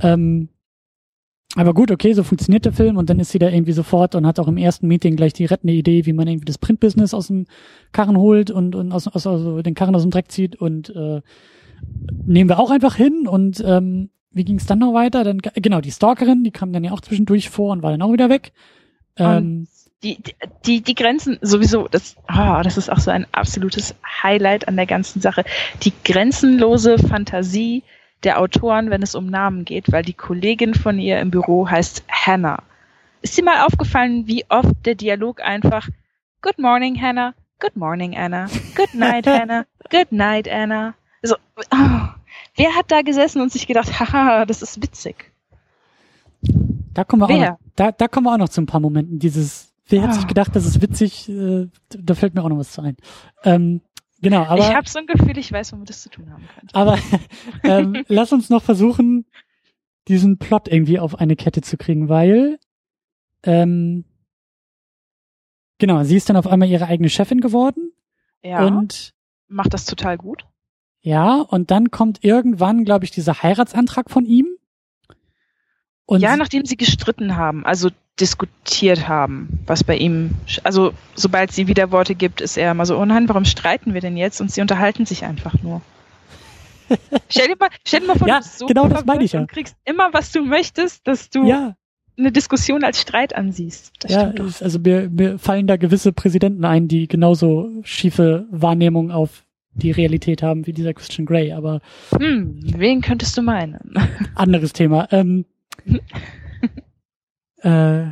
Ähm, 0.00 0.48
aber 1.56 1.72
gut, 1.72 1.92
okay, 1.92 2.12
so 2.14 2.24
funktioniert 2.24 2.64
der 2.64 2.72
Film 2.72 2.96
und 2.96 3.08
dann 3.10 3.20
ist 3.20 3.30
sie 3.30 3.38
da 3.38 3.48
irgendwie 3.48 3.72
sofort 3.72 4.16
und 4.16 4.26
hat 4.26 4.40
auch 4.40 4.48
im 4.48 4.56
ersten 4.56 4.88
Meeting 4.88 5.14
gleich 5.14 5.32
die 5.32 5.44
rettende 5.44 5.72
Idee, 5.72 6.04
wie 6.04 6.12
man 6.12 6.26
irgendwie 6.26 6.46
das 6.46 6.58
Printbusiness 6.58 7.14
aus 7.14 7.28
dem 7.28 7.46
Karren 7.92 8.16
holt 8.16 8.50
und, 8.50 8.74
und 8.74 8.90
aus, 8.90 9.06
aus, 9.06 9.26
also 9.26 9.62
den 9.62 9.74
Karren 9.74 9.94
aus 9.94 10.02
dem 10.02 10.10
Dreck 10.10 10.32
zieht 10.32 10.56
und 10.56 10.90
äh, 10.90 11.22
nehmen 12.26 12.50
wir 12.50 12.58
auch 12.58 12.70
einfach 12.70 12.96
hin 12.96 13.28
und 13.28 13.62
ähm, 13.64 14.10
wie 14.32 14.44
ging 14.44 14.56
es 14.56 14.66
dann 14.66 14.80
noch 14.80 14.94
weiter? 14.94 15.22
Dann 15.22 15.38
genau 15.38 15.80
die 15.80 15.92
Stalkerin, 15.92 16.42
die 16.42 16.50
kam 16.50 16.72
dann 16.72 16.82
ja 16.82 16.90
auch 16.90 17.00
zwischendurch 17.00 17.50
vor 17.50 17.70
und 17.70 17.84
war 17.84 17.92
dann 17.92 18.02
auch 18.02 18.12
wieder 18.12 18.28
weg. 18.28 18.52
Ähm, 19.16 19.68
Die, 20.04 20.18
die, 20.64 20.82
die 20.82 20.94
Grenzen 20.94 21.38
sowieso, 21.40 21.88
das, 21.88 22.16
ah, 22.26 22.62
das 22.62 22.76
ist 22.76 22.90
auch 22.90 22.98
so 22.98 23.10
ein 23.10 23.26
absolutes 23.32 23.94
Highlight 24.22 24.68
an 24.68 24.76
der 24.76 24.86
ganzen 24.86 25.20
Sache. 25.20 25.44
Die 25.82 25.92
grenzenlose 26.04 26.98
Fantasie 26.98 27.82
der 28.22 28.40
Autoren, 28.40 28.90
wenn 28.90 29.02
es 29.02 29.14
um 29.14 29.26
Namen 29.26 29.64
geht, 29.64 29.90
weil 29.90 30.02
die 30.02 30.12
Kollegin 30.12 30.74
von 30.74 30.98
ihr 30.98 31.20
im 31.20 31.30
Büro 31.30 31.68
heißt 31.68 32.04
Hannah. 32.08 32.62
Ist 33.22 33.36
dir 33.36 33.44
mal 33.44 33.64
aufgefallen, 33.64 34.26
wie 34.26 34.44
oft 34.50 34.74
der 34.84 34.94
Dialog 34.94 35.40
einfach 35.40 35.88
Good 36.42 36.58
morning, 36.58 37.00
Hannah. 37.00 37.34
Good 37.58 37.76
morning, 37.76 38.14
Anna. 38.14 38.48
Good 38.74 38.92
night, 38.92 39.26
Hannah. 39.26 39.64
Good 39.90 40.12
night, 40.12 40.46
Anna. 40.46 40.94
So, 41.22 41.36
ah, 41.70 42.16
wer 42.56 42.74
hat 42.74 42.90
da 42.90 43.00
gesessen 43.00 43.40
und 43.40 43.50
sich 43.50 43.66
gedacht, 43.66 43.98
haha, 43.98 44.44
das 44.44 44.60
ist 44.60 44.82
witzig. 44.82 45.32
Da 46.92 47.04
kommen 47.04 47.22
wir 47.22 47.34
auch 47.34 47.50
noch, 47.50 47.58
da, 47.76 47.92
da 47.92 48.08
kommen 48.08 48.26
wir 48.26 48.34
auch 48.34 48.38
noch 48.38 48.50
zu 48.50 48.60
ein 48.60 48.66
paar 48.66 48.80
Momenten. 48.80 49.18
Dieses, 49.18 49.72
wer 49.88 50.02
hat 50.02 50.10
Ah. 50.10 50.12
sich 50.14 50.26
gedacht, 50.26 50.54
das 50.56 50.66
ist 50.66 50.80
witzig, 50.82 51.28
äh, 51.28 51.68
da 51.90 52.14
fällt 52.14 52.34
mir 52.34 52.42
auch 52.42 52.48
noch 52.48 52.58
was 52.58 52.72
zu 52.72 52.80
ein. 52.82 52.96
Ähm, 53.42 53.80
genau, 54.20 54.44
aber, 54.44 54.58
ich 54.68 54.74
habe 54.74 54.88
so 54.88 54.98
ein 54.98 55.06
Gefühl, 55.06 55.36
ich 55.38 55.50
weiß, 55.52 55.72
womit 55.72 55.88
das 55.90 56.02
zu 56.02 56.08
tun 56.10 56.30
haben 56.32 56.44
könnte. 56.58 56.74
aber 56.74 56.98
ähm, 57.64 58.04
lass 58.08 58.32
uns 58.32 58.50
noch 58.50 58.62
versuchen, 58.62 59.26
diesen 60.08 60.38
Plot 60.38 60.68
irgendwie 60.68 60.98
auf 60.98 61.18
eine 61.18 61.36
Kette 61.36 61.60
zu 61.62 61.76
kriegen, 61.76 62.08
weil 62.08 62.58
ähm, 63.42 64.04
genau, 65.78 66.02
sie 66.04 66.16
ist 66.16 66.28
dann 66.28 66.36
auf 66.36 66.46
einmal 66.46 66.68
ihre 66.68 66.86
eigene 66.86 67.08
Chefin 67.08 67.40
geworden 67.40 67.92
Ja, 68.42 68.64
und 68.66 69.14
macht 69.48 69.74
das 69.74 69.84
total 69.84 70.16
gut. 70.18 70.46
ja, 71.00 71.36
und 71.40 71.70
dann 71.70 71.90
kommt 71.90 72.24
irgendwann, 72.24 72.84
glaube 72.84 73.04
ich, 73.04 73.10
dieser 73.10 73.42
Heiratsantrag 73.42 74.10
von 74.10 74.24
ihm. 74.26 74.46
Und 76.06 76.20
ja, 76.20 76.36
nachdem 76.36 76.64
sie 76.66 76.76
gestritten 76.76 77.36
haben, 77.36 77.64
also 77.64 77.88
diskutiert 78.20 79.08
haben, 79.08 79.60
was 79.66 79.82
bei 79.84 79.96
ihm, 79.96 80.30
also 80.62 80.92
sobald 81.14 81.50
sie 81.52 81.66
wieder 81.66 81.90
Worte 81.90 82.14
gibt, 82.14 82.40
ist 82.40 82.56
er 82.56 82.70
immer 82.72 82.86
so, 82.86 82.96
oh 82.98 83.04
nein, 83.04 83.28
warum 83.28 83.44
streiten 83.44 83.94
wir 83.94 84.00
denn 84.00 84.16
jetzt? 84.16 84.40
Und 84.40 84.50
sie 84.52 84.60
unterhalten 84.60 85.06
sich 85.06 85.24
einfach 85.24 85.54
nur. 85.62 85.80
stell, 87.28 87.48
dir 87.48 87.56
mal, 87.58 87.70
stell 87.86 88.00
dir 88.00 88.06
mal 88.06 88.18
vor, 88.18 88.28
Ja, 88.28 88.38
du 88.38 88.42
bist 88.44 88.58
so 88.58 88.66
genau 88.66 88.88
das 88.88 89.04
meine 89.04 89.24
ich 89.24 89.32
ja. 89.32 89.40
und 89.40 89.50
kriegst 89.50 89.74
immer, 89.84 90.10
was 90.12 90.30
du 90.32 90.44
möchtest, 90.44 91.06
dass 91.08 91.30
du 91.30 91.46
ja, 91.48 91.74
eine 92.18 92.30
Diskussion 92.30 92.84
als 92.84 93.00
Streit 93.00 93.34
ansiehst. 93.34 93.92
Das 94.00 94.12
ja, 94.12 94.24
ist- 94.28 94.62
also 94.62 94.78
mir, 94.78 95.08
mir 95.10 95.38
fallen 95.38 95.66
da 95.66 95.76
gewisse 95.76 96.12
Präsidenten 96.12 96.64
ein, 96.64 96.86
die 96.86 97.08
genauso 97.08 97.70
schiefe 97.82 98.46
Wahrnehmung 98.50 99.10
auf 99.10 99.44
die 99.72 99.90
Realität 99.90 100.42
haben 100.42 100.66
wie 100.68 100.72
dieser 100.72 100.94
Christian 100.94 101.26
Grey, 101.26 101.52
aber 101.52 101.80
Hm, 102.16 102.60
wen 102.76 103.00
könntest 103.00 103.36
du 103.36 103.42
meinen? 103.42 103.80
anderes 104.36 104.72
Thema. 104.72 105.08
Ähm, 105.10 105.46
äh, 107.62 108.04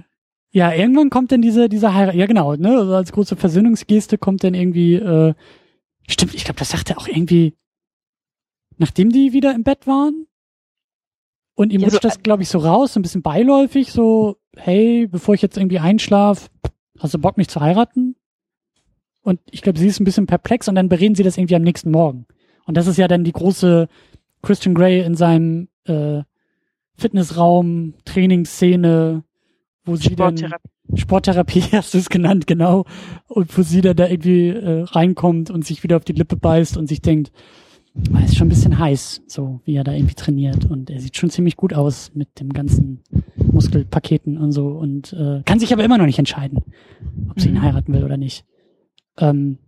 ja, 0.55 0.73
irgendwann 0.75 1.11
kommt 1.11 1.33
dann 1.33 1.43
diese, 1.43 1.69
diese 1.69 1.95
Heirat, 1.95 2.15
ja 2.15 2.27
genau, 2.27 2.55
ne, 2.57 2.77
also 2.79 2.95
als 2.95 3.13
große 3.13 3.37
Versöhnungsgeste 3.37 4.19
kommt 4.19 4.45
dann 4.45 4.55
irgendwie, 4.55 4.95
äh, 4.95 5.35
stimmt, 6.09 6.35
ich 6.35 6.45
glaube, 6.45 6.59
das 6.59 6.71
sagt 6.71 6.91
er 6.91 6.99
auch 6.99 7.09
irgendwie, 7.09 7.57
nachdem 8.77 9.11
die 9.11 9.33
wieder 9.33 9.55
im 9.55 9.63
Bett 9.65 9.87
waren. 9.87 10.27
Und 11.55 11.73
ihm 11.73 11.81
Ja, 11.81 11.89
so- 11.91 11.97
rutscht 11.97 12.05
das, 12.05 12.23
glaube 12.23 12.43
ich, 12.43 12.49
so 12.49 12.59
raus, 12.59 12.95
so 12.95 13.01
ein 13.01 13.03
bisschen 13.03 13.23
beiläufig, 13.23 13.93
so, 13.93 14.37
hey, 14.57 15.07
bevor 15.07 15.35
ich 15.35 15.43
jetzt 15.43 15.57
irgendwie 15.57 15.79
einschlaf, 15.79 16.51
hast 16.99 17.15
du 17.15 17.19
Bock, 17.19 17.37
mich 17.37 17.49
zu 17.49 17.61
heiraten? 17.61 18.17
Und 19.23 19.39
ich 19.51 19.63
glaube, 19.63 19.79
sie 19.79 19.87
ist 19.87 20.01
ein 20.01 20.05
bisschen 20.05 20.27
perplex 20.27 20.69
und 20.69 20.75
dann 20.75 20.89
bereden 20.89 21.15
sie 21.15 21.23
das 21.23 21.37
irgendwie 21.39 21.57
am 21.57 21.63
nächsten 21.63 21.91
Morgen. 21.91 22.27
Und 22.67 22.77
das 22.77 22.87
ist 22.87 22.97
ja 22.97 23.07
dann 23.09 23.23
die 23.25 23.33
große 23.33 23.89
Christian 24.43 24.75
Grey 24.75 25.01
in 25.03 25.15
seinem 25.15 25.69
äh, 25.85 26.23
Fitnessraum, 26.97 27.95
Trainingsszene, 28.05 29.25
wo 29.85 29.97
sie 29.97 30.15
dann 30.17 30.37
Sporttherapie. 30.95 31.61
Hast 31.73 31.95
du 31.95 31.99
es 31.99 32.09
genannt, 32.09 32.47
genau. 32.47 32.85
Und 33.29 33.57
wo 33.57 33.63
sie 33.63 33.81
dann 33.81 33.97
da 33.97 34.09
irgendwie 34.09 34.49
äh, 34.49 34.83
reinkommt 34.83 35.51
und 35.51 35.65
sich 35.65 35.83
wieder 35.83 35.97
auf 35.97 36.05
die 36.05 36.13
Lippe 36.13 36.37
beißt 36.37 36.77
und 36.77 36.87
sich 36.89 37.01
denkt, 37.01 37.33
"Ah, 38.13 38.21
ist 38.25 38.37
schon 38.37 38.47
ein 38.47 38.51
bisschen 38.51 38.79
heiß, 38.79 39.23
so 39.27 39.61
wie 39.65 39.75
er 39.77 39.85
da 39.85 39.93
irgendwie 39.93 40.15
trainiert. 40.15 40.65
Und 40.67 40.91
er 40.91 41.01
sieht 41.01 41.17
schon 41.17 41.31
ziemlich 41.31 41.57
gut 41.57 41.73
aus 41.75 42.11
mit 42.15 42.39
dem 42.41 42.51
ganzen 42.53 43.01
Muskelpaketen 43.37 44.39
und 44.39 44.53
so 44.53 44.69
und 44.69 45.13
äh, 45.15 45.43
kann 45.45 45.59
sich 45.59 45.73
aber 45.73 45.85
immer 45.85 45.99
noch 45.99 46.07
nicht 46.07 46.19
entscheiden, 46.19 46.59
ob 47.31 47.41
sie 47.41 47.49
ihn 47.49 47.55
Mhm. 47.55 47.63
heiraten 47.63 47.93
will 47.93 48.05
oder 48.05 48.17
nicht. 48.17 48.45
Ähm, 49.19 49.59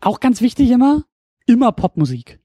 auch 0.00 0.20
ganz 0.20 0.40
wichtig 0.40 0.70
immer, 0.70 1.04
immer 1.46 1.72
Popmusik. 1.72 2.40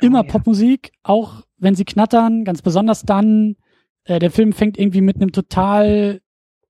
Immer 0.00 0.20
Oh 0.20 0.24
ja. 0.24 0.28
Popmusik, 0.32 0.92
auch 1.02 1.42
wenn 1.58 1.74
sie 1.74 1.84
knattern, 1.84 2.44
ganz 2.44 2.62
besonders 2.62 3.02
dann. 3.02 3.56
Äh, 4.04 4.18
der 4.18 4.30
Film 4.30 4.52
fängt 4.52 4.78
irgendwie 4.78 5.00
mit 5.00 5.16
einem 5.16 5.32
total 5.32 6.20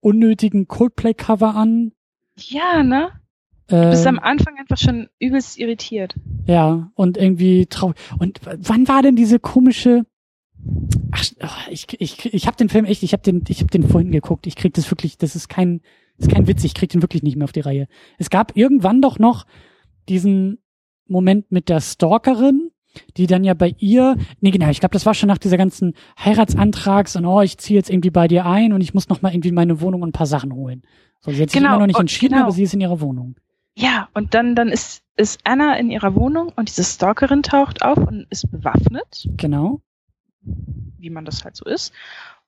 unnötigen 0.00 0.68
Coldplay-Cover 0.68 1.54
an. 1.54 1.92
Ja, 2.36 2.82
ne? 2.82 3.10
Äh, 3.68 3.82
Du 3.82 3.90
bist 3.90 4.06
am 4.06 4.18
Anfang 4.18 4.56
einfach 4.58 4.78
schon 4.78 5.08
übelst 5.18 5.58
irritiert. 5.58 6.14
ja, 6.46 6.90
und 6.94 7.16
irgendwie 7.16 7.66
traurig. 7.66 7.96
Und 8.18 8.40
wann 8.44 8.86
war 8.88 9.02
denn 9.02 9.16
diese 9.16 9.38
komische? 9.40 10.04
Ach, 11.12 11.24
ach, 11.40 11.68
ich 11.68 11.86
ich 12.00 12.32
ich 12.34 12.46
habe 12.46 12.56
den 12.56 12.68
Film 12.68 12.84
echt, 12.84 13.02
ich 13.02 13.12
habe 13.12 13.22
den 13.22 13.44
ich 13.48 13.60
habe 13.60 13.70
den 13.70 13.88
vorhin 13.88 14.10
geguckt. 14.12 14.46
Ich 14.46 14.56
krieg 14.56 14.74
das 14.74 14.90
wirklich, 14.90 15.18
das 15.18 15.36
ist 15.36 15.48
kein 15.48 15.80
das 16.18 16.28
ist 16.28 16.34
kein 16.34 16.46
Witz, 16.46 16.64
ich 16.64 16.74
krieg 16.74 16.90
den 16.90 17.02
wirklich 17.02 17.22
nicht 17.22 17.36
mehr 17.36 17.44
auf 17.44 17.52
die 17.52 17.60
Reihe. 17.60 17.88
Es 18.18 18.30
gab 18.30 18.56
irgendwann 18.56 19.02
doch 19.02 19.18
noch 19.18 19.46
diesen 20.08 20.58
Moment 21.08 21.52
mit 21.52 21.68
der 21.68 21.80
Stalkerin, 21.80 22.65
die 23.16 23.26
dann 23.26 23.44
ja 23.44 23.54
bei 23.54 23.74
ihr, 23.78 24.16
nee 24.40 24.50
genau, 24.50 24.68
ich 24.70 24.80
glaube, 24.80 24.92
das 24.92 25.06
war 25.06 25.14
schon 25.14 25.28
nach 25.28 25.38
dieser 25.38 25.56
ganzen 25.56 25.94
Heiratsantrags 26.18 27.16
und 27.16 27.24
oh, 27.26 27.40
ich 27.42 27.58
ziehe 27.58 27.78
jetzt 27.78 27.90
irgendwie 27.90 28.10
bei 28.10 28.28
dir 28.28 28.46
ein 28.46 28.72
und 28.72 28.80
ich 28.80 28.94
muss 28.94 29.08
noch 29.08 29.22
mal 29.22 29.32
irgendwie 29.32 29.52
meine 29.52 29.80
Wohnung 29.80 30.02
und 30.02 30.10
ein 30.10 30.12
paar 30.12 30.26
Sachen 30.26 30.52
holen. 30.54 30.82
So, 31.20 31.30
sie 31.32 31.42
hat 31.42 31.50
sich 31.50 31.58
Genau, 31.58 31.70
immer 31.70 31.80
noch 31.80 31.86
nicht 31.86 32.00
entschieden, 32.00 32.34
genau. 32.34 32.44
aber 32.44 32.52
sie 32.52 32.62
ist 32.62 32.74
in 32.74 32.80
ihrer 32.80 33.00
Wohnung. 33.00 33.36
Ja, 33.74 34.08
und 34.14 34.34
dann, 34.34 34.54
dann 34.54 34.68
ist, 34.68 35.02
ist 35.16 35.40
Anna 35.44 35.76
in 35.76 35.90
ihrer 35.90 36.14
Wohnung 36.14 36.52
und 36.56 36.68
diese 36.68 36.84
Stalkerin 36.84 37.42
taucht 37.42 37.82
auf 37.82 37.98
und 37.98 38.26
ist 38.30 38.50
bewaffnet, 38.50 39.28
Genau. 39.36 39.80
wie 40.42 41.10
man 41.10 41.24
das 41.24 41.44
halt 41.44 41.56
so 41.56 41.64
ist. 41.66 41.92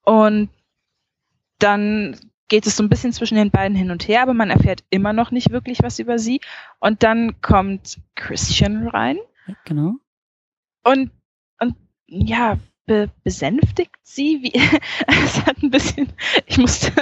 Und 0.05 0.49
dann 1.59 2.16
geht 2.49 2.66
es 2.66 2.76
so 2.76 2.82
ein 2.82 2.88
bisschen 2.88 3.12
zwischen 3.12 3.34
den 3.34 3.51
beiden 3.51 3.76
hin 3.76 3.90
und 3.90 4.09
her, 4.09 4.22
aber 4.22 4.32
man 4.32 4.49
erfährt 4.51 4.84
immer 4.90 5.12
noch 5.12 5.30
nicht 5.30 5.51
wirklich 5.51 5.80
was 5.82 5.99
über 5.99 6.18
sie. 6.18 6.40
Und 6.80 7.03
dann 7.03 7.40
kommt 7.42 7.99
Christian 8.14 8.88
rein 8.88 9.18
Genau. 9.64 9.94
Und, 10.85 11.11
und 11.61 11.74
ja, 12.07 12.59
be 12.87 13.11
besänftigt 13.22 13.97
sie. 14.03 14.43
Wie, 14.43 14.53
es 15.07 15.47
hat 15.47 15.62
ein 15.62 15.70
bisschen, 15.70 16.12
ich 16.47 16.59
musste 16.59 16.93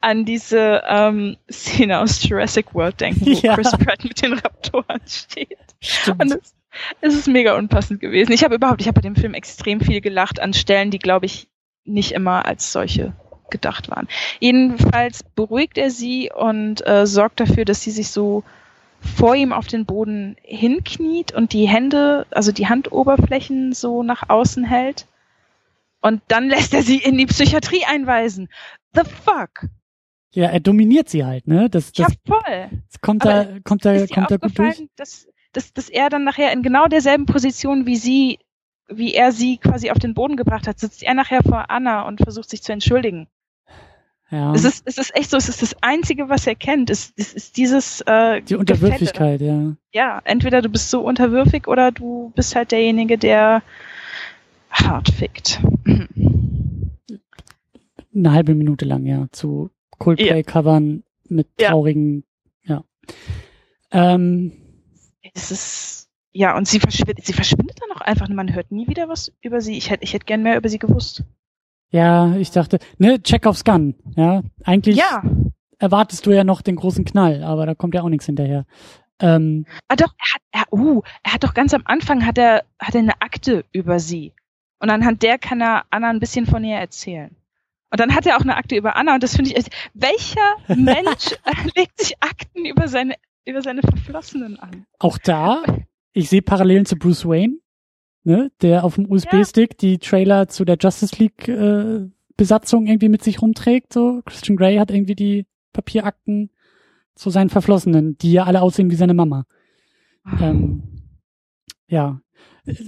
an 0.00 0.24
diese 0.24 0.82
ähm, 0.86 1.36
Szene 1.50 2.00
aus 2.00 2.22
Jurassic 2.22 2.74
World 2.74 3.00
denken, 3.00 3.26
wo 3.26 3.30
Ja. 3.30 3.54
Chris 3.54 3.70
Pratt 3.72 4.04
mit 4.04 4.20
den 4.20 4.34
Raptoren 4.34 5.00
steht. 5.06 5.58
Stimmt. 5.80 6.22
Und 6.22 6.32
es, 6.32 6.54
es 7.00 7.14
ist 7.14 7.28
mega 7.28 7.56
unpassend 7.56 8.00
gewesen. 8.00 8.32
Ich 8.32 8.44
habe 8.44 8.56
überhaupt, 8.56 8.80
ich 8.80 8.88
habe 8.88 9.00
bei 9.00 9.08
dem 9.08 9.16
Film 9.16 9.34
extrem 9.34 9.80
viel 9.80 10.00
gelacht 10.00 10.40
an 10.40 10.52
Stellen, 10.52 10.90
die, 10.90 10.98
glaube 10.98 11.26
ich, 11.26 11.48
nicht 11.84 12.12
immer 12.12 12.44
als 12.44 12.72
solche 12.72 13.14
gedacht 13.48 13.88
waren. 13.88 14.08
Jedenfalls 14.40 15.22
beruhigt 15.22 15.78
er 15.78 15.90
sie 15.90 16.30
und 16.34 16.84
äh, 16.86 17.06
sorgt 17.06 17.38
dafür, 17.40 17.64
dass 17.64 17.80
sie 17.80 17.92
sich 17.92 18.08
so 18.08 18.42
vor 19.00 19.34
ihm 19.34 19.52
auf 19.52 19.66
den 19.66 19.86
Boden 19.86 20.36
hinkniet 20.42 21.32
und 21.32 21.52
die 21.52 21.66
Hände, 21.66 22.26
also 22.30 22.52
die 22.52 22.68
Handoberflächen 22.68 23.72
so 23.72 24.02
nach 24.02 24.28
außen 24.28 24.64
hält. 24.64 25.06
Und 26.00 26.22
dann 26.28 26.48
lässt 26.48 26.74
er 26.74 26.82
sie 26.82 26.98
in 26.98 27.16
die 27.16 27.26
Psychiatrie 27.26 27.84
einweisen. 27.86 28.48
The 28.94 29.02
fuck? 29.02 29.68
ja, 30.36 30.50
er 30.50 30.60
dominiert 30.60 31.08
sie 31.08 31.24
halt, 31.24 31.48
ne? 31.48 31.70
Das, 31.70 31.92
Ja, 31.96 32.06
das, 32.06 32.16
voll. 32.26 32.68
das 32.90 33.00
kommt 33.00 33.24
aber 33.24 33.44
da, 33.46 33.58
kommt 33.64 33.84
da, 33.86 34.06
kommt 34.06 34.30
da 34.30 34.36
gut 34.36 34.58
durch. 34.58 34.86
dass, 34.94 35.26
dass, 35.52 35.72
dass 35.72 35.88
er 35.88 36.10
dann 36.10 36.24
nachher 36.24 36.52
in 36.52 36.62
genau 36.62 36.88
derselben 36.88 37.24
Position 37.24 37.86
wie 37.86 37.96
sie, 37.96 38.38
wie 38.86 39.14
er 39.14 39.32
sie 39.32 39.56
quasi 39.56 39.90
auf 39.90 39.98
den 39.98 40.12
Boden 40.12 40.36
gebracht 40.36 40.66
hat, 40.66 40.78
sitzt 40.78 41.02
er 41.02 41.14
nachher 41.14 41.42
vor 41.42 41.70
Anna 41.70 42.02
und 42.02 42.20
versucht 42.20 42.50
sich 42.50 42.62
zu 42.62 42.72
entschuldigen. 42.72 43.28
Ja. 44.30 44.52
Es 44.54 44.64
ist, 44.64 44.82
es 44.86 44.98
ist 44.98 45.14
echt 45.14 45.30
so, 45.30 45.36
es 45.36 45.48
ist 45.48 45.62
das 45.62 45.76
Einzige, 45.82 46.28
was 46.28 46.46
er 46.48 46.56
kennt. 46.56 46.90
Es, 46.90 47.12
es 47.16 47.32
ist 47.32 47.56
dieses 47.56 48.00
äh, 48.02 48.42
die 48.42 48.56
Unterwürfigkeit, 48.56 49.40
ja. 49.40 49.54
Gefälle. 49.54 49.76
Ja, 49.92 50.20
entweder 50.24 50.62
du 50.62 50.68
bist 50.68 50.90
so 50.90 51.00
unterwürfig 51.02 51.68
oder 51.68 51.92
du 51.92 52.32
bist 52.34 52.56
halt 52.56 52.72
derjenige, 52.72 53.18
der 53.18 53.62
hart 54.70 55.10
fickt. 55.10 55.60
Eine 58.14 58.32
halbe 58.32 58.54
Minute 58.54 58.84
lang, 58.84 59.06
ja, 59.06 59.26
zu 59.30 59.70
Coldplay-Covern 59.98 61.04
mit 61.28 61.48
Ja. 61.60 61.70
traurigen, 61.70 62.24
ja. 62.64 62.82
Ähm, 63.92 64.52
Es 65.34 65.50
ist 65.50 66.08
ja 66.32 66.56
und 66.56 66.66
sie 66.66 66.80
verschwindet, 66.80 67.24
sie 67.24 67.32
verschwindet 67.32 67.78
dann 67.80 67.96
auch 67.96 68.00
einfach. 68.00 68.28
Man 68.28 68.54
hört 68.54 68.70
nie 68.72 68.88
wieder 68.88 69.08
was 69.08 69.32
über 69.40 69.60
sie. 69.60 69.76
Ich 69.76 69.90
hätte, 69.90 70.02
ich 70.04 70.12
hätte 70.12 70.26
gern 70.26 70.42
mehr 70.42 70.56
über 70.56 70.68
sie 70.68 70.78
gewusst. 70.78 71.22
Ja, 71.90 72.34
ich 72.36 72.50
dachte, 72.50 72.78
ne, 72.98 73.22
check 73.22 73.46
aufs 73.46 73.64
Gun, 73.64 73.94
ja. 74.16 74.42
Eigentlich 74.64 74.96
Ja, 74.96 75.22
erwartest 75.78 76.26
du 76.26 76.30
ja 76.32 76.44
noch 76.44 76.62
den 76.62 76.76
großen 76.76 77.04
Knall, 77.04 77.42
aber 77.42 77.66
da 77.66 77.74
kommt 77.74 77.94
ja 77.94 78.02
auch 78.02 78.08
nichts 78.08 78.26
hinterher. 78.26 78.64
Ähm, 79.20 79.64
Ah 79.88 79.96
doch, 79.96 80.12
er 80.18 80.34
hat, 80.34 80.42
er, 80.70 80.78
uh, 80.78 81.02
er 81.22 81.32
hat 81.32 81.44
doch 81.44 81.54
ganz 81.54 81.72
am 81.72 81.82
Anfang 81.86 82.26
hat 82.26 82.36
er, 82.38 82.64
hat 82.78 82.94
er 82.94 83.00
eine 83.00 83.20
Akte 83.22 83.64
über 83.72 83.98
sie. 83.98 84.32
Und 84.78 84.90
anhand 84.90 85.22
der 85.22 85.38
kann 85.38 85.60
er 85.62 85.84
Anna 85.90 86.10
ein 86.10 86.20
bisschen 86.20 86.44
von 86.44 86.62
ihr 86.64 86.76
erzählen. 86.76 87.34
Und 87.90 88.00
dann 88.00 88.14
hat 88.14 88.26
er 88.26 88.36
auch 88.36 88.42
eine 88.42 88.56
Akte 88.56 88.76
über 88.76 88.96
Anna 88.96 89.14
und 89.14 89.22
das 89.22 89.34
finde 89.36 89.50
ich, 89.52 89.56
echt- 89.56 89.72
welcher 89.94 90.56
Mensch 90.76 91.34
legt 91.76 91.98
sich 91.98 92.14
Akten 92.20 92.66
über 92.66 92.88
seine, 92.88 93.14
über 93.46 93.62
seine 93.62 93.80
Verflossenen 93.80 94.58
an? 94.58 94.84
auch 94.98 95.16
da, 95.18 95.62
ich 96.12 96.28
sehe 96.28 96.42
Parallelen 96.42 96.84
zu 96.84 96.96
Bruce 96.96 97.24
Wayne, 97.26 97.56
ne, 98.26 98.50
der 98.60 98.84
auf 98.84 98.96
dem 98.96 99.10
USB-Stick 99.10 99.78
die 99.78 99.98
Trailer 99.98 100.48
zu 100.48 100.64
der 100.64 100.76
Justice 100.80 101.16
League 101.18 101.48
äh, 101.48 102.08
Besatzung 102.36 102.86
irgendwie 102.86 103.08
mit 103.08 103.22
sich 103.22 103.40
rumträgt. 103.40 103.92
So 103.92 104.20
Christian 104.26 104.56
Grey 104.56 104.76
hat 104.76 104.90
irgendwie 104.90 105.14
die 105.14 105.46
Papierakten 105.72 106.50
zu 107.14 107.30
seinen 107.30 107.48
Verflossenen, 107.48 108.18
die 108.18 108.32
ja 108.32 108.44
alle 108.44 108.62
aussehen 108.62 108.90
wie 108.90 108.96
seine 108.96 109.14
Mama. 109.14 109.46
Ähm, 110.40 110.82
ja. 111.86 112.20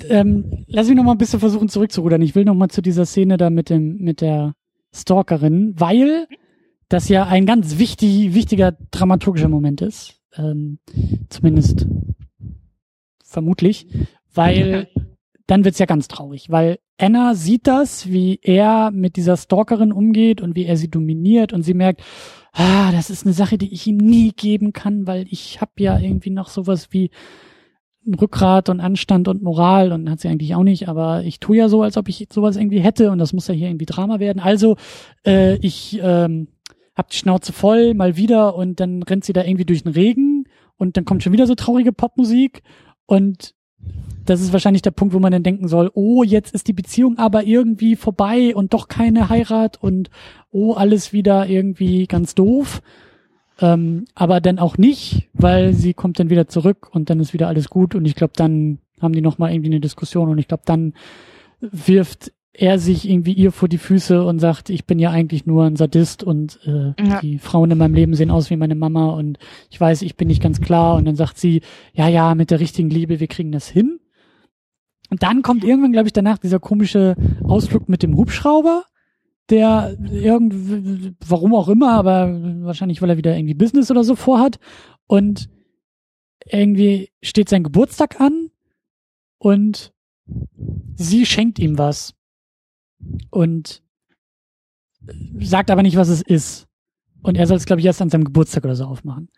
Ähm, 0.08 0.64
lass 0.66 0.88
mich 0.88 0.96
noch 0.96 1.04
mal 1.04 1.12
ein 1.12 1.18
bisschen 1.18 1.40
versuchen 1.40 1.68
zurückzurudern. 1.68 2.20
Ich 2.20 2.34
will 2.34 2.44
noch 2.44 2.54
mal 2.54 2.68
zu 2.68 2.82
dieser 2.82 3.06
Szene 3.06 3.36
da 3.36 3.48
mit 3.48 3.70
dem 3.70 3.98
mit 3.98 4.20
der 4.20 4.54
Stalkerin, 4.92 5.74
weil 5.78 6.26
das 6.88 7.08
ja 7.08 7.26
ein 7.26 7.46
ganz 7.46 7.78
wichtig, 7.78 8.34
wichtiger 8.34 8.72
dramaturgischer 8.90 9.48
Moment 9.48 9.82
ist. 9.82 10.20
Ähm, 10.36 10.78
zumindest 11.28 11.86
vermutlich, 13.22 13.86
weil 14.34 14.88
dann 15.48 15.64
wird's 15.64 15.78
ja 15.78 15.86
ganz 15.86 16.08
traurig, 16.08 16.50
weil 16.50 16.78
Anna 16.98 17.34
sieht 17.34 17.66
das, 17.66 18.10
wie 18.12 18.38
er 18.42 18.90
mit 18.90 19.16
dieser 19.16 19.36
Stalkerin 19.36 19.92
umgeht 19.92 20.42
und 20.42 20.54
wie 20.54 20.66
er 20.66 20.76
sie 20.76 20.90
dominiert 20.90 21.54
und 21.54 21.62
sie 21.62 21.72
merkt, 21.72 22.02
ah, 22.52 22.92
das 22.92 23.08
ist 23.08 23.24
eine 23.24 23.32
Sache, 23.32 23.56
die 23.56 23.72
ich 23.72 23.86
ihm 23.86 23.96
nie 23.96 24.32
geben 24.32 24.74
kann, 24.74 25.06
weil 25.06 25.26
ich 25.30 25.60
habe 25.62 25.72
ja 25.78 25.98
irgendwie 25.98 26.30
noch 26.30 26.48
sowas 26.48 26.88
wie 26.90 27.10
ein 28.06 28.14
Rückgrat 28.14 28.68
und 28.68 28.80
Anstand 28.80 29.26
und 29.26 29.42
Moral 29.42 29.92
und 29.92 30.10
hat 30.10 30.20
sie 30.20 30.28
eigentlich 30.28 30.54
auch 30.54 30.64
nicht, 30.64 30.86
aber 30.86 31.24
ich 31.24 31.40
tue 31.40 31.56
ja 31.56 31.70
so, 31.70 31.82
als 31.82 31.96
ob 31.96 32.10
ich 32.10 32.28
sowas 32.30 32.56
irgendwie 32.56 32.80
hätte 32.80 33.10
und 33.10 33.18
das 33.18 33.32
muss 33.32 33.48
ja 33.48 33.54
hier 33.54 33.68
irgendwie 33.68 33.86
Drama 33.86 34.20
werden. 34.20 34.40
Also 34.40 34.76
äh, 35.26 35.56
ich 35.56 35.98
ähm, 36.02 36.48
hab 36.94 37.08
die 37.08 37.16
Schnauze 37.16 37.54
voll 37.54 37.94
mal 37.94 38.18
wieder 38.18 38.54
und 38.54 38.80
dann 38.80 39.02
rennt 39.02 39.24
sie 39.24 39.32
da 39.32 39.44
irgendwie 39.44 39.64
durch 39.64 39.82
den 39.82 39.92
Regen 39.92 40.44
und 40.76 40.98
dann 40.98 41.06
kommt 41.06 41.22
schon 41.22 41.32
wieder 41.32 41.46
so 41.46 41.54
traurige 41.54 41.92
Popmusik 41.92 42.62
und 43.06 43.54
das 44.28 44.40
ist 44.40 44.52
wahrscheinlich 44.52 44.82
der 44.82 44.90
Punkt, 44.90 45.14
wo 45.14 45.18
man 45.18 45.32
dann 45.32 45.42
denken 45.42 45.68
soll, 45.68 45.90
oh, 45.94 46.22
jetzt 46.22 46.54
ist 46.54 46.68
die 46.68 46.72
Beziehung 46.72 47.18
aber 47.18 47.44
irgendwie 47.44 47.96
vorbei 47.96 48.54
und 48.54 48.74
doch 48.74 48.88
keine 48.88 49.28
Heirat 49.28 49.82
und 49.82 50.10
oh, 50.50 50.74
alles 50.74 51.12
wieder 51.12 51.48
irgendwie 51.48 52.06
ganz 52.06 52.34
doof. 52.34 52.82
Ähm, 53.60 54.04
aber 54.14 54.40
dann 54.40 54.58
auch 54.58 54.78
nicht, 54.78 55.28
weil 55.32 55.72
sie 55.74 55.94
kommt 55.94 56.20
dann 56.20 56.30
wieder 56.30 56.46
zurück 56.46 56.88
und 56.92 57.10
dann 57.10 57.18
ist 57.20 57.32
wieder 57.32 57.48
alles 57.48 57.68
gut 57.68 57.94
und 57.94 58.04
ich 58.04 58.14
glaube, 58.14 58.34
dann 58.36 58.78
haben 59.00 59.12
die 59.14 59.20
nochmal 59.20 59.52
irgendwie 59.52 59.70
eine 59.70 59.80
Diskussion 59.80 60.28
und 60.28 60.38
ich 60.38 60.46
glaube, 60.48 60.62
dann 60.66 60.92
wirft 61.60 62.32
er 62.52 62.78
sich 62.80 63.08
irgendwie 63.08 63.32
ihr 63.32 63.52
vor 63.52 63.68
die 63.68 63.78
Füße 63.78 64.24
und 64.24 64.40
sagt, 64.40 64.68
ich 64.70 64.84
bin 64.84 64.98
ja 64.98 65.10
eigentlich 65.10 65.46
nur 65.46 65.64
ein 65.64 65.76
Sadist 65.76 66.24
und 66.24 66.58
äh, 66.66 66.92
Ja. 67.02 67.20
die 67.20 67.38
Frauen 67.38 67.70
in 67.70 67.78
meinem 67.78 67.94
Leben 67.94 68.14
sehen 68.14 68.30
aus 68.32 68.50
wie 68.50 68.56
meine 68.56 68.74
Mama 68.74 69.10
und 69.10 69.38
ich 69.70 69.80
weiß, 69.80 70.02
ich 70.02 70.16
bin 70.16 70.26
nicht 70.28 70.42
ganz 70.42 70.60
klar 70.60 70.96
und 70.96 71.04
dann 71.04 71.14
sagt 71.14 71.38
sie, 71.38 71.62
ja, 71.94 72.08
ja, 72.08 72.34
mit 72.34 72.50
der 72.50 72.58
richtigen 72.60 72.90
Liebe, 72.90 73.20
wir 73.20 73.28
kriegen 73.28 73.52
das 73.52 73.68
hin. 73.68 73.97
Und 75.10 75.22
dann 75.22 75.42
kommt 75.42 75.64
irgendwann, 75.64 75.92
glaube 75.92 76.08
ich, 76.08 76.12
danach 76.12 76.38
dieser 76.38 76.60
komische 76.60 77.16
Ausflug 77.42 77.88
mit 77.88 78.02
dem 78.02 78.16
Hubschrauber, 78.16 78.84
der 79.50 79.96
irgendwie, 80.10 81.14
warum 81.26 81.54
auch 81.54 81.68
immer, 81.68 81.92
aber 81.92 82.28
wahrscheinlich, 82.62 83.00
weil 83.00 83.10
er 83.10 83.16
wieder 83.16 83.36
irgendwie 83.36 83.54
Business 83.54 83.90
oder 83.90 84.04
so 84.04 84.14
vorhat. 84.16 84.58
Und 85.06 85.48
irgendwie 86.44 87.10
steht 87.22 87.48
sein 87.48 87.64
Geburtstag 87.64 88.20
an 88.20 88.50
und 89.38 89.92
sie 90.96 91.24
schenkt 91.24 91.58
ihm 91.58 91.78
was. 91.78 92.14
Und 93.30 93.82
sagt 95.38 95.70
aber 95.70 95.82
nicht, 95.82 95.96
was 95.96 96.08
es 96.08 96.20
ist. 96.20 96.66
Und 97.22 97.36
er 97.36 97.46
soll 97.46 97.56
es, 97.56 97.64
glaube 97.64 97.80
ich, 97.80 97.86
erst 97.86 98.02
an 98.02 98.10
seinem 98.10 98.24
Geburtstag 98.24 98.64
oder 98.64 98.76
so 98.76 98.84
aufmachen. 98.84 99.30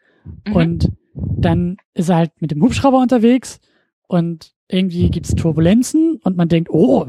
Mhm. 0.47 0.53
Und 0.57 0.93
dann 1.15 1.77
ist 1.95 2.09
er 2.09 2.17
halt 2.17 2.33
mit 2.41 2.51
dem 2.51 2.63
Hubschrauber 2.63 3.01
unterwegs 3.01 3.61
und 4.07 4.55
irgendwie 4.73 5.11
gibt's 5.11 5.35
Turbulenzen 5.35 6.21
und 6.23 6.37
man 6.37 6.49
denkt, 6.49 6.71
oh, 6.71 7.07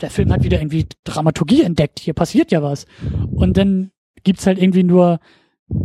der 0.00 0.10
Film 0.10 0.32
hat 0.32 0.42
wieder 0.42 0.58
irgendwie 0.58 0.86
Dramaturgie 1.04 1.62
entdeckt, 1.62 1.98
hier 2.00 2.14
passiert 2.14 2.52
ja 2.52 2.62
was. 2.62 2.86
Und 3.32 3.56
dann 3.56 3.90
gibt's 4.22 4.46
halt 4.46 4.58
irgendwie 4.60 4.84
nur, 4.84 5.20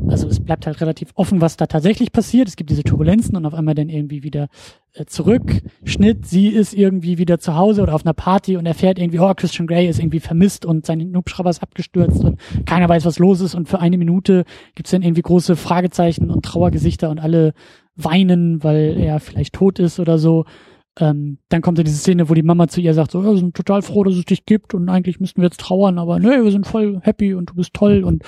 also 0.07 0.27
es 0.27 0.39
bleibt 0.41 0.65
halt 0.67 0.81
relativ 0.81 1.11
offen, 1.15 1.39
was 1.41 1.55
da 1.55 1.65
tatsächlich 1.65 2.11
passiert. 2.11 2.47
Es 2.47 2.55
gibt 2.55 2.69
diese 2.69 2.83
Turbulenzen 2.83 3.35
und 3.37 3.45
auf 3.45 3.53
einmal 3.53 3.75
dann 3.75 3.89
irgendwie 3.89 4.23
wieder 4.23 4.49
äh, 4.93 5.05
zurück. 5.05 5.61
Schnitt, 5.83 6.25
sie 6.25 6.47
ist 6.47 6.73
irgendwie 6.73 7.17
wieder 7.17 7.39
zu 7.39 7.55
Hause 7.55 7.81
oder 7.81 7.95
auf 7.95 8.05
einer 8.05 8.13
Party 8.13 8.57
und 8.57 8.65
erfährt 8.65 8.99
irgendwie, 8.99 9.19
oh, 9.19 9.33
Christian 9.33 9.67
Grey 9.67 9.87
ist 9.87 9.99
irgendwie 9.99 10.19
vermisst 10.19 10.65
und 10.65 10.85
sein 10.85 11.15
Hubschrauber 11.15 11.49
ist 11.49 11.63
abgestürzt 11.63 12.23
und 12.23 12.39
keiner 12.65 12.89
weiß, 12.89 13.05
was 13.05 13.19
los 13.19 13.39
ist. 13.41 13.55
Und 13.55 13.69
für 13.69 13.79
eine 13.79 13.97
Minute 13.97 14.43
gibt's 14.75 14.91
dann 14.91 15.01
irgendwie 15.01 15.21
große 15.21 15.55
Fragezeichen 15.55 16.29
und 16.29 16.43
Trauergesichter 16.43 17.09
und 17.09 17.19
alle 17.19 17.53
weinen, 17.95 18.63
weil 18.63 18.97
er 18.97 19.19
vielleicht 19.19 19.53
tot 19.53 19.79
ist 19.79 19.99
oder 19.99 20.17
so. 20.17 20.45
Ähm, 20.99 21.39
dann 21.49 21.61
kommt 21.61 21.77
ja 21.77 21.83
diese 21.83 21.97
Szene, 21.97 22.29
wo 22.29 22.33
die 22.33 22.43
Mama 22.43 22.67
zu 22.67 22.81
ihr 22.81 22.93
sagt, 22.93 23.11
so, 23.11 23.23
wir 23.23 23.37
sind 23.37 23.55
total 23.55 23.81
froh, 23.81 24.03
dass 24.03 24.15
es 24.15 24.25
dich 24.25 24.45
gibt 24.45 24.73
und 24.73 24.89
eigentlich 24.89 25.19
müssten 25.19 25.41
wir 25.41 25.47
jetzt 25.47 25.61
trauern, 25.61 25.97
aber 25.97 26.19
nee, 26.19 26.43
wir 26.43 26.51
sind 26.51 26.67
voll 26.67 26.99
happy 27.03 27.33
und 27.33 27.51
du 27.51 27.55
bist 27.55 27.73
toll 27.73 28.03
und 28.03 28.23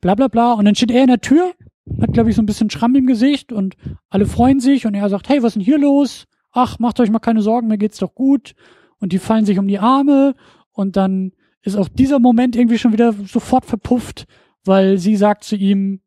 bla 0.00 0.14
bla 0.14 0.28
bla. 0.28 0.54
Und 0.54 0.64
dann 0.64 0.74
steht 0.74 0.90
er 0.90 1.02
in 1.02 1.08
der 1.08 1.20
Tür, 1.20 1.52
hat, 2.00 2.12
glaube 2.12 2.30
ich, 2.30 2.36
so 2.36 2.42
ein 2.42 2.46
bisschen 2.46 2.70
Schramm 2.70 2.94
im 2.94 3.06
Gesicht 3.06 3.52
und 3.52 3.76
alle 4.08 4.26
freuen 4.26 4.60
sich 4.60 4.86
und 4.86 4.94
er 4.94 5.08
sagt, 5.08 5.28
hey, 5.28 5.42
was 5.42 5.48
ist 5.48 5.54
denn 5.56 5.62
hier 5.62 5.78
los? 5.78 6.26
ach, 6.56 6.78
macht 6.78 6.98
euch 7.00 7.10
mal 7.10 7.18
keine 7.18 7.42
Sorgen, 7.42 7.68
mir 7.68 7.78
geht's 7.78 7.98
doch 7.98 8.14
gut. 8.14 8.54
Und 8.98 9.12
die 9.12 9.18
fallen 9.18 9.44
sich 9.44 9.58
um 9.58 9.68
die 9.68 9.78
Arme 9.78 10.34
und 10.72 10.96
dann 10.96 11.32
ist 11.62 11.76
auch 11.76 11.88
dieser 11.88 12.18
Moment 12.18 12.56
irgendwie 12.56 12.78
schon 12.78 12.92
wieder 12.92 13.12
sofort 13.12 13.66
verpufft, 13.66 14.26
weil 14.64 14.98
sie 14.98 15.16
sagt 15.16 15.44
zu 15.44 15.54
ihm, 15.54 16.00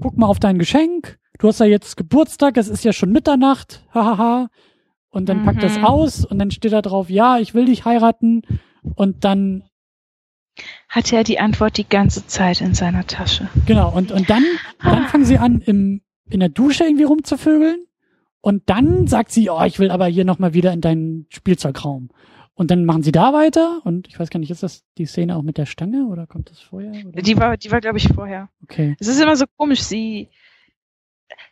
guck 0.00 0.16
mal 0.18 0.26
auf 0.26 0.40
dein 0.40 0.58
Geschenk, 0.58 1.18
du 1.38 1.48
hast 1.48 1.60
ja 1.60 1.66
jetzt 1.66 1.96
Geburtstag, 1.96 2.56
es 2.56 2.68
ist 2.68 2.84
ja 2.84 2.92
schon 2.92 3.12
Mitternacht, 3.12 3.86
hahaha. 3.94 4.48
Und 5.10 5.28
dann 5.28 5.40
mhm. 5.40 5.44
packt 5.44 5.62
das 5.62 5.78
aus 5.82 6.24
und 6.24 6.38
dann 6.38 6.50
steht 6.50 6.72
da 6.72 6.82
drauf, 6.82 7.08
ja, 7.08 7.38
ich 7.38 7.54
will 7.54 7.66
dich 7.66 7.84
heiraten. 7.84 8.42
Und 8.94 9.24
dann 9.24 9.64
hatte 10.88 11.16
er 11.16 11.24
die 11.24 11.38
Antwort 11.38 11.76
die 11.76 11.88
ganze 11.88 12.26
Zeit 12.26 12.60
in 12.60 12.74
seiner 12.74 13.06
Tasche. 13.06 13.48
Genau, 13.66 13.90
und, 13.94 14.12
und 14.12 14.28
dann, 14.30 14.44
dann 14.82 15.06
fangen 15.06 15.24
sie 15.24 15.38
an, 15.38 15.60
im, 15.60 16.02
in 16.28 16.40
der 16.40 16.48
Dusche 16.48 16.84
irgendwie 16.84 17.04
rumzuvögeln. 17.04 17.86
Und 18.40 18.62
dann 18.66 19.06
sagt 19.06 19.32
sie, 19.32 19.50
oh, 19.50 19.62
ich 19.64 19.78
will 19.78 19.90
aber 19.90 20.06
hier 20.06 20.24
nochmal 20.24 20.54
wieder 20.54 20.72
in 20.72 20.80
deinen 20.80 21.26
Spielzeugraum. 21.30 22.10
Und 22.54 22.70
dann 22.70 22.86
machen 22.86 23.02
sie 23.02 23.12
da 23.12 23.34
weiter 23.34 23.82
und 23.84 24.08
ich 24.08 24.18
weiß 24.18 24.30
gar 24.30 24.40
nicht, 24.40 24.50
ist 24.50 24.62
das 24.62 24.82
die 24.96 25.04
Szene 25.04 25.36
auch 25.36 25.42
mit 25.42 25.58
der 25.58 25.66
Stange 25.66 26.06
oder 26.06 26.26
kommt 26.26 26.50
das 26.50 26.58
vorher? 26.58 26.90
Oder? 27.06 27.20
Die 27.20 27.36
war, 27.36 27.56
die 27.58 27.70
war, 27.70 27.82
glaube 27.82 27.98
ich, 27.98 28.08
vorher. 28.08 28.48
Okay. 28.62 28.96
Es 28.98 29.08
ist 29.08 29.20
immer 29.20 29.36
so 29.36 29.44
komisch, 29.58 29.82
sie, 29.82 30.30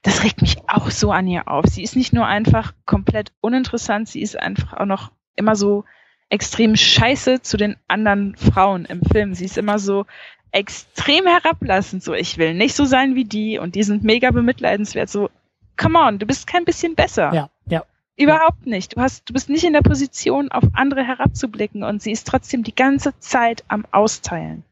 das 0.05 0.23
regt 0.23 0.43
mich 0.43 0.59
auch 0.69 0.91
so 0.91 1.11
an 1.11 1.27
ihr 1.27 1.49
auf. 1.49 1.65
Sie 1.67 1.83
ist 1.83 1.97
nicht 1.97 2.13
nur 2.13 2.27
einfach 2.27 2.75
komplett 2.85 3.33
uninteressant, 3.41 4.07
sie 4.07 4.21
ist 4.21 4.39
einfach 4.39 4.75
auch 4.75 4.85
noch 4.85 5.11
immer 5.35 5.57
so 5.57 5.85
extrem 6.29 6.77
scheiße 6.77 7.41
zu 7.41 7.57
den 7.57 7.77
anderen 7.89 8.37
Frauen 8.37 8.85
im 8.85 9.01
Film. 9.03 9.35
Sie 9.35 9.47
ist 9.47 9.57
immer 9.57 9.79
so 9.79 10.05
extrem 10.53 11.27
herablassend, 11.27 12.03
so 12.03 12.13
ich 12.13 12.37
will 12.37 12.53
nicht 12.53 12.75
so 12.75 12.85
sein 12.85 13.15
wie 13.15 13.25
die 13.25 13.59
und 13.59 13.75
die 13.75 13.83
sind 13.83 14.05
mega 14.05 14.31
bemitleidenswert, 14.31 15.09
so 15.09 15.31
come 15.79 15.99
on, 15.99 16.19
du 16.19 16.27
bist 16.27 16.47
kein 16.47 16.67
bisschen 16.67 16.95
besser. 16.95 17.33
Ja, 17.33 17.51
ja. 17.67 17.85
Überhaupt 18.17 18.67
nicht. 18.67 18.97
Du 18.97 19.01
hast, 19.01 19.29
du 19.29 19.33
bist 19.33 19.49
nicht 19.49 19.65
in 19.65 19.73
der 19.73 19.81
Position, 19.81 20.53
auf 20.53 20.65
andere 20.75 21.03
herabzublicken 21.03 21.83
und 21.83 22.03
sie 22.03 22.13
ist 22.13 22.29
trotzdem 22.29 22.63
die 22.63 22.75
ganze 22.75 23.19
Zeit 23.19 23.65
am 23.69 23.87
Austeilen. 23.91 24.65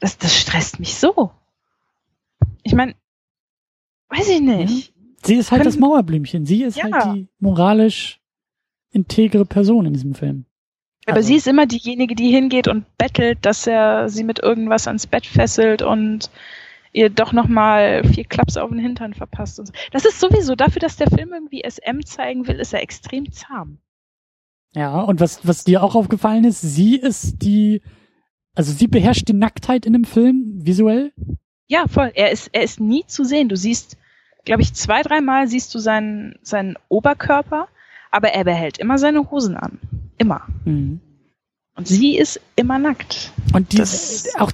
Das, 0.00 0.18
das 0.18 0.36
stresst 0.36 0.80
mich 0.80 0.96
so. 0.96 1.30
Ich 2.62 2.74
meine, 2.74 2.94
weiß 4.08 4.28
ich 4.28 4.40
nicht. 4.40 4.94
Sie 5.24 5.34
ist 5.34 5.50
halt 5.50 5.62
Können, 5.62 5.72
das 5.72 5.78
Mauerblümchen. 5.78 6.46
Sie 6.46 6.62
ist 6.62 6.82
halt 6.82 6.94
ja. 6.94 7.04
halt 7.04 7.16
die 7.16 7.28
moralisch 7.38 8.20
integre 8.90 9.44
Person 9.44 9.86
in 9.86 9.92
diesem 9.92 10.14
Film. 10.14 10.46
Aber 11.06 11.16
also. 11.16 11.28
sie 11.28 11.36
ist 11.36 11.46
immer 11.46 11.66
diejenige, 11.66 12.14
die 12.14 12.30
hingeht 12.30 12.68
und 12.68 12.84
bettelt, 12.98 13.38
dass 13.42 13.66
er 13.66 14.08
sie 14.08 14.24
mit 14.24 14.40
irgendwas 14.40 14.86
ans 14.86 15.06
Bett 15.06 15.26
fesselt 15.26 15.82
und 15.82 16.30
ihr 16.92 17.10
doch 17.10 17.32
nochmal 17.32 18.02
vier 18.04 18.24
Klaps 18.24 18.56
auf 18.56 18.70
den 18.70 18.78
Hintern 18.78 19.14
verpasst. 19.14 19.60
Und 19.60 19.66
so. 19.66 19.72
Das 19.92 20.04
ist 20.04 20.18
sowieso 20.18 20.54
dafür, 20.54 20.80
dass 20.80 20.96
der 20.96 21.10
Film 21.10 21.32
irgendwie 21.32 21.62
SM 21.68 22.04
zeigen 22.04 22.46
will, 22.48 22.56
ist 22.56 22.72
er 22.72 22.82
extrem 22.82 23.30
zahm. 23.30 23.78
Ja, 24.74 25.00
und 25.00 25.20
was, 25.20 25.46
was 25.46 25.64
dir 25.64 25.82
auch 25.82 25.94
aufgefallen 25.94 26.44
ist, 26.44 26.60
sie 26.60 26.96
ist 26.96 27.42
die, 27.42 27.82
also 28.54 28.72
sie 28.72 28.88
beherrscht 28.88 29.28
die 29.28 29.34
Nacktheit 29.34 29.86
in 29.86 29.92
dem 29.92 30.04
Film 30.04 30.66
visuell. 30.66 31.12
Ja, 31.66 31.86
voll. 31.88 32.12
Er 32.14 32.30
ist, 32.30 32.50
er 32.52 32.62
ist 32.62 32.80
nie 32.80 33.04
zu 33.06 33.24
sehen. 33.24 33.48
Du 33.48 33.56
siehst, 33.56 33.96
glaube 34.44 34.62
ich, 34.62 34.74
zwei, 34.74 35.02
dreimal 35.02 35.48
siehst 35.48 35.74
du 35.74 35.78
seinen, 35.78 36.36
seinen 36.42 36.76
Oberkörper, 36.88 37.68
aber 38.10 38.28
er 38.28 38.44
behält 38.44 38.78
immer 38.78 38.98
seine 38.98 39.30
Hosen 39.30 39.56
an. 39.56 39.78
Immer. 40.18 40.42
Mhm. 40.64 41.00
Und 41.74 41.88
sie 41.88 42.16
ist 42.16 42.40
immer 42.54 42.78
nackt. 42.78 43.32
Und 43.52 43.72
die, 43.72 43.76
das, 43.76 44.34
auch 44.38 44.52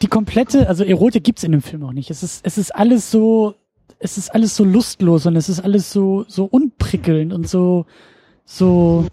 die 0.00 0.06
komplette, 0.06 0.68
also 0.68 0.82
Erotik 0.84 1.24
gibt's 1.24 1.44
in 1.44 1.52
dem 1.52 1.62
Film 1.62 1.84
auch 1.84 1.92
nicht. 1.92 2.10
Es 2.10 2.22
ist, 2.22 2.44
es 2.46 2.56
ist 2.56 2.74
alles 2.74 3.10
so, 3.10 3.54
es 3.98 4.16
ist 4.16 4.34
alles 4.34 4.56
so 4.56 4.64
lustlos 4.64 5.26
und 5.26 5.36
es 5.36 5.48
ist 5.48 5.60
alles 5.60 5.92
so, 5.92 6.24
so 6.28 6.44
unprickelnd 6.44 7.32
und 7.32 7.48
so, 7.48 7.86
so, 8.44 9.06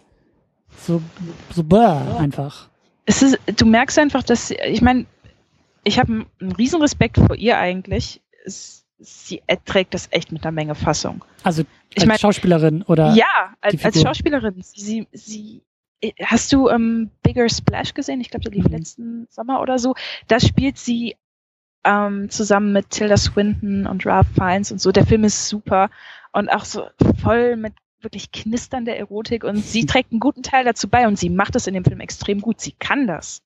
so, 0.86 1.02
so 1.54 1.64
bäh, 1.64 2.18
einfach. 2.18 2.70
Es 3.06 3.22
ist, 3.22 3.38
du 3.58 3.66
merkst 3.66 4.00
einfach, 4.00 4.24
dass, 4.24 4.52
ich 4.52 4.82
meine, 4.82 5.06
ich 5.90 6.00
habe 6.00 6.26
einen 6.40 6.52
riesen 6.54 6.82
Respekt 6.82 7.18
vor 7.18 7.36
ihr 7.36 7.58
eigentlich. 7.58 8.22
Es, 8.46 8.86
sie 9.00 9.42
trägt 9.66 9.94
das 9.94 10.08
echt 10.12 10.32
mit 10.32 10.44
einer 10.44 10.52
Menge 10.52 10.76
Fassung. 10.76 11.26
Also 11.44 11.64
als 11.96 12.04
ich 12.04 12.06
mein, 12.06 12.20
Schauspielerin 12.20 12.84
oder? 12.84 13.14
Ja, 13.16 13.56
als, 13.60 13.84
als 13.84 14.00
Schauspielerin. 14.00 14.62
Sie, 14.62 15.08
sie, 15.12 15.64
Hast 16.24 16.54
du 16.54 16.70
ähm, 16.70 17.10
Bigger 17.24 17.50
Splash 17.50 17.96
gesehen? 17.96 18.22
Ich 18.22 18.30
glaube, 18.30 18.44
der 18.44 18.54
lief 18.54 18.66
mhm. 18.66 18.72
letzten 18.72 19.28
Sommer 19.32 19.62
oder 19.62 19.80
so. 19.80 19.96
Da 20.28 20.40
spielt 20.40 20.78
sie 20.78 21.16
ähm, 21.84 22.30
zusammen 22.30 22.72
mit 22.72 22.92
Tilda 22.92 23.18
Swinton 23.18 23.88
und 23.88 24.06
Ralph 24.06 24.28
Fiennes 24.36 24.72
und 24.72 24.80
so. 24.80 24.92
Der 24.92 25.08
Film 25.08 25.24
ist 25.24 25.50
super 25.50 25.90
und 26.32 26.50
auch 26.50 26.66
so 26.66 26.88
voll 27.22 27.56
mit 27.56 27.74
wirklich 28.02 28.32
knisternder 28.32 28.96
Erotik 28.96 29.44
und 29.44 29.58
sie 29.58 29.86
trägt 29.88 30.12
einen 30.12 30.20
guten 30.20 30.44
Teil 30.44 30.64
dazu 30.64 30.88
bei 30.88 31.08
und 31.08 31.18
sie 31.18 31.32
macht 31.32 31.56
es 31.56 31.66
in 31.66 31.74
dem 31.74 31.84
Film 31.84 32.00
extrem 32.00 32.42
gut. 32.42 32.62
Sie 32.62 32.74
kann 32.74 33.08
das. 33.08 33.42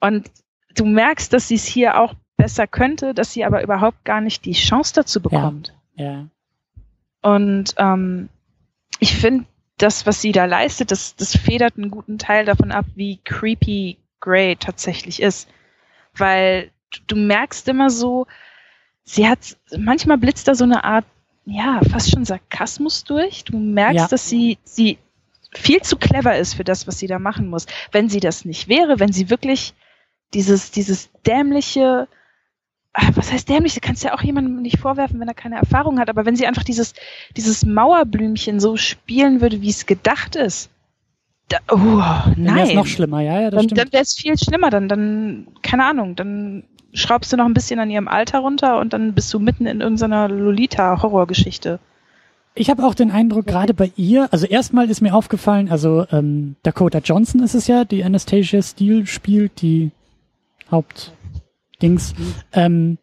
Und 0.00 0.30
du 0.78 0.86
merkst, 0.86 1.32
dass 1.32 1.48
sie 1.48 1.56
es 1.56 1.66
hier 1.66 2.00
auch 2.00 2.14
besser 2.36 2.66
könnte, 2.66 3.14
dass 3.14 3.32
sie 3.32 3.44
aber 3.44 3.62
überhaupt 3.62 4.04
gar 4.04 4.20
nicht 4.20 4.44
die 4.44 4.52
Chance 4.52 4.94
dazu 4.94 5.20
bekommt. 5.20 5.74
Ja. 5.96 6.04
ja. 6.12 6.26
Und 7.20 7.74
ähm, 7.78 8.28
ich 9.00 9.16
finde, 9.16 9.44
das, 9.76 10.06
was 10.06 10.20
sie 10.20 10.32
da 10.32 10.44
leistet, 10.44 10.90
das, 10.90 11.16
das 11.16 11.36
federt 11.36 11.76
einen 11.76 11.90
guten 11.90 12.18
Teil 12.18 12.44
davon 12.44 12.72
ab, 12.72 12.86
wie 12.94 13.18
creepy 13.24 13.98
Grey 14.20 14.56
tatsächlich 14.56 15.22
ist. 15.22 15.48
Weil 16.16 16.70
du 17.06 17.16
merkst 17.16 17.68
immer 17.68 17.90
so, 17.90 18.26
sie 19.04 19.28
hat, 19.28 19.56
manchmal 19.76 20.18
blitzt 20.18 20.48
da 20.48 20.54
so 20.54 20.64
eine 20.64 20.84
Art, 20.84 21.04
ja, 21.44 21.80
fast 21.90 22.10
schon 22.10 22.24
Sarkasmus 22.24 23.04
durch. 23.04 23.44
Du 23.44 23.58
merkst, 23.58 23.96
ja. 23.96 24.08
dass 24.08 24.28
sie, 24.28 24.58
sie 24.64 24.98
viel 25.52 25.80
zu 25.80 25.96
clever 25.96 26.36
ist 26.36 26.54
für 26.54 26.64
das, 26.64 26.86
was 26.86 26.98
sie 26.98 27.06
da 27.06 27.18
machen 27.18 27.48
muss. 27.48 27.66
Wenn 27.90 28.08
sie 28.08 28.20
das 28.20 28.44
nicht 28.44 28.68
wäre, 28.68 29.00
wenn 29.00 29.12
sie 29.12 29.30
wirklich 29.30 29.74
dieses, 30.34 30.70
dieses 30.70 31.10
dämliche, 31.26 32.08
Ah, 33.00 33.10
was 33.14 33.30
heißt 33.30 33.48
dämlich? 33.48 33.74
Du 33.74 33.80
kannst 33.80 34.02
ja 34.02 34.14
auch 34.14 34.22
jemandem 34.22 34.60
nicht 34.60 34.78
vorwerfen, 34.78 35.20
wenn 35.20 35.28
er 35.28 35.34
keine 35.34 35.56
Erfahrung 35.56 36.00
hat, 36.00 36.08
aber 36.08 36.24
wenn 36.24 36.34
sie 36.34 36.46
einfach 36.46 36.64
dieses, 36.64 36.94
dieses 37.36 37.64
Mauerblümchen 37.64 38.58
so 38.58 38.76
spielen 38.76 39.40
würde, 39.40 39.60
wie 39.60 39.68
es 39.68 39.86
gedacht 39.86 40.34
ist, 40.34 40.70
da, 41.48 41.58
oh, 41.70 41.76
nein. 41.76 42.34
Dann 42.36 42.56
wäre 42.56 42.74
noch 42.74 42.86
schlimmer, 42.86 43.20
ja, 43.20 43.40
ja, 43.40 43.50
das 43.50 43.58
dann, 43.58 43.68
stimmt. 43.68 43.80
Dann 43.80 43.92
wäre 43.92 44.02
es 44.02 44.14
viel 44.14 44.36
schlimmer, 44.36 44.70
dann, 44.70 44.88
dann, 44.88 45.46
keine 45.62 45.84
Ahnung, 45.84 46.16
dann 46.16 46.64
schraubst 46.92 47.32
du 47.32 47.36
noch 47.36 47.44
ein 47.44 47.54
bisschen 47.54 47.78
an 47.78 47.90
ihrem 47.90 48.08
Alter 48.08 48.40
runter 48.40 48.80
und 48.80 48.92
dann 48.92 49.14
bist 49.14 49.32
du 49.32 49.38
mitten 49.38 49.66
in 49.66 49.80
irgendeiner 49.80 50.28
Lolita-Horrorgeschichte. 50.28 51.78
Ich 52.54 52.68
habe 52.70 52.84
auch 52.84 52.94
den 52.94 53.12
Eindruck, 53.12 53.46
gerade 53.46 53.74
bei 53.74 53.92
ihr, 53.96 54.28
also 54.32 54.46
erstmal 54.46 54.90
ist 54.90 55.00
mir 55.00 55.14
aufgefallen, 55.14 55.70
also 55.70 56.06
ähm, 56.10 56.56
Dakota 56.64 56.98
Johnson 56.98 57.42
ist 57.42 57.54
es 57.54 57.68
ja, 57.68 57.84
die 57.84 58.02
Anastasia 58.02 58.60
Steele 58.60 59.06
spielt, 59.06 59.62
die 59.62 59.92
Haupt 60.70 61.12
Dings, 61.80 62.14
ähm, 62.52 62.98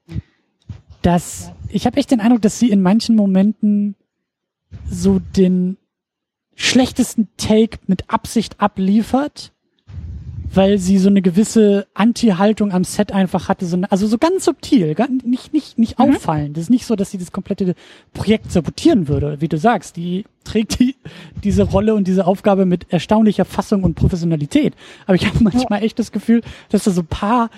dass 1.01 1.51
ich 1.69 1.85
habe 1.85 1.97
echt 1.97 2.11
den 2.11 2.19
Eindruck, 2.19 2.41
dass 2.41 2.59
sie 2.59 2.69
in 2.71 2.81
manchen 2.81 3.15
Momenten 3.15 3.95
so 4.89 5.19
den 5.19 5.77
schlechtesten 6.55 7.29
Take 7.37 7.79
mit 7.87 8.09
Absicht 8.09 8.59
abliefert, 8.59 9.53
weil 10.55 10.77
sie 10.77 10.97
so 10.97 11.09
eine 11.09 11.21
gewisse 11.21 11.87
Anti-Haltung 11.93 12.71
am 12.71 12.83
Set 12.83 13.11
einfach 13.11 13.49
hatte, 13.49 13.65
so 13.65 13.75
eine, 13.75 13.91
also 13.91 14.07
so 14.07 14.17
ganz 14.17 14.45
subtil, 14.45 14.95
gar 14.95 15.09
nicht 15.09 15.53
nicht 15.53 15.77
nicht 15.77 15.99
mhm. 15.99 16.05
auffallend. 16.05 16.57
Das 16.57 16.63
ist 16.63 16.69
nicht 16.69 16.85
so, 16.85 16.95
dass 16.95 17.11
sie 17.11 17.17
das 17.17 17.31
komplette 17.31 17.75
Projekt 18.13 18.51
sabotieren 18.51 19.07
würde, 19.07 19.41
wie 19.41 19.47
du 19.47 19.57
sagst. 19.57 19.97
Die 19.97 20.25
trägt 20.43 20.79
die 20.79 20.95
diese 21.43 21.63
Rolle 21.63 21.95
und 21.95 22.07
diese 22.07 22.25
Aufgabe 22.25 22.65
mit 22.65 22.91
erstaunlicher 22.91 23.45
Fassung 23.45 23.83
und 23.83 23.95
Professionalität. 23.95 24.73
Aber 25.05 25.15
ich 25.15 25.27
habe 25.27 25.43
manchmal 25.43 25.83
echt 25.83 25.99
das 25.99 26.11
Gefühl, 26.11 26.41
dass 26.69 26.83
da 26.83 26.91
so 26.91 27.01
ein 27.01 27.07
paar 27.07 27.49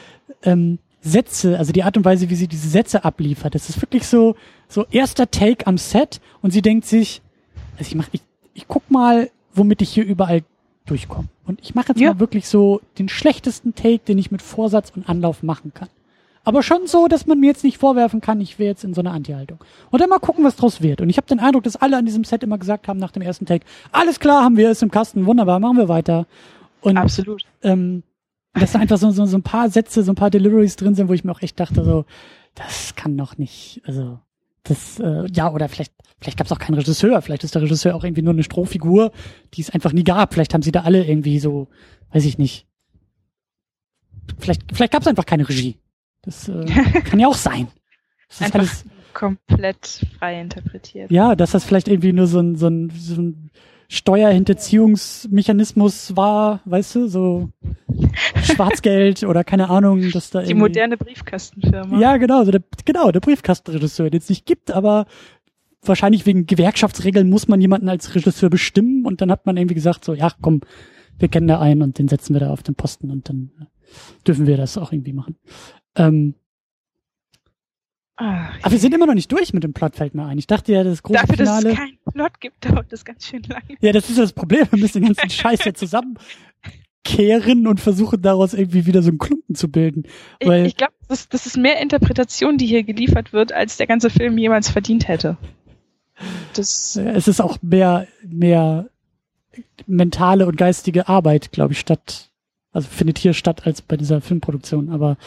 ähm, 0.44 0.80
Sätze, 1.02 1.58
also 1.58 1.72
die 1.72 1.84
Art 1.84 1.98
und 1.98 2.06
Weise, 2.06 2.30
wie 2.30 2.36
sie 2.36 2.48
diese 2.48 2.68
Sätze 2.68 3.06
abliefert. 3.06 3.56
Das 3.56 3.70
ist 3.70 3.82
wirklich 3.82 4.08
so, 4.08 4.36
so 4.68 4.86
erster 4.92 5.30
Take 5.30 5.68
am 5.68 5.78
Set 5.78 6.20
und 6.42 6.52
sie 6.52 6.62
denkt 6.62 6.86
sich, 6.86 7.22
also 7.78 7.90
ich 7.90 7.96
mach, 7.96 8.10
ich, 8.12 8.22
ich 8.54 8.68
guck 8.68 8.90
mal, 8.90 9.30
womit 9.54 9.82
ich 9.82 9.90
hier 9.90 10.06
überall 10.06 10.44
durchkomme. 10.86 11.28
Und 11.48 11.62
ich 11.62 11.74
mache 11.74 11.90
jetzt 11.90 12.00
ja. 12.00 12.14
mal 12.14 12.20
wirklich 12.20 12.48
so 12.48 12.82
den 13.00 13.10
schlechtesten 13.10 13.74
Take, 13.74 14.00
den 14.00 14.18
ich 14.18 14.32
mit 14.32 14.42
Vorsatz 14.42 14.92
und 14.96 15.10
Anlauf 15.10 15.44
machen 15.44 15.74
kann. 15.74 15.90
Aber 16.44 16.64
schon 16.64 16.88
so, 16.88 17.08
dass 17.08 17.26
man 17.26 17.40
mir 17.40 17.48
jetzt 17.48 17.64
nicht 17.64 17.78
vorwerfen 17.78 18.22
kann, 18.22 18.40
ich 18.40 18.60
wäre 18.60 18.70
jetzt 18.70 18.84
in 18.84 18.94
so 18.94 19.02
einer 19.02 19.12
Anti-Haltung. 19.12 19.60
Und 19.90 20.00
dann 20.02 20.10
mal 20.10 20.20
gucken, 20.20 20.46
was 20.46 20.56
draus 20.56 20.82
wird. 20.82 21.02
Und 21.02 21.10
ich 21.10 21.18
habe 21.18 21.28
den 21.28 21.40
Eindruck, 21.40 21.64
dass 21.64 21.76
alle 21.76 21.98
an 21.98 22.06
diesem 22.06 22.24
Set 22.24 22.44
immer 22.44 22.58
gesagt 22.58 22.88
haben 22.88 23.00
nach 23.00 23.12
dem 23.12 23.22
ersten 23.22 23.46
Take, 23.46 23.66
alles 23.92 24.20
klar, 24.20 24.44
haben 24.44 24.56
wir 24.56 24.70
es 24.70 24.82
im 24.82 24.92
Kasten, 24.92 25.26
wunderbar, 25.26 25.60
machen 25.60 25.78
wir 25.78 25.90
weiter. 25.90 26.26
Und, 26.82 26.98
Absolut. 26.98 27.44
Ähm, 27.64 28.04
dass 28.54 28.72
da 28.72 28.80
einfach 28.80 28.98
so, 28.98 29.12
so, 29.12 29.26
so 29.26 29.38
ein 29.38 29.44
paar 29.44 29.70
Sätze, 29.70 30.04
so 30.04 30.12
ein 30.12 30.16
paar 30.16 30.30
Deliveries 30.30 30.76
drin 30.78 30.96
sind, 30.96 31.10
wo 31.10 31.14
ich 31.14 31.24
mir 31.24 31.32
auch 31.32 31.42
echt 31.42 31.60
dachte, 31.60 31.84
so, 31.84 32.06
das 32.56 32.96
kann 32.96 33.18
doch 33.18 33.38
nicht, 33.38 33.82
also 33.86 34.20
das, 34.70 35.00
äh, 35.00 35.26
ja, 35.32 35.52
oder 35.52 35.70
vielleicht, 35.70 35.94
vielleicht 36.20 36.38
gab 36.38 36.46
es 36.48 36.52
auch 36.52 36.60
keinen 36.60 36.76
Regisseur, 36.76 37.22
vielleicht 37.22 37.44
ist 37.44 37.56
der 37.56 37.62
Regisseur 37.62 37.96
auch 37.96 38.04
irgendwie 38.04 38.22
nur 38.22 38.34
eine 38.34 38.44
Strohfigur, 38.44 39.12
die 39.54 39.62
es 39.62 39.70
einfach 39.70 39.94
nie 39.94 40.04
gab. 40.04 40.34
Vielleicht 40.34 40.54
haben 40.54 40.62
sie 40.62 40.72
da 40.72 40.82
alle 40.82 41.06
irgendwie 41.06 41.40
so, 41.40 41.68
weiß 42.12 42.26
ich 42.26 42.38
nicht. 42.38 42.68
Vielleicht, 44.40 44.64
vielleicht 44.74 44.94
gab 44.94 45.02
es 45.02 45.08
einfach 45.08 45.26
keine 45.26 45.48
Regie. 45.48 45.78
Das 46.22 46.50
äh, 46.50 46.66
kann 47.06 47.20
ja 47.20 47.28
auch 47.28 47.36
sein. 47.36 47.68
Das 48.28 48.38
ist 48.38 48.44
einfach 48.44 48.60
alles 48.60 48.86
komplett 49.14 50.06
frei 50.20 50.40
interpretiert. 50.40 51.10
Ja, 51.10 51.36
dass 51.36 51.52
das 51.52 51.64
vielleicht 51.64 51.88
irgendwie 51.88 52.14
nur 52.14 52.28
so 52.28 52.40
ein, 52.40 52.56
so 52.56 52.68
ein, 52.68 52.92
so 52.92 53.20
ein 53.20 53.50
Steuerhinterziehungsmechanismus 53.90 56.16
war, 56.16 56.62
weißt 56.66 56.96
du, 56.96 57.08
so 57.08 57.50
Schwarzgeld 58.44 59.24
oder 59.24 59.44
keine 59.44 59.70
Ahnung, 59.70 60.12
dass 60.12 60.30
da 60.30 60.42
Die 60.42 60.54
moderne 60.54 60.98
Briefkastenfirma. 60.98 62.00
Ja, 62.00 62.18
genau, 62.18 62.44
so 62.44 62.52
der, 62.52 62.62
genau, 62.84 63.12
der 63.12 63.22
Briefkastenregisseur, 63.22 64.10
den 64.10 64.20
es 64.20 64.30
nicht 64.30 64.46
gibt, 64.46 64.72
aber 64.72 65.06
wahrscheinlich 65.82 66.26
wegen 66.26 66.46
Gewerkschaftsregeln 66.46 67.30
muss 67.30 67.48
man 67.48 67.62
jemanden 67.62 67.88
als 67.88 68.14
Regisseur 68.14 68.50
bestimmen 68.50 69.06
und 69.06 69.22
dann 69.22 69.32
hat 69.32 69.46
man 69.46 69.56
irgendwie 69.56 69.76
gesagt 69.76 70.04
so, 70.04 70.14
ja, 70.14 70.32
komm, 70.42 70.62
wir 71.18 71.30
kennen 71.30 71.48
da 71.48 71.60
einen 71.60 71.82
und 71.82 71.98
den 71.98 72.10
setzen 72.10 72.34
wir 72.34 72.42
da 72.42 72.52
auf 72.52 72.64
den 72.64 72.76
Posten 72.76 73.10
und 73.10 73.30
dann 73.30 73.52
dürfen 74.28 74.48
wir 74.48 74.58
das 74.58 74.78
auch 74.78 74.92
irgendwie 74.92 75.14
machen. 75.14 75.38
Ähm, 75.96 76.36
Ach, 78.20 78.52
aber 78.64 78.72
wir 78.72 78.80
sind 78.80 78.96
immer 78.96 79.06
noch 79.06 79.14
nicht 79.14 79.32
durch 79.32 79.54
mit 79.54 79.64
dem 79.64 79.74
Plot, 79.74 79.96
fällt 79.96 80.16
mir 80.16 80.26
ein. 80.26 80.40
Ich 80.40 80.48
dachte 80.48 80.74
ja, 80.74 80.84
das 80.84 81.04
große 81.04 81.20
Dafür, 81.20 81.38
Finale. 81.38 81.64
Dass 81.64 81.74
es 81.74 81.78
keinen 81.78 81.98
Plot 82.14 82.42
gibt, 82.42 82.66
dauert 82.70 82.92
das 82.92 83.06
ganz 83.06 83.26
schön 83.26 83.44
lange. 83.44 83.78
Ja, 83.80 83.92
das 83.92 84.10
ist 84.10 84.18
das 84.18 84.34
Problem. 84.34 84.68
Wir 84.72 84.80
müssen 84.80 85.04
den 85.04 85.14
ganzen 85.14 85.30
Scheiß 85.30 85.64
ja 85.66 85.74
zusammenkehren 85.76 87.68
und 87.68 87.80
versuchen 87.80 88.20
daraus 88.24 88.56
irgendwie 88.56 88.88
wieder 88.88 89.04
so 89.04 89.10
einen 89.10 89.20
Klumpen 89.20 89.54
zu 89.54 89.70
bilden. 89.70 90.04
Weil 90.44 90.64
ich 90.64 90.70
ich 90.70 90.78
glaube, 90.78 90.94
das, 91.08 91.30
das 91.30 91.46
ist 91.46 91.58
mehr 91.58 91.80
Interpretation, 91.80 92.58
die 92.58 92.66
hier 92.66 92.84
geliefert 92.84 93.34
wird, 93.34 93.54
als 93.54 93.78
der 93.78 93.86
ganze 93.86 94.10
Film 94.10 94.38
jemals 94.40 94.70
verdient 94.70 95.08
hätte. 95.08 95.38
Das 96.54 96.96
es 96.96 97.28
ist 97.28 97.40
auch 97.40 97.60
mehr, 97.62 98.08
mehr 98.24 98.90
mentale 99.86 100.48
und 100.48 100.58
geistige 100.58 101.08
Arbeit, 101.08 101.52
glaube 101.52 101.74
ich, 101.74 101.80
statt, 101.80 102.32
also 102.72 102.88
findet 102.88 103.20
hier 103.20 103.34
statt 103.34 103.68
als 103.68 103.84
bei 103.84 103.96
dieser 103.96 104.22
Filmproduktion. 104.22 104.90
Aber 104.90 105.18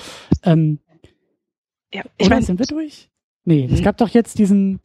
ähm, 0.43 0.81
ja, 1.93 2.03
ich 2.17 2.27
Oder 2.27 2.37
mein, 2.37 2.45
sind 2.45 2.59
wir 2.59 2.67
durch? 2.67 3.09
Nee, 3.45 3.69
es 3.71 3.79
hm. 3.79 3.85
gab 3.85 3.97
doch 3.97 4.09
jetzt 4.09 4.39
diesen 4.39 4.81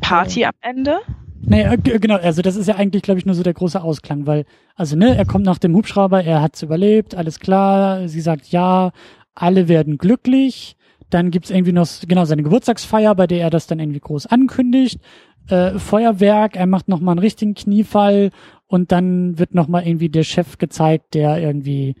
Party 0.00 0.42
äh, 0.42 0.46
am 0.46 0.54
Ende. 0.60 0.98
Nee, 1.42 1.62
äh, 1.62 1.76
genau, 1.76 2.16
also 2.16 2.42
das 2.42 2.56
ist 2.56 2.66
ja 2.66 2.76
eigentlich, 2.76 3.02
glaube 3.02 3.18
ich, 3.18 3.26
nur 3.26 3.34
so 3.34 3.42
der 3.42 3.54
große 3.54 3.82
Ausklang, 3.82 4.26
weil, 4.26 4.44
also 4.76 4.96
ne, 4.96 5.16
er 5.16 5.24
kommt 5.24 5.44
nach 5.44 5.58
dem 5.58 5.74
Hubschrauber, 5.74 6.22
er 6.22 6.42
hat's 6.42 6.62
überlebt, 6.62 7.14
alles 7.14 7.40
klar, 7.40 8.08
sie 8.08 8.20
sagt 8.20 8.48
ja, 8.48 8.92
alle 9.34 9.68
werden 9.68 9.96
glücklich, 9.96 10.76
dann 11.08 11.30
gibt's 11.30 11.50
irgendwie 11.50 11.72
noch, 11.72 11.88
genau, 12.06 12.24
seine 12.24 12.42
Geburtstagsfeier, 12.42 13.14
bei 13.14 13.26
der 13.26 13.40
er 13.40 13.50
das 13.50 13.66
dann 13.66 13.80
irgendwie 13.80 14.00
groß 14.00 14.26
ankündigt, 14.26 15.00
äh, 15.48 15.78
Feuerwerk, 15.78 16.56
er 16.56 16.66
macht 16.66 16.88
nochmal 16.88 17.14
einen 17.14 17.20
richtigen 17.20 17.54
Kniefall 17.54 18.30
und 18.66 18.92
dann 18.92 19.38
wird 19.38 19.54
nochmal 19.54 19.86
irgendwie 19.86 20.10
der 20.10 20.22
Chef 20.22 20.58
gezeigt, 20.58 21.14
der 21.14 21.38
irgendwie 21.38 21.96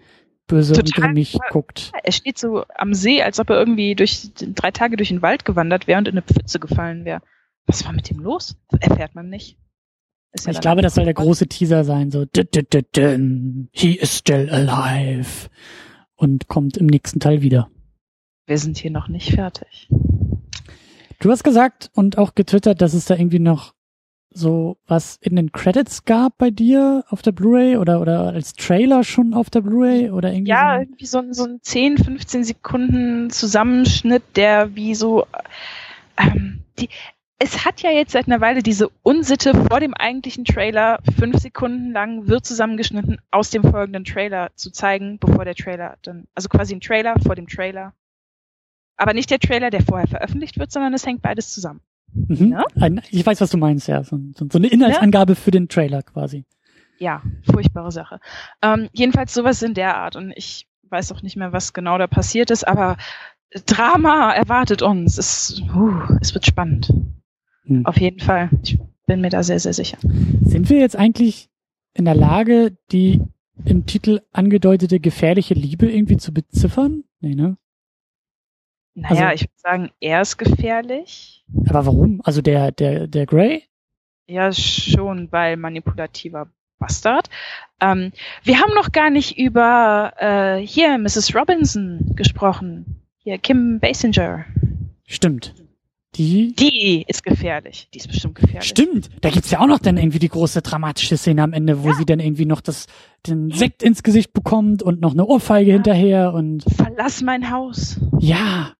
böse 0.50 0.74
Total, 0.74 0.84
und 0.84 0.94
grimmig 0.94 1.38
guckt. 1.50 1.92
Er 2.02 2.12
steht 2.12 2.38
so 2.38 2.64
am 2.76 2.94
See, 2.94 3.22
als 3.22 3.38
ob 3.40 3.50
er 3.50 3.58
irgendwie 3.58 3.94
durch 3.94 4.30
drei 4.34 4.70
Tage 4.70 4.96
durch 4.96 5.08
den 5.08 5.22
Wald 5.22 5.44
gewandert 5.44 5.86
wäre 5.86 5.98
und 5.98 6.08
in 6.08 6.14
eine 6.14 6.22
Pfütze 6.22 6.58
gefallen 6.58 7.04
wäre. 7.04 7.22
Was 7.66 7.84
war 7.84 7.92
mit 7.92 8.10
ihm 8.10 8.18
los? 8.18 8.56
Erfährt 8.80 9.14
man 9.14 9.28
nicht. 9.28 9.56
Ja 10.44 10.52
ich 10.52 10.60
glaube, 10.60 10.82
das 10.82 10.94
soll 10.94 11.04
der 11.04 11.14
große 11.14 11.48
Teaser 11.48 11.84
sein, 11.84 12.10
so 12.10 12.24
He 13.72 13.94
is 13.94 14.18
still 14.18 14.48
alive 14.50 15.48
und 16.14 16.46
kommt 16.48 16.76
im 16.76 16.86
nächsten 16.86 17.18
Teil 17.18 17.42
wieder. 17.42 17.68
Wir 18.46 18.58
sind 18.58 18.78
hier 18.78 18.90
noch 18.90 19.08
nicht 19.08 19.34
fertig. 19.34 19.88
Du 21.20 21.30
hast 21.30 21.42
gesagt 21.42 21.90
und 21.94 22.16
auch 22.16 22.34
getwittert, 22.34 22.80
dass 22.80 22.94
es 22.94 23.06
da 23.06 23.14
irgendwie 23.14 23.40
noch 23.40 23.74
so 24.32 24.76
was 24.86 25.16
in 25.20 25.36
den 25.36 25.52
Credits 25.52 26.04
gab 26.04 26.38
bei 26.38 26.50
dir 26.50 27.04
auf 27.08 27.22
der 27.22 27.32
Blu-ray 27.32 27.76
oder 27.76 28.00
oder 28.00 28.28
als 28.28 28.54
Trailer 28.54 29.04
schon 29.04 29.34
auf 29.34 29.50
der 29.50 29.60
Blu-ray 29.60 30.10
oder 30.10 30.32
irgendwie 30.32 30.50
ja 30.50 30.76
so 30.76 30.80
irgendwie 30.82 31.06
so 31.06 31.18
ein, 31.18 31.34
so 31.34 31.44
ein 31.44 31.58
10 31.62 31.98
15 31.98 32.44
Sekunden 32.44 33.30
Zusammenschnitt 33.30 34.22
der 34.36 34.74
wie 34.74 34.94
so 34.94 35.26
ähm, 36.16 36.62
die 36.78 36.88
es 37.42 37.64
hat 37.64 37.80
ja 37.80 37.90
jetzt 37.90 38.12
seit 38.12 38.26
einer 38.26 38.42
Weile 38.42 38.62
diese 38.62 38.90
Unsitte 39.02 39.54
vor 39.54 39.80
dem 39.80 39.94
eigentlichen 39.94 40.44
Trailer 40.44 40.98
fünf 41.18 41.38
Sekunden 41.38 41.90
lang 41.90 42.28
wird 42.28 42.44
zusammengeschnitten 42.44 43.18
aus 43.30 43.48
dem 43.48 43.62
folgenden 43.62 44.04
Trailer 44.04 44.50
zu 44.56 44.70
zeigen, 44.70 45.18
bevor 45.18 45.46
der 45.46 45.54
Trailer 45.54 45.96
dann, 46.02 46.28
also 46.34 46.50
quasi 46.50 46.74
ein 46.74 46.82
Trailer 46.82 47.14
vor 47.24 47.34
dem 47.34 47.48
Trailer. 47.48 47.94
Aber 48.98 49.14
nicht 49.14 49.30
der 49.30 49.38
Trailer, 49.38 49.70
der 49.70 49.82
vorher 49.82 50.06
veröffentlicht 50.06 50.58
wird, 50.58 50.70
sondern 50.70 50.92
es 50.92 51.06
hängt 51.06 51.22
beides 51.22 51.50
zusammen. 51.50 51.80
Mhm. 52.12 52.52
Ja? 52.52 52.64
Ein, 52.76 53.00
ich 53.10 53.24
weiß, 53.24 53.40
was 53.40 53.50
du 53.50 53.58
meinst, 53.58 53.88
ja. 53.88 54.02
So, 54.02 54.18
so, 54.36 54.46
so 54.50 54.58
eine 54.58 54.68
Inhaltsangabe 54.68 55.32
ja? 55.32 55.36
für 55.36 55.50
den 55.50 55.68
Trailer 55.68 56.02
quasi. 56.02 56.44
Ja, 56.98 57.22
furchtbare 57.50 57.92
Sache. 57.92 58.20
Ähm, 58.62 58.88
jedenfalls 58.92 59.32
sowas 59.32 59.62
in 59.62 59.74
der 59.74 59.96
Art. 59.96 60.16
Und 60.16 60.32
ich 60.36 60.66
weiß 60.90 61.12
auch 61.12 61.22
nicht 61.22 61.36
mehr, 61.36 61.52
was 61.52 61.72
genau 61.72 61.96
da 61.98 62.06
passiert 62.06 62.50
ist, 62.50 62.66
aber 62.66 62.96
Drama 63.66 64.32
erwartet 64.32 64.82
uns. 64.82 65.18
Es, 65.18 65.62
uh, 65.74 66.16
es 66.20 66.34
wird 66.34 66.46
spannend. 66.46 66.92
Hm. 67.64 67.86
Auf 67.86 67.98
jeden 67.98 68.20
Fall. 68.20 68.50
Ich 68.62 68.78
bin 69.06 69.20
mir 69.20 69.30
da 69.30 69.42
sehr, 69.42 69.58
sehr 69.58 69.72
sicher. 69.72 69.98
Sind 70.42 70.68
wir 70.70 70.78
jetzt 70.78 70.96
eigentlich 70.96 71.48
in 71.94 72.04
der 72.04 72.14
Lage, 72.14 72.76
die 72.92 73.20
im 73.64 73.86
Titel 73.86 74.20
angedeutete 74.32 75.00
gefährliche 75.00 75.54
Liebe 75.54 75.90
irgendwie 75.90 76.16
zu 76.16 76.32
beziffern? 76.32 77.04
Nee, 77.20 77.34
ne? 77.34 77.56
Naja, 79.00 79.28
also, 79.28 79.34
ich 79.34 79.42
würde 79.42 79.58
sagen, 79.58 79.90
er 80.00 80.20
ist 80.20 80.36
gefährlich. 80.36 81.44
Aber 81.68 81.86
warum? 81.86 82.20
Also 82.24 82.42
der, 82.42 82.70
der, 82.72 83.06
der 83.06 83.26
Grey? 83.26 83.64
Ja, 84.26 84.52
schon, 84.52 85.30
weil 85.32 85.56
manipulativer 85.56 86.48
Bastard. 86.78 87.28
Ähm, 87.80 88.12
wir 88.42 88.58
haben 88.58 88.72
noch 88.74 88.92
gar 88.92 89.10
nicht 89.10 89.38
über 89.38 90.12
äh, 90.18 90.66
hier 90.66 90.98
Mrs. 90.98 91.34
Robinson 91.34 92.12
gesprochen. 92.14 93.02
Hier 93.18 93.38
Kim 93.38 93.80
Basinger. 93.80 94.44
Stimmt. 95.06 95.54
Die? 96.16 96.54
Die 96.54 97.04
ist 97.06 97.22
gefährlich. 97.22 97.88
Die 97.94 97.98
ist 97.98 98.08
bestimmt 98.08 98.34
gefährlich. 98.34 98.68
Stimmt. 98.68 99.10
Da 99.20 99.30
gibt's 99.30 99.50
ja 99.50 99.60
auch 99.60 99.66
noch 99.66 99.78
dann 99.78 99.96
irgendwie 99.96 100.18
die 100.18 100.28
große 100.28 100.60
dramatische 100.60 101.16
Szene 101.16 101.42
am 101.42 101.52
Ende, 101.52 101.84
wo 101.84 101.90
ja. 101.90 101.94
sie 101.94 102.04
dann 102.04 102.18
irgendwie 102.18 102.46
noch 102.46 102.60
das, 102.60 102.86
den 103.26 103.52
Sekt 103.52 103.82
ins 103.82 104.02
Gesicht 104.02 104.32
bekommt 104.32 104.82
und 104.82 105.00
noch 105.00 105.12
eine 105.12 105.24
Ohrfeige 105.24 105.70
ja. 105.70 105.74
hinterher 105.74 106.34
und. 106.34 106.64
Verlass 106.74 107.22
mein 107.22 107.50
Haus. 107.50 108.00
Ja. 108.18 108.72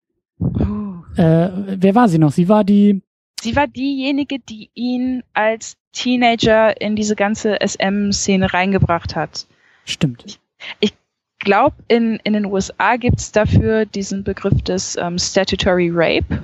Äh, 1.17 1.51
wer 1.83 1.95
war 1.95 2.09
sie 2.09 2.19
noch? 2.19 2.33
Sie 2.33 2.49
war 2.49 2.65
die. 2.65 3.03
Sie 3.41 3.57
war 3.57 3.67
diejenige, 3.67 4.39
die 4.39 4.71
ihn 4.75 5.23
als 5.33 5.77
Teenager 5.93 6.81
in 6.81 6.95
diese 6.95 7.17
ganze 7.17 7.59
SM-Szene 7.61 8.53
reingebracht 8.53 9.17
hat. 9.17 9.47
Stimmt. 9.85 10.25
Ich, 10.27 10.39
ich 10.81 10.95
glaube, 11.39 11.77
in, 11.89 12.21
in 12.23 12.35
den 12.35 12.45
USA 12.45 12.97
gibt's 12.97 13.33
dafür 13.33 13.87
diesen 13.87 14.25
Begriff 14.25 14.63
des 14.63 14.97
ähm, 14.97 15.19
Statutory 15.19 15.91
Rape, 15.93 16.43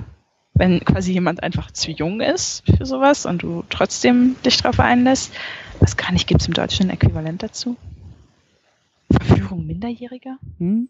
wenn 0.55 0.79
quasi 0.83 1.13
jemand 1.13 1.43
einfach 1.43 1.71
zu 1.71 1.91
jung 1.91 2.19
ist 2.19 2.63
für 2.65 2.85
sowas 2.85 3.25
und 3.25 3.43
du 3.43 3.63
trotzdem 3.69 4.35
dich 4.43 4.57
drauf 4.57 4.79
einlässt. 4.79 5.31
Was 5.79 5.97
kann 5.97 6.15
ich, 6.15 6.25
gibt's 6.25 6.47
im 6.47 6.53
Deutschen 6.53 6.87
ein 6.87 6.95
Äquivalent 6.95 7.43
dazu? 7.43 7.77
Verführung 9.11 9.65
Minderjähriger? 9.65 10.37
Hm? 10.57 10.89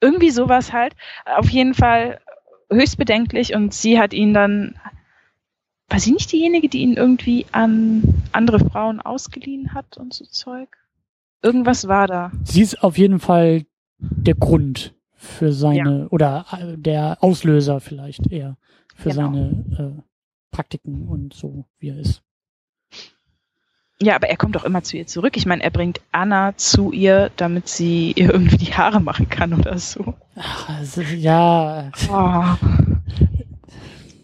Irgendwie 0.00 0.30
sowas 0.30 0.72
halt. 0.72 0.94
Auf 1.24 1.48
jeden 1.50 1.74
Fall 1.74 2.20
höchst 2.70 2.98
bedenklich 2.98 3.54
und 3.54 3.72
sie 3.74 3.98
hat 3.98 4.12
ihn 4.12 4.34
dann, 4.34 4.74
war 5.88 6.00
sie 6.00 6.12
nicht 6.12 6.30
diejenige, 6.32 6.68
die 6.68 6.82
ihn 6.82 6.94
irgendwie 6.94 7.46
an 7.52 8.22
andere 8.32 8.58
Frauen 8.58 9.00
ausgeliehen 9.00 9.74
hat 9.74 9.96
und 9.96 10.12
so 10.12 10.24
Zeug? 10.26 10.68
Irgendwas 11.42 11.88
war 11.88 12.06
da. 12.06 12.32
Sie 12.44 12.62
ist 12.62 12.82
auf 12.82 12.98
jeden 12.98 13.20
Fall 13.20 13.64
der 13.98 14.34
Grund 14.34 14.94
für 15.14 15.52
seine, 15.52 16.00
ja. 16.00 16.06
oder 16.10 16.46
äh, 16.52 16.76
der 16.76 17.18
Auslöser 17.20 17.80
vielleicht 17.80 18.30
eher 18.30 18.56
für 18.94 19.10
genau. 19.10 19.22
seine 19.22 19.96
äh, 19.98 20.02
Praktiken 20.50 21.08
und 21.08 21.34
so, 21.34 21.64
wie 21.78 21.88
er 21.90 21.98
ist. 21.98 22.22
Ja, 24.00 24.14
aber 24.14 24.28
er 24.28 24.36
kommt 24.36 24.54
doch 24.54 24.64
immer 24.64 24.84
zu 24.84 24.96
ihr 24.96 25.08
zurück. 25.08 25.36
Ich 25.36 25.44
meine, 25.44 25.62
er 25.62 25.70
bringt 25.70 26.00
Anna 26.12 26.56
zu 26.56 26.92
ihr, 26.92 27.32
damit 27.36 27.68
sie 27.68 28.12
ihr 28.12 28.32
irgendwie 28.32 28.56
die 28.56 28.72
Haare 28.72 29.00
machen 29.00 29.28
kann 29.28 29.52
oder 29.52 29.76
so. 29.78 30.14
Ach, 30.36 30.68
also, 30.68 31.00
ja. 31.00 31.90
Oh. 32.08 32.44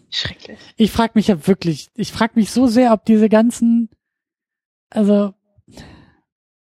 Schrecklich. 0.09 0.57
Ich 0.77 0.91
frage 0.91 1.13
mich 1.15 1.27
ja 1.27 1.45
wirklich, 1.45 1.89
ich 1.93 2.13
frage 2.13 2.33
mich 2.35 2.51
so 2.51 2.67
sehr, 2.67 2.93
ob 2.93 3.03
diese 3.03 3.27
ganzen, 3.27 3.89
also, 4.89 5.33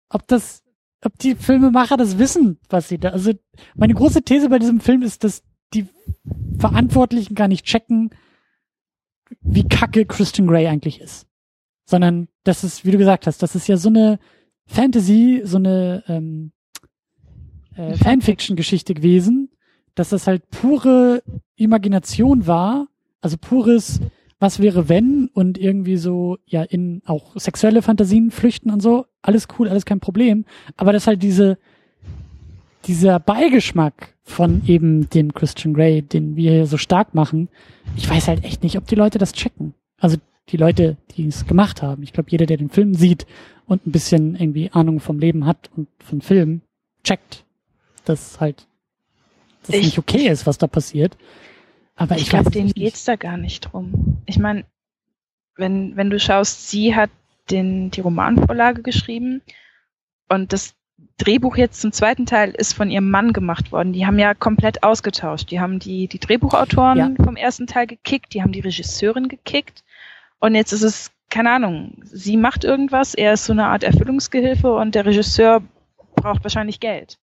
ob 0.09 0.29
das, 0.29 0.63
ob 1.05 1.19
die 1.19 1.35
Filmemacher 1.35 1.97
das 1.97 2.17
wissen, 2.19 2.61
was 2.69 2.89
sie 2.89 2.99
da, 2.99 3.09
also, 3.09 3.33
meine 3.75 3.95
große 3.95 4.23
These 4.23 4.49
bei 4.51 4.61
diesem 4.61 4.79
Film 4.79 5.03
ist, 5.03 5.25
dass 5.25 5.43
die 5.75 5.89
Verantwortlichen 6.59 7.35
gar 7.35 7.49
nicht 7.49 7.67
checken, 7.67 8.11
wie 9.41 9.67
kacke 9.67 10.07
Christian 10.07 10.47
Grey 10.47 10.69
eigentlich 10.69 11.01
ist 11.01 11.27
sondern 11.91 12.29
das 12.45 12.65
ist, 12.65 12.85
wie 12.85 12.93
du 12.93 12.99
gesagt 12.99 13.27
hast, 13.27 13.43
das 13.43 13.55
ist 13.55 13.69
ja 13.69 13.77
so 13.77 13.89
eine 13.89 14.19
Fantasy, 14.67 15.43
so 15.45 15.57
eine 15.57 16.05
ähm, 16.07 16.53
äh, 17.75 17.95
Fanfiction-Geschichte 17.95 18.95
gewesen, 18.95 19.51
dass 19.97 20.11
das 20.11 20.27
halt 20.27 20.49
pure 20.51 21.23
Imagination 21.57 22.47
war, 22.47 22.87
also 23.21 23.37
pures, 23.37 24.01
was 24.39 24.61
wäre 24.61 24.89
wenn 24.89 25.29
und 25.35 25.59
irgendwie 25.59 25.97
so, 25.97 26.39
ja, 26.47 26.63
in 26.63 27.03
auch 27.05 27.37
sexuelle 27.37 27.83
Fantasien 27.83 28.31
flüchten 28.31 28.71
und 28.71 28.81
so, 28.81 29.07
alles 29.21 29.49
cool, 29.59 29.69
alles 29.69 29.85
kein 29.85 30.01
Problem, 30.01 30.45
aber 30.77 30.93
dass 30.93 31.09
halt 31.09 31.23
diese, 31.23 31.59
dieser 32.87 33.19
Beigeschmack 33.19 34.15
von 34.23 34.63
eben 34.67 35.11
dem 35.11 35.35
Christian 35.35 35.75
Grey, 35.75 36.03
den 36.03 36.37
wir 36.37 36.53
hier 36.53 36.67
so 36.67 36.79
stark 36.79 37.15
machen, 37.15 37.49
ich 37.97 38.09
weiß 38.09 38.29
halt 38.29 38.45
echt 38.45 38.63
nicht, 38.63 38.79
ob 38.79 38.87
die 38.87 38.95
Leute 38.95 39.19
das 39.19 39.33
checken. 39.33 39.75
Also 39.99 40.17
die 40.51 40.57
Leute, 40.57 40.97
die 41.17 41.27
es 41.27 41.47
gemacht 41.47 41.83
haben. 41.83 42.03
Ich 42.03 42.13
glaube, 42.13 42.31
jeder, 42.31 42.47
der 42.47 42.57
den 42.57 42.71
Film 42.71 42.95
sieht 42.95 43.27
und 43.67 43.87
ein 43.87 43.93
bisschen 43.93 44.35
irgendwie 44.35 44.71
Ahnung 44.73 45.01
vom 45.01 45.19
Leben 45.19 45.47
hat 45.47 45.71
und 45.77 45.89
von 45.99 46.21
Filmen, 46.21 46.63
checkt, 47.05 47.45
dass 48.05 48.41
halt 48.41 48.67
das 49.67 49.77
ich, 49.77 49.85
nicht 49.85 49.99
okay 49.99 50.29
ist, 50.29 50.47
was 50.47 50.59
da 50.59 50.67
passiert. 50.67 51.17
Aber 51.97 52.17
ich, 52.17 52.23
ich 52.23 52.29
glaube, 52.31 52.51
denen 52.51 52.73
geht's 52.73 53.05
da 53.05 53.17
gar 53.17 53.37
nicht 53.37 53.61
drum. 53.61 54.19
Ich 54.27 54.39
meine, 54.39 54.65
wenn, 55.57 55.97
wenn 55.97 56.11
du 56.11 56.19
schaust, 56.19 56.71
sie 56.71 56.95
hat 56.95 57.11
den, 57.51 57.91
die 57.91 58.01
Romanvorlage 58.01 58.83
geschrieben 58.83 59.43
und 60.29 60.53
das 60.53 60.75
Drehbuch 61.19 61.57
jetzt 61.57 61.81
zum 61.81 61.93
zweiten 61.93 62.25
Teil 62.25 62.51
ist 62.51 62.73
von 62.73 62.91
ihrem 62.91 63.11
Mann 63.11 63.33
gemacht 63.33 63.73
worden. 63.73 63.93
Die 63.93 64.07
haben 64.07 64.19
ja 64.19 64.33
komplett 64.35 64.83
ausgetauscht. 64.83 65.51
Die 65.51 65.61
haben 65.61 65.79
die, 65.79 66.09
die 66.09 66.19
Drehbuchautoren 66.19 66.99
ja. 66.99 67.25
vom 67.25 67.37
ersten 67.37 67.67
Teil 67.67 67.87
gekickt, 67.87 68.33
die 68.33 68.43
haben 68.43 68.53
die 68.53 68.61
Regisseurin 68.61 69.29
gekickt. 69.29 69.85
Und 70.41 70.55
jetzt 70.55 70.73
ist 70.73 70.83
es, 70.83 71.13
keine 71.29 71.51
Ahnung, 71.53 71.93
sie 72.03 72.37
macht 72.37 72.65
irgendwas, 72.65 73.15
er 73.15 73.35
ist 73.35 73.45
so 73.45 73.53
eine 73.53 73.67
Art 73.67 73.85
Erfüllungsgehilfe 73.85 74.73
und 74.73 74.95
der 74.95 75.07
Regisseur 75.07 75.63
braucht 76.17 76.43
wahrscheinlich 76.43 76.81
Geld. 76.81 77.19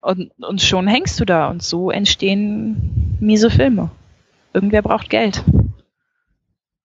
Und, 0.00 0.30
und 0.38 0.60
schon 0.60 0.86
hängst 0.86 1.18
du 1.18 1.24
da 1.24 1.48
und 1.48 1.62
so 1.62 1.90
entstehen 1.90 3.16
miese 3.20 3.50
Filme. 3.50 3.90
Irgendwer 4.52 4.82
braucht 4.82 5.10
Geld. 5.10 5.42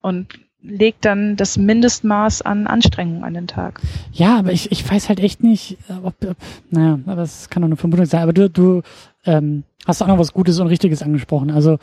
Und 0.01 0.39
legt 0.61 1.05
dann 1.05 1.35
das 1.35 1.57
Mindestmaß 1.57 2.41
an 2.41 2.67
Anstrengung 2.67 3.23
an 3.23 3.33
den 3.33 3.47
Tag. 3.47 3.81
Ja, 4.11 4.37
aber 4.37 4.51
ich, 4.51 4.71
ich 4.71 4.89
weiß 4.89 5.09
halt 5.09 5.19
echt 5.19 5.43
nicht, 5.43 5.77
ob, 6.03 6.15
ob 6.25 6.37
naja, 6.69 6.99
aber 7.05 7.17
das 7.17 7.49
kann 7.49 7.61
doch 7.61 7.67
eine 7.67 7.77
Vermutung 7.77 8.05
sein. 8.05 8.21
Aber 8.21 8.33
du, 8.33 8.49
du 8.49 8.81
ähm, 9.25 9.63
hast 9.85 10.01
auch 10.01 10.07
noch 10.07 10.19
was 10.19 10.33
Gutes 10.33 10.59
und 10.59 10.67
Richtiges 10.67 11.01
angesprochen. 11.01 11.51
Also, 11.51 11.77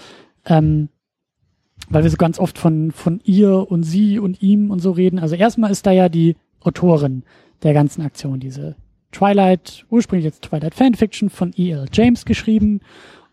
ähm, 0.47 0.89
weil 1.89 2.03
wir 2.03 2.11
so 2.11 2.17
ganz 2.17 2.39
oft 2.39 2.59
von, 2.59 2.91
von 2.93 3.21
ihr 3.25 3.71
und 3.71 3.83
sie 3.83 4.19
und 4.19 4.43
ihm 4.43 4.71
und 4.71 4.81
so 4.81 4.91
reden. 4.91 5.19
Also 5.19 5.35
erstmal 5.37 5.71
ist 5.71 5.87
da 5.87 5.93
ja 5.93 6.09
die 6.09 6.37
Autorin 6.61 7.23
der 7.63 7.75
ganzen 7.75 8.03
Aktion, 8.03 8.41
diese 8.41 8.77
Twilight, 9.13 9.87
ursprünglich 9.91 10.25
jetzt 10.25 10.43
Twilight 10.43 10.75
Fanfiction 10.75 11.31
von 11.31 11.53
E.L. 11.57 11.87
James 11.93 12.25
geschrieben 12.25 12.81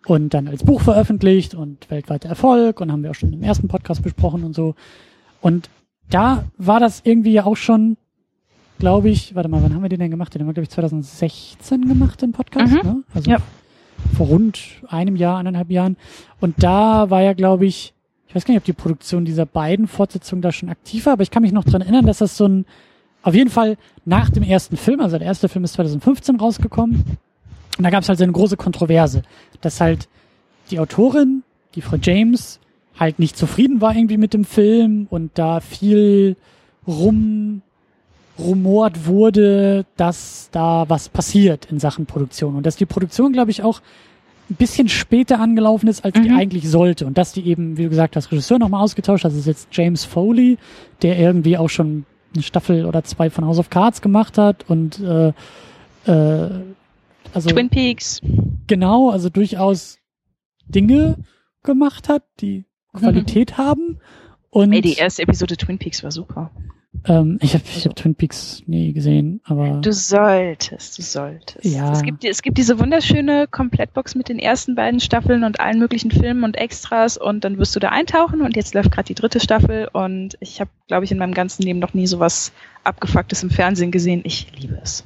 und 0.06 0.34
dann 0.34 0.48
als 0.48 0.64
Buch 0.64 0.82
veröffentlicht 0.82 1.56
und 1.56 1.90
weltweiter 1.90 2.30
Erfolg 2.30 2.80
und 2.80 2.92
haben 2.92 3.04
wir 3.04 3.12
auch 3.12 3.16
schon 3.16 3.34
im 3.34 3.44
ersten 3.44 3.68
Podcast 3.68 4.04
besprochen 4.04 4.44
und 4.44 4.54
so. 4.54 4.76
Und 5.42 5.70
da 6.10 6.46
war 6.58 6.80
das 6.80 7.02
irgendwie 7.04 7.34
ja 7.34 7.46
auch 7.46 7.58
schon, 7.58 7.98
glaube 8.80 9.10
ich, 9.10 9.36
warte 9.36 9.50
mal, 9.50 9.64
wann 9.64 9.74
haben 9.74 9.82
wir 9.82 9.90
den 9.90 10.00
denn 10.00 10.12
gemacht? 10.12 10.34
Den 10.34 10.42
haben 10.42 10.48
wir, 10.48 10.54
glaube 10.54 10.66
ich, 10.66 10.70
2016 10.70 11.88
gemacht, 11.88 12.22
den 12.22 12.32
Podcast, 12.32 12.74
mhm. 12.74 12.90
ne? 12.90 13.04
Also 13.14 13.32
ja. 13.32 13.38
vor 14.16 14.28
rund 14.28 14.60
einem 14.88 15.16
Jahr, 15.16 15.38
eineinhalb 15.38 15.72
Jahren. 15.72 15.98
Und 16.40 16.62
da 16.62 17.10
war 17.10 17.22
ja, 17.22 17.34
glaube 17.34 17.66
ich, 17.66 17.93
ich 18.34 18.36
weiß 18.36 18.46
gar 18.46 18.54
nicht, 18.54 18.62
ob 18.62 18.66
die 18.66 18.74
Produktion 18.74 19.26
dieser 19.26 19.46
beiden 19.46 19.88
Fortsetzungen 19.88 20.42
da 20.42 20.52
schon 20.52 20.70
aktiv 20.70 21.06
war, 21.06 21.14
aber 21.14 21.22
ich 21.22 21.30
kann 21.30 21.44
mich 21.44 21.52
noch 21.52 21.66
dran 21.66 21.82
erinnern, 21.82 22.08
dass 22.08 22.18
das 22.18 22.36
so 22.36 22.48
ein, 22.48 22.66
auf 23.22 23.36
jeden 23.36 23.52
Fall 23.52 23.78
nach 24.06 24.32
dem 24.32 24.42
ersten 24.42 24.76
Film, 24.76 25.02
also 25.02 25.20
der 25.20 25.28
erste 25.28 25.50
Film 25.50 25.64
ist 25.66 25.74
2015 25.74 26.38
rausgekommen, 26.38 27.04
und 27.78 27.84
da 27.84 27.92
gab 27.92 28.02
es 28.02 28.10
halt 28.10 28.18
so 28.18 28.24
eine 28.24 28.34
große 28.34 28.58
Kontroverse, 28.58 29.22
dass 29.62 29.80
halt 29.80 30.08
die 30.72 30.80
Autorin, 30.80 31.44
die 31.76 31.82
Frau 31.82 31.98
James, 32.02 32.60
halt 33.00 33.20
nicht 33.20 33.38
zufrieden 33.38 33.82
war 33.82 33.96
irgendwie 33.96 34.18
mit 34.18 34.34
dem 34.34 34.46
Film 34.46 35.06
und 35.12 35.32
da 35.36 35.60
viel 35.60 36.36
rum 36.88 37.62
rumort 38.40 39.06
wurde, 39.06 39.86
dass 39.96 40.50
da 40.52 40.86
was 40.88 41.08
passiert 41.08 41.68
in 41.72 41.80
Sachen 41.80 42.08
Produktion. 42.08 42.56
Und 42.56 42.66
dass 42.66 42.76
die 42.76 42.88
Produktion, 42.88 43.32
glaube 43.32 43.52
ich, 43.52 43.62
auch 43.62 43.82
ein 44.50 44.56
bisschen 44.56 44.90
später 44.90 45.40
angelaufen 45.40 45.88
ist, 45.88 46.04
als 46.04 46.18
mhm. 46.18 46.24
die 46.24 46.32
eigentlich 46.32 46.70
sollte 46.70 47.06
und 47.06 47.18
dass 47.18 47.34
die 47.34 47.46
eben, 47.46 47.78
wie 47.78 47.84
du 47.84 47.90
gesagt 47.90 48.16
hast, 48.16 48.32
Regisseur 48.32 48.60
nochmal 48.60 48.84
ausgetauscht, 48.84 49.26
also 49.26 49.38
ist 49.38 49.48
jetzt 49.48 49.70
James 49.72 50.04
Foley, 50.04 50.58
der 51.02 51.18
irgendwie 51.18 51.58
auch 51.58 51.70
schon 51.70 52.06
eine 52.34 52.44
Staffel 52.44 52.86
oder 52.86 53.04
zwei 53.04 53.30
von 53.30 53.46
House 53.46 53.60
of 53.60 53.70
Cards 53.70 54.02
gemacht 54.02 54.38
hat 54.38 54.70
und 54.70 55.00
äh, 55.00 55.34
äh, 56.06 56.50
also 57.34 57.50
Twin 57.50 57.70
Peaks. 57.70 58.22
Genau, 58.68 59.10
also 59.10 59.30
durchaus 59.30 60.00
Dinge 60.68 61.18
gemacht 61.64 62.10
hat, 62.10 62.24
die 62.40 62.66
Qualität 62.94 63.52
mhm. 63.52 63.58
haben. 63.58 64.00
Und 64.50 64.74
Ey, 64.74 64.82
die 64.82 64.94
erste 64.94 65.24
Episode 65.24 65.58
Twin 65.58 65.80
Peaks 65.80 66.04
war 66.04 66.12
super. 66.12 66.52
Ähm, 67.06 67.38
ich 67.42 67.54
habe 67.54 67.64
also. 67.74 67.90
hab 67.90 67.96
Twin 67.96 68.16
Peaks 68.16 68.64
nie 68.66 68.94
gesehen, 68.94 69.42
aber. 69.44 69.82
Du 69.82 69.92
solltest, 69.92 70.98
du 70.98 71.02
solltest. 71.02 71.66
Ja. 71.66 71.92
Es 71.92 72.02
gibt, 72.02 72.24
es 72.24 72.42
gibt 72.42 72.58
diese 72.58 72.80
wunderschöne 72.80 73.48
Komplettbox 73.48 74.16
mit 74.16 74.30
den 74.30 74.40
ersten 74.40 74.76
beiden 74.76 75.00
Staffeln 75.00 75.44
und 75.44 75.60
allen 75.60 75.80
möglichen 75.80 76.12
Filmen 76.12 76.44
und 76.44 76.56
Extras 76.56 77.18
und 77.18 77.44
dann 77.44 77.58
wirst 77.58 77.76
du 77.76 77.80
da 77.80 77.90
eintauchen 77.90 78.42
und 78.42 78.56
jetzt 78.56 78.74
läuft 78.74 78.92
gerade 78.92 79.08
die 79.08 79.16
dritte 79.16 79.40
Staffel 79.40 79.90
und 79.92 80.38
ich 80.40 80.62
habe, 80.62 80.70
glaube 80.88 81.06
ich, 81.06 81.12
in 81.12 81.18
meinem 81.18 81.34
ganzen 81.34 81.64
Leben 81.64 81.80
noch 81.80 81.94
nie 81.94 82.08
sowas 82.08 82.54
abgefucktes 82.84 83.44
im 83.44 83.50
Fernsehen 83.50 83.92
gesehen. 83.92 84.22
Ich 84.24 84.48
liebe 84.58 84.80
es. 84.82 85.04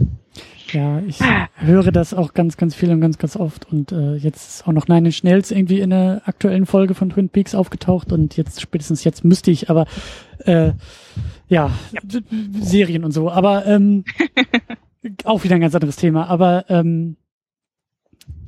Ja, 0.72 1.00
ich 1.00 1.20
höre 1.56 1.92
das 1.92 2.14
auch 2.14 2.34
ganz, 2.34 2.58
ganz 2.58 2.76
viel 2.76 2.92
und 2.92 3.00
ganz, 3.00 3.18
ganz 3.18 3.38
oft. 3.38 3.72
Und 3.72 3.92
äh, 3.92 4.16
jetzt 4.16 4.50
ist 4.50 4.68
auch 4.68 4.74
noch 4.74 4.88
Nine 4.88 5.08
Inch 5.08 5.24
Nails 5.24 5.52
irgendwie 5.52 5.80
in 5.80 5.92
der 5.92 6.22
aktuellen 6.26 6.66
Folge 6.66 6.94
von 6.94 7.10
Twin 7.10 7.30
Peaks 7.30 7.56
aufgetaucht 7.56 8.12
und 8.12 8.36
jetzt 8.36 8.62
spätestens 8.62 9.04
jetzt 9.04 9.24
müsste 9.24 9.50
ich, 9.52 9.70
aber 9.70 9.86
äh, 10.40 10.72
ja, 11.48 11.72
ja. 11.92 12.02
Serien 12.60 13.04
und 13.04 13.12
so. 13.12 13.30
Aber 13.30 13.66
ähm, 13.66 14.04
auch 15.24 15.44
wieder 15.44 15.56
ein 15.56 15.62
ganz 15.62 15.76
anderes 15.76 15.96
Thema. 15.96 16.28
Aber 16.28 16.66
ähm, 16.70 17.18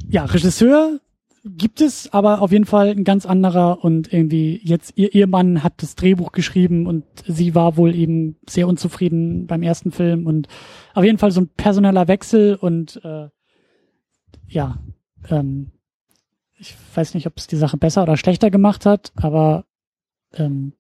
ja, 0.10 0.26
Regisseur 0.26 1.00
gibt 1.46 1.82
es, 1.82 2.12
aber 2.14 2.42
auf 2.42 2.52
jeden 2.52 2.66
Fall 2.66 2.90
ein 2.90 3.04
ganz 3.04 3.26
anderer 3.26 3.84
und 3.84 4.12
irgendwie 4.12 4.60
jetzt 4.64 4.94
ihr 4.96 5.14
Ehemann 5.14 5.64
hat 5.64 5.82
das 5.82 5.96
Drehbuch 5.96 6.32
geschrieben 6.32 6.86
und 6.86 7.06
sie 7.26 7.56
war 7.56 7.78
wohl 7.78 7.96
eben 7.96 8.36
sehr 8.48 8.68
unzufrieden 8.68 9.48
beim 9.48 9.64
ersten 9.64 9.92
Film 9.92 10.28
und 10.28 10.48
auf 10.94 11.04
jeden 11.04 11.18
Fall 11.18 11.32
so 11.32 11.42
ein 11.42 11.48
personeller 11.48 12.08
Wechsel 12.08 12.56
und 12.56 13.00
äh, 13.04 13.30
ja, 14.48 14.80
ähm, 15.30 15.72
ich 16.58 16.76
weiß 16.94 17.14
nicht, 17.14 17.26
ob 17.26 17.38
es 17.38 17.48
die 17.48 17.56
Sache 17.56 17.78
besser 17.78 18.04
oder 18.04 18.18
schlechter 18.18 18.52
gemacht 18.52 18.86
hat, 18.86 19.14
aber 19.16 19.66
ähm, 20.34 20.74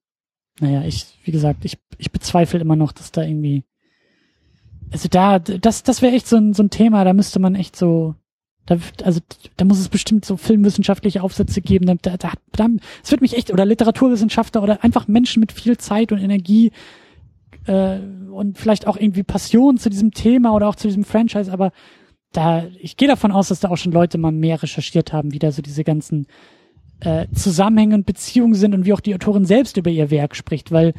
naja, 0.61 0.83
ich, 0.83 1.05
wie 1.23 1.31
gesagt, 1.31 1.65
ich, 1.65 1.77
ich 1.97 2.11
bezweifle 2.11 2.59
immer 2.59 2.75
noch, 2.75 2.91
dass 2.91 3.11
da 3.11 3.23
irgendwie 3.23 3.63
also 4.91 5.07
da, 5.07 5.39
das, 5.39 5.83
das 5.83 6.01
wäre 6.01 6.15
echt 6.15 6.27
so 6.27 6.37
ein, 6.37 6.53
so 6.53 6.63
ein 6.63 6.69
Thema, 6.69 7.03
da 7.03 7.13
müsste 7.13 7.39
man 7.39 7.55
echt 7.55 7.75
so 7.75 8.15
da, 8.65 8.77
also, 9.03 9.19
da 9.57 9.65
muss 9.65 9.79
es 9.79 9.89
bestimmt 9.89 10.25
so 10.25 10.37
filmwissenschaftliche 10.37 11.23
Aufsätze 11.23 11.59
geben. 11.59 11.87
Da, 11.87 11.95
da, 11.95 12.17
da, 12.17 12.33
da, 12.51 12.67
es 13.03 13.09
wird 13.09 13.21
mich 13.21 13.35
echt, 13.35 13.51
oder 13.51 13.65
Literaturwissenschaftler 13.65 14.61
oder 14.61 14.83
einfach 14.83 15.07
Menschen 15.07 15.39
mit 15.39 15.51
viel 15.51 15.77
Zeit 15.77 16.11
und 16.11 16.19
Energie 16.19 16.71
äh, 17.65 17.97
und 18.31 18.59
vielleicht 18.59 18.85
auch 18.85 18.95
irgendwie 18.95 19.23
Passion 19.23 19.77
zu 19.77 19.89
diesem 19.89 20.11
Thema 20.11 20.53
oder 20.53 20.69
auch 20.69 20.75
zu 20.75 20.87
diesem 20.87 21.03
Franchise, 21.03 21.51
aber 21.51 21.71
da, 22.31 22.65
ich 22.79 22.95
gehe 22.95 23.07
davon 23.07 23.31
aus, 23.31 23.47
dass 23.47 23.59
da 23.59 23.69
auch 23.69 23.77
schon 23.77 23.91
Leute 23.91 24.19
mal 24.19 24.31
mehr 24.31 24.61
recherchiert 24.61 25.13
haben, 25.13 25.33
wie 25.33 25.39
da 25.39 25.51
so 25.51 25.63
diese 25.63 25.83
ganzen 25.83 26.27
äh, 27.01 27.27
Zusammenhänge 27.33 27.95
und 27.95 28.05
Beziehungen 28.05 28.55
sind 28.55 28.73
und 28.73 28.85
wie 28.85 28.93
auch 28.93 28.99
die 28.99 29.15
Autorin 29.15 29.45
selbst 29.45 29.77
über 29.77 29.89
ihr 29.89 30.11
Werk 30.11 30.35
spricht, 30.35 30.71
weil 30.71 30.93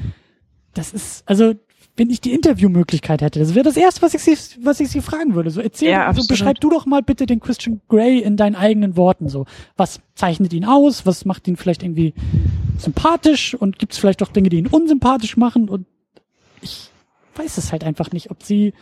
das 0.74 0.92
ist, 0.92 1.22
also 1.26 1.54
wenn 1.96 2.08
ich 2.08 2.20
die 2.20 2.32
Interviewmöglichkeit 2.32 3.20
hätte. 3.20 3.40
Das 3.40 3.54
wäre 3.54 3.64
das 3.64 3.76
erste, 3.76 4.00
was 4.00 4.14
ich 4.14 4.22
sie, 4.22 4.36
was 4.64 4.80
ich 4.80 4.88
sie 4.88 5.02
fragen 5.02 5.34
würde. 5.34 5.50
So 5.50 5.60
erzähl, 5.60 5.90
ja, 5.90 6.12
so 6.14 6.26
beschreib 6.26 6.58
du 6.60 6.70
doch 6.70 6.86
mal 6.86 7.02
bitte 7.02 7.26
den 7.26 7.40
Christian 7.40 7.82
Grey 7.88 8.20
in 8.20 8.36
deinen 8.38 8.54
eigenen 8.54 8.96
Worten. 8.96 9.28
So, 9.28 9.44
was 9.76 10.00
zeichnet 10.14 10.52
ihn 10.52 10.64
aus? 10.64 11.04
Was 11.04 11.24
macht 11.26 11.46
ihn 11.46 11.56
vielleicht 11.56 11.82
irgendwie 11.82 12.14
sympathisch? 12.78 13.54
Und 13.54 13.78
gibt 13.78 13.92
es 13.92 13.98
vielleicht 13.98 14.22
auch 14.22 14.28
Dinge, 14.28 14.48
die 14.48 14.58
ihn 14.58 14.66
unsympathisch 14.66 15.36
machen? 15.36 15.68
Und 15.68 15.86
ich 16.62 16.90
weiß 17.34 17.58
es 17.58 17.70
halt 17.70 17.84
einfach 17.84 18.12
nicht, 18.12 18.30
ob 18.30 18.42
sie, 18.42 18.72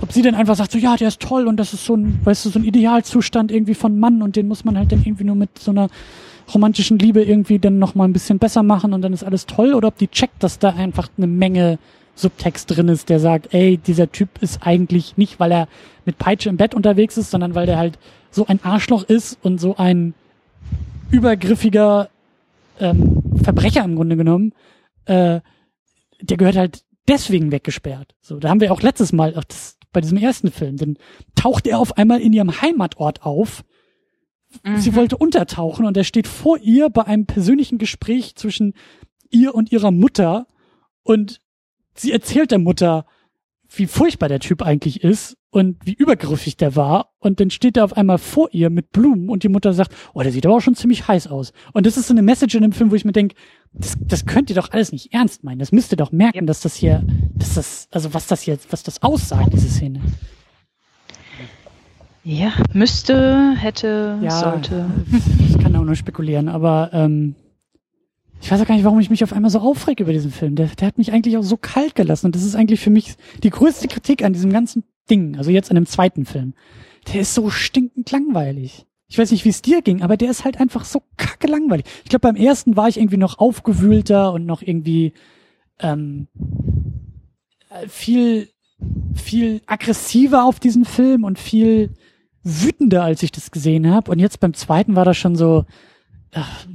ob 0.00 0.12
sie 0.12 0.22
dann 0.22 0.34
einfach 0.34 0.56
sagt, 0.56 0.72
so 0.72 0.78
ja, 0.78 0.96
der 0.96 1.08
ist 1.08 1.20
toll 1.20 1.46
und 1.46 1.56
das 1.56 1.72
ist 1.72 1.84
so 1.84 1.96
ein, 1.96 2.20
weißt 2.24 2.46
du, 2.46 2.50
so 2.50 2.58
ein 2.58 2.64
Idealzustand 2.64 3.50
irgendwie 3.52 3.74
von 3.74 3.98
Mann 3.98 4.22
und 4.22 4.36
den 4.36 4.48
muss 4.48 4.64
man 4.64 4.76
halt 4.78 4.92
dann 4.92 5.02
irgendwie 5.04 5.24
nur 5.24 5.36
mit 5.36 5.58
so 5.58 5.70
einer 5.70 5.88
romantischen 6.52 6.98
Liebe 6.98 7.22
irgendwie 7.22 7.58
dann 7.58 7.78
noch 7.78 7.94
mal 7.94 8.04
ein 8.04 8.12
bisschen 8.12 8.38
besser 8.38 8.62
machen 8.62 8.92
und 8.92 9.02
dann 9.02 9.12
ist 9.12 9.24
alles 9.24 9.46
toll? 9.46 9.74
Oder 9.74 9.88
ob 9.88 9.98
die 9.98 10.08
checkt, 10.08 10.42
dass 10.42 10.58
da 10.58 10.70
einfach 10.70 11.08
eine 11.16 11.26
Menge 11.26 11.78
Subtext 12.16 12.70
drin 12.70 12.88
ist, 12.88 13.08
der 13.08 13.18
sagt, 13.18 13.52
ey, 13.54 13.78
dieser 13.78 14.10
Typ 14.10 14.40
ist 14.40 14.64
eigentlich 14.66 15.16
nicht, 15.16 15.40
weil 15.40 15.52
er 15.52 15.68
mit 16.04 16.18
Peitsche 16.18 16.48
im 16.48 16.56
Bett 16.56 16.74
unterwegs 16.74 17.16
ist, 17.16 17.30
sondern 17.30 17.54
weil 17.54 17.66
der 17.66 17.78
halt 17.78 17.98
so 18.30 18.46
ein 18.46 18.60
Arschloch 18.62 19.04
ist 19.04 19.38
und 19.42 19.60
so 19.60 19.76
ein 19.76 20.14
übergriffiger 21.10 22.08
ähm, 22.78 23.22
Verbrecher 23.42 23.84
im 23.84 23.96
Grunde 23.96 24.16
genommen, 24.16 24.52
äh, 25.06 25.40
der 26.20 26.36
gehört 26.36 26.56
halt 26.56 26.83
deswegen 27.08 27.52
weggesperrt. 27.52 28.14
So, 28.20 28.38
da 28.38 28.48
haben 28.48 28.60
wir 28.60 28.72
auch 28.72 28.82
letztes 28.82 29.12
Mal, 29.12 29.34
ach, 29.36 29.44
das, 29.44 29.78
bei 29.92 30.00
diesem 30.00 30.18
ersten 30.18 30.50
Film, 30.50 30.76
dann 30.76 30.98
taucht 31.34 31.66
er 31.66 31.78
auf 31.78 31.96
einmal 31.96 32.20
in 32.20 32.32
ihrem 32.32 32.60
Heimatort 32.60 33.22
auf. 33.22 33.64
Mhm. 34.62 34.78
Sie 34.78 34.94
wollte 34.94 35.16
untertauchen 35.16 35.86
und 35.86 35.96
er 35.96 36.04
steht 36.04 36.26
vor 36.26 36.58
ihr 36.58 36.90
bei 36.90 37.04
einem 37.04 37.26
persönlichen 37.26 37.78
Gespräch 37.78 38.34
zwischen 38.36 38.74
ihr 39.30 39.54
und 39.54 39.72
ihrer 39.72 39.90
Mutter 39.90 40.46
und 41.02 41.40
sie 41.94 42.12
erzählt 42.12 42.50
der 42.50 42.58
Mutter, 42.58 43.06
wie 43.78 43.86
furchtbar 43.86 44.28
der 44.28 44.40
Typ 44.40 44.62
eigentlich 44.62 45.02
ist 45.02 45.36
und 45.50 45.76
wie 45.84 45.94
übergriffig 45.94 46.56
der 46.56 46.76
war. 46.76 47.10
Und 47.20 47.40
dann 47.40 47.50
steht 47.50 47.76
er 47.76 47.84
auf 47.84 47.96
einmal 47.96 48.18
vor 48.18 48.48
ihr 48.52 48.70
mit 48.70 48.90
Blumen 48.92 49.28
und 49.28 49.42
die 49.42 49.48
Mutter 49.48 49.72
sagt, 49.72 49.94
oh, 50.12 50.22
der 50.22 50.32
sieht 50.32 50.44
aber 50.46 50.56
auch 50.56 50.60
schon 50.60 50.74
ziemlich 50.74 51.06
heiß 51.06 51.28
aus. 51.28 51.52
Und 51.72 51.86
das 51.86 51.96
ist 51.96 52.08
so 52.08 52.14
eine 52.14 52.22
Message 52.22 52.54
in 52.54 52.62
dem 52.62 52.72
Film, 52.72 52.90
wo 52.90 52.94
ich 52.94 53.04
mir 53.04 53.12
denke, 53.12 53.36
das, 53.72 53.94
das 54.00 54.26
könnt 54.26 54.50
ihr 54.50 54.56
doch 54.56 54.70
alles 54.72 54.92
nicht 54.92 55.12
ernst 55.12 55.44
meinen. 55.44 55.58
Das 55.58 55.72
müsst 55.72 55.92
ihr 55.92 55.96
doch 55.96 56.12
merken, 56.12 56.46
dass 56.46 56.60
das 56.60 56.74
hier, 56.74 57.04
dass 57.34 57.54
das, 57.54 57.88
also 57.90 58.14
was 58.14 58.26
das 58.26 58.46
jetzt, 58.46 58.72
was 58.72 58.82
das 58.82 59.02
aussagt, 59.02 59.52
diese 59.52 59.68
Szene. 59.68 60.00
Ja, 62.24 62.52
müsste, 62.72 63.54
hätte, 63.56 64.18
ja, 64.22 64.30
sollte. 64.30 64.90
Ich 65.48 65.58
kann 65.58 65.76
auch 65.76 65.84
nur 65.84 65.94
spekulieren, 65.94 66.48
aber 66.48 66.90
ähm, 66.92 67.34
ich 68.44 68.50
weiß 68.50 68.60
auch 68.60 68.66
gar 68.66 68.74
nicht, 68.74 68.84
warum 68.84 69.00
ich 69.00 69.08
mich 69.08 69.24
auf 69.24 69.32
einmal 69.32 69.50
so 69.50 69.60
aufreg 69.60 70.00
über 70.00 70.12
diesen 70.12 70.30
Film. 70.30 70.54
Der, 70.54 70.66
der 70.66 70.86
hat 70.86 70.98
mich 70.98 71.12
eigentlich 71.12 71.38
auch 71.38 71.42
so 71.42 71.56
kalt 71.56 71.94
gelassen. 71.94 72.26
Und 72.26 72.36
das 72.36 72.42
ist 72.42 72.54
eigentlich 72.54 72.78
für 72.78 72.90
mich 72.90 73.14
die 73.42 73.48
größte 73.48 73.88
Kritik 73.88 74.22
an 74.22 74.34
diesem 74.34 74.52
ganzen 74.52 74.84
Ding. 75.08 75.38
Also 75.38 75.50
jetzt 75.50 75.70
an 75.70 75.76
dem 75.76 75.86
zweiten 75.86 76.26
Film. 76.26 76.52
Der 77.10 77.22
ist 77.22 77.32
so 77.32 77.48
stinkend 77.48 78.10
langweilig. 78.10 78.84
Ich 79.08 79.16
weiß 79.16 79.30
nicht, 79.30 79.46
wie 79.46 79.48
es 79.48 79.62
dir 79.62 79.80
ging, 79.80 80.02
aber 80.02 80.18
der 80.18 80.30
ist 80.30 80.44
halt 80.44 80.60
einfach 80.60 80.84
so 80.84 81.00
kacke 81.16 81.46
langweilig. 81.46 81.86
Ich 82.02 82.10
glaube, 82.10 82.20
beim 82.20 82.36
ersten 82.36 82.76
war 82.76 82.86
ich 82.86 82.98
irgendwie 82.98 83.16
noch 83.16 83.38
aufgewühlter 83.38 84.34
und 84.34 84.44
noch 84.44 84.60
irgendwie 84.60 85.14
ähm, 85.80 86.28
viel, 87.88 88.50
viel 89.14 89.62
aggressiver 89.64 90.44
auf 90.44 90.60
diesen 90.60 90.84
Film 90.84 91.24
und 91.24 91.38
viel 91.38 91.94
wütender, 92.42 93.04
als 93.04 93.22
ich 93.22 93.32
das 93.32 93.50
gesehen 93.50 93.90
habe. 93.90 94.10
Und 94.10 94.18
jetzt 94.18 94.38
beim 94.38 94.52
zweiten 94.52 94.96
war 94.96 95.06
das 95.06 95.16
schon 95.16 95.34
so, 95.34 95.64
ach, 96.34 96.66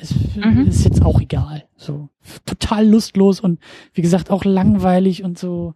ist, 0.00 0.36
mhm. 0.36 0.66
ist 0.68 0.84
jetzt 0.84 1.02
auch 1.02 1.20
egal. 1.20 1.64
So 1.76 2.08
total 2.46 2.86
lustlos 2.86 3.40
und 3.40 3.60
wie 3.92 4.02
gesagt 4.02 4.30
auch 4.30 4.44
langweilig 4.44 5.24
und 5.24 5.38
so. 5.38 5.74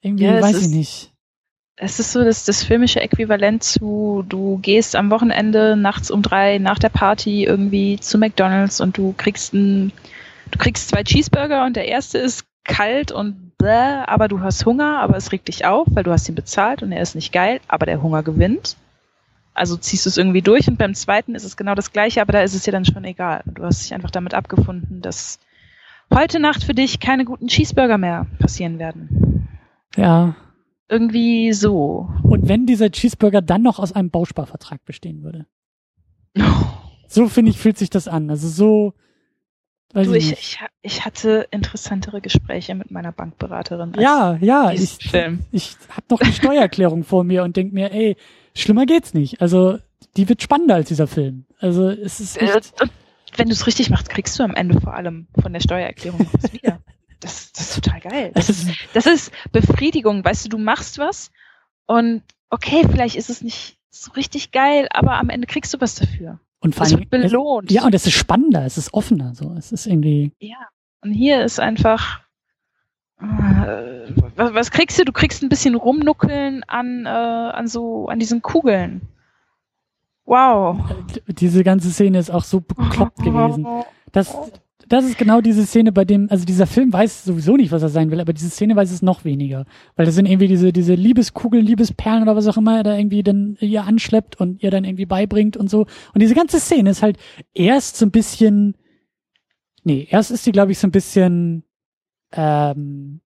Irgendwie 0.00 0.24
ja, 0.24 0.40
weiß 0.40 0.62
ich 0.62 0.68
nicht. 0.68 1.12
Es 1.78 1.98
ist 1.98 2.12
so 2.12 2.24
das, 2.24 2.44
das 2.44 2.62
filmische 2.62 3.00
Äquivalent 3.00 3.62
zu, 3.62 4.24
du 4.26 4.58
gehst 4.58 4.96
am 4.96 5.10
Wochenende 5.10 5.76
nachts 5.76 6.10
um 6.10 6.22
drei 6.22 6.58
nach 6.58 6.78
der 6.78 6.88
Party 6.88 7.44
irgendwie 7.44 7.98
zu 8.00 8.16
McDonalds 8.16 8.80
und 8.80 8.96
du 8.96 9.14
kriegst 9.16 9.52
ein, 9.52 9.92
du 10.50 10.58
kriegst 10.58 10.88
zwei 10.88 11.02
Cheeseburger 11.02 11.66
und 11.66 11.76
der 11.76 11.86
erste 11.86 12.16
ist 12.16 12.46
kalt 12.64 13.12
und 13.12 13.58
bläh, 13.58 14.04
aber 14.06 14.28
du 14.28 14.40
hast 14.40 14.64
Hunger, 14.64 15.00
aber 15.00 15.16
es 15.16 15.32
regt 15.32 15.48
dich 15.48 15.66
auf, 15.66 15.86
weil 15.90 16.04
du 16.04 16.12
hast 16.12 16.28
ihn 16.28 16.34
bezahlt 16.34 16.82
und 16.82 16.92
er 16.92 17.02
ist 17.02 17.14
nicht 17.14 17.32
geil, 17.32 17.60
aber 17.68 17.84
der 17.84 18.02
Hunger 18.02 18.22
gewinnt. 18.22 18.76
Also 19.56 19.78
ziehst 19.78 20.04
du 20.04 20.10
es 20.10 20.18
irgendwie 20.18 20.42
durch 20.42 20.68
und 20.68 20.76
beim 20.76 20.94
zweiten 20.94 21.34
ist 21.34 21.44
es 21.44 21.56
genau 21.56 21.74
das 21.74 21.90
gleiche, 21.90 22.20
aber 22.20 22.32
da 22.32 22.42
ist 22.42 22.52
es 22.52 22.64
dir 22.64 22.72
dann 22.72 22.84
schon 22.84 23.04
egal. 23.04 23.42
Du 23.46 23.64
hast 23.64 23.82
dich 23.82 23.94
einfach 23.94 24.10
damit 24.10 24.34
abgefunden, 24.34 25.00
dass 25.00 25.38
heute 26.12 26.38
Nacht 26.38 26.62
für 26.62 26.74
dich 26.74 27.00
keine 27.00 27.24
guten 27.24 27.46
Cheeseburger 27.46 27.96
mehr 27.96 28.26
passieren 28.38 28.78
werden. 28.78 29.48
Ja. 29.96 30.36
Irgendwie 30.90 31.54
so. 31.54 32.10
Und 32.22 32.48
wenn 32.48 32.66
dieser 32.66 32.90
Cheeseburger 32.90 33.40
dann 33.40 33.62
noch 33.62 33.78
aus 33.78 33.92
einem 33.92 34.10
Bausparvertrag 34.10 34.84
bestehen 34.84 35.22
würde. 35.22 35.46
so 37.08 37.26
finde 37.28 37.50
ich, 37.50 37.58
fühlt 37.58 37.78
sich 37.78 37.88
das 37.88 38.08
an. 38.08 38.28
Also 38.28 38.48
so. 38.48 38.92
Weiß 39.94 40.06
du, 40.06 40.12
ich, 40.12 40.32
ich, 40.32 40.58
ich, 40.82 41.06
hatte 41.06 41.46
interessantere 41.50 42.20
Gespräche 42.20 42.74
mit 42.74 42.90
meiner 42.90 43.12
Bankberaterin. 43.12 43.94
ja, 43.98 44.36
ja. 44.42 44.70
Ich, 44.72 44.98
Film. 44.98 45.46
ich 45.50 45.76
habe 45.88 46.04
noch 46.10 46.20
eine 46.20 46.32
Steuererklärung 46.32 47.04
vor 47.04 47.24
mir 47.24 47.42
und 47.42 47.56
denk 47.56 47.72
mir, 47.72 47.90
ey, 47.90 48.16
schlimmer 48.60 48.86
geht's 48.86 49.14
nicht. 49.14 49.40
Also, 49.40 49.78
die 50.16 50.28
wird 50.28 50.42
spannender 50.42 50.74
als 50.76 50.88
dieser 50.88 51.06
Film. 51.06 51.46
Also, 51.58 51.88
es 51.88 52.20
ist 52.20 52.40
echt 52.40 52.80
äh, 52.80 52.86
wenn 53.36 53.48
du 53.48 53.52
es 53.52 53.66
richtig 53.66 53.90
machst, 53.90 54.08
kriegst 54.08 54.38
du 54.38 54.42
am 54.42 54.54
Ende 54.54 54.80
vor 54.80 54.94
allem 54.94 55.26
von 55.40 55.52
der 55.52 55.60
Steuererklärung 55.60 56.26
was 56.32 56.52
wieder. 56.52 56.80
Das, 57.20 57.50
das 57.52 57.70
ist 57.70 57.82
total 57.82 58.00
geil. 58.00 58.30
Das 58.34 58.50
ist, 58.50 58.68
das 58.92 59.06
ist 59.06 59.32
Befriedigung. 59.50 60.22
Weißt 60.22 60.44
du, 60.44 60.50
du 60.50 60.58
machst 60.58 60.98
was 60.98 61.30
und 61.86 62.22
okay, 62.50 62.86
vielleicht 62.88 63.16
ist 63.16 63.30
es 63.30 63.40
nicht 63.40 63.78
so 63.88 64.12
richtig 64.12 64.52
geil, 64.52 64.86
aber 64.90 65.14
am 65.14 65.30
Ende 65.30 65.46
kriegst 65.46 65.72
du 65.72 65.80
was 65.80 65.94
dafür. 65.94 66.40
Und 66.60 66.74
vor 66.74 66.86
allem, 66.86 67.08
belohnt. 67.08 67.70
ja, 67.70 67.86
und 67.86 67.94
es 67.94 68.06
ist 68.06 68.12
spannender, 68.12 68.66
es 68.66 68.76
ist 68.76 68.92
offener, 68.92 69.34
so. 69.34 69.54
Es 69.56 69.72
ist 69.72 69.86
irgendwie. 69.86 70.32
Ja. 70.40 70.68
Und 71.00 71.12
hier 71.12 71.42
ist 71.42 71.58
einfach, 71.58 72.20
äh, 73.18 73.95
was, 74.36 74.54
was, 74.54 74.70
kriegst 74.70 74.98
du? 74.98 75.04
Du 75.04 75.12
kriegst 75.12 75.42
ein 75.42 75.48
bisschen 75.48 75.74
rumnuckeln 75.74 76.62
an, 76.66 77.06
äh, 77.06 77.08
an 77.08 77.66
so, 77.68 78.06
an 78.06 78.18
diesen 78.18 78.42
Kugeln. 78.42 79.02
Wow. 80.24 80.78
Diese 81.28 81.62
ganze 81.62 81.90
Szene 81.90 82.18
ist 82.18 82.30
auch 82.30 82.44
so 82.44 82.60
bekloppt 82.60 83.22
gewesen. 83.22 83.66
Das, 84.12 84.36
das 84.88 85.04
ist 85.04 85.18
genau 85.18 85.40
diese 85.40 85.64
Szene, 85.66 85.92
bei 85.92 86.04
dem, 86.04 86.28
also 86.30 86.44
dieser 86.44 86.66
Film 86.66 86.92
weiß 86.92 87.24
sowieso 87.24 87.56
nicht, 87.56 87.72
was 87.72 87.82
er 87.82 87.88
sein 87.88 88.10
will, 88.10 88.20
aber 88.20 88.32
diese 88.32 88.50
Szene 88.50 88.76
weiß 88.76 88.90
es 88.90 89.02
noch 89.02 89.24
weniger. 89.24 89.64
Weil 89.94 90.06
das 90.06 90.14
sind 90.14 90.26
irgendwie 90.26 90.48
diese, 90.48 90.72
diese 90.72 90.94
Liebeskugeln, 90.94 91.64
Liebesperlen 91.64 92.22
oder 92.22 92.36
was 92.36 92.46
auch 92.46 92.56
immer 92.56 92.76
er 92.76 92.82
da 92.82 92.96
irgendwie 92.96 93.22
dann 93.22 93.56
ihr 93.60 93.84
anschleppt 93.84 94.38
und 94.40 94.62
ihr 94.62 94.70
dann 94.70 94.84
irgendwie 94.84 95.06
beibringt 95.06 95.56
und 95.56 95.70
so. 95.70 95.86
Und 96.14 96.22
diese 96.22 96.34
ganze 96.34 96.60
Szene 96.60 96.90
ist 96.90 97.02
halt 97.02 97.18
erst 97.54 97.96
so 97.96 98.06
ein 98.06 98.10
bisschen, 98.12 98.76
nee, 99.84 100.06
erst 100.10 100.30
ist 100.30 100.44
sie, 100.44 100.52
glaube 100.52 100.72
ich, 100.72 100.78
so 100.78 100.86
ein 100.86 100.92
bisschen 100.92 101.64
ähm, 102.32 103.20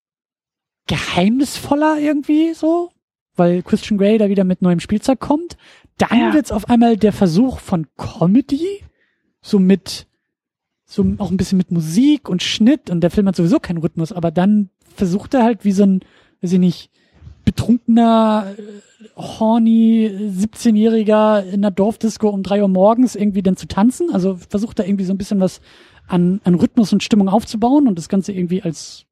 geheimnisvoller 0.91 1.99
irgendwie 2.01 2.53
so, 2.53 2.91
weil 3.37 3.63
Christian 3.63 3.97
Grey 3.97 4.19
da 4.19 4.29
wieder 4.29 4.43
mit 4.43 4.61
neuem 4.61 4.81
Spielzeug 4.81 5.21
kommt. 5.21 5.57
Dann 5.99 6.19
ja. 6.19 6.35
wird's 6.35 6.51
auf 6.51 6.69
einmal 6.69 6.97
der 6.97 7.13
Versuch 7.13 7.61
von 7.61 7.87
Comedy, 7.97 8.83
so 9.41 9.61
mit 9.61 10.09
so 10.85 11.07
auch 11.19 11.31
ein 11.31 11.37
bisschen 11.37 11.59
mit 11.59 11.71
Musik 11.71 12.29
und 12.29 12.43
Schnitt 12.43 12.91
und 12.91 13.03
der 13.03 13.13
Film 13.13 13.29
hat 13.29 13.37
sowieso 13.37 13.61
keinen 13.61 13.79
Rhythmus, 13.79 14.11
aber 14.11 14.33
dann 14.33 14.71
versucht 14.97 15.35
er 15.35 15.45
halt 15.45 15.65
wie 15.65 15.71
so 15.71 15.85
ein, 15.85 16.01
weiß 16.43 16.55
ich 16.55 16.59
nicht, 16.59 16.91
betrunkener, 17.45 18.53
äh, 18.59 18.63
horny 19.15 20.11
17-Jähriger 20.11 21.45
in 21.45 21.63
der 21.63 21.71
Dorfdisco 21.71 22.29
um 22.29 22.43
drei 22.43 22.63
Uhr 22.63 22.69
morgens 22.69 23.15
irgendwie 23.15 23.43
dann 23.43 23.57
zu 23.57 23.69
tanzen. 23.69 24.13
Also 24.13 24.37
versucht 24.49 24.81
er 24.81 24.89
irgendwie 24.89 25.05
so 25.05 25.15
ein 25.15 25.19
bisschen 25.19 25.39
was 25.39 25.61
an, 26.09 26.41
an 26.43 26.57
Rhythmus 26.57 26.93
und 26.93 27.05
Stimmung 27.05 27.29
aufzubauen 27.29 27.87
und 27.87 27.97
das 27.97 28.09
Ganze 28.09 28.33
irgendwie 28.33 28.63
als 28.63 29.07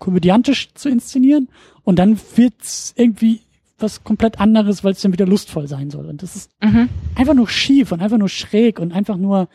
komödiantisch 0.00 0.74
zu 0.74 0.88
inszenieren. 0.88 1.48
Und 1.84 2.00
dann 2.00 2.18
wird's 2.34 2.92
irgendwie 2.96 3.42
was 3.78 4.02
komplett 4.04 4.40
anderes, 4.40 4.82
weil 4.84 4.92
es 4.92 5.00
dann 5.00 5.12
wieder 5.12 5.26
lustvoll 5.26 5.68
sein 5.68 5.90
soll. 5.90 6.06
Und 6.06 6.22
das 6.22 6.34
ist 6.34 6.50
mhm. 6.60 6.88
einfach 7.14 7.34
nur 7.34 7.48
schief 7.48 7.92
und 7.92 8.02
einfach 8.02 8.18
nur 8.18 8.28
schräg 8.28 8.78
und 8.78 8.92
einfach 8.92 9.16
nur 9.16 9.48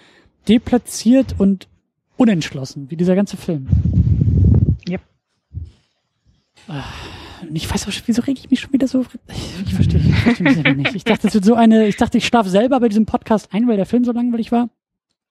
deplatziert 0.47 1.35
und 1.37 1.67
unentschlossen, 2.17 2.89
wie 2.89 2.95
dieser 2.95 3.15
ganze 3.15 3.37
Film. 3.37 3.67
Yep. 4.89 5.01
Ah, 6.67 6.83
und 7.41 7.55
ich 7.55 7.71
weiß 7.71 7.87
auch, 7.87 7.91
wieso 8.05 8.21
reg 8.21 8.37
ich 8.39 8.49
mich 8.49 8.59
schon 8.59 8.73
wieder 8.73 8.87
so. 8.87 9.05
Ich, 9.27 9.67
ich 9.67 9.73
verstehe, 9.73 9.99
ich 9.99 10.15
verstehe 10.15 10.75
mich 10.75 10.77
nicht. 10.77 10.95
Ich 10.95 11.03
dachte, 11.03 11.27
es 11.27 11.33
wird 11.33 11.45
so 11.45 11.55
eine, 11.55 11.87
ich 11.87 11.97
dachte, 11.97 12.17
ich 12.17 12.25
schlafe 12.25 12.49
selber 12.49 12.79
bei 12.79 12.87
diesem 12.87 13.05
Podcast 13.05 13.49
ein, 13.53 13.67
weil 13.67 13.77
der 13.77 13.85
Film 13.85 14.05
so 14.05 14.11
langweilig 14.11 14.51
war. 14.51 14.69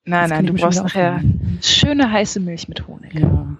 Nein, 0.04 0.28
nein, 0.28 0.46
du 0.46 0.52
brauchst 0.52 0.82
nachher 0.82 1.22
schöne 1.62 2.10
heiße 2.10 2.38
Milch 2.38 2.68
mit 2.68 2.86
Honig. 2.86 3.14
Ja, 3.14 3.56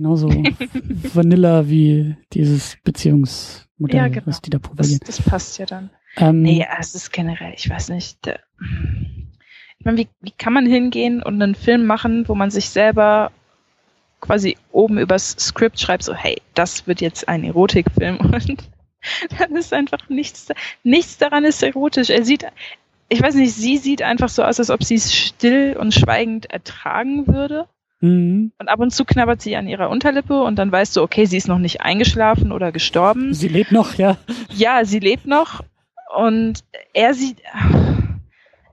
genauso 0.00 0.30
Vanilla 1.14 1.68
wie 1.68 2.16
dieses 2.32 2.78
Beziehungsmodell, 2.84 3.96
ja, 3.96 4.08
genau. 4.08 4.26
was 4.26 4.40
die 4.40 4.48
da 4.48 4.58
propagieren. 4.58 5.00
Das, 5.04 5.16
das 5.16 5.26
passt 5.26 5.58
ja 5.58 5.66
dann. 5.66 5.90
Ähm, 6.16 6.40
nee, 6.40 6.66
es 6.80 6.94
ist 6.94 7.12
generell, 7.12 7.52
ich 7.54 7.68
weiß 7.68 7.90
nicht. 7.90 8.24
Der, 8.24 8.40
ich 9.78 9.84
meine, 9.84 9.98
wie, 9.98 10.08
wie 10.22 10.30
kann 10.30 10.54
man 10.54 10.64
hingehen 10.64 11.22
und 11.22 11.40
einen 11.42 11.54
Film 11.54 11.84
machen, 11.84 12.26
wo 12.28 12.34
man 12.34 12.50
sich 12.50 12.70
selber 12.70 13.30
quasi 14.22 14.56
oben 14.72 14.96
übers 14.96 15.36
Skript 15.38 15.78
schreibt, 15.78 16.04
so, 16.04 16.14
hey, 16.14 16.40
das 16.54 16.86
wird 16.86 17.02
jetzt 17.02 17.28
ein 17.28 17.44
Erotikfilm 17.44 18.16
und 18.20 18.70
dann 19.38 19.54
ist 19.54 19.74
einfach 19.74 20.08
nichts, 20.08 20.48
nichts 20.82 21.18
daran 21.18 21.44
ist 21.44 21.62
erotisch. 21.62 22.08
Er 22.08 22.24
sieht, 22.24 22.46
ich 23.10 23.20
weiß 23.20 23.34
nicht, 23.34 23.52
sie 23.52 23.76
sieht 23.76 24.00
einfach 24.00 24.30
so 24.30 24.44
aus, 24.44 24.58
als 24.60 24.70
ob 24.70 24.82
sie 24.82 24.94
es 24.94 25.14
still 25.14 25.76
und 25.78 25.92
schweigend 25.92 26.50
ertragen 26.50 27.26
würde. 27.26 27.68
Mhm. 28.00 28.52
Und 28.58 28.68
ab 28.68 28.80
und 28.80 28.92
zu 28.92 29.04
knabbert 29.04 29.42
sie 29.42 29.56
an 29.56 29.68
ihrer 29.68 29.90
Unterlippe 29.90 30.42
und 30.42 30.56
dann 30.56 30.72
weißt 30.72 30.96
du, 30.96 31.02
okay, 31.02 31.26
sie 31.26 31.36
ist 31.36 31.48
noch 31.48 31.58
nicht 31.58 31.82
eingeschlafen 31.82 32.52
oder 32.52 32.72
gestorben. 32.72 33.34
Sie 33.34 33.48
lebt 33.48 33.72
noch, 33.72 33.94
ja. 33.94 34.16
Ja, 34.54 34.84
sie 34.84 34.98
lebt 34.98 35.26
noch. 35.26 35.62
Und 36.16 36.64
er 36.92 37.14
sieht, 37.14 37.38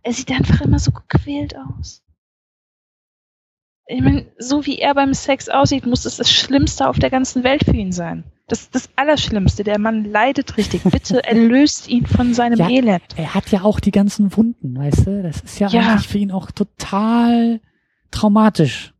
er 0.03 0.13
sieht 0.13 0.31
einfach 0.31 0.61
immer 0.61 0.79
so 0.79 0.91
gequält 0.91 1.55
aus. 1.55 2.03
Ich 3.89 4.01
meine, 4.01 4.25
so 4.37 4.65
wie 4.65 4.79
er 4.79 4.95
beim 4.95 5.13
Sex 5.13 5.47
aussieht, 5.47 5.85
muss 5.85 6.03
das 6.03 6.17
das 6.17 6.31
Schlimmste 6.31 6.89
auf 6.89 6.99
der 6.99 7.09
ganzen 7.09 7.43
Welt 7.43 7.63
für 7.63 7.75
ihn 7.75 7.93
sein. 7.93 8.25
Das 8.47 8.61
ist 8.61 8.75
das 8.75 8.89
Allerschlimmste. 8.95 9.63
Der 9.63 9.79
Mann 9.79 10.03
leidet 10.03 10.57
richtig. 10.57 10.83
Bitte 10.83 11.23
erlöst 11.27 11.87
ihn 11.87 12.05
von 12.05 12.33
seinem 12.33 12.59
ja, 12.59 12.69
Elend. 12.69 13.03
Er 13.15 13.33
hat 13.33 13.49
ja 13.49 13.61
auch 13.61 13.79
die 13.79 13.91
ganzen 13.91 14.35
Wunden, 14.35 14.77
weißt 14.77 15.07
du? 15.07 15.23
Das 15.23 15.39
ist 15.41 15.59
ja, 15.59 15.67
ja. 15.69 15.81
eigentlich 15.81 16.07
für 16.07 16.17
ihn 16.17 16.31
auch 16.31 16.51
total 16.51 17.61
traumatisch. 18.11 18.93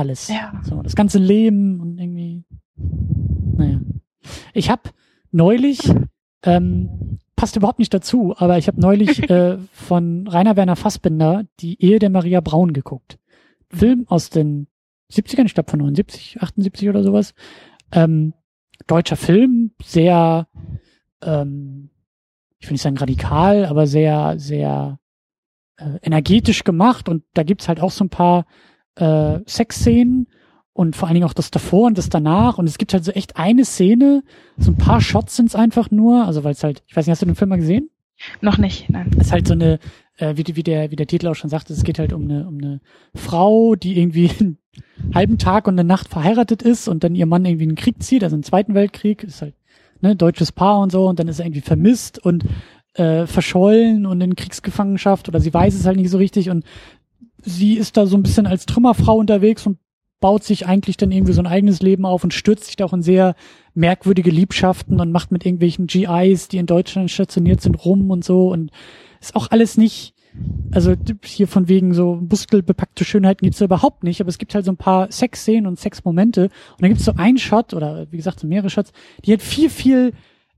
Alles. 0.00 0.28
Ja. 0.28 0.58
So, 0.62 0.80
das 0.80 0.96
ganze 0.96 1.18
Leben 1.18 1.78
und 1.78 1.98
irgendwie. 1.98 2.42
Naja. 2.74 3.80
Ich 4.54 4.70
habe 4.70 4.82
neulich, 5.30 5.92
ähm, 6.42 7.18
passt 7.36 7.56
überhaupt 7.56 7.78
nicht 7.78 7.92
dazu, 7.92 8.34
aber 8.34 8.56
ich 8.56 8.66
habe 8.66 8.80
neulich 8.80 9.28
äh, 9.30 9.58
von 9.72 10.26
Rainer 10.26 10.56
Werner 10.56 10.76
Fassbinder 10.76 11.44
die 11.60 11.82
Ehe 11.82 11.98
der 11.98 12.08
Maria 12.08 12.40
Braun 12.40 12.72
geguckt. 12.72 13.18
Film 13.68 14.06
aus 14.08 14.30
den 14.30 14.68
70ern, 15.12 15.44
ich 15.44 15.52
glaube 15.52 15.70
von 15.70 15.80
79, 15.80 16.40
78 16.40 16.88
oder 16.88 17.02
sowas. 17.02 17.34
Ähm, 17.92 18.32
deutscher 18.86 19.16
Film, 19.16 19.72
sehr, 19.82 20.48
ähm, 21.20 21.90
ich 22.58 22.68
will 22.68 22.72
nicht 22.72 22.82
sagen 22.82 22.96
radikal, 22.96 23.66
aber 23.66 23.86
sehr, 23.86 24.38
sehr 24.38 24.98
äh, 25.76 25.98
energetisch 26.00 26.64
gemacht 26.64 27.10
und 27.10 27.22
da 27.34 27.42
gibt's 27.42 27.68
halt 27.68 27.80
auch 27.80 27.90
so 27.90 28.02
ein 28.02 28.08
paar 28.10 28.46
äh, 28.96 29.40
Sexszenen 29.46 30.26
und 30.72 30.96
vor 30.96 31.08
allen 31.08 31.14
Dingen 31.14 31.26
auch 31.26 31.34
das 31.34 31.50
davor 31.50 31.86
und 31.86 31.98
das 31.98 32.08
danach 32.08 32.58
und 32.58 32.66
es 32.66 32.78
gibt 32.78 32.92
halt 32.92 33.04
so 33.04 33.12
echt 33.12 33.36
eine 33.36 33.64
Szene, 33.64 34.22
so 34.56 34.70
ein 34.70 34.76
paar 34.76 35.00
Shots 35.00 35.36
sind's 35.36 35.54
einfach 35.54 35.90
nur, 35.90 36.26
also 36.26 36.44
weil 36.44 36.52
es 36.52 36.64
halt, 36.64 36.82
ich 36.86 36.96
weiß 36.96 37.06
nicht, 37.06 37.12
hast 37.12 37.22
du 37.22 37.26
den 37.26 37.34
Film 37.34 37.50
mal 37.50 37.56
gesehen? 37.56 37.90
Noch 38.40 38.58
nicht, 38.58 38.90
nein. 38.90 39.10
Es 39.18 39.26
ist 39.26 39.32
halt 39.32 39.46
so 39.46 39.54
eine, 39.54 39.78
äh, 40.18 40.36
wie, 40.36 40.44
wie, 40.56 40.62
der, 40.62 40.90
wie 40.90 40.96
der 40.96 41.06
Titel 41.06 41.28
auch 41.28 41.34
schon 41.34 41.50
sagt, 41.50 41.70
es 41.70 41.82
geht 41.84 41.98
halt 41.98 42.12
um 42.12 42.24
eine, 42.24 42.46
um 42.46 42.58
eine 42.58 42.80
Frau, 43.14 43.74
die 43.76 43.98
irgendwie 43.98 44.30
einen 44.40 44.58
halben 45.14 45.38
Tag 45.38 45.66
und 45.66 45.74
eine 45.74 45.86
Nacht 45.86 46.08
verheiratet 46.08 46.62
ist 46.62 46.88
und 46.88 47.02
dann 47.02 47.14
ihr 47.14 47.26
Mann 47.26 47.44
irgendwie 47.44 47.64
in 47.64 47.70
den 47.70 47.76
Krieg 47.76 48.02
zieht, 48.02 48.22
also 48.22 48.36
im 48.36 48.42
Zweiten 48.42 48.74
Weltkrieg, 48.74 49.24
ist 49.24 49.42
halt 49.42 49.54
ne, 50.00 50.16
deutsches 50.16 50.52
Paar 50.52 50.80
und 50.80 50.92
so 50.92 51.06
und 51.06 51.18
dann 51.18 51.28
ist 51.28 51.38
er 51.38 51.46
irgendwie 51.46 51.62
vermisst 51.62 52.18
und 52.18 52.44
äh, 52.94 53.26
verschollen 53.26 54.06
und 54.06 54.20
in 54.20 54.36
Kriegsgefangenschaft 54.36 55.28
oder 55.28 55.40
sie 55.40 55.54
weiß 55.54 55.74
es 55.74 55.86
halt 55.86 55.96
nicht 55.96 56.10
so 56.10 56.18
richtig 56.18 56.50
und 56.50 56.64
sie 57.42 57.74
ist 57.74 57.96
da 57.96 58.06
so 58.06 58.16
ein 58.16 58.22
bisschen 58.22 58.46
als 58.46 58.66
Trümmerfrau 58.66 59.16
unterwegs 59.16 59.66
und 59.66 59.78
baut 60.20 60.44
sich 60.44 60.66
eigentlich 60.66 60.96
dann 60.96 61.10
irgendwie 61.10 61.32
so 61.32 61.40
ein 61.40 61.46
eigenes 61.46 61.80
Leben 61.80 62.04
auf 62.04 62.24
und 62.24 62.34
stürzt 62.34 62.64
sich 62.64 62.76
da 62.76 62.84
auch 62.84 62.92
in 62.92 63.02
sehr 63.02 63.34
merkwürdige 63.74 64.30
Liebschaften 64.30 65.00
und 65.00 65.12
macht 65.12 65.32
mit 65.32 65.46
irgendwelchen 65.46 65.86
GIs, 65.86 66.48
die 66.48 66.58
in 66.58 66.66
Deutschland 66.66 67.10
stationiert 67.10 67.60
sind, 67.62 67.84
rum 67.84 68.10
und 68.10 68.22
so. 68.22 68.50
Und 68.50 68.70
ist 69.20 69.34
auch 69.34 69.50
alles 69.50 69.78
nicht, 69.78 70.14
also 70.72 70.94
hier 71.24 71.48
von 71.48 71.68
wegen 71.68 71.94
so 71.94 72.16
muskelbepackte 72.16 73.04
Schönheiten 73.04 73.44
gibt's 73.44 73.58
da 73.58 73.64
überhaupt 73.64 74.04
nicht, 74.04 74.20
aber 74.20 74.28
es 74.28 74.38
gibt 74.38 74.54
halt 74.54 74.66
so 74.66 74.72
ein 74.72 74.76
paar 74.76 75.10
Sexszenen 75.10 75.66
und 75.66 75.78
Sexmomente. 75.78 76.44
Und 76.44 76.82
dann 76.82 76.90
gibt's 76.90 77.06
so 77.06 77.14
einen 77.16 77.38
Shot 77.38 77.72
oder 77.72 78.06
wie 78.10 78.18
gesagt 78.18 78.40
so 78.40 78.46
mehrere 78.46 78.70
Shots, 78.70 78.92
die 79.24 79.30
halt 79.30 79.42
viel, 79.42 79.70
viel 79.70 80.12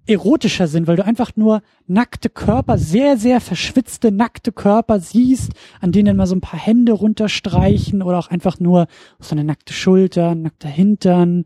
erotischer 0.06 0.66
sind, 0.66 0.86
weil 0.86 0.96
du 0.96 1.04
einfach 1.04 1.36
nur 1.36 1.62
nackte 1.86 2.28
Körper, 2.28 2.78
sehr, 2.78 3.16
sehr 3.16 3.40
verschwitzte 3.40 4.10
nackte 4.10 4.52
Körper 4.52 5.00
siehst, 5.00 5.52
an 5.80 5.92
denen 5.92 6.16
mal 6.16 6.26
so 6.26 6.34
ein 6.34 6.40
paar 6.40 6.58
Hände 6.58 6.92
runterstreichen 6.92 8.02
oder 8.02 8.18
auch 8.18 8.28
einfach 8.28 8.58
nur 8.58 8.86
so 9.20 9.32
eine 9.34 9.44
nackte 9.44 9.72
Schulter, 9.72 10.34
nackter 10.34 10.68
Hintern, 10.68 11.44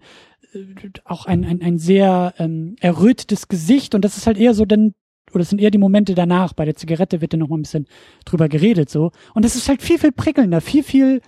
äh, 0.53 0.65
auch 1.05 1.27
ein, 1.27 1.45
ein, 1.45 1.62
ein 1.62 1.78
sehr 1.78 2.35
ähm, 2.39 2.77
errötetes 2.81 3.49
Gesicht. 3.49 3.95
Und 3.95 4.05
das 4.05 4.16
ist 4.16 4.27
halt 4.27 4.39
eher 4.39 4.55
so 4.55 4.65
dann 4.65 4.95
oder 5.33 5.43
es 5.43 5.51
sind 5.51 5.61
eher 5.61 5.73
die 5.73 5.78
Momente 5.78 6.15
danach, 6.15 6.53
bei 6.53 6.65
der 6.65 6.77
Zigarette 6.77 7.20
wird 7.20 7.33
dann 7.33 7.41
noch 7.41 7.49
mal 7.49 7.59
ein 7.59 7.62
bisschen 7.62 7.87
drüber 8.24 8.49
geredet 8.49 8.89
so. 8.89 9.11
Und 9.35 9.45
das 9.45 9.57
ist 9.57 9.69
halt 9.69 9.83
viel, 9.83 9.99
viel 9.99 10.12
prickelnder, 10.12 10.61
viel, 10.61 10.85
viel 10.85 11.20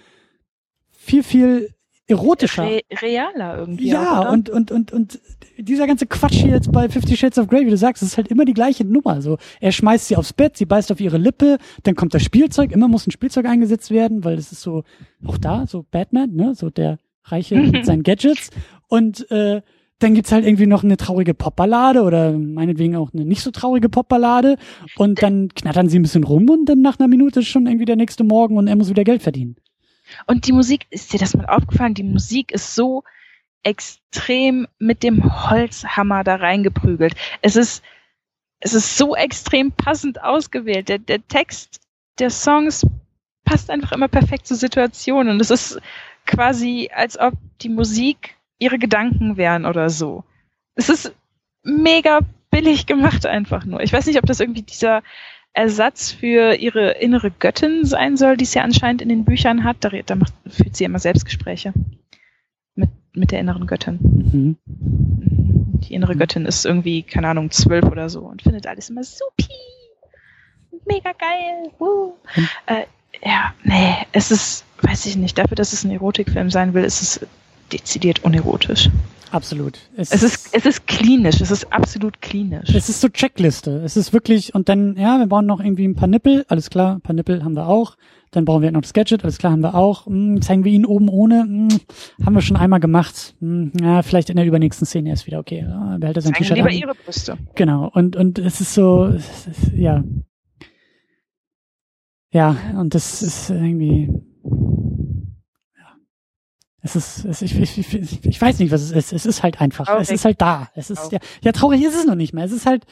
viel, 1.08 1.22
viel 1.22 1.70
erotischer. 2.08 2.64
Re 2.64 2.80
realer 3.02 3.58
irgendwie. 3.58 3.88
Ja, 3.88 4.20
auch, 4.20 4.32
und, 4.32 4.50
und, 4.50 4.70
und, 4.70 4.92
und 4.92 5.20
dieser 5.58 5.86
ganze 5.86 6.06
Quatsch 6.06 6.34
hier 6.34 6.52
jetzt 6.52 6.72
bei 6.72 6.88
Fifty 6.88 7.16
Shades 7.16 7.38
of 7.38 7.48
Grey, 7.48 7.66
wie 7.66 7.70
du 7.70 7.76
sagst, 7.76 8.02
ist 8.02 8.16
halt 8.16 8.28
immer 8.28 8.44
die 8.44 8.54
gleiche 8.54 8.84
Nummer. 8.84 9.20
So, 9.22 9.38
er 9.60 9.72
schmeißt 9.72 10.08
sie 10.08 10.16
aufs 10.16 10.32
Bett, 10.32 10.56
sie 10.56 10.66
beißt 10.66 10.90
auf 10.90 11.00
ihre 11.00 11.18
Lippe, 11.18 11.58
dann 11.82 11.94
kommt 11.94 12.14
das 12.14 12.22
Spielzeug, 12.22 12.72
immer 12.72 12.88
muss 12.88 13.06
ein 13.06 13.10
Spielzeug 13.10 13.46
eingesetzt 13.46 13.90
werden, 13.90 14.24
weil 14.24 14.36
das 14.36 14.52
ist 14.52 14.62
so, 14.62 14.84
auch 15.24 15.38
da, 15.38 15.66
so 15.66 15.84
Batman, 15.90 16.34
ne, 16.34 16.54
so 16.54 16.70
der 16.70 16.98
Reiche 17.24 17.56
mit 17.60 17.84
seinen 17.84 18.02
Gadgets. 18.02 18.50
Und 18.88 19.30
äh, 19.30 19.60
dann 19.98 20.14
gibt's 20.14 20.32
halt 20.32 20.46
irgendwie 20.46 20.66
noch 20.66 20.84
eine 20.84 20.96
traurige 20.96 21.34
Popballade 21.34 22.02
oder 22.02 22.32
meinetwegen 22.32 22.96
auch 22.96 23.12
eine 23.12 23.24
nicht 23.24 23.42
so 23.42 23.50
traurige 23.50 23.88
Popballade 23.88 24.56
und 24.96 25.20
dann 25.22 25.48
knattern 25.48 25.88
sie 25.88 25.98
ein 25.98 26.02
bisschen 26.02 26.22
rum 26.22 26.48
und 26.48 26.66
dann 26.66 26.82
nach 26.82 26.98
einer 26.98 27.08
Minute 27.08 27.40
ist 27.40 27.48
schon 27.48 27.66
irgendwie 27.66 27.84
der 27.84 27.96
nächste 27.96 28.22
Morgen 28.22 28.56
und 28.56 28.68
er 28.68 28.76
muss 28.76 28.90
wieder 28.90 29.02
Geld 29.02 29.22
verdienen. 29.22 29.56
Und 30.26 30.46
die 30.46 30.52
Musik, 30.52 30.86
ist 30.90 31.12
dir 31.12 31.18
das 31.18 31.36
mal 31.36 31.46
aufgefallen? 31.46 31.94
Die 31.94 32.02
Musik 32.02 32.52
ist 32.52 32.74
so 32.74 33.04
extrem 33.62 34.66
mit 34.78 35.02
dem 35.02 35.50
Holzhammer 35.50 36.24
da 36.24 36.36
reingeprügelt. 36.36 37.14
Es 37.42 37.56
ist, 37.56 37.82
es 38.60 38.74
ist 38.74 38.96
so 38.96 39.14
extrem 39.14 39.72
passend 39.72 40.22
ausgewählt. 40.22 40.88
Der, 40.88 40.98
der 40.98 41.26
Text 41.26 41.80
der 42.18 42.30
Songs 42.30 42.86
passt 43.44 43.70
einfach 43.70 43.92
immer 43.92 44.08
perfekt 44.08 44.46
zur 44.46 44.56
Situation. 44.56 45.28
Und 45.28 45.40
es 45.40 45.50
ist 45.50 45.80
quasi, 46.26 46.90
als 46.94 47.18
ob 47.18 47.34
die 47.60 47.68
Musik 47.68 48.36
ihre 48.58 48.78
Gedanken 48.78 49.36
wären 49.36 49.64
oder 49.64 49.90
so. 49.90 50.24
Es 50.74 50.88
ist 50.88 51.14
mega 51.62 52.20
billig 52.50 52.86
gemacht 52.86 53.26
einfach 53.26 53.64
nur. 53.64 53.80
Ich 53.80 53.92
weiß 53.92 54.06
nicht, 54.06 54.18
ob 54.18 54.26
das 54.26 54.40
irgendwie 54.40 54.62
dieser 54.62 55.02
Ersatz 55.52 56.12
für 56.12 56.54
ihre 56.54 56.92
innere 56.92 57.30
Göttin 57.30 57.84
sein 57.84 58.16
soll, 58.16 58.36
die 58.36 58.44
sie 58.44 58.60
anscheinend 58.60 59.02
in 59.02 59.08
den 59.08 59.24
Büchern 59.24 59.64
hat. 59.64 59.78
Da, 59.80 59.90
da 59.90 60.14
macht, 60.14 60.32
führt 60.46 60.76
sie 60.76 60.84
immer 60.84 60.98
Selbstgespräche 60.98 61.72
mit, 62.74 62.90
mit 63.12 63.32
der 63.32 63.40
inneren 63.40 63.66
Göttin. 63.66 63.98
Mhm. 64.00 64.56
Die 64.66 65.94
innere 65.94 66.14
mhm. 66.14 66.18
Göttin 66.18 66.46
ist 66.46 66.64
irgendwie, 66.64 67.02
keine 67.02 67.28
Ahnung, 67.28 67.50
zwölf 67.50 67.84
oder 67.84 68.08
so 68.08 68.20
und 68.20 68.42
findet 68.42 68.66
alles 68.66 68.90
immer 68.90 69.02
supi. 69.02 69.48
Mega 70.86 71.12
geil. 71.12 71.70
Woo. 71.78 72.14
Mhm. 72.36 72.48
Äh, 72.66 72.84
ja, 73.22 73.54
nee, 73.64 73.96
es 74.12 74.30
ist, 74.30 74.64
weiß 74.82 75.06
ich 75.06 75.16
nicht, 75.16 75.38
dafür, 75.38 75.56
dass 75.56 75.72
es 75.72 75.84
ein 75.84 75.90
Erotikfilm 75.90 76.50
sein 76.50 76.74
will, 76.74 76.84
ist 76.84 77.02
es 77.02 77.26
dezidiert 77.72 78.24
unerotisch. 78.24 78.90
Absolut. 79.30 79.78
Es, 79.96 80.10
es, 80.10 80.22
ist, 80.22 80.54
es 80.54 80.66
ist 80.66 80.86
klinisch, 80.86 81.40
es 81.40 81.50
ist 81.50 81.72
absolut 81.72 82.20
klinisch. 82.20 82.74
Es 82.74 82.88
ist 82.88 83.00
so 83.00 83.08
Checkliste. 83.08 83.82
Es 83.84 83.96
ist 83.96 84.12
wirklich, 84.12 84.54
und 84.54 84.68
dann, 84.68 84.96
ja, 84.96 85.18
wir 85.18 85.26
brauchen 85.26 85.46
noch 85.46 85.60
irgendwie 85.60 85.86
ein 85.86 85.94
paar 85.94 86.08
Nippel, 86.08 86.44
alles 86.48 86.70
klar, 86.70 86.96
ein 86.96 87.00
paar 87.00 87.14
Nippel 87.14 87.44
haben 87.44 87.54
wir 87.54 87.68
auch. 87.68 87.96
Dann 88.30 88.44
brauchen 88.44 88.62
wir 88.62 88.70
noch 88.70 88.82
das 88.82 88.92
Gadget, 88.92 89.22
alles 89.24 89.38
klar, 89.38 89.52
haben 89.52 89.62
wir 89.62 89.74
auch. 89.74 90.06
Hm, 90.06 90.42
zeigen 90.42 90.64
wir 90.64 90.72
ihn 90.72 90.84
oben 90.84 91.08
ohne, 91.08 91.42
hm, 91.42 91.68
haben 92.24 92.34
wir 92.34 92.42
schon 92.42 92.56
einmal 92.56 92.80
gemacht. 92.80 93.34
Hm, 93.40 93.72
ja, 93.80 94.02
vielleicht 94.02 94.30
in 94.30 94.36
der 94.36 94.44
übernächsten 94.44 94.86
Szene 94.86 95.10
erst 95.10 95.26
wieder, 95.26 95.38
okay. 95.38 95.64
Ja, 95.66 95.96
behält 95.98 96.16
er 96.16 96.22
sein 96.22 96.34
T-Shirt 96.34 96.56
lieber 96.56 96.68
an. 96.68 96.74
ihre 96.74 96.94
Brüste. 96.94 97.38
Genau, 97.54 97.90
und, 97.92 98.16
und 98.16 98.38
es 98.38 98.60
ist 98.60 98.74
so, 98.74 99.06
es 99.06 99.46
ist, 99.46 99.72
ja. 99.74 100.04
Ja, 102.30 102.56
und 102.76 102.94
das 102.94 103.22
ist 103.22 103.48
irgendwie, 103.48 104.10
es 106.96 107.18
ist, 107.18 107.24
es, 107.24 107.42
ich, 107.42 107.58
ich, 107.58 107.94
ich, 107.94 108.24
ich 108.24 108.40
weiß 108.40 108.58
nicht, 108.58 108.70
was 108.70 108.82
es 108.82 108.90
ist. 108.92 109.12
Es 109.12 109.26
ist 109.26 109.42
halt 109.42 109.60
einfach. 109.60 109.86
Traurig. 109.86 110.02
Es 110.02 110.10
ist 110.10 110.24
halt 110.24 110.40
da. 110.40 110.70
Es 110.74 110.90
ist, 110.90 111.12
ja, 111.12 111.18
ja, 111.42 111.52
traurig 111.52 111.82
ist 111.82 111.94
es 111.94 112.06
noch 112.06 112.14
nicht 112.14 112.32
mehr. 112.32 112.44
Es 112.44 112.52
ist 112.52 112.66
halt, 112.66 112.86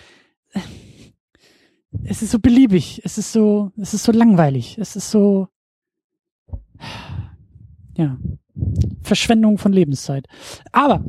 es 2.04 2.22
ist 2.22 2.30
so 2.30 2.38
beliebig. 2.38 3.00
Es 3.04 3.18
ist 3.18 3.32
so, 3.32 3.72
es 3.76 3.94
ist 3.94 4.04
so 4.04 4.12
langweilig. 4.12 4.76
Es 4.78 4.96
ist 4.96 5.10
so, 5.10 5.48
ja, 7.96 8.18
Verschwendung 9.02 9.58
von 9.58 9.72
Lebenszeit. 9.72 10.26
Aber 10.72 11.04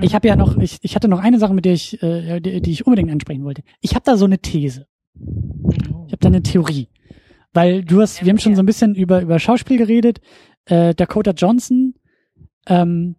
ich 0.00 0.14
habe 0.14 0.28
ja 0.28 0.36
noch, 0.36 0.56
ich, 0.56 0.78
ich 0.82 0.94
hatte 0.94 1.08
noch 1.08 1.20
eine 1.20 1.38
Sache, 1.38 1.54
mit 1.54 1.64
der 1.64 1.72
ich, 1.72 2.02
äh, 2.02 2.40
die, 2.40 2.60
die 2.60 2.72
ich 2.72 2.86
unbedingt 2.86 3.10
ansprechen 3.10 3.44
wollte. 3.44 3.62
Ich 3.80 3.94
habe 3.94 4.04
da 4.04 4.16
so 4.16 4.24
eine 4.24 4.38
These. 4.38 4.86
Ich 5.14 6.12
habe 6.12 6.18
da 6.20 6.28
eine 6.28 6.42
Theorie. 6.42 6.88
Weil 7.52 7.84
du 7.84 8.00
hast, 8.00 8.24
wir 8.24 8.30
haben 8.30 8.38
schon 8.38 8.54
so 8.54 8.62
ein 8.62 8.66
bisschen 8.66 8.94
über, 8.94 9.22
über 9.22 9.38
Schauspiel 9.38 9.78
geredet. 9.78 10.20
Äh, 10.66 10.94
Dakota 10.94 11.30
Johnson 11.30 11.94
ähm, 12.68 13.16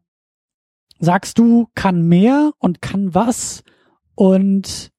sagst 0.99 1.37
du, 1.37 1.67
kann 1.75 2.07
mehr 2.07 2.51
und 2.59 2.81
kann 2.81 3.13
was 3.13 3.63
und 4.15 4.91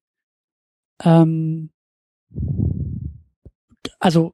ähm, 1.03 1.71
also 3.99 4.33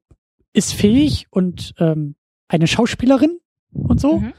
ist 0.53 0.73
fähig 0.73 1.27
und 1.29 1.73
ähm, 1.79 2.15
eine 2.47 2.67
Schauspielerin 2.67 3.39
und 3.71 4.01
so. 4.01 4.19
Mhm. 4.19 4.33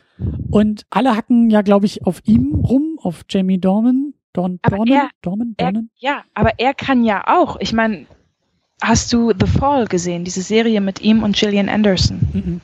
Und 0.51 0.85
alle 0.91 1.17
hacken 1.17 1.49
ja, 1.49 1.63
glaube 1.63 1.87
ich, 1.87 2.05
auf 2.05 2.23
ihm 2.25 2.55
rum, 2.55 2.99
auf 3.01 3.25
Jamie 3.29 3.61
Dorman. 3.61 4.15
Dorn, 4.33 4.59
aber 4.63 4.79
Dornan, 4.79 4.95
er, 4.95 5.11
Dorman, 5.23 5.55
Dornan? 5.57 5.91
Er, 6.01 6.11
ja, 6.11 6.25
aber 6.35 6.59
er 6.59 6.75
kann 6.75 7.05
ja 7.05 7.25
auch. 7.27 7.57
Ich 7.61 7.73
meine, 7.73 8.07
hast 8.83 9.13
du 9.13 9.33
The 9.39 9.47
Fall 9.47 9.87
gesehen, 9.87 10.25
diese 10.25 10.43
Serie 10.43 10.81
mit 10.81 11.01
ihm 11.01 11.23
und 11.23 11.37
Gillian 11.37 11.69
Anderson? 11.69 12.21
Mhm 12.33 12.61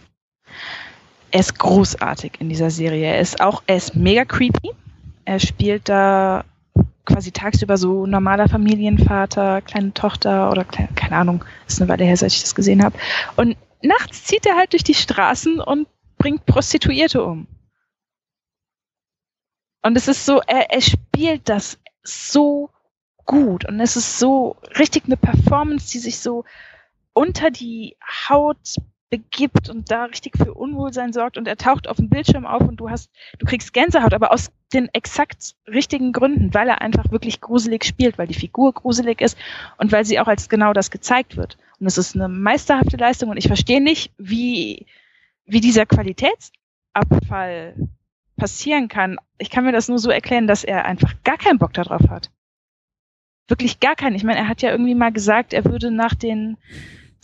er 1.35 1.41
ist 1.41 1.59
großartig 1.59 2.35
in 2.39 2.49
dieser 2.49 2.71
Serie. 2.71 3.07
Er 3.07 3.21
ist 3.21 3.41
auch, 3.41 3.65
er 3.67 3.75
ist 3.75 3.97
mega 3.97 4.25
creepy. 4.25 4.71
Er 5.25 5.41
spielt 5.41 5.89
da 5.89 6.45
quasi 7.05 7.33
tagsüber 7.33 7.77
so 7.77 8.07
normaler 8.07 8.49
Familienvater, 8.49 9.61
kleine 9.63 9.93
Tochter 9.93 10.53
oder 10.53 10.65
kleine, 10.65 10.91
keine 10.95 11.17
Ahnung, 11.17 11.45
ist 11.67 11.81
eine 11.81 11.89
Weile 11.91 12.05
her, 12.05 12.17
seit 12.17 12.31
ich 12.31 12.43
das 12.43 12.55
gesehen 12.55 12.85
habe. 12.85 12.97
Und 13.35 13.57
nachts 13.83 14.23
zieht 14.23 14.47
er 14.47 14.55
halt 14.55 14.75
durch 14.75 14.85
die 14.85 14.95
Straßen 14.95 15.59
und 15.59 15.89
bringt 16.19 16.47
Prostituierte 16.47 17.25
um. 17.25 17.49
Und 19.83 19.97
es 19.97 20.07
ist 20.07 20.25
so, 20.25 20.41
er, 20.47 20.71
er 20.71 20.81
spielt 20.81 21.49
das 21.49 21.81
so 22.05 22.71
gut 23.27 23.69
und 23.69 23.81
es 23.81 23.97
ist 23.97 24.21
so 24.21 24.55
richtig 24.79 25.07
eine 25.07 25.17
Performance, 25.17 25.91
die 25.91 25.99
sich 25.99 26.21
so 26.21 26.45
unter 27.13 27.51
die 27.51 27.97
Haut 28.29 28.77
begibt 29.15 29.69
und 29.71 29.93
da 29.93 30.07
richtig 30.07 30.37
für 30.37 30.53
Unwohlsein 30.55 31.13
sorgt 31.13 31.39
und 31.39 31.47
er 31.47 31.57
taucht 31.57 31.87
auf 31.89 31.99
dem 31.99 32.09
Bildschirm 32.09 32.47
auf 32.47 32.63
und 32.63 32.79
du 32.79 32.91
hast, 32.91 33.13
du 33.39 33.47
kriegst 33.47 33.73
Gänsehaut, 33.73 34.13
aber 34.13 34.33
aus 34.33 34.51
den 34.73 34.89
exakt 34.93 35.55
richtigen 35.69 36.13
Gründen, 36.13 36.53
weil 36.53 36.69
er 36.69 36.81
einfach 36.81 37.13
wirklich 37.13 37.41
gruselig 37.41 37.85
spielt, 37.85 38.19
weil 38.19 38.27
die 38.27 38.35
Figur 38.35 38.73
gruselig 38.73 39.21
ist 39.21 39.39
und 39.79 39.93
weil 39.93 40.05
sie 40.05 40.19
auch 40.19 40.27
als 40.27 40.49
genau 40.49 40.73
das 40.73 40.91
gezeigt 40.91 41.37
wird. 41.37 41.59
Und 41.79 41.87
es 41.87 41.97
ist 41.97 42.17
eine 42.17 42.29
meisterhafte 42.29 42.97
Leistung 42.97 43.29
und 43.31 43.37
ich 43.37 43.47
verstehe 43.47 43.81
nicht, 43.81 44.13
wie, 44.19 44.87
wie 45.45 45.61
dieser 45.61 45.87
Qualitätsabfall 45.87 47.77
passieren 48.37 48.89
kann. 48.89 49.19
Ich 49.39 49.51
kann 49.51 49.65
mir 49.65 49.73
das 49.73 49.89
nur 49.89 50.01
so 50.01 50.11
erklären, 50.11 50.49
dass 50.49 50.65
er 50.65 50.87
einfach 50.87 51.15
gar 51.23 51.39
keinen 51.39 51.59
Bock 51.59 51.73
darauf 51.73 52.11
hat. 52.11 52.33
Wirklich 53.47 53.79
gar 53.79 53.95
keinen. 53.95 54.17
Ich 54.17 54.25
meine, 54.25 54.41
er 54.41 54.49
hat 54.49 54.61
ja 54.61 54.73
irgendwie 54.73 54.97
mal 54.97 55.13
gesagt, 55.13 55.53
er 55.53 55.65
würde 55.67 55.93
nach 55.93 56.15
den 56.15 56.57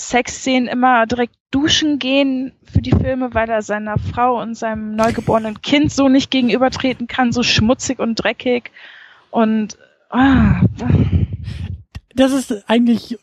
Sexszenen 0.08 0.68
immer 0.68 1.06
direkt 1.06 1.34
duschen 1.50 1.98
gehen 1.98 2.52
für 2.64 2.80
die 2.80 2.92
Filme, 2.92 3.34
weil 3.34 3.48
er 3.48 3.62
seiner 3.62 3.98
Frau 3.98 4.40
und 4.40 4.56
seinem 4.56 4.94
neugeborenen 4.96 5.60
Kind 5.60 5.92
so 5.92 6.08
nicht 6.08 6.30
gegenübertreten 6.30 7.06
kann, 7.06 7.32
so 7.32 7.42
schmutzig 7.42 7.98
und 7.98 8.16
dreckig. 8.16 8.70
Und 9.30 9.76
ah. 10.10 10.62
das 12.14 12.32
ist 12.32 12.68
eigentlich 12.68 13.18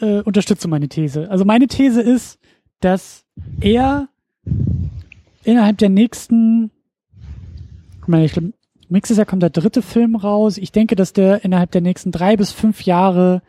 äh, 0.00 0.20
unterstütze 0.20 0.68
meine 0.68 0.88
These. 0.88 1.30
Also 1.30 1.44
meine 1.44 1.66
These 1.66 2.00
ist, 2.00 2.38
dass 2.80 3.24
er 3.60 4.08
innerhalb 5.44 5.78
der 5.78 5.90
nächsten, 5.90 6.70
guck 8.00 8.08
mal, 8.08 8.24
ich 8.24 8.32
glaube, 8.32 8.52
nächstes 8.88 9.16
Jahr 9.16 9.26
kommt 9.26 9.42
der 9.42 9.50
dritte 9.50 9.82
Film 9.82 10.16
raus. 10.16 10.58
Ich 10.58 10.72
denke, 10.72 10.96
dass 10.96 11.12
der 11.12 11.44
innerhalb 11.44 11.70
der 11.70 11.82
nächsten 11.82 12.10
drei 12.10 12.36
bis 12.36 12.52
fünf 12.52 12.82
Jahre 12.82 13.42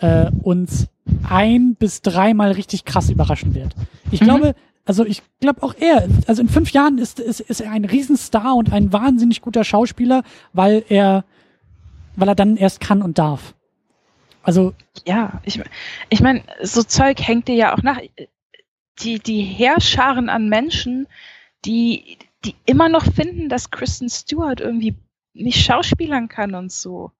äh, 0.00 0.30
uns 0.42 0.88
ein 1.28 1.76
bis 1.76 2.02
dreimal 2.02 2.52
richtig 2.52 2.84
krass 2.84 3.10
überraschen 3.10 3.54
wird. 3.54 3.74
Ich 4.10 4.20
mhm. 4.20 4.24
glaube, 4.24 4.54
also 4.84 5.04
ich 5.04 5.22
glaube 5.40 5.62
auch 5.62 5.74
er, 5.78 6.08
also 6.26 6.42
in 6.42 6.48
fünf 6.48 6.72
Jahren 6.72 6.98
ist, 6.98 7.20
ist, 7.20 7.40
ist 7.40 7.60
er 7.60 7.70
ein 7.70 7.84
Riesenstar 7.84 8.56
und 8.56 8.72
ein 8.72 8.92
wahnsinnig 8.92 9.40
guter 9.40 9.64
Schauspieler, 9.64 10.22
weil 10.52 10.84
er, 10.88 11.24
weil 12.16 12.28
er 12.28 12.34
dann 12.34 12.56
erst 12.56 12.80
kann 12.80 13.02
und 13.02 13.18
darf. 13.18 13.54
Also. 14.42 14.74
Ja, 15.06 15.40
ich, 15.44 15.60
ich 16.08 16.20
meine, 16.20 16.42
so 16.62 16.82
Zeug 16.82 17.20
hängt 17.20 17.48
dir 17.48 17.54
ja 17.54 17.74
auch 17.74 17.82
nach. 17.82 18.00
Die, 19.00 19.18
die 19.18 19.42
Heerscharen 19.42 20.28
an 20.28 20.48
Menschen, 20.48 21.06
die, 21.64 22.18
die 22.44 22.54
immer 22.66 22.88
noch 22.88 23.04
finden, 23.04 23.48
dass 23.48 23.70
Kristen 23.70 24.10
Stewart 24.10 24.60
irgendwie 24.60 24.94
nicht 25.32 25.64
schauspielern 25.64 26.28
kann 26.28 26.54
und 26.54 26.72
so. 26.72 27.10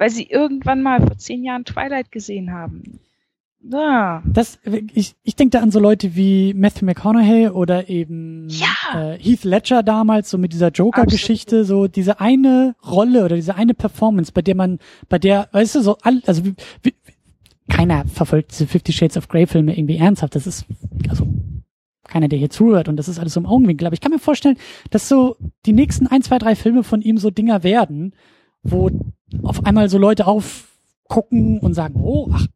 Weil 0.00 0.08
sie 0.08 0.24
irgendwann 0.24 0.80
mal 0.80 1.02
vor 1.02 1.18
zehn 1.18 1.44
Jahren 1.44 1.66
Twilight 1.66 2.10
gesehen 2.10 2.52
haben. 2.52 3.00
Ja. 3.62 4.22
Das, 4.24 4.58
ich, 4.94 5.14
ich 5.22 5.36
denke 5.36 5.58
da 5.58 5.62
an 5.62 5.70
so 5.70 5.78
Leute 5.78 6.16
wie 6.16 6.54
Matthew 6.54 6.86
McConaughey 6.86 7.48
oder 7.50 7.90
eben 7.90 8.48
ja. 8.48 9.12
äh, 9.12 9.18
Heath 9.18 9.44
Ledger 9.44 9.82
damals, 9.82 10.30
so 10.30 10.38
mit 10.38 10.54
dieser 10.54 10.70
Joker-Geschichte, 10.70 11.66
so 11.66 11.86
diese 11.86 12.18
eine 12.18 12.74
Rolle 12.82 13.26
oder 13.26 13.36
diese 13.36 13.56
eine 13.56 13.74
Performance, 13.74 14.32
bei 14.32 14.40
der 14.40 14.54
man, 14.54 14.78
bei 15.10 15.18
der, 15.18 15.50
weißt 15.52 15.74
du, 15.74 15.82
so 15.82 15.98
all, 15.98 16.22
also 16.24 16.46
wie, 16.46 16.54
wie, 16.82 16.94
keiner 17.68 18.06
verfolgt 18.06 18.52
diese 18.52 18.66
Fifty 18.66 18.94
Shades 18.94 19.18
of 19.18 19.28
Grey 19.28 19.46
Filme 19.46 19.76
irgendwie 19.76 19.98
ernsthaft. 19.98 20.34
Das 20.34 20.46
ist, 20.46 20.64
also 21.10 21.28
keiner, 22.04 22.28
der 22.28 22.38
hier 22.38 22.48
zuhört 22.48 22.88
und 22.88 22.96
das 22.96 23.06
ist 23.06 23.18
alles 23.18 23.34
so 23.34 23.40
im 23.40 23.46
Augenwinkel. 23.46 23.86
Aber 23.86 23.92
ich 23.92 24.00
kann 24.00 24.12
mir 24.12 24.18
vorstellen, 24.18 24.56
dass 24.88 25.10
so 25.10 25.36
die 25.66 25.74
nächsten 25.74 26.06
ein, 26.06 26.22
zwei, 26.22 26.38
drei 26.38 26.56
Filme 26.56 26.84
von 26.84 27.02
ihm 27.02 27.18
so 27.18 27.30
Dinger 27.30 27.62
werden, 27.62 28.14
wo 28.62 28.90
auf 29.42 29.64
einmal 29.64 29.88
so 29.88 29.98
Leute 29.98 30.26
auf 30.26 30.70
gucken 31.10 31.58
und 31.58 31.74
sagen, 31.74 32.00
oh, 32.02 32.30
ach, 32.32 32.46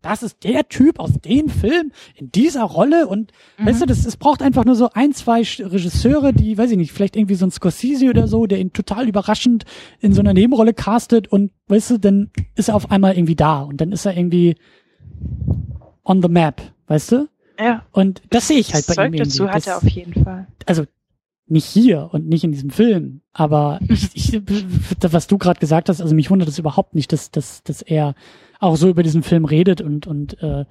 das 0.00 0.22
ist 0.22 0.42
der 0.42 0.66
Typ 0.68 0.98
aus 0.98 1.12
dem 1.12 1.48
Film 1.48 1.92
in 2.16 2.32
dieser 2.32 2.64
Rolle 2.64 3.06
und 3.06 3.32
mhm. 3.58 3.66
weißt 3.66 3.82
du, 3.82 3.86
das, 3.86 4.06
es 4.06 4.16
braucht 4.16 4.42
einfach 4.42 4.64
nur 4.64 4.74
so 4.74 4.88
ein, 4.94 5.12
zwei 5.12 5.42
Regisseure, 5.42 6.32
die, 6.32 6.56
weiß 6.56 6.70
ich 6.70 6.78
nicht, 6.78 6.92
vielleicht 6.92 7.16
irgendwie 7.16 7.34
so 7.34 7.46
ein 7.46 7.50
Scorsese 7.50 8.08
oder 8.08 8.26
so, 8.26 8.46
der 8.46 8.58
ihn 8.58 8.72
total 8.72 9.06
überraschend 9.08 9.66
in 10.00 10.14
so 10.14 10.20
einer 10.20 10.32
Nebenrolle 10.32 10.72
castet 10.72 11.28
und 11.28 11.52
weißt 11.68 11.90
du, 11.90 11.98
dann 11.98 12.30
ist 12.56 12.70
er 12.70 12.76
auf 12.76 12.90
einmal 12.90 13.14
irgendwie 13.14 13.36
da 13.36 13.60
und 13.60 13.80
dann 13.80 13.92
ist 13.92 14.06
er 14.06 14.16
irgendwie 14.16 14.56
on 16.02 16.22
the 16.22 16.28
map, 16.28 16.62
weißt 16.86 17.12
du? 17.12 17.28
Ja. 17.60 17.84
Und 17.92 18.22
das 18.30 18.48
sehe 18.48 18.58
ich 18.58 18.72
halt 18.72 18.86
bei 18.86 18.94
Zeug 18.94 19.08
ihm 19.08 19.14
irgendwie. 19.14 19.38
dazu 19.38 19.50
hat 19.50 19.66
er 19.66 19.76
auf 19.76 19.88
jeden 19.88 20.24
Fall. 20.24 20.46
Also 20.64 20.84
nicht 21.50 21.66
hier 21.66 22.10
und 22.12 22.28
nicht 22.28 22.44
in 22.44 22.52
diesem 22.52 22.70
Film, 22.70 23.20
aber 23.32 23.80
ich, 23.88 24.14
ich, 24.14 24.42
was 25.12 25.26
du 25.26 25.38
gerade 25.38 25.60
gesagt 25.60 25.88
hast, 25.88 26.00
also 26.00 26.14
mich 26.14 26.30
wundert 26.30 26.48
es 26.48 26.58
überhaupt 26.58 26.94
nicht, 26.94 27.12
dass, 27.12 27.30
dass, 27.30 27.62
dass 27.62 27.82
er 27.82 28.14
auch 28.60 28.76
so 28.76 28.88
über 28.88 29.02
diesen 29.02 29.22
Film 29.22 29.44
redet 29.44 29.80
und, 29.80 30.06
und 30.06 30.42
äh, 30.42 30.64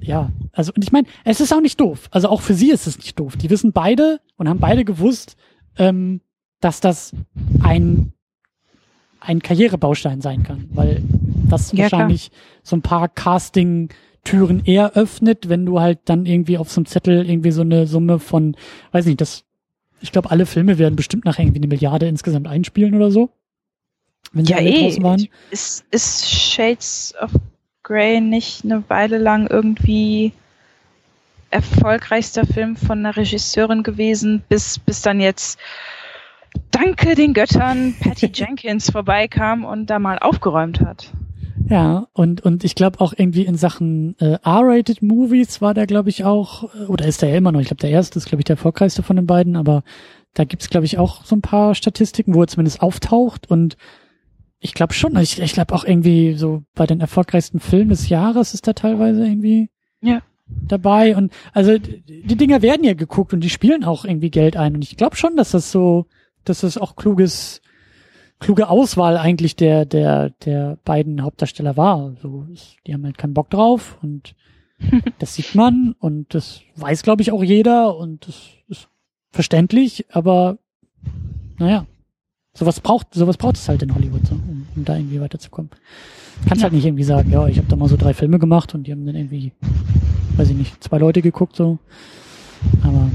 ja, 0.00 0.30
also 0.52 0.72
und 0.74 0.82
ich 0.82 0.92
meine, 0.92 1.06
es 1.24 1.40
ist 1.40 1.52
auch 1.52 1.60
nicht 1.60 1.80
doof. 1.80 2.08
Also 2.10 2.28
auch 2.28 2.40
für 2.40 2.54
sie 2.54 2.70
ist 2.70 2.86
es 2.86 2.96
nicht 2.96 3.18
doof. 3.18 3.36
Die 3.36 3.50
wissen 3.50 3.72
beide 3.72 4.20
und 4.36 4.48
haben 4.48 4.58
beide 4.60 4.84
gewusst, 4.84 5.36
ähm, 5.76 6.20
dass 6.60 6.80
das 6.80 7.12
ein 7.62 8.12
ein 9.20 9.40
Karrierebaustein 9.40 10.20
sein 10.20 10.42
kann, 10.42 10.68
weil 10.74 11.02
das 11.48 11.72
ja, 11.72 11.84
wahrscheinlich 11.84 12.30
klar. 12.30 12.40
so 12.62 12.76
ein 12.76 12.82
paar 12.82 13.08
Casting 13.08 13.88
Türen 14.22 14.64
eher 14.64 14.92
öffnet, 14.94 15.48
wenn 15.48 15.64
du 15.66 15.80
halt 15.80 16.00
dann 16.06 16.26
irgendwie 16.26 16.58
auf 16.58 16.70
so 16.70 16.80
einem 16.80 16.86
Zettel 16.86 17.28
irgendwie 17.28 17.50
so 17.50 17.60
eine 17.60 17.86
Summe 17.86 18.18
von, 18.18 18.56
weiß 18.92 19.06
nicht, 19.06 19.20
das 19.20 19.44
ich 20.00 20.12
glaube, 20.12 20.30
alle 20.30 20.46
Filme 20.46 20.78
werden 20.78 20.96
bestimmt 20.96 21.24
nachher 21.24 21.42
irgendwie 21.42 21.60
eine 21.60 21.68
Milliarde 21.68 22.06
insgesamt 22.06 22.46
einspielen 22.46 22.94
oder 22.94 23.10
so. 23.10 23.30
Wenn 24.32 24.44
sie 24.44 24.52
ja, 24.52 24.58
alle 24.58 24.70
eh. 24.70 24.82
draußen 24.82 25.02
waren. 25.02 25.28
Ist, 25.50 25.84
ist 25.90 26.28
Shades 26.28 27.14
of 27.20 27.30
Grey 27.82 28.20
nicht 28.20 28.64
eine 28.64 28.88
Weile 28.88 29.18
lang 29.18 29.46
irgendwie 29.46 30.32
erfolgreichster 31.50 32.44
Film 32.46 32.76
von 32.76 32.98
einer 32.98 33.16
Regisseurin 33.16 33.82
gewesen, 33.84 34.42
bis, 34.48 34.78
bis 34.78 35.02
dann 35.02 35.20
jetzt 35.20 35.58
danke 36.70 37.14
den 37.14 37.32
Göttern 37.32 37.94
Patty 38.00 38.26
Jenkins 38.34 38.90
vorbeikam 38.90 39.64
und 39.64 39.86
da 39.86 39.98
mal 39.98 40.18
aufgeräumt 40.18 40.80
hat. 40.80 41.12
Ja, 41.68 42.08
und, 42.12 42.40
und 42.40 42.64
ich 42.64 42.74
glaube 42.74 43.00
auch 43.00 43.14
irgendwie 43.16 43.44
in 43.44 43.56
Sachen 43.56 44.18
äh, 44.18 44.38
R-Rated 44.42 45.02
Movies 45.02 45.60
war 45.60 45.72
der, 45.72 45.86
glaube 45.86 46.10
ich, 46.10 46.24
auch, 46.24 46.74
äh, 46.74 46.86
oder 46.86 47.06
ist 47.06 47.22
der 47.22 47.30
ja 47.30 47.36
immer 47.36 47.52
noch, 47.52 47.60
ich 47.60 47.68
glaube, 47.68 47.80
der 47.80 47.90
erste 47.90 48.18
ist, 48.18 48.26
glaube 48.26 48.40
ich, 48.40 48.44
der 48.44 48.54
erfolgreichste 48.54 49.02
von 49.02 49.16
den 49.16 49.26
beiden, 49.26 49.56
aber 49.56 49.82
da 50.34 50.44
gibt's 50.44 50.68
glaube 50.68 50.86
ich, 50.86 50.98
auch 50.98 51.24
so 51.24 51.36
ein 51.36 51.42
paar 51.42 51.74
Statistiken, 51.74 52.34
wo 52.34 52.42
er 52.42 52.48
zumindest 52.48 52.82
auftaucht. 52.82 53.50
Und 53.50 53.76
ich 54.58 54.74
glaube 54.74 54.94
schon, 54.94 55.16
ich, 55.16 55.40
ich 55.40 55.52
glaube 55.52 55.74
auch 55.74 55.84
irgendwie 55.84 56.34
so 56.34 56.64
bei 56.74 56.86
den 56.86 57.00
erfolgreichsten 57.00 57.60
Filmen 57.60 57.90
des 57.90 58.08
Jahres 58.08 58.52
ist 58.52 58.66
da 58.66 58.72
teilweise 58.72 59.24
irgendwie 59.24 59.70
ja. 60.00 60.22
dabei. 60.46 61.16
Und 61.16 61.32
also 61.52 61.78
die 61.78 62.36
Dinger 62.36 62.62
werden 62.62 62.84
ja 62.84 62.94
geguckt 62.94 63.32
und 63.32 63.40
die 63.40 63.50
spielen 63.50 63.84
auch 63.84 64.04
irgendwie 64.04 64.30
Geld 64.30 64.56
ein. 64.56 64.74
Und 64.74 64.82
ich 64.82 64.96
glaube 64.96 65.16
schon, 65.16 65.36
dass 65.36 65.52
das 65.52 65.70
so, 65.70 66.06
dass 66.44 66.62
das 66.62 66.78
auch 66.78 66.96
kluges 66.96 67.62
kluge 68.44 68.68
Auswahl 68.68 69.16
eigentlich 69.16 69.56
der, 69.56 69.86
der, 69.86 70.28
der 70.44 70.76
beiden 70.84 71.22
Hauptdarsteller 71.22 71.78
war. 71.78 72.12
So, 72.20 72.44
die 72.86 72.92
haben 72.92 73.04
halt 73.04 73.16
keinen 73.16 73.32
Bock 73.32 73.48
drauf 73.48 73.96
und 74.02 74.34
das 75.18 75.34
sieht 75.34 75.54
man 75.54 75.94
und 75.98 76.34
das 76.34 76.60
weiß, 76.76 77.02
glaube 77.02 77.22
ich, 77.22 77.32
auch 77.32 77.42
jeder 77.42 77.96
und 77.96 78.28
das 78.28 78.50
ist 78.68 78.88
verständlich, 79.30 80.04
aber 80.10 80.58
naja, 81.56 81.86
sowas 82.52 82.80
braucht, 82.80 83.14
sowas 83.14 83.38
braucht 83.38 83.56
es 83.56 83.66
halt 83.66 83.82
in 83.82 83.94
Hollywood, 83.94 84.26
so, 84.26 84.34
um, 84.34 84.66
um 84.76 84.84
da 84.84 84.94
irgendwie 84.94 85.22
weiterzukommen. 85.22 85.70
Kannst 86.46 86.60
ja. 86.60 86.64
halt 86.64 86.74
nicht 86.74 86.84
irgendwie 86.84 87.04
sagen, 87.04 87.30
ja, 87.30 87.46
ich 87.48 87.56
habe 87.56 87.68
da 87.68 87.76
mal 87.76 87.88
so 87.88 87.96
drei 87.96 88.12
Filme 88.12 88.38
gemacht 88.38 88.74
und 88.74 88.86
die 88.86 88.92
haben 88.92 89.06
dann 89.06 89.16
irgendwie, 89.16 89.52
weiß 90.36 90.50
ich 90.50 90.56
nicht, 90.56 90.84
zwei 90.84 90.98
Leute 90.98 91.22
geguckt, 91.22 91.56
so. 91.56 91.78
Aber 92.82 93.10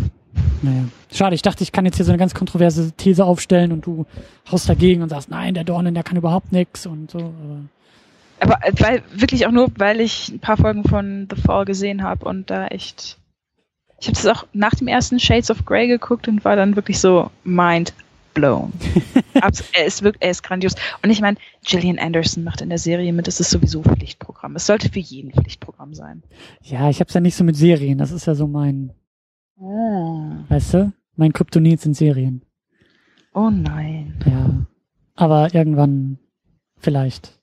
naja. 0.61 0.85
Schade, 1.11 1.35
ich 1.35 1.41
dachte, 1.41 1.63
ich 1.63 1.71
kann 1.71 1.85
jetzt 1.85 1.97
hier 1.97 2.05
so 2.05 2.11
eine 2.11 2.19
ganz 2.19 2.33
kontroverse 2.33 2.91
These 2.93 3.25
aufstellen 3.25 3.71
und 3.71 3.85
du 3.85 4.05
haust 4.51 4.69
dagegen 4.69 5.01
und 5.01 5.09
sagst, 5.09 5.29
nein, 5.29 5.53
der 5.53 5.63
Dornen, 5.63 5.93
der 5.93 6.03
kann 6.03 6.17
überhaupt 6.17 6.51
nichts 6.51 6.85
und 6.85 7.11
so. 7.11 7.33
Aber, 8.39 8.55
aber 8.55 8.67
äh, 8.67 8.73
weil, 8.79 9.03
wirklich 9.13 9.47
auch 9.47 9.51
nur, 9.51 9.71
weil 9.77 10.01
ich 10.01 10.29
ein 10.29 10.39
paar 10.39 10.57
Folgen 10.57 10.83
von 10.83 11.27
The 11.33 11.41
Fall 11.41 11.65
gesehen 11.65 12.03
habe 12.03 12.25
und 12.25 12.49
da 12.49 12.67
echt. 12.67 13.17
Ich 14.01 14.07
habe 14.07 14.15
das 14.15 14.27
auch 14.27 14.47
nach 14.53 14.75
dem 14.75 14.87
ersten 14.87 15.19
Shades 15.19 15.51
of 15.51 15.65
Grey 15.65 15.87
geguckt 15.87 16.29
und 16.29 16.45
war 16.45 16.55
dann 16.55 16.77
wirklich 16.77 16.99
so 16.99 17.31
mind 17.43 17.93
blown. 18.33 18.71
er 19.33 19.85
ist 19.85 20.03
wirklich, 20.03 20.23
er 20.23 20.31
ist 20.31 20.43
grandios. 20.43 20.75
Und 21.03 21.09
ich 21.09 21.19
meine, 21.19 21.37
Gillian 21.65 21.99
Anderson 21.99 22.43
macht 22.43 22.61
in 22.61 22.69
der 22.69 22.77
Serie 22.77 23.11
mit, 23.11 23.27
das 23.27 23.41
ist 23.41 23.49
sowieso 23.49 23.83
Pflichtprogramm. 23.83 24.55
Es 24.55 24.65
sollte 24.65 24.89
für 24.89 24.99
jeden 24.99 25.31
Pflichtprogramm 25.31 25.93
sein. 25.93 26.23
Ja, 26.61 26.89
ich 26.89 27.01
habe 27.01 27.09
es 27.09 27.13
ja 27.13 27.19
nicht 27.19 27.35
so 27.35 27.43
mit 27.43 27.57
Serien. 27.57 27.97
Das 27.97 28.11
ist 28.11 28.25
ja 28.25 28.35
so 28.35 28.47
mein 28.47 28.91
Oh. 29.59 30.21
Weißt 30.47 30.73
du? 30.73 30.93
Mein 31.15 31.33
Kryptonit 31.33 31.81
sind 31.81 31.95
Serien. 31.95 32.43
Oh 33.33 33.49
nein. 33.49 34.17
Ja. 34.25 34.65
Aber 35.15 35.53
irgendwann 35.53 36.17
vielleicht. 36.77 37.37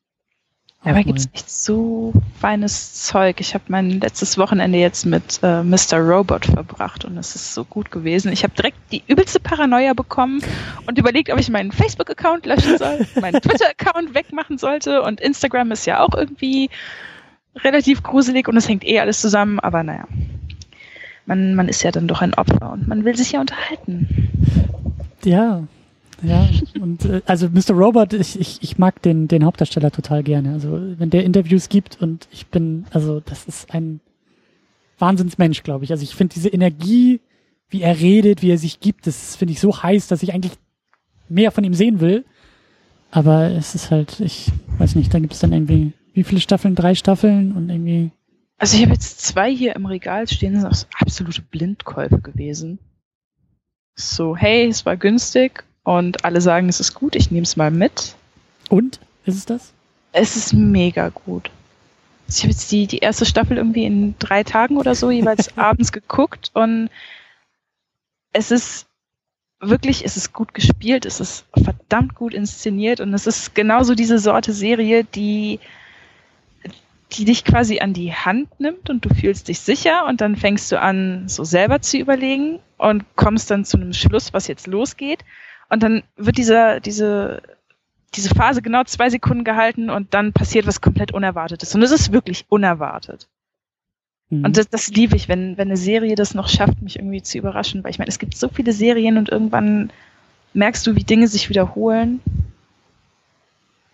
Aber 0.82 1.02
gibt 1.02 1.18
es 1.18 1.32
nicht 1.32 1.50
so 1.50 2.12
feines 2.40 2.94
Zeug? 3.02 3.40
Ich 3.40 3.54
habe 3.54 3.64
mein 3.68 4.00
letztes 4.00 4.38
Wochenende 4.38 4.78
jetzt 4.78 5.04
mit 5.04 5.40
äh, 5.42 5.64
Mr. 5.64 5.98
Robot 5.98 6.46
verbracht 6.46 7.04
und 7.04 7.18
es 7.18 7.34
ist 7.34 7.54
so 7.54 7.64
gut 7.64 7.90
gewesen. 7.90 8.30
Ich 8.30 8.44
habe 8.44 8.54
direkt 8.54 8.78
die 8.92 9.02
übelste 9.08 9.40
Paranoia 9.40 9.94
bekommen 9.94 10.42
und 10.86 10.96
überlegt, 10.96 11.30
ob 11.30 11.40
ich 11.40 11.50
meinen 11.50 11.72
Facebook-Account 11.72 12.46
löschen 12.46 12.78
soll, 12.78 13.04
meinen 13.20 13.40
Twitter-Account 13.40 14.14
wegmachen 14.14 14.58
sollte 14.58 15.02
und 15.02 15.20
Instagram 15.20 15.72
ist 15.72 15.86
ja 15.86 16.00
auch 16.00 16.14
irgendwie 16.14 16.70
relativ 17.56 18.04
gruselig 18.04 18.46
und 18.46 18.56
es 18.56 18.68
hängt 18.68 18.84
eh 18.84 19.00
alles 19.00 19.20
zusammen, 19.20 19.58
aber 19.58 19.82
naja 19.82 20.06
man, 21.26 21.54
man 21.54 21.68
ist 21.68 21.82
ja 21.82 21.90
dann 21.90 22.08
doch 22.08 22.22
ein 22.22 22.34
Opfer 22.34 22.72
und 22.72 22.88
man 22.88 23.04
will 23.04 23.16
sich 23.16 23.32
ja 23.32 23.40
unterhalten. 23.40 24.08
Ja, 25.24 25.64
ja, 26.22 26.48
und 26.80 27.04
äh, 27.04 27.20
also 27.26 27.48
Mr. 27.48 27.74
Robot, 27.74 28.14
ich, 28.14 28.40
ich, 28.40 28.62
ich 28.62 28.78
mag 28.78 29.02
den, 29.02 29.28
den 29.28 29.44
Hauptdarsteller 29.44 29.90
total 29.90 30.22
gerne. 30.22 30.52
Also 30.54 30.80
wenn 30.98 31.10
der 31.10 31.24
Interviews 31.24 31.68
gibt 31.68 32.00
und 32.00 32.26
ich 32.32 32.46
bin, 32.46 32.86
also 32.90 33.20
das 33.20 33.44
ist 33.44 33.72
ein 33.74 34.00
Wahnsinnsmensch, 34.98 35.62
glaube 35.62 35.84
ich. 35.84 35.90
Also 35.90 36.04
ich 36.04 36.14
finde 36.14 36.34
diese 36.34 36.48
Energie, 36.48 37.20
wie 37.68 37.82
er 37.82 38.00
redet, 38.00 38.42
wie 38.42 38.50
er 38.50 38.58
sich 38.58 38.80
gibt, 38.80 39.06
das 39.06 39.36
finde 39.36 39.52
ich 39.52 39.60
so 39.60 39.82
heiß, 39.82 40.08
dass 40.08 40.22
ich 40.22 40.32
eigentlich 40.32 40.54
mehr 41.28 41.50
von 41.50 41.64
ihm 41.64 41.74
sehen 41.74 42.00
will. 42.00 42.24
Aber 43.10 43.50
es 43.50 43.74
ist 43.74 43.90
halt, 43.90 44.20
ich 44.20 44.50
weiß 44.78 44.94
nicht, 44.94 45.12
da 45.12 45.18
gibt 45.18 45.34
es 45.34 45.40
dann 45.40 45.52
irgendwie, 45.52 45.92
wie 46.14 46.24
viele 46.24 46.40
Staffeln? 46.40 46.74
Drei 46.74 46.94
Staffeln 46.94 47.52
und 47.52 47.68
irgendwie. 47.68 48.10
Also 48.58 48.76
ich 48.76 48.82
habe 48.82 48.94
jetzt 48.94 49.20
zwei 49.20 49.54
hier 49.54 49.76
im 49.76 49.86
Regal 49.86 50.26
stehen, 50.28 50.54
das 50.62 50.80
sind 50.80 50.90
absolute 50.98 51.42
Blindkäufe 51.42 52.20
gewesen. 52.20 52.78
So, 53.94 54.36
hey, 54.36 54.66
es 54.68 54.86
war 54.86 54.96
günstig 54.96 55.64
und 55.84 56.24
alle 56.24 56.40
sagen, 56.40 56.68
es 56.68 56.80
ist 56.80 56.94
gut, 56.94 57.16
ich 57.16 57.30
nehme 57.30 57.44
es 57.44 57.56
mal 57.56 57.70
mit. 57.70 58.16
Und? 58.68 59.00
Ist 59.24 59.36
es 59.36 59.46
das? 59.46 59.72
Es 60.12 60.36
ist 60.36 60.52
mega 60.54 61.10
gut. 61.10 61.50
Ich 62.28 62.40
habe 62.40 62.50
jetzt 62.50 62.72
die, 62.72 62.86
die 62.86 62.98
erste 62.98 63.26
Staffel 63.26 63.56
irgendwie 63.58 63.84
in 63.84 64.18
drei 64.18 64.42
Tagen 64.42 64.78
oder 64.78 64.94
so 64.94 65.10
jeweils 65.10 65.56
abends 65.58 65.92
geguckt 65.92 66.50
und 66.54 66.88
es 68.32 68.50
ist 68.50 68.86
wirklich, 69.60 70.04
es 70.04 70.16
ist 70.16 70.32
gut 70.32 70.54
gespielt, 70.54 71.06
es 71.06 71.20
ist 71.20 71.46
verdammt 71.62 72.14
gut 72.14 72.34
inszeniert 72.34 73.00
und 73.00 73.14
es 73.14 73.26
ist 73.26 73.54
genauso 73.54 73.94
diese 73.94 74.18
Sorte 74.18 74.52
Serie, 74.52 75.04
die, 75.04 75.60
die 77.12 77.24
dich 77.24 77.44
quasi 77.44 77.80
an 77.80 77.92
die 77.92 78.12
Hand 78.12 78.60
nimmt 78.60 78.90
und 78.90 79.04
du 79.04 79.14
fühlst 79.14 79.48
dich 79.48 79.60
sicher 79.60 80.06
und 80.06 80.20
dann 80.20 80.36
fängst 80.36 80.72
du 80.72 80.80
an, 80.80 81.28
so 81.28 81.44
selber 81.44 81.80
zu 81.80 81.98
überlegen 81.98 82.58
und 82.78 83.04
kommst 83.14 83.50
dann 83.50 83.64
zu 83.64 83.76
einem 83.76 83.92
Schluss, 83.92 84.32
was 84.32 84.48
jetzt 84.48 84.66
losgeht. 84.66 85.24
Und 85.68 85.82
dann 85.82 86.02
wird 86.16 86.36
dieser, 86.36 86.80
diese, 86.80 87.42
diese 88.14 88.34
Phase 88.34 88.62
genau 88.62 88.84
zwei 88.84 89.08
Sekunden 89.10 89.44
gehalten 89.44 89.88
und 89.90 90.14
dann 90.14 90.32
passiert 90.32 90.66
was 90.66 90.80
komplett 90.80 91.12
Unerwartetes. 91.12 91.74
Und 91.74 91.82
es 91.82 91.92
ist 91.92 92.12
wirklich 92.12 92.44
unerwartet. 92.48 93.28
Mhm. 94.30 94.44
Und 94.44 94.56
das, 94.56 94.68
das 94.68 94.88
liebe 94.88 95.16
ich, 95.16 95.28
wenn, 95.28 95.56
wenn 95.56 95.68
eine 95.68 95.76
Serie 95.76 96.16
das 96.16 96.34
noch 96.34 96.48
schafft, 96.48 96.82
mich 96.82 96.96
irgendwie 96.96 97.22
zu 97.22 97.38
überraschen. 97.38 97.84
Weil 97.84 97.90
ich 97.90 97.98
meine, 97.98 98.08
es 98.08 98.18
gibt 98.18 98.36
so 98.36 98.48
viele 98.48 98.72
Serien 98.72 99.16
und 99.16 99.28
irgendwann 99.28 99.90
merkst 100.54 100.86
du, 100.86 100.96
wie 100.96 101.04
Dinge 101.04 101.28
sich 101.28 101.48
wiederholen. 101.48 102.20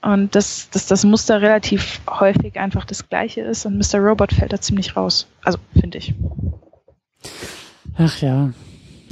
Und 0.03 0.35
dass, 0.35 0.69
dass 0.71 0.87
das 0.87 1.05
Muster 1.05 1.41
relativ 1.41 2.01
häufig 2.11 2.59
einfach 2.59 2.85
das 2.85 3.09
gleiche 3.09 3.43
ist 3.43 3.67
und 3.67 3.77
Mr. 3.79 4.01
Robot 4.01 4.33
fällt 4.33 4.53
da 4.53 4.61
ziemlich 4.61 4.97
raus. 4.97 5.29
Also, 5.43 5.59
finde 5.79 5.99
ich. 5.99 6.15
Ach 7.97 8.21
ja. 8.21 8.53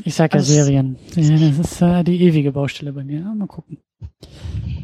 Ich 0.04 0.14
sag 0.14 0.32
ja 0.32 0.40
also, 0.40 0.52
Serien. 0.52 0.96
Ja, 1.14 1.38
das 1.38 1.58
ist 1.58 1.82
äh, 1.82 2.02
die 2.02 2.20
ewige 2.22 2.52
Baustelle 2.52 2.92
bei 2.92 3.04
mir. 3.04 3.20
Ja, 3.20 3.34
mal 3.34 3.46
gucken. 3.46 3.78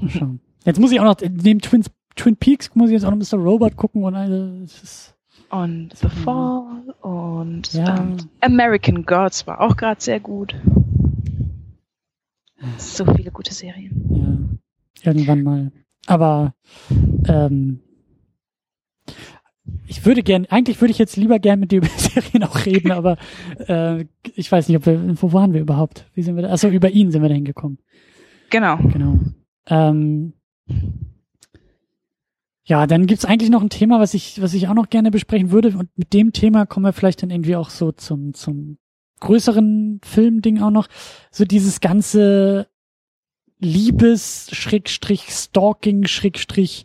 Mal 0.01 0.11
schauen. 0.11 0.41
Jetzt 0.65 0.79
muss 0.79 0.93
ich 0.93 1.01
auch 1.01 1.05
noch, 1.05 1.17
neben 1.21 1.61
Twin, 1.61 1.85
Twin 2.15 2.37
Peaks 2.37 2.71
muss 2.75 2.91
ich 2.91 2.95
jetzt 2.95 3.05
auch 3.05 3.11
noch 3.11 3.19
Mr. 3.19 3.39
Robot 3.39 3.77
gucken 3.77 4.05
und 4.05 4.15
also, 4.15 4.63
es 4.63 4.83
ist 4.83 5.17
und 5.49 5.97
The 5.97 6.09
Fall 6.09 6.95
und 7.03 7.73
ja. 7.73 7.97
ähm, 7.97 8.17
American 8.41 9.05
Gods 9.05 9.47
war 9.47 9.61
auch 9.61 9.77
gerade 9.77 10.01
sehr 10.01 10.19
gut. 10.19 10.55
So 12.79 13.05
viele 13.15 13.31
gute 13.31 13.55
Serien. 13.55 14.59
Ja, 15.03 15.13
irgendwann 15.13 15.43
mal. 15.43 15.73
Aber 16.07 16.55
ähm, 17.29 17.81
ich 19.87 20.05
würde 20.05 20.23
gern, 20.23 20.47
eigentlich 20.47 20.81
würde 20.81 20.93
ich 20.93 20.99
jetzt 20.99 21.17
lieber 21.17 21.39
gern 21.39 21.61
mit 21.61 21.73
dir 21.73 21.79
über 21.79 21.89
Serien 21.97 22.45
auch 22.45 22.65
reden, 22.65 22.93
aber 22.93 23.17
äh, 23.67 24.05
ich 24.35 24.51
weiß 24.51 24.69
nicht, 24.69 24.77
ob 24.77 24.87
wir, 24.87 25.23
wo 25.23 25.33
waren 25.33 25.53
wir 25.53 25.61
überhaupt? 25.61 26.07
Wie 26.15 26.23
sind 26.23 26.37
wir 26.37 26.43
da? 26.43 26.51
Achso, 26.51 26.69
über 26.69 26.91
ihn 26.91 27.11
sind 27.11 27.23
wir 27.23 27.29
da 27.29 27.35
hingekommen. 27.35 27.79
Genau. 28.51 28.77
Genau. 28.77 29.19
Ähm, 29.69 30.33
ja, 32.65 32.87
dann 32.87 33.07
gibt's 33.07 33.25
eigentlich 33.25 33.51
noch 33.51 33.63
ein 33.63 33.71
Thema, 33.71 34.01
was 34.01 34.15
ich, 34.15 34.43
was 34.43 34.55
ich 34.55 34.69
auch 34.69 34.75
noch 34.75 34.91
gerne 34.91 35.11
besprechen 35.11 35.51
würde. 35.51 35.69
Und 35.77 35.89
mit 35.97 36.13
dem 36.13 36.33
Thema 36.33 36.67
kommen 36.67 36.85
wir 36.85 36.93
vielleicht 36.93 37.23
dann 37.23 37.31
irgendwie 37.31 37.57
auch 37.57 37.71
so 37.71 37.93
zum, 37.93 38.35
zum 38.35 38.79
größeren 39.21 40.01
Filmding 40.05 40.61
auch 40.61 40.71
noch. 40.71 40.89
So 41.31 41.45
dieses 41.45 41.81
ganze 41.81 42.69
Liebes, 43.59 44.49
Schrägstrich, 44.53 45.29
Stalking, 45.31 46.07
Schrägstrich, 46.07 46.85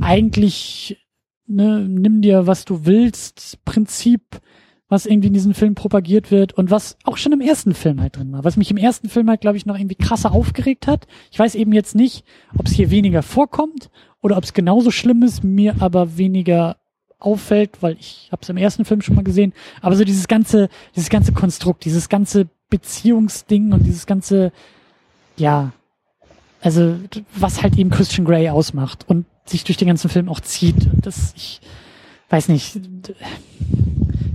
eigentlich, 0.00 0.98
ne, 1.46 1.86
nimm 1.88 2.22
dir, 2.22 2.46
was 2.46 2.64
du 2.64 2.84
willst, 2.84 3.64
Prinzip, 3.64 4.40
was 4.88 5.06
irgendwie 5.06 5.28
in 5.28 5.34
diesem 5.34 5.54
Film 5.54 5.74
propagiert 5.74 6.30
wird 6.30 6.52
und 6.52 6.70
was 6.70 6.98
auch 7.04 7.16
schon 7.16 7.32
im 7.32 7.40
ersten 7.40 7.72
Film 7.72 8.00
halt 8.00 8.16
drin 8.16 8.30
war. 8.32 8.44
Was 8.44 8.58
mich 8.58 8.70
im 8.70 8.76
ersten 8.76 9.08
Film 9.08 9.30
halt, 9.30 9.40
glaube 9.40 9.56
ich, 9.56 9.64
noch 9.64 9.78
irgendwie 9.78 9.94
krasser 9.94 10.32
aufgeregt 10.32 10.86
hat. 10.86 11.06
Ich 11.30 11.38
weiß 11.38 11.54
eben 11.54 11.72
jetzt 11.72 11.94
nicht, 11.94 12.26
ob 12.58 12.66
es 12.66 12.72
hier 12.72 12.90
weniger 12.90 13.22
vorkommt 13.22 13.88
oder 14.20 14.36
ob 14.36 14.44
es 14.44 14.52
genauso 14.52 14.90
schlimm 14.90 15.22
ist, 15.22 15.42
mir 15.42 15.76
aber 15.80 16.18
weniger 16.18 16.76
auffällt, 17.18 17.82
weil 17.82 17.96
ich 17.98 18.28
habe 18.32 18.42
es 18.42 18.48
im 18.50 18.58
ersten 18.58 18.84
Film 18.84 19.00
schon 19.00 19.14
mal 19.14 19.24
gesehen. 19.24 19.54
Aber 19.80 19.96
so 19.96 20.04
dieses 20.04 20.28
ganze, 20.28 20.68
dieses 20.94 21.08
ganze 21.08 21.32
Konstrukt, 21.32 21.86
dieses 21.86 22.10
ganze 22.10 22.48
Beziehungsding 22.68 23.72
und 23.72 23.86
dieses 23.86 24.04
ganze, 24.04 24.52
ja, 25.36 25.72
also 26.62 26.98
was 27.34 27.62
halt 27.62 27.76
eben 27.76 27.90
Christian 27.90 28.24
Grey 28.24 28.48
ausmacht 28.48 29.04
und 29.08 29.26
sich 29.44 29.64
durch 29.64 29.76
den 29.76 29.88
ganzen 29.88 30.08
Film 30.08 30.28
auch 30.28 30.40
zieht. 30.40 30.88
Das, 31.02 31.34
ich 31.36 31.60
weiß 32.30 32.48
nicht. 32.48 32.80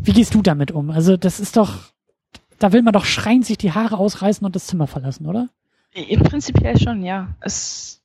Wie 0.03 0.13
gehst 0.13 0.33
du 0.35 0.41
damit 0.41 0.71
um? 0.71 0.89
Also 0.91 1.17
das 1.17 1.39
ist 1.39 1.57
doch, 1.57 1.75
da 2.59 2.73
will 2.73 2.81
man 2.81 2.93
doch 2.93 3.05
schreien, 3.05 3.43
sich 3.43 3.57
die 3.57 3.71
Haare 3.71 3.97
ausreißen 3.97 4.45
und 4.45 4.55
das 4.55 4.67
Zimmer 4.67 4.87
verlassen, 4.87 5.25
oder? 5.25 5.49
Im 5.93 6.21
Prinzipiell 6.21 6.77
schon, 6.79 7.03
ja. 7.03 7.29
Es 7.39 8.01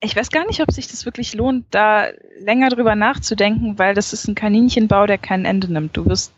ich 0.00 0.16
weiß 0.16 0.30
gar 0.30 0.46
nicht, 0.46 0.60
ob 0.60 0.72
sich 0.72 0.88
das 0.88 1.04
wirklich 1.04 1.34
lohnt, 1.34 1.66
da 1.70 2.06
länger 2.38 2.70
drüber 2.70 2.94
nachzudenken, 2.94 3.78
weil 3.78 3.94
das 3.94 4.12
ist 4.12 4.26
ein 4.28 4.34
Kaninchenbau, 4.34 5.06
der 5.06 5.18
kein 5.18 5.44
Ende 5.44 5.70
nimmt. 5.70 5.96
Du 5.96 6.06
wirst 6.06 6.32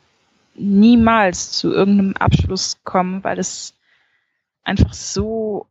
niemals 0.55 1.53
zu 1.53 1.73
irgendeinem 1.73 2.17
Abschluss 2.17 2.83
kommen, 2.83 3.23
weil 3.23 3.39
es 3.39 3.75
einfach 4.65 4.93
so 4.93 5.67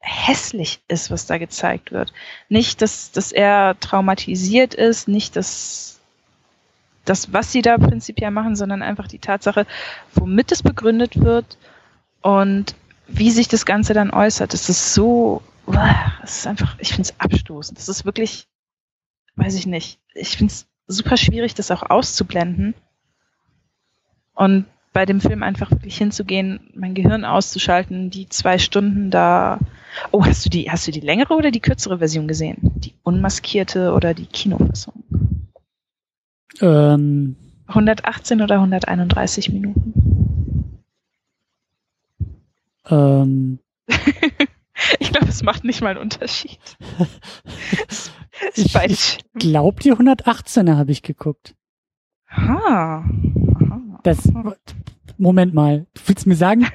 hässlich 0.00 0.82
ist, 0.88 1.10
was 1.10 1.26
da 1.26 1.38
gezeigt 1.38 1.92
wird. 1.92 2.12
Nicht, 2.48 2.80
dass, 2.82 3.12
dass 3.12 3.32
er 3.32 3.78
traumatisiert 3.80 4.74
ist, 4.74 5.08
nicht, 5.08 5.36
dass 5.36 6.00
das, 7.04 7.32
was 7.32 7.52
sie 7.52 7.62
da 7.62 7.76
prinzipiell 7.76 8.30
machen, 8.30 8.56
sondern 8.56 8.82
einfach 8.82 9.08
die 9.08 9.18
Tatsache, 9.18 9.66
womit 10.14 10.52
es 10.52 10.62
begründet 10.62 11.20
wird 11.20 11.58
und 12.22 12.74
wie 13.08 13.30
sich 13.30 13.48
das 13.48 13.66
Ganze 13.66 13.94
dann 13.94 14.10
äußert. 14.10 14.54
Es 14.54 14.68
ist 14.68 14.94
so 14.94 15.42
es 16.22 16.38
ist 16.38 16.46
einfach, 16.46 16.76
ich 16.78 16.88
finde 16.88 17.02
es 17.02 17.20
abstoßend. 17.20 17.78
Das 17.78 17.88
ist 17.88 18.04
wirklich, 18.04 18.48
weiß 19.36 19.54
ich 19.54 19.66
nicht. 19.66 20.00
Ich 20.14 20.36
finde 20.36 20.52
es 20.52 20.66
super 20.86 21.16
schwierig, 21.16 21.54
das 21.54 21.70
auch 21.70 21.82
auszublenden. 21.82 22.74
Und 24.34 24.66
bei 24.92 25.06
dem 25.06 25.20
Film 25.20 25.42
einfach 25.42 25.70
wirklich 25.70 25.96
hinzugehen, 25.96 26.70
mein 26.74 26.94
Gehirn 26.94 27.24
auszuschalten, 27.24 28.10
die 28.10 28.28
zwei 28.28 28.58
Stunden 28.58 29.10
da. 29.10 29.58
Oh, 30.10 30.24
hast 30.24 30.44
du 30.44 30.50
die, 30.50 30.70
hast 30.70 30.86
du 30.86 30.92
die 30.92 31.00
längere 31.00 31.34
oder 31.34 31.50
die 31.50 31.60
kürzere 31.60 31.98
Version 31.98 32.28
gesehen? 32.28 32.58
Die 32.76 32.94
unmaskierte 33.02 33.92
oder 33.92 34.14
die 34.14 34.26
Kinofassung? 34.26 35.04
Ähm. 36.60 37.36
118 37.66 38.42
oder 38.42 38.56
131 38.56 39.50
Minuten? 39.50 40.82
Ähm. 42.88 43.58
Ich 44.98 45.12
glaube, 45.12 45.28
es 45.28 45.42
macht 45.42 45.64
nicht 45.64 45.82
mal 45.82 45.90
einen 45.90 45.98
Unterschied. 45.98 46.58
ich 48.54 48.74
ich 48.74 49.18
glaube, 49.34 49.82
die 49.82 49.92
118er 49.92 50.76
habe 50.76 50.90
ich 50.90 51.02
geguckt. 51.02 51.54
Ha. 52.30 53.04
Das, 54.02 54.18
Moment 55.18 55.54
mal, 55.54 55.86
du 55.94 56.00
willst 56.06 56.26
mir 56.26 56.36
sagen? 56.36 56.66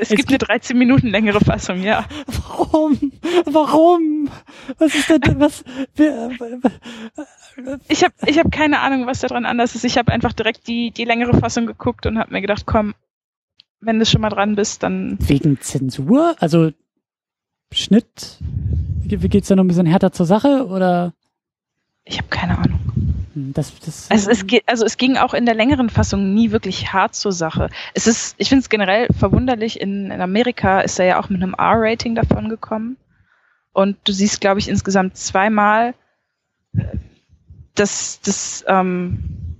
Es, 0.00 0.10
es 0.10 0.16
gibt 0.16 0.30
eine 0.30 0.38
13 0.38 0.78
Minuten 0.78 1.08
längere 1.08 1.40
Fassung, 1.40 1.82
ja. 1.82 2.06
Warum? 2.26 3.12
Warum? 3.44 4.30
Was 4.78 4.94
ist 4.94 5.10
denn, 5.10 5.20
was? 5.38 5.64
Ich 7.88 8.02
habe 8.02 8.14
ich 8.26 8.38
hab 8.38 8.50
keine 8.50 8.80
Ahnung, 8.80 9.06
was 9.06 9.20
daran 9.20 9.44
anders 9.44 9.74
ist. 9.74 9.84
Ich 9.84 9.98
habe 9.98 10.10
einfach 10.10 10.32
direkt 10.32 10.66
die, 10.66 10.92
die 10.92 11.04
längere 11.04 11.38
Fassung 11.38 11.66
geguckt 11.66 12.06
und 12.06 12.18
habe 12.18 12.32
mir 12.32 12.40
gedacht, 12.40 12.64
komm, 12.64 12.94
wenn 13.80 13.98
du 13.98 14.06
schon 14.06 14.22
mal 14.22 14.30
dran 14.30 14.54
bist, 14.54 14.82
dann. 14.82 15.18
Wegen 15.20 15.60
Zensur? 15.60 16.36
Also 16.38 16.70
Schnitt? 17.72 18.38
Wie 19.04 19.28
geht's 19.28 19.48
da 19.48 19.56
noch 19.56 19.64
ein 19.64 19.68
bisschen 19.68 19.86
härter 19.86 20.12
zur 20.12 20.24
Sache 20.24 20.66
oder? 20.66 21.12
Ich 22.04 22.16
habe 22.16 22.28
keine 22.28 22.58
Ahnung. 22.58 22.80
Hm, 23.34 23.52
das, 23.52 23.78
das, 23.80 24.10
also, 24.10 24.30
es 24.30 24.46
geht, 24.46 24.62
also 24.66 24.84
es 24.84 24.96
ging 24.96 25.16
auch 25.16 25.34
in 25.34 25.46
der 25.46 25.54
längeren 25.54 25.90
Fassung 25.90 26.34
nie 26.34 26.50
wirklich 26.50 26.92
hart 26.92 27.14
zur 27.14 27.32
Sache. 27.32 27.68
Es 27.94 28.06
ist, 28.06 28.34
ich 28.38 28.48
finde 28.48 28.62
es 28.62 28.68
generell 28.68 29.08
verwunderlich, 29.18 29.80
in, 29.80 30.10
in 30.10 30.20
Amerika 30.20 30.80
ist 30.80 30.98
er 30.98 31.06
ja 31.06 31.20
auch 31.20 31.28
mit 31.28 31.42
einem 31.42 31.54
R-Rating 31.54 32.14
davon 32.14 32.48
gekommen. 32.48 32.96
Und 33.72 33.96
du 34.04 34.12
siehst, 34.12 34.40
glaube 34.40 34.60
ich, 34.60 34.68
insgesamt 34.68 35.16
zweimal, 35.16 35.94
äh, 36.76 36.84
dass 37.74 38.20
das 38.20 38.64
ähm, 38.68 39.52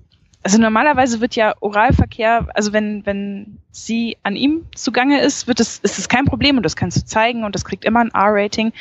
also 0.42 0.58
normalerweise 0.58 1.20
wird 1.20 1.36
ja 1.36 1.54
Oralverkehr, 1.60 2.48
also 2.54 2.72
wenn, 2.72 3.06
wenn 3.06 3.58
sie 3.70 4.16
an 4.22 4.34
ihm 4.34 4.66
zugange 4.74 5.20
ist, 5.20 5.46
wird 5.46 5.60
es, 5.60 5.78
ist 5.78 5.98
es 5.98 6.08
kein 6.08 6.24
Problem 6.24 6.56
und 6.56 6.64
das 6.64 6.74
kannst 6.74 6.96
du 6.96 7.04
zeigen 7.04 7.44
und 7.44 7.54
das 7.54 7.64
kriegt 7.64 7.84
immer 7.84 8.00
ein 8.00 8.10
R-Rating. 8.12 8.72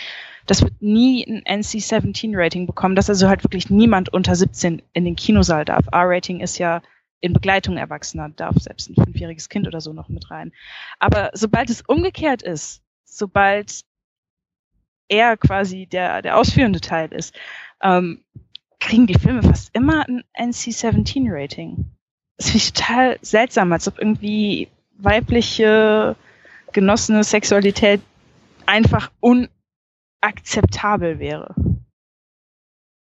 Das 0.45 0.61
wird 0.63 0.81
nie 0.81 1.25
ein 1.25 1.61
NC-17-Rating 1.61 2.65
bekommen, 2.67 2.95
dass 2.95 3.09
also 3.09 3.27
halt 3.27 3.43
wirklich 3.43 3.69
niemand 3.69 4.11
unter 4.11 4.35
17 4.35 4.81
in 4.93 5.05
den 5.05 5.15
Kinosaal 5.15 5.65
darf. 5.65 5.85
R-Rating 5.91 6.39
ist 6.39 6.57
ja 6.57 6.81
in 7.21 7.33
Begleitung 7.33 7.77
Erwachsener 7.77 8.29
darf 8.29 8.55
selbst 8.57 8.89
ein 8.89 8.95
fünfjähriges 8.95 9.47
Kind 9.47 9.67
oder 9.67 9.79
so 9.79 9.93
noch 9.93 10.09
mit 10.09 10.31
rein. 10.31 10.51
Aber 10.99 11.29
sobald 11.33 11.69
es 11.69 11.81
umgekehrt 11.81 12.41
ist, 12.41 12.81
sobald 13.05 13.81
er 15.07 15.37
quasi 15.37 15.85
der, 15.85 16.21
der 16.21 16.37
ausführende 16.37 16.81
Teil 16.81 17.11
ist, 17.11 17.35
ähm, 17.81 18.23
kriegen 18.79 19.07
die 19.07 19.19
Filme 19.19 19.43
fast 19.43 19.69
immer 19.75 20.07
ein 20.07 20.23
NC-17-Rating. 20.33 21.85
Das 22.37 22.47
finde 22.47 22.57
ich 22.57 22.73
total 22.73 23.19
seltsam, 23.21 23.71
als 23.71 23.87
ob 23.87 23.99
irgendwie 23.99 24.69
weibliche 24.97 26.15
genossene 26.71 27.23
Sexualität 27.23 28.01
einfach 28.65 29.11
unakzeptabel 30.21 31.19
wäre. 31.19 31.53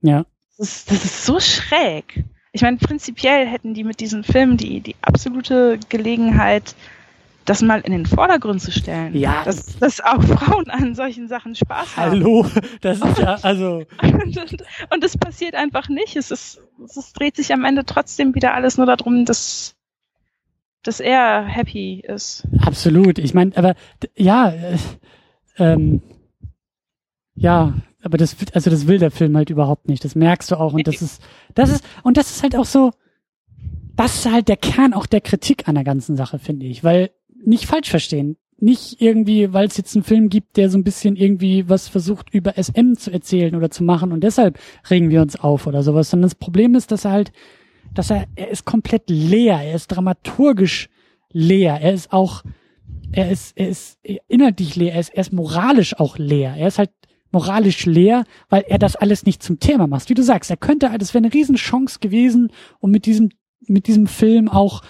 Ja. 0.01 0.25
Das 0.57 0.69
ist, 0.69 0.91
das 0.91 1.05
ist 1.05 1.25
so 1.25 1.39
schräg. 1.39 2.23
Ich 2.53 2.61
meine, 2.61 2.77
prinzipiell 2.77 3.47
hätten 3.47 3.73
die 3.73 3.83
mit 3.83 3.99
diesem 3.99 4.23
Film 4.23 4.57
die, 4.57 4.81
die 4.81 4.95
absolute 5.01 5.79
Gelegenheit, 5.89 6.75
das 7.45 7.61
mal 7.61 7.81
in 7.81 7.91
den 7.91 8.05
Vordergrund 8.05 8.61
zu 8.61 8.71
stellen. 8.71 9.15
Ja. 9.15 9.43
Dass, 9.45 9.79
dass 9.79 10.01
auch 10.01 10.21
Frauen 10.21 10.69
an 10.69 10.93
solchen 10.93 11.27
Sachen 11.27 11.55
Spaß 11.55 11.97
haben. 11.97 12.11
Hallo, 12.11 12.45
das 12.81 12.99
ist 13.01 13.17
ja, 13.17 13.35
also. 13.41 13.83
und 14.89 15.03
es 15.03 15.17
passiert 15.17 15.55
einfach 15.55 15.87
nicht. 15.89 16.15
Es, 16.15 16.29
ist, 16.29 16.61
es 16.85 17.13
dreht 17.13 17.35
sich 17.35 17.53
am 17.53 17.65
Ende 17.65 17.85
trotzdem 17.85 18.35
wieder 18.35 18.53
alles 18.53 18.77
nur 18.77 18.85
darum, 18.85 19.25
dass, 19.25 19.75
dass 20.83 20.99
er 20.99 21.45
happy 21.45 22.03
ist. 22.05 22.45
Absolut. 22.59 23.17
Ich 23.17 23.33
meine, 23.33 23.55
aber 23.55 23.75
ja, 24.15 24.49
äh, 24.49 24.77
ähm, 25.57 26.01
ja, 27.41 27.73
aber 28.03 28.17
das, 28.17 28.35
also 28.53 28.69
das 28.69 28.87
will 28.87 28.99
der 28.99 29.11
Film 29.11 29.35
halt 29.35 29.49
überhaupt 29.49 29.87
nicht. 29.87 30.05
Das 30.05 30.15
merkst 30.15 30.51
du 30.51 30.55
auch. 30.55 30.73
Und 30.73 30.87
das 30.87 31.01
ist, 31.01 31.21
das 31.55 31.71
ist, 31.71 31.83
und 32.03 32.17
das 32.17 32.29
ist 32.29 32.43
halt 32.43 32.55
auch 32.55 32.65
so, 32.65 32.91
das 33.95 34.15
ist 34.15 34.31
halt 34.31 34.47
der 34.47 34.57
Kern 34.57 34.93
auch 34.93 35.07
der 35.07 35.21
Kritik 35.21 35.67
an 35.67 35.75
der 35.75 35.83
ganzen 35.83 36.15
Sache, 36.15 36.37
finde 36.37 36.67
ich. 36.67 36.83
Weil, 36.83 37.09
nicht 37.43 37.65
falsch 37.65 37.89
verstehen. 37.89 38.37
Nicht 38.59 39.01
irgendwie, 39.01 39.53
weil 39.53 39.65
es 39.65 39.77
jetzt 39.77 39.95
einen 39.95 40.03
Film 40.03 40.29
gibt, 40.29 40.55
der 40.57 40.69
so 40.69 40.77
ein 40.77 40.83
bisschen 40.83 41.15
irgendwie 41.15 41.67
was 41.67 41.87
versucht 41.87 42.31
über 42.31 42.61
SM 42.61 42.93
zu 42.93 43.11
erzählen 43.11 43.55
oder 43.55 43.71
zu 43.71 43.83
machen 43.83 44.11
und 44.11 44.23
deshalb 44.23 44.59
regen 44.87 45.09
wir 45.09 45.23
uns 45.23 45.35
auf 45.35 45.65
oder 45.65 45.81
sowas, 45.81 46.11
sondern 46.11 46.29
das 46.29 46.35
Problem 46.35 46.75
ist, 46.75 46.91
dass 46.91 47.05
er 47.05 47.11
halt, 47.11 47.31
dass 47.95 48.11
er, 48.11 48.27
er 48.35 48.49
ist 48.49 48.65
komplett 48.65 49.09
leer, 49.09 49.59
er 49.59 49.73
ist 49.73 49.87
dramaturgisch 49.87 50.89
leer, 51.31 51.79
er 51.81 51.93
ist 51.93 52.13
auch, 52.13 52.43
er 53.11 53.31
ist, 53.31 53.57
er 53.57 53.69
ist 53.69 53.97
inhaltlich 54.27 54.75
leer, 54.75 54.93
er 54.93 54.99
ist, 54.99 55.09
er 55.09 55.21
ist 55.21 55.33
moralisch 55.33 55.99
auch 55.99 56.19
leer, 56.19 56.53
er 56.55 56.67
ist 56.67 56.77
halt 56.77 56.91
moralisch 57.31 57.85
leer, 57.85 58.25
weil 58.49 58.63
er 58.67 58.79
das 58.79 58.95
alles 58.95 59.25
nicht 59.25 59.41
zum 59.41 59.59
Thema 59.59 59.87
macht. 59.87 60.09
Wie 60.09 60.13
du 60.13 60.23
sagst, 60.23 60.49
er 60.49 60.57
könnte, 60.57 60.91
das 60.97 61.13
wäre 61.13 61.23
eine 61.23 61.33
Riesenchance 61.33 61.99
gewesen, 61.99 62.51
um 62.79 62.91
mit 62.91 63.05
diesem, 63.05 63.29
mit 63.67 63.87
diesem 63.87 64.07
Film 64.07 64.49
auch, 64.49 64.81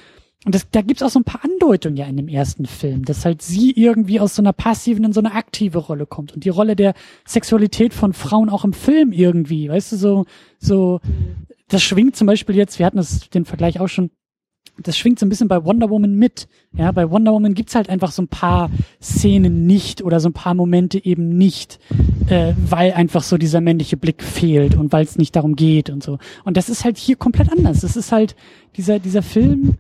und 0.46 0.56
das, 0.56 0.68
da 0.72 0.82
gibt's 0.82 1.04
auch 1.04 1.10
so 1.10 1.20
ein 1.20 1.24
paar 1.24 1.44
Andeutungen 1.44 1.98
ja 1.98 2.08
in 2.08 2.18
dem 2.18 2.28
ersten 2.28 2.66
Film, 2.66 3.06
dass 3.06 3.26
halt 3.26 3.42
sie 3.44 3.72
irgendwie 3.72 4.20
aus 4.20 4.36
so 4.36 4.42
einer 4.42 4.54
passiven 4.54 5.04
in 5.04 5.14
so 5.14 5.20
eine 5.20 5.34
aktive 5.34 5.78
Rolle 5.78 6.08
kommt 6.08 6.34
und 6.34 6.44
die 6.44 6.50
Rolle 6.50 6.76
der 6.76 6.94
Sexualität 7.26 7.94
von 7.94 8.14
Frauen 8.14 8.50
auch 8.50 8.66
im 8.66 8.74
Film 8.74 9.12
irgendwie, 9.12 9.70
weißt 9.70 9.92
du, 9.92 9.98
so, 9.98 10.26
so, 10.58 11.00
das 11.68 11.84
schwingt 11.84 12.16
zum 12.16 12.26
Beispiel 12.26 12.56
jetzt, 12.56 12.80
wir 12.80 12.88
hatten 12.88 12.98
das, 12.98 13.30
den 13.30 13.46
Vergleich 13.46 13.80
auch 13.80 13.88
schon, 13.88 14.10
das 14.84 14.98
schwingt 14.98 15.20
so 15.20 15.26
ein 15.26 15.30
bisschen 15.30 15.48
bei 15.48 15.64
Wonder 15.64 15.90
Woman 15.90 16.16
mit. 16.16 16.48
Ja, 16.74 16.92
bei 16.92 17.10
Wonder 17.10 17.34
Woman 17.34 17.54
gibt's 17.54 17.76
halt 17.76 17.90
einfach 17.90 18.12
so 18.12 18.22
ein 18.22 18.28
paar 18.28 18.70
Szenen 19.02 19.66
nicht 19.66 20.02
oder 20.02 20.20
so 20.20 20.30
ein 20.30 20.34
paar 20.34 20.54
Momente 20.54 21.04
eben 21.04 21.38
nicht, 21.38 21.80
äh, 22.28 22.54
weil 22.58 22.94
einfach 22.94 23.24
so 23.24 23.38
dieser 23.38 23.62
männliche 23.62 23.98
Blick 23.98 24.24
fehlt 24.24 24.76
und 24.76 24.92
weil 24.92 25.04
es 25.04 25.18
nicht 25.18 25.36
darum 25.36 25.56
geht 25.56 25.90
und 25.90 26.04
so. 26.04 26.18
Und 26.44 26.58
das 26.58 26.70
ist 26.70 26.84
halt 26.84 26.98
hier 26.98 27.16
komplett 27.16 27.52
anders. 27.52 27.82
Das 27.82 27.96
ist 27.96 28.12
halt 28.12 28.36
dieser, 28.78 29.00
dieser 29.00 29.22
Film, 29.22 29.76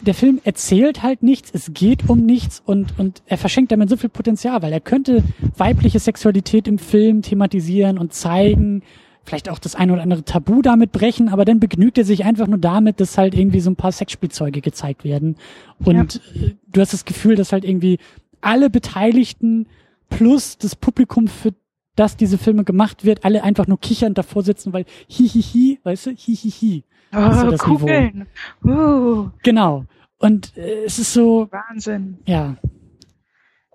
der 0.00 0.14
Film 0.14 0.40
erzählt 0.44 1.02
halt 1.02 1.22
nichts, 1.22 1.50
es 1.52 1.72
geht 1.74 2.08
um 2.08 2.24
nichts 2.24 2.62
und, 2.64 2.98
und 2.98 3.22
er 3.26 3.36
verschenkt 3.36 3.70
damit 3.70 3.90
so 3.90 3.96
viel 3.96 4.08
Potenzial, 4.08 4.62
weil 4.62 4.72
er 4.72 4.80
könnte 4.80 5.22
weibliche 5.56 5.98
Sexualität 5.98 6.68
im 6.68 6.78
Film 6.78 7.22
thematisieren 7.22 7.98
und 7.98 8.14
zeigen 8.14 8.82
vielleicht 9.24 9.48
auch 9.48 9.58
das 9.58 9.74
eine 9.74 9.92
oder 9.92 10.02
andere 10.02 10.24
Tabu 10.24 10.62
damit 10.62 10.92
brechen, 10.92 11.28
aber 11.28 11.44
dann 11.44 11.60
begnügt 11.60 11.98
er 11.98 12.04
sich 12.04 12.24
einfach 12.24 12.46
nur 12.46 12.58
damit, 12.58 13.00
dass 13.00 13.18
halt 13.18 13.34
irgendwie 13.34 13.60
so 13.60 13.70
ein 13.70 13.76
paar 13.76 13.92
Sexspielzeuge 13.92 14.60
gezeigt 14.60 15.04
werden. 15.04 15.36
Und 15.84 16.20
ja. 16.34 16.42
Äh, 16.42 16.54
du 16.68 16.80
hast 16.80 16.92
das 16.92 17.04
Gefühl, 17.04 17.36
dass 17.36 17.52
halt 17.52 17.64
irgendwie 17.64 17.98
alle 18.40 18.70
Beteiligten 18.70 19.68
plus 20.08 20.58
das 20.58 20.74
Publikum, 20.74 21.28
für 21.28 21.54
das 21.96 22.16
diese 22.16 22.38
Filme 22.38 22.64
gemacht 22.64 23.04
wird, 23.04 23.24
alle 23.24 23.42
einfach 23.42 23.66
nur 23.66 23.78
kichernd 23.78 24.16
davor 24.16 24.42
sitzen, 24.42 24.72
weil 24.72 24.84
hihihi, 25.08 25.80
weißt 25.82 26.06
du, 26.06 26.10
hihihi. 26.10 26.84
Oh, 27.12 27.32
so 27.32 27.50
das 27.50 27.60
Kugeln. 27.60 28.26
Uh. 28.64 29.30
Genau. 29.42 29.84
Und 30.18 30.56
äh, 30.56 30.84
es 30.84 30.98
ist 30.98 31.12
so. 31.12 31.48
Wahnsinn. 31.50 32.18
Ja. 32.26 32.56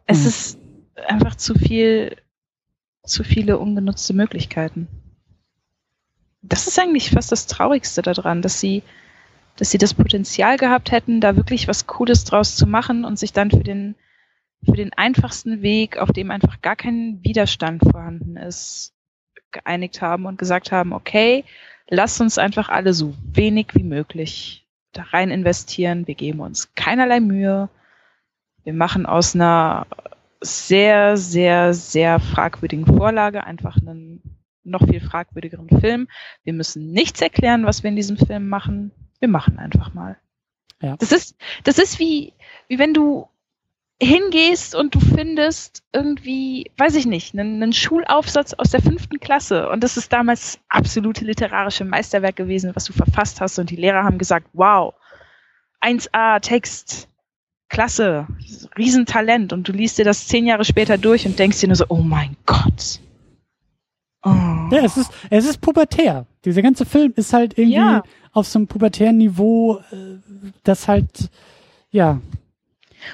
Es 0.06 0.22
hm. 0.22 0.28
ist 0.28 0.60
einfach 1.08 1.36
zu 1.36 1.54
viel, 1.56 2.16
zu 3.04 3.24
viele 3.24 3.60
ungenutzte 3.60 4.14
Möglichkeiten 4.14 4.88
das 6.48 6.68
ist 6.68 6.80
eigentlich 6.80 7.12
fast 7.12 7.32
das 7.32 7.48
Traurigste 7.48 8.02
daran, 8.02 8.42
dass 8.42 8.60
sie, 8.60 8.84
dass 9.58 9.72
sie 9.72 9.78
das 9.78 9.94
Potenzial 9.94 10.58
gehabt 10.58 10.92
hätten, 10.92 11.22
da 11.22 11.36
wirklich 11.36 11.68
was 11.68 11.88
Cooles 11.88 12.24
draus 12.24 12.56
zu 12.56 12.68
machen 12.68 13.06
und 13.06 13.18
sich 13.18 13.34
dann 13.34 13.52
für 13.52 13.64
den, 13.64 13.96
für 14.64 14.74
den 14.74 14.94
einfachsten 14.94 15.62
Weg, 15.62 15.98
auf 15.98 16.12
dem 16.12 16.32
einfach 16.32 16.62
gar 16.62 16.76
kein 16.76 17.20
Widerstand 17.24 17.84
vorhanden 17.84 18.38
ist, 18.38 18.94
geeinigt 19.52 20.02
haben 20.02 20.26
und 20.26 20.38
gesagt 20.38 20.72
haben, 20.72 20.94
okay, 20.94 21.44
lass 21.90 22.20
uns 22.22 22.38
einfach 22.38 22.70
alle 22.70 22.94
so 22.94 23.16
wenig 23.24 23.68
wie 23.74 23.84
möglich 23.84 24.68
da 24.92 25.04
rein 25.04 25.32
investieren. 25.32 26.08
Wir 26.08 26.16
geben 26.16 26.42
uns 26.42 26.74
keinerlei 26.76 27.20
Mühe. 27.20 27.70
Wir 28.64 28.74
machen 28.74 29.06
aus 29.06 29.36
einer 29.36 29.88
sehr, 30.42 31.18
sehr, 31.18 31.74
sehr 31.74 32.20
fragwürdigen 32.20 32.86
Vorlage 32.86 33.44
einfach 33.44 33.78
einen 33.78 34.35
noch 34.66 34.88
viel 34.88 35.02
fragwürdigeren 35.02 35.70
Film. 35.80 36.08
Wir 36.44 36.54
müssen 36.54 36.92
nichts 36.92 37.22
erklären, 37.22 37.66
was 37.66 37.84
wir 37.84 37.90
in 37.90 37.96
diesem 37.96 38.18
Film 38.18 38.48
machen. 38.48 38.92
Wir 39.20 39.30
machen 39.30 39.60
einfach 39.60 39.94
mal. 39.94 40.18
Ja. 40.82 40.98
Das 40.98 41.12
ist, 41.12 41.36
das 41.64 41.80
ist 41.80 42.00
wie, 42.00 42.34
wie 42.68 42.80
wenn 42.80 42.94
du 42.94 43.28
hingehst 44.02 44.76
und 44.76 44.94
du 44.94 45.00
findest 45.00 45.84
irgendwie, 45.94 46.72
weiß 46.78 46.96
ich 46.96 47.06
nicht, 47.06 47.34
einen, 47.34 47.64
einen 47.64 47.74
Schulaufsatz 47.74 48.54
aus 48.54 48.72
der 48.72 48.82
fünften 48.82 49.20
Klasse 49.20 49.70
und 49.70 49.84
das 49.84 49.96
ist 49.96 50.12
damals 50.12 50.60
absolute 50.68 51.24
literarische 51.24 51.86
Meisterwerk 51.86 52.36
gewesen, 52.36 52.76
was 52.76 52.86
du 52.86 52.94
verfasst 52.94 53.40
hast 53.40 53.58
und 53.58 53.70
die 53.70 53.78
Lehrer 53.78 54.04
haben 54.04 54.18
gesagt, 54.18 54.48
wow, 54.52 54.94
1a 55.82 56.42
Text, 56.42 57.08
klasse, 57.70 58.28
Riesentalent 58.78 59.54
und 59.54 59.68
du 59.68 59.72
liest 59.72 59.98
dir 59.98 60.06
das 60.06 60.28
zehn 60.28 60.46
Jahre 60.46 60.66
später 60.66 60.98
durch 60.98 61.26
und 61.26 61.40
denkst 61.40 61.62
dir 61.62 61.68
nur 61.68 61.78
so, 61.78 61.86
oh 61.88 62.02
mein 62.02 62.36
Gott, 62.46 63.00
Oh. 64.26 64.30
Ja, 64.72 64.84
es 64.84 64.98
ist, 64.98 65.12
es 65.30 65.46
ist 65.46 65.62
pubertär. 65.62 66.26
Dieser 66.44 66.64
ganze 66.64 66.86
Film 66.86 67.14
ist 67.16 67.32
halt 67.32 67.58
irgendwie 67.58 67.78
ja. 67.78 68.04
auf 68.34 68.48
so 68.48 68.58
einem 68.60 68.68
pubertären 68.68 69.18
Niveau, 69.18 69.78
äh, 69.92 70.18
das 70.64 70.88
halt, 70.88 71.30
ja. 71.92 72.20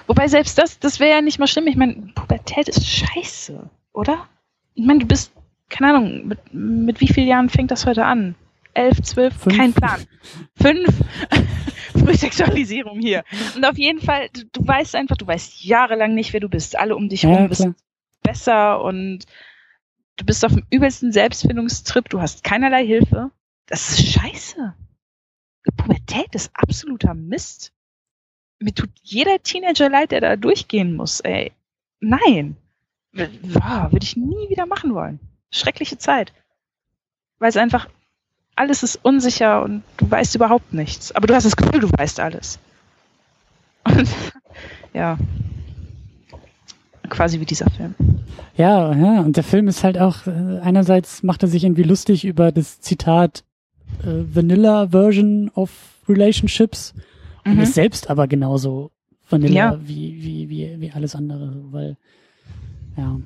Wobei 0.07 0.29
selbst 0.29 0.57
das, 0.57 0.79
das 0.79 1.01
wäre 1.01 1.11
ja 1.11 1.21
nicht 1.21 1.37
mal 1.37 1.47
schlimm. 1.47 1.67
Ich 1.67 1.75
meine, 1.75 1.95
Pubertät 2.15 2.69
ist 2.69 2.87
scheiße, 2.87 3.69
oder? 3.91 4.25
Ich 4.73 4.85
meine, 4.85 4.99
du 4.99 5.05
bist, 5.05 5.33
keine 5.69 5.93
Ahnung, 5.93 6.27
mit, 6.27 6.39
mit 6.53 7.01
wie 7.01 7.09
vielen 7.09 7.27
Jahren 7.27 7.49
fängt 7.49 7.71
das 7.71 7.85
heute 7.85 8.05
an? 8.05 8.35
Elf, 8.73 9.01
zwölf, 9.01 9.35
Fünf. 9.35 9.57
kein 9.57 9.73
Plan. 9.73 9.99
Fünf. 10.55 10.87
Frühsexualisierung 11.91 13.01
hier. 13.01 13.25
Und 13.57 13.65
auf 13.65 13.77
jeden 13.77 13.99
Fall, 13.99 14.29
du, 14.31 14.45
du, 14.45 14.65
weißt 14.65 14.95
einfach, 14.95 15.17
du 15.17 15.27
weißt 15.27 15.61
jahrelang 15.65 16.15
nicht, 16.15 16.31
wer 16.31 16.39
du 16.39 16.47
bist. 16.47 16.79
Alle 16.79 16.95
um 16.95 17.09
dich 17.09 17.23
herum 17.23 17.43
ja, 17.43 17.49
wissen 17.49 17.75
besser 18.21 18.83
und 18.83 19.25
Du 20.21 20.25
bist 20.27 20.45
auf 20.45 20.53
dem 20.53 20.63
übelsten 20.69 21.11
Selbstfindungstrip, 21.11 22.07
du 22.07 22.21
hast 22.21 22.43
keinerlei 22.43 22.85
Hilfe. 22.85 23.31
Das 23.65 23.89
ist 23.89 24.07
scheiße. 24.07 24.75
Pubertät 25.75 26.35
ist 26.35 26.51
absoluter 26.53 27.15
Mist. 27.15 27.73
Mir 28.59 28.71
tut 28.71 28.91
jeder 29.01 29.41
Teenager 29.41 29.89
leid, 29.89 30.11
der 30.11 30.21
da 30.21 30.35
durchgehen 30.35 30.95
muss, 30.95 31.21
ey. 31.21 31.53
Nein. 32.01 32.55
Wow, 33.13 33.91
würde 33.91 34.03
ich 34.03 34.15
nie 34.15 34.47
wieder 34.49 34.67
machen 34.67 34.93
wollen. 34.93 35.19
Schreckliche 35.49 35.97
Zeit. 35.97 36.33
Weil 37.39 37.49
es 37.49 37.57
einfach, 37.57 37.89
alles 38.55 38.83
ist 38.83 38.97
unsicher 38.97 39.63
und 39.63 39.81
du 39.97 40.11
weißt 40.11 40.35
überhaupt 40.35 40.71
nichts. 40.71 41.11
Aber 41.13 41.25
du 41.25 41.33
hast 41.33 41.45
das 41.45 41.57
Gefühl, 41.57 41.79
du 41.79 41.89
weißt 41.89 42.19
alles. 42.19 42.59
Und, 43.85 44.07
ja. 44.93 45.17
Quasi 47.11 47.41
wie 47.41 47.45
dieser 47.45 47.69
Film. 47.69 47.93
Ja, 48.55 48.93
ja, 48.95 49.19
und 49.19 49.35
der 49.35 49.43
Film 49.43 49.67
ist 49.67 49.83
halt 49.83 49.99
auch, 49.99 50.27
äh, 50.27 50.59
einerseits 50.63 51.23
macht 51.23 51.43
er 51.43 51.49
sich 51.49 51.65
irgendwie 51.65 51.83
lustig 51.83 52.23
über 52.23 52.53
das 52.53 52.79
Zitat 52.79 53.43
äh, 54.03 54.23
Vanilla 54.33 54.87
Version 54.87 55.51
of 55.53 55.69
Relationships 56.07 56.93
und 57.43 57.55
mhm. 57.55 57.63
ist 57.63 57.73
selbst 57.73 58.09
aber 58.09 58.27
genauso 58.27 58.91
Vanilla 59.29 59.73
ja. 59.73 59.79
wie, 59.83 60.23
wie, 60.23 60.49
wie, 60.49 60.79
wie 60.79 60.91
alles 60.91 61.13
andere, 61.13 61.53
weil, 61.71 61.97
ja. 62.95 63.19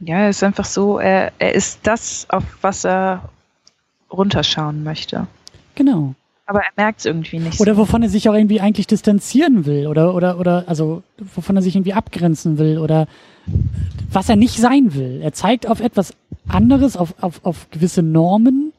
Ja, 0.00 0.16
er 0.18 0.30
ist 0.30 0.42
einfach 0.42 0.64
so, 0.64 0.98
er, 0.98 1.32
er 1.38 1.54
ist 1.54 1.78
das, 1.84 2.26
auf 2.28 2.44
was 2.60 2.84
er 2.84 3.28
runterschauen 4.10 4.82
möchte. 4.82 5.28
Genau. 5.76 6.16
Aber 6.48 6.60
er 6.60 6.72
merkt 6.78 7.00
es 7.00 7.04
irgendwie 7.04 7.40
nicht. 7.40 7.60
Oder 7.60 7.76
wovon 7.76 8.02
er 8.02 8.08
sich 8.08 8.26
auch 8.26 8.34
irgendwie 8.34 8.58
eigentlich 8.58 8.86
distanzieren 8.86 9.66
will 9.66 9.86
oder 9.86 10.14
oder 10.14 10.40
oder 10.40 10.64
also 10.66 11.02
wovon 11.18 11.56
er 11.56 11.62
sich 11.62 11.76
irgendwie 11.76 11.92
abgrenzen 11.92 12.56
will 12.56 12.78
oder 12.78 13.06
was 14.10 14.30
er 14.30 14.36
nicht 14.36 14.58
sein 14.58 14.94
will. 14.94 15.20
Er 15.22 15.34
zeigt 15.34 15.68
auf 15.68 15.80
etwas 15.80 16.14
anderes, 16.48 16.96
auf, 16.96 17.14
auf, 17.22 17.44
auf 17.44 17.68
gewisse 17.70 18.02
Normen 18.02 18.72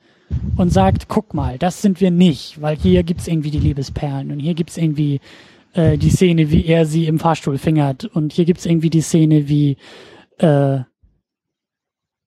und 0.58 0.74
sagt, 0.74 1.10
guck 1.10 1.36
mal, 1.36 1.60
das 1.60 1.84
sind 1.84 2.02
wir 2.02 2.10
nicht, 2.10 2.60
weil 2.60 2.76
hier 2.76 3.04
gibt's 3.04 3.28
irgendwie 3.28 3.52
die 3.52 3.60
Liebesperlen 3.60 4.32
und 4.32 4.40
hier 4.40 4.56
gibt's 4.56 4.76
irgendwie 4.76 5.22
äh, 5.74 5.96
die 6.00 6.10
Szene, 6.10 6.50
wie 6.50 6.66
er 6.66 6.88
sie 6.88 7.06
im 7.06 7.20
Fahrstuhl 7.20 7.60
fingert 7.60 8.04
und 8.04 8.34
hier 8.34 8.46
gibt's 8.46 8.66
irgendwie 8.66 8.90
die 8.90 9.02
Szene, 9.02 9.48
wie 9.48 9.78
äh, 10.40 10.80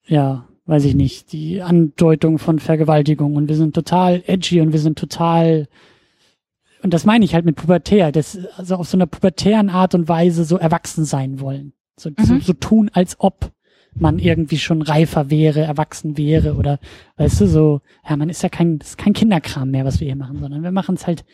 ja, 0.06 0.46
weiß 0.72 0.86
ich 0.86 0.94
nicht, 0.94 1.32
die 1.32 1.60
Andeutung 1.60 2.38
von 2.38 2.58
Vergewaltigung 2.58 3.36
und 3.36 3.46
wir 3.46 3.56
sind 3.56 3.74
total 3.74 4.22
edgy 4.26 4.62
und 4.62 4.72
wir 4.72 4.78
sind 4.80 4.98
total 4.98 5.68
und 6.82 6.94
das 6.94 7.04
meine 7.04 7.26
ich 7.26 7.34
halt 7.34 7.44
mit 7.44 7.56
pubertär, 7.56 8.10
das 8.10 8.38
also 8.56 8.76
auf 8.76 8.88
so 8.88 8.96
einer 8.96 9.04
pubertären 9.04 9.68
Art 9.68 9.94
und 9.94 10.08
Weise 10.08 10.44
so 10.44 10.56
erwachsen 10.56 11.04
sein 11.04 11.40
wollen. 11.40 11.74
So, 11.98 12.08
mhm. 12.08 12.24
so, 12.24 12.38
so 12.38 12.52
tun, 12.54 12.90
als 12.94 13.20
ob 13.20 13.52
man 13.94 14.18
irgendwie 14.18 14.56
schon 14.56 14.80
reifer 14.80 15.28
wäre, 15.28 15.60
erwachsen 15.60 16.16
wäre 16.16 16.54
oder 16.54 16.78
weißt 17.18 17.42
du, 17.42 17.46
so, 17.48 17.82
ja, 18.08 18.16
man 18.16 18.30
ist 18.30 18.42
ja 18.42 18.48
kein, 18.48 18.78
das 18.78 18.90
ist 18.90 18.98
kein 18.98 19.12
Kinderkram 19.12 19.70
mehr, 19.70 19.84
was 19.84 20.00
wir 20.00 20.06
hier 20.06 20.16
machen, 20.16 20.40
sondern 20.40 20.62
wir 20.62 20.72
machen 20.72 20.94
es 20.94 21.06
halt, 21.06 21.26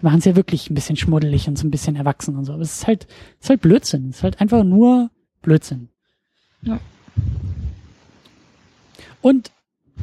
wir 0.00 0.10
machen 0.10 0.18
es 0.18 0.24
ja 0.24 0.34
wirklich 0.34 0.68
ein 0.68 0.74
bisschen 0.74 0.96
schmuddelig 0.96 1.46
und 1.46 1.56
so 1.56 1.68
ein 1.68 1.70
bisschen 1.70 1.94
erwachsen 1.94 2.34
und 2.34 2.46
so. 2.46 2.52
Aber 2.52 2.62
es 2.62 2.78
ist 2.78 2.86
halt, 2.88 3.06
es 3.38 3.44
ist 3.44 3.50
halt 3.50 3.60
Blödsinn. 3.60 4.08
Es 4.08 4.16
ist 4.16 4.22
halt 4.24 4.40
einfach 4.40 4.64
nur 4.64 5.10
Blödsinn. 5.40 5.88
Ja. 6.62 6.80
Und 9.22 9.50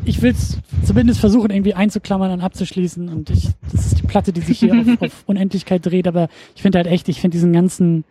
ich 0.06 0.22
will 0.22 0.32
es 0.32 0.58
zumindest 0.86 1.20
versuchen, 1.20 1.52
irgendwie 1.52 1.74
einzuklammern 1.74 2.32
und 2.32 2.42
abzuschließen. 2.42 3.10
Und 3.10 3.30
ich, 3.30 3.50
das 3.72 3.88
ist 3.88 4.00
die 4.00 4.08
Platte, 4.08 4.34
die 4.34 4.42
sich 4.42 4.60
hier 4.60 4.74
auf, 4.74 4.88
auf 5.02 5.24
Unendlichkeit 5.28 5.86
dreht, 5.86 6.08
aber 6.08 6.30
ich 6.56 6.62
finde 6.62 6.80
halt 6.80 6.88
echt, 6.88 7.10
ich 7.10 7.22
finde 7.22 7.36
diesen 7.36 7.54
ganzen, 7.54 8.06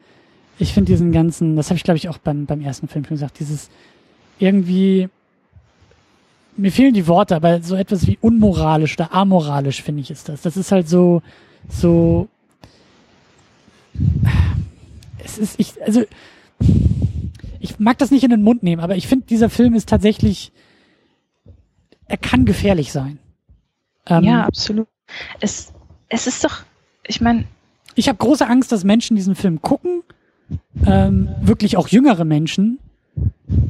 ich 0.58 0.72
finde 0.72 0.92
diesen 0.92 1.12
ganzen, 1.12 1.56
das 1.56 1.70
habe 1.70 1.76
ich 1.76 1.84
glaube 1.84 1.98
ich 1.98 2.08
auch 2.08 2.18
beim, 2.18 2.46
beim 2.46 2.60
ersten 2.60 2.88
Film 2.88 3.04
schon 3.04 3.16
gesagt, 3.16 3.40
dieses 3.40 3.70
irgendwie, 4.38 5.08
mir 6.56 6.72
fehlen 6.72 6.94
die 6.94 7.06
Worte, 7.06 7.36
aber 7.36 7.62
so 7.62 7.74
etwas 7.74 8.06
wie 8.06 8.18
unmoralisch 8.20 8.94
oder 8.94 9.12
amoralisch 9.14 9.82
finde 9.82 10.02
ich 10.02 10.10
ist 10.10 10.28
das. 10.28 10.42
Das 10.42 10.56
ist 10.56 10.72
halt 10.72 10.88
so, 10.88 11.22
so, 11.68 12.28
es 15.24 15.38
ist, 15.38 15.58
ich, 15.58 15.74
also, 15.84 16.02
ich 17.60 17.78
mag 17.78 17.98
das 17.98 18.10
nicht 18.10 18.24
in 18.24 18.30
den 18.30 18.42
Mund 18.42 18.62
nehmen, 18.62 18.82
aber 18.82 18.96
ich 18.96 19.06
finde, 19.06 19.26
dieser 19.26 19.50
Film 19.50 19.74
ist 19.74 19.88
tatsächlich, 19.88 20.52
er 22.08 22.16
kann 22.16 22.44
gefährlich 22.44 22.92
sein. 22.92 23.18
Ähm, 24.06 24.24
ja, 24.24 24.44
absolut. 24.44 24.88
Es, 25.40 25.72
es 26.08 26.26
ist 26.26 26.44
doch, 26.44 26.62
ich 27.06 27.20
meine, 27.20 27.44
ich 27.94 28.08
habe 28.08 28.18
große 28.18 28.46
Angst, 28.46 28.72
dass 28.72 28.84
Menschen 28.84 29.16
diesen 29.16 29.34
Film 29.34 29.62
gucken 29.62 30.02
ähm, 30.86 31.28
wirklich 31.40 31.76
auch 31.76 31.88
jüngere 31.88 32.24
Menschen 32.24 32.78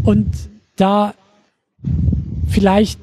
und 0.04 0.28
da 0.76 1.14
vielleicht 2.48 3.00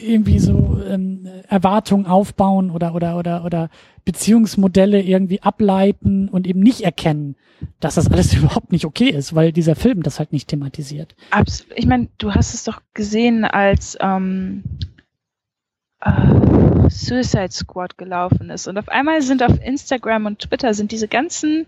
irgendwie 0.00 0.38
so 0.38 0.80
ähm, 0.86 1.26
Erwartungen 1.48 2.06
aufbauen 2.06 2.70
oder 2.70 2.94
oder 2.94 3.16
oder 3.16 3.44
oder 3.44 3.70
Beziehungsmodelle 4.04 5.00
irgendwie 5.02 5.42
ableiten 5.42 6.28
und 6.28 6.46
eben 6.46 6.60
nicht 6.60 6.82
erkennen, 6.82 7.36
dass 7.80 7.94
das 7.94 8.10
alles 8.10 8.34
überhaupt 8.34 8.72
nicht 8.72 8.84
okay 8.84 9.08
ist, 9.08 9.34
weil 9.34 9.52
dieser 9.52 9.76
Film 9.76 10.02
das 10.02 10.18
halt 10.18 10.32
nicht 10.32 10.48
thematisiert. 10.48 11.14
Absolut. 11.30 11.72
Ich 11.76 11.86
meine, 11.86 12.08
du 12.18 12.32
hast 12.32 12.54
es 12.54 12.64
doch 12.64 12.80
gesehen, 12.92 13.44
als 13.44 13.96
ähm, 14.00 14.62
äh, 16.00 16.90
Suicide 16.90 17.50
Squad 17.50 17.96
gelaufen 17.96 18.50
ist 18.50 18.66
und 18.66 18.76
auf 18.78 18.88
einmal 18.88 19.22
sind 19.22 19.42
auf 19.42 19.58
Instagram 19.64 20.26
und 20.26 20.40
Twitter 20.40 20.74
sind 20.74 20.92
diese 20.92 21.08
ganzen 21.08 21.66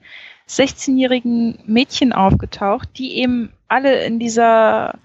16-jährigen 0.48 1.58
Mädchen 1.66 2.12
aufgetaucht, 2.12 2.88
die 2.98 3.16
eben 3.16 3.52
alle 3.68 4.04
in 4.04 4.18
dieser 4.18 4.98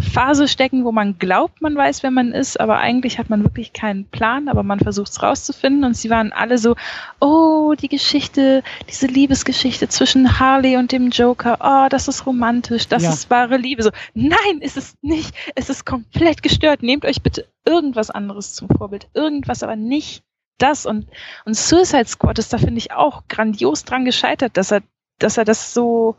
Phase 0.00 0.48
stecken, 0.48 0.84
wo 0.84 0.92
man 0.92 1.18
glaubt, 1.18 1.60
man 1.60 1.76
weiß, 1.76 2.02
wer 2.02 2.10
man 2.10 2.32
ist, 2.32 2.58
aber 2.58 2.78
eigentlich 2.78 3.18
hat 3.18 3.30
man 3.30 3.44
wirklich 3.44 3.72
keinen 3.72 4.06
Plan, 4.06 4.48
aber 4.48 4.62
man 4.62 4.80
versucht 4.80 5.10
es 5.10 5.22
rauszufinden 5.22 5.84
und 5.84 5.96
sie 5.96 6.10
waren 6.10 6.32
alle 6.32 6.58
so, 6.58 6.76
oh, 7.20 7.74
die 7.74 7.88
Geschichte, 7.88 8.62
diese 8.88 9.06
Liebesgeschichte 9.06 9.88
zwischen 9.88 10.38
Harley 10.38 10.76
und 10.76 10.92
dem 10.92 11.10
Joker, 11.10 11.58
oh, 11.60 11.88
das 11.88 12.08
ist 12.08 12.26
romantisch, 12.26 12.88
das 12.88 13.02
ja. 13.02 13.10
ist 13.10 13.30
wahre 13.30 13.56
Liebe. 13.56 13.82
So, 13.82 13.90
nein, 14.14 14.60
ist 14.60 14.76
es 14.76 14.94
nicht, 15.02 15.34
es 15.54 15.70
ist 15.70 15.86
komplett 15.86 16.42
gestört. 16.42 16.82
Nehmt 16.82 17.04
euch 17.04 17.22
bitte 17.22 17.46
irgendwas 17.64 18.10
anderes 18.10 18.54
zum 18.54 18.68
Vorbild, 18.68 19.08
irgendwas, 19.14 19.62
aber 19.62 19.76
nicht 19.76 20.22
das 20.58 20.86
und, 20.86 21.06
und 21.44 21.54
Suicide 21.54 22.06
Squad 22.06 22.38
ist 22.38 22.52
da, 22.52 22.58
finde 22.58 22.78
ich, 22.78 22.92
auch 22.92 23.22
grandios 23.28 23.84
dran 23.84 24.04
gescheitert, 24.04 24.56
dass 24.56 24.70
er, 24.70 24.82
dass 25.18 25.38
er 25.38 25.44
das 25.44 25.72
so 25.72 26.16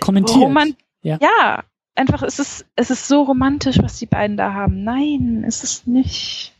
kommentiert. 0.00 0.40
ja. 1.02 1.18
ja, 1.20 1.64
einfach, 1.94 2.22
es 2.22 2.38
ist, 2.38 2.66
es 2.76 2.90
ist 2.90 3.08
so 3.08 3.22
romantisch, 3.22 3.78
was 3.82 3.98
die 3.98 4.06
beiden 4.06 4.36
da 4.36 4.52
haben. 4.52 4.84
Nein, 4.84 5.44
es 5.46 5.64
ist 5.64 5.86
nicht. 5.86 6.54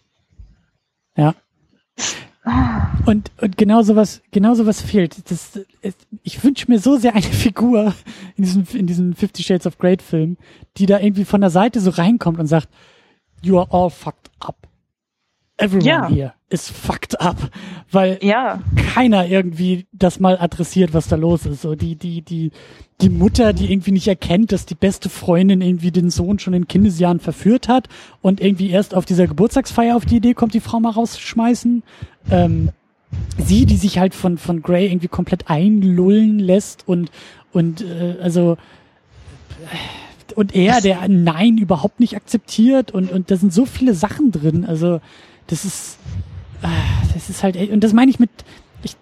Ja. 1.17 1.35
Und, 3.07 3.31
und 3.41 3.57
genau 3.59 3.83
sowas, 3.83 4.23
genau 4.31 4.55
sowas 4.55 4.81
fehlt. 4.81 5.31
Das, 5.31 5.61
ich 6.23 6.43
wünsche 6.43 6.71
mir 6.71 6.79
so 6.79 6.97
sehr 6.97 7.15
eine 7.15 7.23
Figur 7.23 7.95
in 8.37 8.45
diesem, 8.45 8.67
in 8.73 8.87
diesem 8.87 9.15
Fifty 9.15 9.43
Shades 9.43 9.67
of 9.67 9.79
Grey 9.79 9.97
Film, 9.99 10.37
die 10.77 10.87
da 10.87 10.99
irgendwie 10.99 11.25
von 11.25 11.41
der 11.41 11.51
Seite 11.51 11.81
so 11.81 11.91
reinkommt 11.91 12.39
und 12.39 12.47
sagt, 12.47 12.69
you 13.43 13.59
are 13.59 13.69
all 13.71 13.91
fucked 13.91 14.31
up. 14.41 14.70
Everyone 15.61 15.87
ja. 15.89 16.09
here 16.09 16.33
is 16.49 16.69
fucked 16.69 17.21
up, 17.21 17.37
weil 17.93 18.19
ja. 18.23 18.61
keiner 18.95 19.27
irgendwie 19.27 19.87
das 19.93 20.19
mal 20.19 20.39
adressiert, 20.39 20.95
was 20.95 21.07
da 21.07 21.17
los 21.17 21.47
ist. 21.47 21.63
So 21.63 21.75
die 21.75 21.97
die 21.97 22.23
die 22.23 22.51
die 23.01 23.11
Mutter, 23.11 23.53
die 23.53 23.71
irgendwie 23.73 23.93
nicht 23.93 24.09
erkennt, 24.09 24.53
dass 24.53 24.67
die 24.67 24.75
beste 24.75 25.09
Freundin 25.09 25.61
irgendwie 25.61 25.91
den 25.91 26.11
Sohn 26.11 26.39
schon 26.39 26.55
in 26.55 26.67
Kindesjahren 26.67 27.21
verführt 27.21 27.69
hat 27.69 27.89
und 28.21 28.41
irgendwie 28.41 28.71
erst 28.71 28.95
auf 28.95 29.05
dieser 29.05 29.27
Geburtstagsfeier 29.27 29.97
auf 29.97 30.07
die 30.07 30.17
Idee 30.17 30.35
kommt, 30.35 30.55
die 30.55 30.61
Frau 30.61 30.81
mal 30.81 30.91
rausschmeißen. 30.93 31.83
Ähm, 32.31 32.71
sie, 33.39 33.67
die 33.67 33.77
sich 33.77 33.99
halt 33.99 34.15
von 34.15 34.39
von 34.39 34.63
Grey 34.63 34.87
irgendwie 34.87 35.09
komplett 35.09 35.51
einlullen 35.51 36.39
lässt 36.39 36.89
und 36.89 37.11
und 37.53 37.83
äh, 37.83 38.17
also 38.23 38.57
und 40.37 40.55
er, 40.55 40.81
der 40.81 41.07
Nein 41.09 41.59
überhaupt 41.59 42.01
nicht 42.01 42.17
akzeptiert 42.17 42.93
und 42.93 43.13
und 43.13 43.31
da 43.31 43.37
sind 43.37 43.53
so 43.53 43.67
viele 43.67 43.95
Sachen 43.95 44.33
drin. 44.33 44.65
Also 44.65 45.01
das 45.51 45.65
ist, 45.65 45.99
äh, 46.63 47.13
das 47.15 47.29
ist 47.29 47.43
halt, 47.43 47.57
und 47.71 47.83
das 47.83 47.93
meine 47.93 48.11
ich 48.11 48.19
mit, 48.19 48.31
ich, 48.83 48.97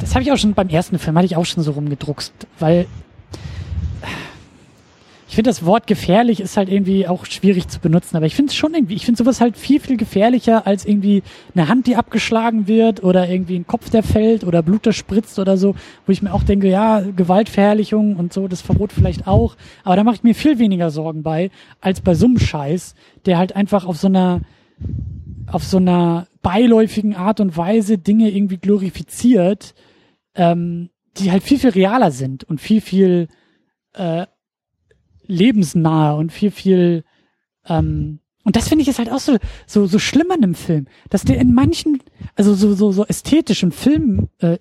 das 0.00 0.14
habe 0.14 0.22
ich 0.22 0.32
auch 0.32 0.36
schon 0.36 0.54
beim 0.54 0.68
ersten 0.68 0.98
Film, 0.98 1.16
hatte 1.16 1.26
ich 1.26 1.36
auch 1.36 1.46
schon 1.46 1.62
so 1.62 1.72
rumgedruckst, 1.72 2.32
weil 2.58 2.86
ich 5.28 5.34
finde 5.34 5.50
das 5.50 5.66
Wort 5.66 5.86
gefährlich 5.86 6.40
ist 6.40 6.56
halt 6.56 6.70
irgendwie 6.70 7.08
auch 7.08 7.26
schwierig 7.26 7.68
zu 7.68 7.80
benutzen, 7.80 8.16
aber 8.16 8.26
ich 8.26 8.34
finde 8.34 8.50
es 8.50 8.56
schon 8.56 8.72
irgendwie, 8.72 8.94
ich 8.94 9.04
finde 9.04 9.18
sowas 9.18 9.40
halt 9.40 9.56
viel, 9.56 9.80
viel 9.80 9.96
gefährlicher 9.96 10.66
als 10.66 10.86
irgendwie 10.86 11.22
eine 11.54 11.68
Hand, 11.68 11.88
die 11.88 11.96
abgeschlagen 11.96 12.68
wird 12.68 13.02
oder 13.02 13.28
irgendwie 13.28 13.56
ein 13.56 13.66
Kopf, 13.66 13.90
der 13.90 14.02
fällt 14.02 14.44
oder 14.44 14.62
Blut, 14.62 14.86
das 14.86 14.96
spritzt 14.96 15.38
oder 15.38 15.56
so, 15.56 15.74
wo 16.06 16.12
ich 16.12 16.22
mir 16.22 16.32
auch 16.32 16.44
denke, 16.44 16.68
ja, 16.68 17.00
Gewaltverherrlichung 17.00 18.16
und 18.16 18.32
so, 18.32 18.46
das 18.46 18.62
Verbot 18.62 18.92
vielleicht 18.92 19.26
auch, 19.26 19.56
aber 19.82 19.96
da 19.96 20.04
mache 20.04 20.14
ich 20.14 20.22
mir 20.22 20.34
viel 20.34 20.58
weniger 20.58 20.90
Sorgen 20.90 21.22
bei, 21.22 21.50
als 21.80 22.00
bei 22.00 22.14
so 22.14 22.26
einem 22.26 22.38
Scheiß, 22.38 22.94
der 23.26 23.36
halt 23.36 23.54
einfach 23.54 23.84
auf 23.84 23.98
so 23.98 24.06
einer, 24.06 24.40
auf 25.50 25.64
so 25.64 25.76
einer 25.76 26.28
beiläufigen 26.42 27.14
Art 27.14 27.40
und 27.40 27.56
Weise 27.56 27.98
Dinge 27.98 28.30
irgendwie 28.30 28.58
glorifiziert, 28.58 29.74
ähm, 30.34 30.90
die 31.16 31.30
halt 31.30 31.42
viel, 31.42 31.58
viel 31.58 31.70
realer 31.70 32.10
sind 32.10 32.44
und 32.44 32.60
viel, 32.60 32.80
viel 32.80 33.28
äh, 33.94 34.26
lebensnahe 35.26 36.16
und 36.16 36.32
viel, 36.32 36.50
viel 36.50 37.04
ähm, 37.66 38.20
und 38.46 38.54
das 38.54 38.68
finde 38.68 38.82
ich 38.82 38.88
ist 38.88 39.00
halt 39.00 39.10
auch 39.10 39.18
so, 39.18 39.38
so, 39.66 39.86
so 39.86 39.98
schlimm 39.98 40.30
an 40.30 40.44
einem 40.44 40.54
Film, 40.54 40.86
dass 41.10 41.24
der 41.24 41.40
in 41.40 41.52
manchen, 41.52 42.00
also 42.36 42.54
so, 42.54 42.74
so, 42.74 42.92
so 42.92 43.04
ästhetisch 43.04 43.64
und 43.64 43.74
Film 43.74 44.28
äh, 44.38 44.56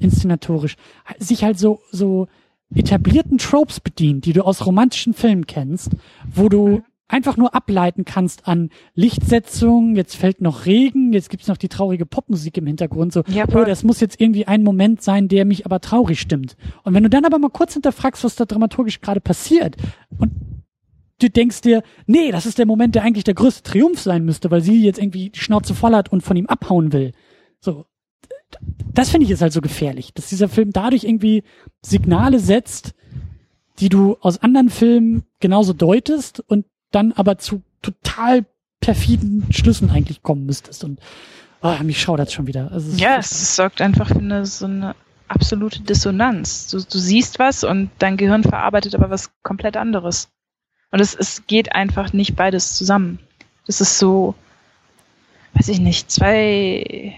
sich 1.19 1.43
halt 1.43 1.59
so, 1.59 1.81
so 1.91 2.27
etablierten 2.73 3.37
Tropes 3.37 3.79
bedient, 3.79 4.25
die 4.25 4.33
du 4.33 4.43
aus 4.43 4.65
romantischen 4.65 5.13
Filmen 5.13 5.45
kennst, 5.45 5.91
wo 6.27 6.49
du 6.49 6.81
einfach 7.07 7.37
nur 7.37 7.53
ableiten 7.53 8.03
kannst 8.03 8.47
an 8.47 8.69
Lichtsetzung, 8.95 9.95
jetzt 9.95 10.15
fällt 10.15 10.41
noch 10.41 10.65
Regen, 10.65 11.13
jetzt 11.13 11.29
gibt's 11.29 11.47
noch 11.47 11.57
die 11.57 11.69
traurige 11.69 12.05
Popmusik 12.05 12.57
im 12.57 12.67
Hintergrund, 12.67 13.13
so, 13.13 13.23
ja, 13.27 13.45
oh, 13.47 13.63
das 13.63 13.83
muss 13.83 13.99
jetzt 13.99 14.19
irgendwie 14.19 14.47
ein 14.47 14.63
Moment 14.63 15.01
sein, 15.01 15.27
der 15.27 15.45
mich 15.45 15.65
aber 15.65 15.81
traurig 15.81 16.19
stimmt. 16.19 16.55
Und 16.83 16.93
wenn 16.93 17.03
du 17.03 17.09
dann 17.09 17.25
aber 17.25 17.37
mal 17.37 17.51
kurz 17.51 17.73
hinterfragst, 17.73 18.23
was 18.23 18.35
da 18.35 18.45
dramaturgisch 18.45 19.01
gerade 19.01 19.21
passiert 19.21 19.75
und 20.17 20.31
du 21.19 21.29
denkst 21.29 21.61
dir, 21.61 21.83
nee, 22.07 22.31
das 22.31 22.45
ist 22.45 22.57
der 22.57 22.65
Moment, 22.65 22.95
der 22.95 23.03
eigentlich 23.03 23.23
der 23.23 23.35
größte 23.35 23.63
Triumph 23.63 23.99
sein 23.99 24.25
müsste, 24.25 24.49
weil 24.51 24.61
sie 24.61 24.83
jetzt 24.83 24.99
irgendwie 24.99 25.29
die 25.29 25.39
Schnauze 25.39 25.75
voll 25.75 25.95
hat 25.95 26.11
und 26.11 26.21
von 26.21 26.35
ihm 26.35 26.47
abhauen 26.47 26.91
will. 26.91 27.11
So. 27.59 27.85
Das 28.93 29.09
finde 29.09 29.25
ich 29.25 29.31
ist 29.31 29.41
halt 29.41 29.53
so 29.53 29.61
gefährlich, 29.61 30.13
dass 30.13 30.29
dieser 30.29 30.47
Film 30.47 30.71
dadurch 30.71 31.03
irgendwie 31.03 31.43
Signale 31.81 32.39
setzt, 32.39 32.93
die 33.79 33.89
du 33.89 34.15
aus 34.21 34.41
anderen 34.41 34.69
Filmen 34.69 35.23
genauso 35.39 35.73
deutest 35.73 36.39
und 36.47 36.65
dann 36.91 37.11
aber 37.13 37.37
zu 37.37 37.61
total 37.81 38.45
perfiden 38.79 39.47
Schlüssen 39.51 39.89
eigentlich 39.89 40.23
kommen 40.23 40.45
müsstest. 40.45 40.83
Und 40.83 40.99
oh, 41.61 41.75
mich 41.83 42.01
schaudert 42.01 42.31
schon 42.31 42.47
wieder. 42.47 42.71
Also, 42.71 42.95
ja, 42.97 43.17
es 43.17 43.55
sorgt 43.55 43.81
einfach 43.81 44.07
für 44.07 44.19
eine, 44.19 44.45
so 44.45 44.65
eine 44.65 44.95
absolute 45.27 45.81
Dissonanz. 45.81 46.67
Du, 46.67 46.77
du 46.79 46.97
siehst 46.97 47.39
was 47.39 47.63
und 47.63 47.89
dein 47.99 48.17
Gehirn 48.17 48.43
verarbeitet 48.43 48.95
aber 48.95 49.09
was 49.09 49.31
komplett 49.43 49.77
anderes. 49.77 50.29
Und 50.91 50.99
es, 50.99 51.15
es 51.15 51.47
geht 51.47 51.73
einfach 51.73 52.13
nicht 52.13 52.35
beides 52.35 52.75
zusammen. 52.75 53.19
Das 53.65 53.81
ist 53.81 53.97
so, 53.97 54.35
weiß 55.53 55.69
ich 55.69 55.79
nicht, 55.79 56.11
zwei, 56.11 57.15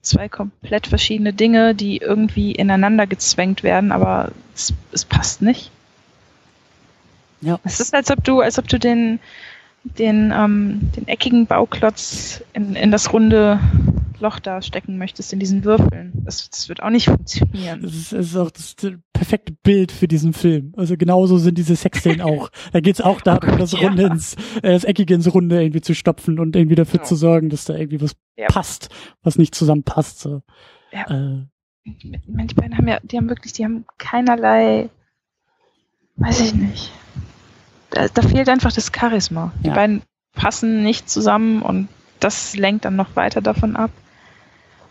zwei 0.00 0.28
komplett 0.28 0.86
verschiedene 0.86 1.32
Dinge, 1.32 1.74
die 1.74 1.98
irgendwie 1.98 2.52
ineinander 2.52 3.06
gezwängt 3.06 3.62
werden, 3.62 3.90
aber 3.92 4.32
es, 4.54 4.72
es 4.92 5.04
passt 5.04 5.42
nicht. 5.42 5.70
Ja. 7.44 7.60
Es 7.64 7.80
ist, 7.80 7.94
als 7.94 8.10
ob 8.10 8.24
du, 8.24 8.40
als 8.40 8.58
ob 8.58 8.68
du 8.68 8.78
den, 8.78 9.20
den, 9.84 10.32
ähm, 10.34 10.90
den 10.96 11.06
eckigen 11.08 11.46
Bauklotz 11.46 12.42
in, 12.54 12.74
in 12.74 12.90
das 12.90 13.12
runde 13.12 13.60
Loch 14.20 14.38
da 14.38 14.62
stecken 14.62 14.96
möchtest, 14.96 15.32
in 15.32 15.38
diesen 15.38 15.64
Würfeln. 15.64 16.12
Das, 16.24 16.48
das 16.48 16.68
wird 16.68 16.82
auch 16.82 16.90
nicht 16.90 17.06
funktionieren. 17.06 17.82
Das 17.82 17.94
ist, 17.94 18.12
das 18.12 18.26
ist 18.26 18.36
auch 18.36 18.50
das 18.50 18.74
perfekte 19.12 19.52
Bild 19.52 19.92
für 19.92 20.08
diesen 20.08 20.32
Film. 20.32 20.72
Also 20.76 20.96
genauso 20.96 21.36
sind 21.36 21.58
diese 21.58 21.76
Sexszenen 21.76 22.20
auch. 22.22 22.50
Da 22.72 22.80
geht's 22.80 23.00
auch 23.00 23.20
darum, 23.20 23.58
das 23.58 23.78
Runde 23.78 24.04
ja. 24.04 24.12
ins, 24.12 24.34
äh, 24.62 24.72
das 24.72 24.84
Eckige 24.84 25.14
ins 25.14 25.32
Runde 25.32 25.60
irgendwie 25.60 25.82
zu 25.82 25.94
stopfen 25.94 26.38
und 26.38 26.56
irgendwie 26.56 26.76
dafür 26.76 27.00
ja. 27.00 27.04
zu 27.04 27.16
sorgen, 27.16 27.50
dass 27.50 27.66
da 27.66 27.74
irgendwie 27.74 28.00
was 28.00 28.16
ja. 28.36 28.46
passt, 28.46 28.88
was 29.22 29.36
nicht 29.36 29.54
zusammenpasst. 29.54 30.20
So. 30.20 30.42
Ja. 30.92 31.10
Äh. 31.10 31.46
Die 31.84 32.54
beiden 32.54 32.78
haben 32.78 32.88
ja, 32.88 32.98
die 33.02 33.18
haben 33.18 33.28
wirklich, 33.28 33.52
die 33.52 33.64
haben 33.64 33.84
keinerlei, 33.98 34.88
weiß 36.16 36.40
ich 36.40 36.54
nicht 36.54 36.90
da, 37.94 38.08
da 38.08 38.22
fehlt 38.22 38.48
einfach 38.48 38.72
das 38.72 38.90
Charisma. 38.94 39.52
Die 39.62 39.68
ja. 39.68 39.74
beiden 39.74 40.02
passen 40.34 40.82
nicht 40.82 41.08
zusammen 41.08 41.62
und 41.62 41.88
das 42.20 42.56
lenkt 42.56 42.84
dann 42.84 42.96
noch 42.96 43.16
weiter 43.16 43.40
davon 43.40 43.76
ab. 43.76 43.90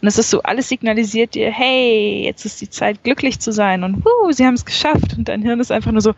Und 0.01 0.07
es 0.07 0.17
ist 0.17 0.29
so, 0.29 0.41
alles 0.41 0.69
signalisiert 0.69 1.35
dir, 1.35 1.51
hey, 1.51 2.23
jetzt 2.23 2.45
ist 2.45 2.61
die 2.61 2.69
Zeit, 2.69 3.03
glücklich 3.03 3.39
zu 3.39 3.51
sein 3.51 3.83
und 3.83 4.03
wuh, 4.03 4.31
sie 4.31 4.45
haben 4.45 4.53
es 4.53 4.65
geschafft. 4.65 5.17
Und 5.17 5.29
dein 5.29 5.41
Hirn 5.41 5.59
ist 5.59 5.71
einfach 5.71 5.91
nur 5.91 6.01
so, 6.01 6.13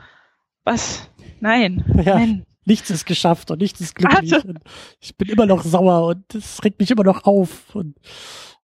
was? 0.64 1.10
Nein, 1.40 1.84
ja, 2.04 2.16
nein. 2.16 2.46
Nichts 2.68 2.90
ist 2.90 3.06
geschafft 3.06 3.52
und 3.52 3.62
nichts 3.62 3.80
ist 3.82 3.96
glücklich. 3.96 4.34
Also, 4.34 4.54
ich 5.00 5.16
bin 5.16 5.30
immer 5.30 5.46
noch 5.46 5.64
sauer 5.64 6.08
und 6.08 6.34
es 6.34 6.64
regt 6.64 6.80
mich 6.80 6.90
immer 6.90 7.04
noch 7.04 7.26
auf. 7.26 7.76
Und, 7.76 7.96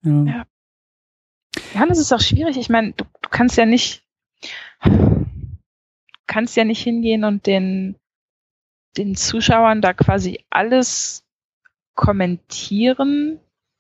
ja. 0.03 0.25
ja. 0.25 0.47
Ja, 1.75 1.87
das 1.87 1.99
ist 1.99 2.13
auch 2.13 2.21
schwierig. 2.21 2.57
Ich 2.57 2.69
meine, 2.69 2.93
du, 2.93 3.05
du 3.05 3.29
kannst 3.29 3.57
ja 3.57 3.67
nicht, 3.67 4.05
kannst 6.27 6.57
ja 6.57 6.65
nicht 6.65 6.83
hingehen 6.83 7.25
und 7.25 7.47
den 7.47 7.97
den 8.97 9.15
Zuschauern 9.15 9.81
da 9.81 9.93
quasi 9.93 10.45
alles 10.51 11.25
kommentieren. 11.95 13.39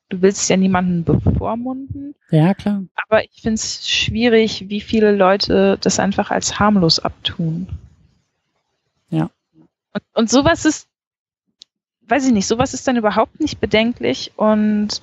Du 0.08 0.22
willst 0.22 0.48
ja 0.50 0.56
niemanden 0.56 1.04
bevormunden. 1.04 2.14
Ja, 2.30 2.54
klar. 2.54 2.84
Aber 2.94 3.24
ich 3.24 3.42
finde 3.42 3.54
es 3.54 3.88
schwierig, 3.88 4.68
wie 4.68 4.80
viele 4.80 5.14
Leute 5.14 5.78
das 5.80 5.98
einfach 5.98 6.30
als 6.30 6.58
harmlos 6.58 6.98
abtun. 6.98 7.68
Ja. 9.08 9.30
Und, 9.92 10.02
und 10.14 10.30
sowas 10.30 10.64
ist, 10.64 10.88
weiß 12.02 12.26
ich 12.26 12.32
nicht, 12.32 12.46
sowas 12.46 12.74
ist 12.74 12.86
dann 12.88 12.96
überhaupt 12.96 13.40
nicht 13.40 13.60
bedenklich 13.60 14.32
und 14.36 15.00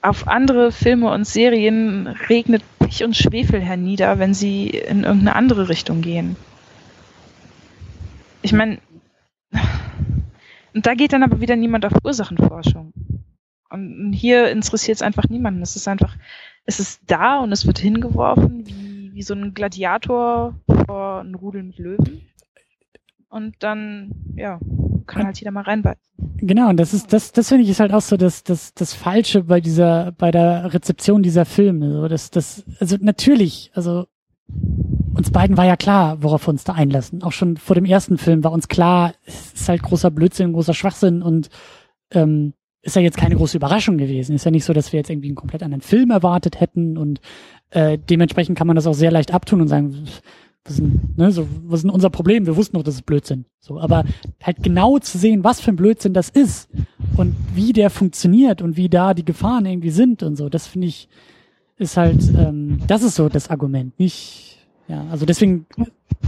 auf 0.00 0.28
andere 0.28 0.72
Filme 0.72 1.10
und 1.10 1.26
Serien 1.26 2.06
regnet 2.06 2.62
Pech 2.78 3.04
und 3.04 3.16
Schwefel 3.16 3.60
hernieder, 3.60 4.18
wenn 4.18 4.32
sie 4.32 4.68
in 4.68 5.04
irgendeine 5.04 5.34
andere 5.34 5.68
Richtung 5.68 6.00
gehen. 6.00 6.36
Ich 8.42 8.52
meine, 8.52 8.78
und 10.74 10.86
da 10.86 10.94
geht 10.94 11.12
dann 11.12 11.22
aber 11.22 11.40
wieder 11.40 11.56
niemand 11.56 11.84
auf 11.86 11.92
Ursachenforschung. 12.04 12.92
Und 13.70 14.12
hier 14.12 14.50
interessiert 14.50 14.96
es 14.96 15.02
einfach 15.02 15.28
niemanden. 15.28 15.62
Es 15.62 15.76
ist 15.76 15.88
einfach, 15.88 16.16
es 16.64 16.80
ist 16.80 17.02
da 17.06 17.40
und 17.40 17.52
es 17.52 17.66
wird 17.66 17.78
hingeworfen, 17.78 18.66
wie, 18.66 19.12
wie 19.12 19.22
so 19.22 19.34
ein 19.34 19.54
Gladiator 19.54 20.54
vor 20.86 21.20
einem 21.20 21.34
Rudel 21.34 21.62
mit 21.62 21.78
Löwen. 21.78 22.22
Und 23.28 23.56
dann, 23.58 24.12
ja, 24.36 24.58
kann 25.06 25.24
halt 25.24 25.38
jeder 25.38 25.50
mal 25.50 25.62
reinbeißen. 25.64 26.02
Genau, 26.38 26.70
und 26.70 26.78
das 26.78 26.94
ist, 26.94 27.12
das, 27.12 27.32
das 27.32 27.48
finde 27.48 27.64
ich 27.64 27.70
ist 27.70 27.80
halt 27.80 27.92
auch 27.92 28.00
so 28.00 28.16
das, 28.16 28.44
das, 28.44 28.74
das 28.74 28.94
Falsche 28.94 29.44
bei 29.44 29.60
dieser, 29.60 30.12
bei 30.12 30.30
der 30.30 30.72
Rezeption 30.72 31.22
dieser 31.22 31.44
Filme. 31.44 31.92
So, 31.92 32.08
das, 32.08 32.30
das, 32.30 32.64
also 32.80 32.96
natürlich, 33.00 33.70
also 33.74 34.06
uns 35.18 35.32
beiden 35.32 35.56
war 35.56 35.66
ja 35.66 35.76
klar, 35.76 36.22
worauf 36.22 36.46
wir 36.46 36.50
uns 36.50 36.62
da 36.62 36.74
einlassen. 36.74 37.24
Auch 37.24 37.32
schon 37.32 37.56
vor 37.56 37.74
dem 37.74 37.84
ersten 37.84 38.18
Film 38.18 38.44
war 38.44 38.52
uns 38.52 38.68
klar, 38.68 39.14
es 39.26 39.52
ist 39.52 39.68
halt 39.68 39.82
großer 39.82 40.12
Blödsinn, 40.12 40.52
großer 40.52 40.74
Schwachsinn 40.74 41.22
und 41.22 41.50
ähm, 42.12 42.54
ist 42.82 42.94
ja 42.94 43.02
jetzt 43.02 43.16
keine 43.16 43.34
große 43.34 43.56
Überraschung 43.56 43.98
gewesen. 43.98 44.36
Ist 44.36 44.44
ja 44.44 44.52
nicht 44.52 44.64
so, 44.64 44.72
dass 44.72 44.92
wir 44.92 44.98
jetzt 44.98 45.10
irgendwie 45.10 45.28
einen 45.28 45.34
komplett 45.34 45.64
anderen 45.64 45.82
Film 45.82 46.10
erwartet 46.12 46.60
hätten 46.60 46.96
und 46.96 47.20
äh, 47.70 47.98
dementsprechend 47.98 48.56
kann 48.56 48.68
man 48.68 48.76
das 48.76 48.86
auch 48.86 48.94
sehr 48.94 49.10
leicht 49.10 49.34
abtun 49.34 49.60
und 49.60 49.66
sagen, 49.66 49.92
was 50.64 50.74
ist, 50.74 50.78
denn, 50.78 51.00
ne, 51.16 51.32
so, 51.32 51.48
was 51.64 51.80
ist 51.80 51.82
denn 51.82 51.90
unser 51.90 52.10
Problem? 52.10 52.46
Wir 52.46 52.56
wussten 52.56 52.76
doch, 52.76 52.84
das 52.84 52.94
ist 52.94 53.06
Blödsinn. 53.06 53.44
So, 53.58 53.80
aber 53.80 54.04
halt 54.40 54.62
genau 54.62 55.00
zu 55.00 55.18
sehen, 55.18 55.42
was 55.42 55.60
für 55.60 55.72
ein 55.72 55.76
Blödsinn 55.76 56.14
das 56.14 56.28
ist 56.28 56.68
und 57.16 57.34
wie 57.54 57.72
der 57.72 57.90
funktioniert 57.90 58.62
und 58.62 58.76
wie 58.76 58.88
da 58.88 59.14
die 59.14 59.24
Gefahren 59.24 59.66
irgendwie 59.66 59.90
sind 59.90 60.22
und 60.22 60.36
so, 60.36 60.48
das 60.48 60.68
finde 60.68 60.86
ich, 60.86 61.08
ist 61.76 61.96
halt, 61.96 62.22
ähm, 62.36 62.78
das 62.86 63.02
ist 63.02 63.16
so 63.16 63.28
das 63.28 63.50
Argument. 63.50 63.98
Nicht, 63.98 64.47
ja, 64.88 65.04
also 65.10 65.26
deswegen 65.26 65.66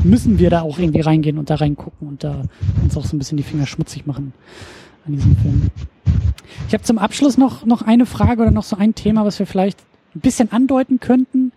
müssen 0.04 0.38
wir 0.38 0.50
da 0.50 0.62
auch 0.62 0.78
irgendwie 0.78 1.00
reingehen 1.00 1.38
und 1.38 1.50
da 1.50 1.56
reingucken 1.56 2.06
und 2.06 2.24
da 2.24 2.42
uns 2.82 2.96
auch 2.96 3.04
so 3.04 3.16
ein 3.16 3.18
bisschen 3.18 3.36
die 3.36 3.42
Finger 3.42 3.66
schmutzig 3.66 4.06
machen 4.06 4.32
an 5.06 5.14
diesem 5.14 5.36
Film. 5.36 5.70
Ich 6.68 6.74
habe 6.74 6.84
zum 6.84 6.98
Abschluss 6.98 7.38
noch, 7.38 7.64
noch 7.64 7.82
eine 7.82 8.06
Frage 8.06 8.42
oder 8.42 8.50
noch 8.50 8.64
so 8.64 8.76
ein 8.76 8.94
Thema, 8.94 9.24
was 9.24 9.38
wir 9.38 9.46
vielleicht 9.46 9.78
ein 10.14 10.20
bisschen 10.20 10.52
andeuten 10.52 11.00
könnten. 11.00 11.52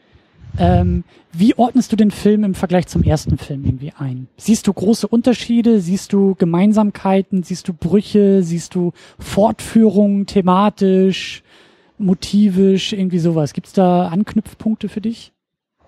Ähm, 0.57 1.03
wie 1.31 1.55
ordnest 1.55 1.91
du 1.91 1.95
den 1.95 2.11
Film 2.11 2.43
im 2.43 2.53
Vergleich 2.53 2.87
zum 2.87 3.03
ersten 3.03 3.37
Film 3.37 3.65
irgendwie 3.65 3.91
ein? 3.97 4.27
Siehst 4.37 4.67
du 4.67 4.73
große 4.73 5.07
Unterschiede? 5.07 5.81
Siehst 5.81 6.13
du 6.13 6.35
Gemeinsamkeiten? 6.35 7.43
Siehst 7.43 7.67
du 7.67 7.73
Brüche? 7.73 8.43
Siehst 8.43 8.75
du 8.75 8.93
Fortführungen 9.17 10.27
thematisch, 10.27 11.43
motivisch, 11.97 12.93
irgendwie 12.93 13.19
sowas? 13.19 13.53
Gibt 13.53 13.67
es 13.67 13.73
da 13.73 14.07
Anknüpfpunkte 14.09 14.89
für 14.89 15.01
dich? 15.01 15.33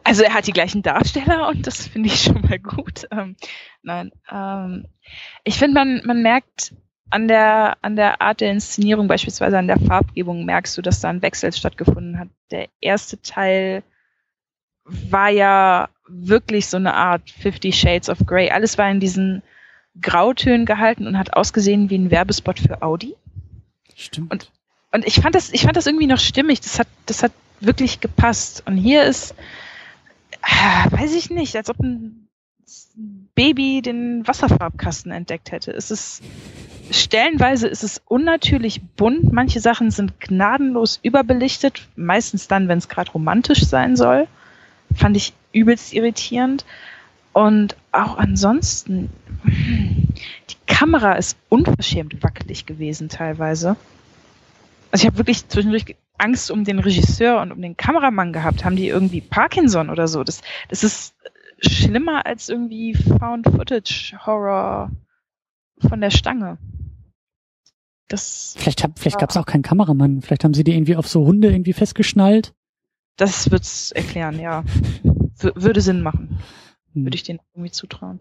Also 0.05 0.21
er 0.21 0.35
hat 0.35 0.45
die 0.45 0.53
gleichen 0.53 0.83
Darsteller 0.83 1.47
und 1.47 1.65
das 1.65 1.87
finde 1.87 2.09
ich 2.09 2.21
schon 2.21 2.39
mal 2.41 2.59
gut. 2.59 3.07
Ähm, 3.09 3.35
nein, 3.81 4.11
ähm, 4.31 4.85
ich 5.43 5.57
finde, 5.57 5.73
man, 5.73 6.01
man 6.05 6.21
merkt 6.21 6.75
an 7.09 7.27
der, 7.27 7.77
an 7.81 7.95
der 7.95 8.21
Art 8.21 8.39
der 8.39 8.51
Inszenierung, 8.51 9.07
beispielsweise 9.07 9.57
an 9.57 9.67
der 9.67 9.79
Farbgebung, 9.79 10.45
merkst 10.45 10.77
du, 10.77 10.83
dass 10.83 10.99
da 10.99 11.09
ein 11.09 11.23
Wechsel 11.23 11.51
stattgefunden 11.51 12.19
hat. 12.19 12.27
Der 12.51 12.67
erste 12.81 13.19
Teil 13.19 13.81
war 14.83 15.29
ja 15.29 15.89
wirklich 16.07 16.67
so 16.67 16.77
eine 16.77 16.93
Art 16.93 17.31
Fifty 17.31 17.71
Shades 17.71 18.07
of 18.07 18.19
Grey. 18.27 18.51
Alles 18.51 18.77
war 18.77 18.91
in 18.91 18.99
diesen 18.99 19.41
Grautönen 19.99 20.67
gehalten 20.67 21.07
und 21.07 21.17
hat 21.17 21.33
ausgesehen 21.33 21.89
wie 21.89 21.97
ein 21.97 22.11
Werbespot 22.11 22.59
für 22.59 22.83
Audi. 22.83 23.15
Stimmt. 23.95 24.31
Und, 24.31 24.51
und 24.91 25.07
ich 25.07 25.15
fand 25.15 25.33
das, 25.33 25.51
ich 25.51 25.63
fand 25.63 25.77
das 25.77 25.87
irgendwie 25.87 26.05
noch 26.05 26.19
stimmig. 26.19 26.61
Das 26.61 26.77
hat, 26.77 26.87
das 27.07 27.23
hat 27.23 27.31
wirklich 27.59 28.01
gepasst. 28.01 28.61
Und 28.67 28.77
hier 28.77 29.03
ist, 29.03 29.33
weiß 30.47 31.15
ich 31.15 31.29
nicht, 31.29 31.55
als 31.55 31.69
ob 31.69 31.79
ein 31.79 32.27
Baby 33.35 33.81
den 33.81 34.27
Wasserfarbkasten 34.27 35.11
entdeckt 35.11 35.51
hätte. 35.51 35.71
Es 35.71 35.91
ist 35.91 36.23
stellenweise 36.91 37.67
ist 37.67 37.83
es 37.83 38.01
unnatürlich 38.05 38.81
bunt. 38.95 39.31
Manche 39.31 39.59
Sachen 39.59 39.91
sind 39.91 40.19
gnadenlos 40.19 40.99
überbelichtet, 41.03 41.87
meistens 41.95 42.47
dann, 42.47 42.67
wenn 42.67 42.77
es 42.77 42.89
gerade 42.89 43.11
romantisch 43.11 43.65
sein 43.65 43.95
soll. 43.95 44.27
Fand 44.95 45.17
ich 45.17 45.33
übelst 45.51 45.93
irritierend. 45.93 46.65
Und 47.33 47.75
auch 47.91 48.17
ansonsten, 48.17 49.09
die 49.43 50.55
Kamera 50.67 51.13
ist 51.13 51.37
unverschämt 51.49 52.23
wackelig 52.23 52.65
gewesen 52.65 53.09
teilweise. 53.09 53.75
Also 54.91 55.03
ich 55.03 55.07
habe 55.07 55.17
wirklich 55.17 55.47
zwischendurch 55.49 55.95
Angst 56.17 56.51
um 56.51 56.63
den 56.63 56.79
Regisseur 56.79 57.41
und 57.41 57.51
um 57.51 57.61
den 57.61 57.77
Kameramann 57.77 58.33
gehabt? 58.33 58.65
Haben 58.65 58.75
die 58.75 58.87
irgendwie 58.87 59.21
Parkinson 59.21 59.89
oder 59.89 60.07
so? 60.07 60.23
Das, 60.23 60.41
das 60.69 60.83
ist 60.83 61.15
schlimmer 61.59 62.25
als 62.25 62.49
irgendwie 62.49 62.93
Found-Footage-Horror 62.93 64.91
von 65.79 66.01
der 66.01 66.11
Stange. 66.11 66.57
Das 68.07 68.55
vielleicht 68.57 68.83
hab, 68.83 68.99
vielleicht 68.99 69.19
gab 69.19 69.31
es 69.31 69.37
auch 69.37 69.45
keinen 69.45 69.63
Kameramann. 69.63 70.21
Vielleicht 70.21 70.43
haben 70.43 70.53
sie 70.53 70.63
die 70.63 70.73
irgendwie 70.73 70.95
auf 70.95 71.07
so 71.07 71.25
Hunde 71.25 71.49
irgendwie 71.49 71.73
festgeschnallt. 71.73 72.53
Das 73.17 73.49
wird's 73.49 73.91
erklären, 73.91 74.39
ja. 74.39 74.63
W 75.03 75.51
würde 75.55 75.81
Sinn 75.81 76.01
machen. 76.01 76.39
Hm. 76.93 77.05
Würde 77.05 77.15
ich 77.15 77.23
denen 77.23 77.39
irgendwie 77.53 77.71
zutrauen. 77.71 78.19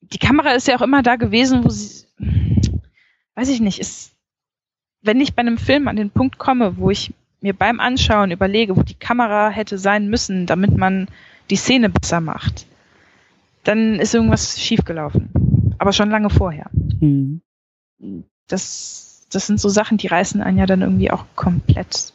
Die 0.00 0.18
Kamera 0.18 0.52
ist 0.52 0.66
ja 0.66 0.76
auch 0.76 0.82
immer 0.82 1.02
da 1.02 1.16
gewesen, 1.16 1.64
wo 1.64 1.68
sie, 1.68 2.06
weiß 3.34 3.48
ich 3.48 3.60
nicht, 3.60 3.78
ist 3.80 4.15
wenn 5.06 5.20
ich 5.20 5.34
bei 5.34 5.40
einem 5.40 5.58
Film 5.58 5.88
an 5.88 5.96
den 5.96 6.10
Punkt 6.10 6.38
komme, 6.38 6.76
wo 6.76 6.90
ich 6.90 7.12
mir 7.40 7.54
beim 7.54 7.80
Anschauen 7.80 8.30
überlege, 8.30 8.76
wo 8.76 8.82
die 8.82 8.94
Kamera 8.94 9.50
hätte 9.50 9.78
sein 9.78 10.08
müssen, 10.08 10.46
damit 10.46 10.76
man 10.76 11.08
die 11.50 11.56
Szene 11.56 11.88
besser 11.88 12.20
macht, 12.20 12.66
dann 13.64 14.00
ist 14.00 14.14
irgendwas 14.14 14.60
schiefgelaufen. 14.60 15.28
Aber 15.78 15.92
schon 15.92 16.10
lange 16.10 16.30
vorher. 16.30 16.66
Mhm. 17.00 17.40
das, 18.48 19.26
das 19.30 19.46
sind 19.46 19.60
so 19.60 19.68
Sachen, 19.68 19.98
die 19.98 20.06
reißen 20.06 20.40
einen 20.40 20.58
ja 20.58 20.66
dann 20.66 20.82
irgendwie 20.82 21.10
auch 21.10 21.24
komplett 21.34 22.12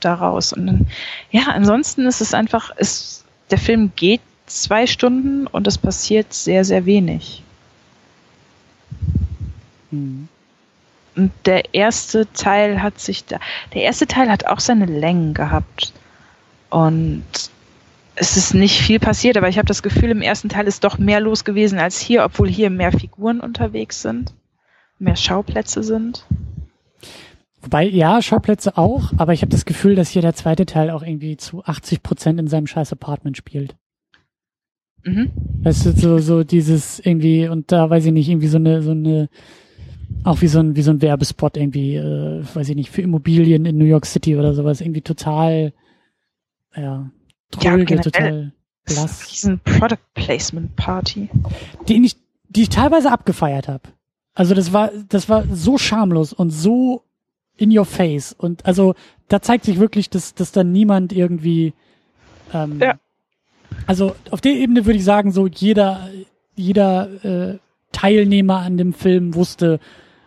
daraus. 0.00 0.52
Und 0.52 0.66
dann, 0.66 0.86
ja, 1.30 1.48
ansonsten 1.48 2.06
ist 2.06 2.20
es 2.20 2.34
einfach, 2.34 2.76
ist, 2.76 3.24
der 3.50 3.58
Film 3.58 3.92
geht 3.96 4.20
zwei 4.46 4.86
Stunden 4.86 5.46
und 5.46 5.66
es 5.66 5.78
passiert 5.78 6.32
sehr, 6.32 6.64
sehr 6.64 6.86
wenig. 6.86 7.42
Mhm. 9.90 10.28
Und 11.16 11.32
der 11.44 11.74
erste 11.74 12.30
Teil 12.32 12.82
hat 12.82 13.00
sich 13.00 13.24
da, 13.24 13.38
der 13.74 13.82
erste 13.82 14.06
Teil 14.06 14.30
hat 14.30 14.46
auch 14.46 14.60
seine 14.60 14.86
Längen 14.86 15.34
gehabt. 15.34 15.92
Und 16.70 17.24
es 18.14 18.36
ist 18.36 18.54
nicht 18.54 18.80
viel 18.80 19.00
passiert, 19.00 19.36
aber 19.36 19.48
ich 19.48 19.58
habe 19.58 19.66
das 19.66 19.82
Gefühl, 19.82 20.10
im 20.10 20.22
ersten 20.22 20.48
Teil 20.48 20.66
ist 20.66 20.84
doch 20.84 20.98
mehr 20.98 21.20
los 21.20 21.44
gewesen 21.44 21.78
als 21.78 21.98
hier, 21.98 22.24
obwohl 22.24 22.48
hier 22.48 22.70
mehr 22.70 22.92
Figuren 22.92 23.40
unterwegs 23.40 24.02
sind, 24.02 24.34
mehr 24.98 25.16
Schauplätze 25.16 25.82
sind. 25.82 26.26
Wobei, 27.62 27.84
ja, 27.84 28.22
Schauplätze 28.22 28.78
auch, 28.78 29.12
aber 29.16 29.32
ich 29.32 29.42
habe 29.42 29.50
das 29.50 29.64
Gefühl, 29.64 29.94
dass 29.94 30.08
hier 30.08 30.22
der 30.22 30.34
zweite 30.34 30.64
Teil 30.64 30.90
auch 30.90 31.02
irgendwie 31.02 31.36
zu 31.36 31.64
80 31.64 32.02
Prozent 32.02 32.40
in 32.40 32.46
seinem 32.46 32.66
scheiß 32.66 32.92
Apartment 32.92 33.36
spielt. 33.36 33.76
Mhm. 35.04 35.30
Weißt 35.62 35.86
du, 35.86 35.92
so, 35.92 36.18
so 36.18 36.44
dieses 36.44 37.00
irgendwie, 37.00 37.48
und 37.48 37.72
da 37.72 37.88
weiß 37.88 38.06
ich 38.06 38.12
nicht, 38.12 38.28
irgendwie 38.28 38.48
so 38.48 38.58
eine, 38.58 38.82
so 38.82 38.92
eine, 38.92 39.28
auch 40.24 40.40
wie 40.40 40.48
so 40.48 40.60
ein, 40.60 40.76
wie 40.76 40.82
so 40.82 40.90
ein 40.90 41.02
Werbespot 41.02 41.56
irgendwie, 41.56 41.96
äh, 41.96 42.42
weiß 42.54 42.68
ich 42.68 42.76
nicht, 42.76 42.90
für 42.90 43.02
Immobilien 43.02 43.64
in 43.66 43.78
New 43.78 43.84
York 43.84 44.06
City 44.06 44.36
oder 44.36 44.54
sowas, 44.54 44.80
irgendwie 44.80 45.02
total, 45.02 45.72
ja, 46.76 47.10
tröge, 47.50 47.96
ja, 47.96 48.00
total 48.00 48.52
blass. 48.84 49.28
Diesen 49.28 49.60
Product 49.60 49.98
Placement 50.14 50.76
Party. 50.76 51.28
Den 51.88 52.04
ich, 52.04 52.16
die 52.48 52.62
ich 52.62 52.68
teilweise 52.68 53.10
abgefeiert 53.10 53.68
habe. 53.68 53.82
Also 54.34 54.54
das 54.54 54.72
war, 54.72 54.90
das 55.08 55.28
war 55.28 55.44
so 55.52 55.78
schamlos 55.78 56.32
und 56.32 56.50
so 56.50 57.02
in 57.56 57.76
your 57.76 57.84
face. 57.84 58.32
Und 58.32 58.64
also 58.64 58.94
da 59.28 59.42
zeigt 59.42 59.64
sich 59.64 59.78
wirklich, 59.78 60.08
dass, 60.10 60.34
dass 60.34 60.52
da 60.52 60.64
niemand 60.64 61.12
irgendwie 61.12 61.74
ähm, 62.52 62.78
ja. 62.80 62.98
Also 63.86 64.14
auf 64.30 64.40
der 64.40 64.52
Ebene 64.52 64.86
würde 64.86 64.98
ich 64.98 65.04
sagen, 65.04 65.32
so 65.32 65.46
jeder, 65.46 66.08
jeder 66.54 67.24
äh, 67.24 67.58
Teilnehmer 67.92 68.58
an 68.58 68.76
dem 68.76 68.92
Film 68.92 69.34
wusste, 69.34 69.80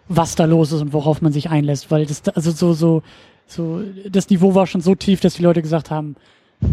was 0.08 0.36
da 0.36 0.46
los 0.46 0.72
ist 0.72 0.82
und 0.82 0.94
worauf 0.94 1.22
man 1.22 1.32
sich 1.32 1.50
einlässt, 1.50 1.92
weil 1.92 2.06
das 2.06 2.28
also 2.30 2.52
so 2.52 2.74
so 2.74 3.04
so 3.46 3.82
das 4.10 4.30
Niveau 4.30 4.56
war 4.56 4.68
schon 4.68 4.82
so 4.82 4.96
tief, 4.96 5.20
dass 5.20 5.36
die 5.36 5.44
Leute 5.44 5.62
gesagt 5.62 5.92
haben, 5.92 6.16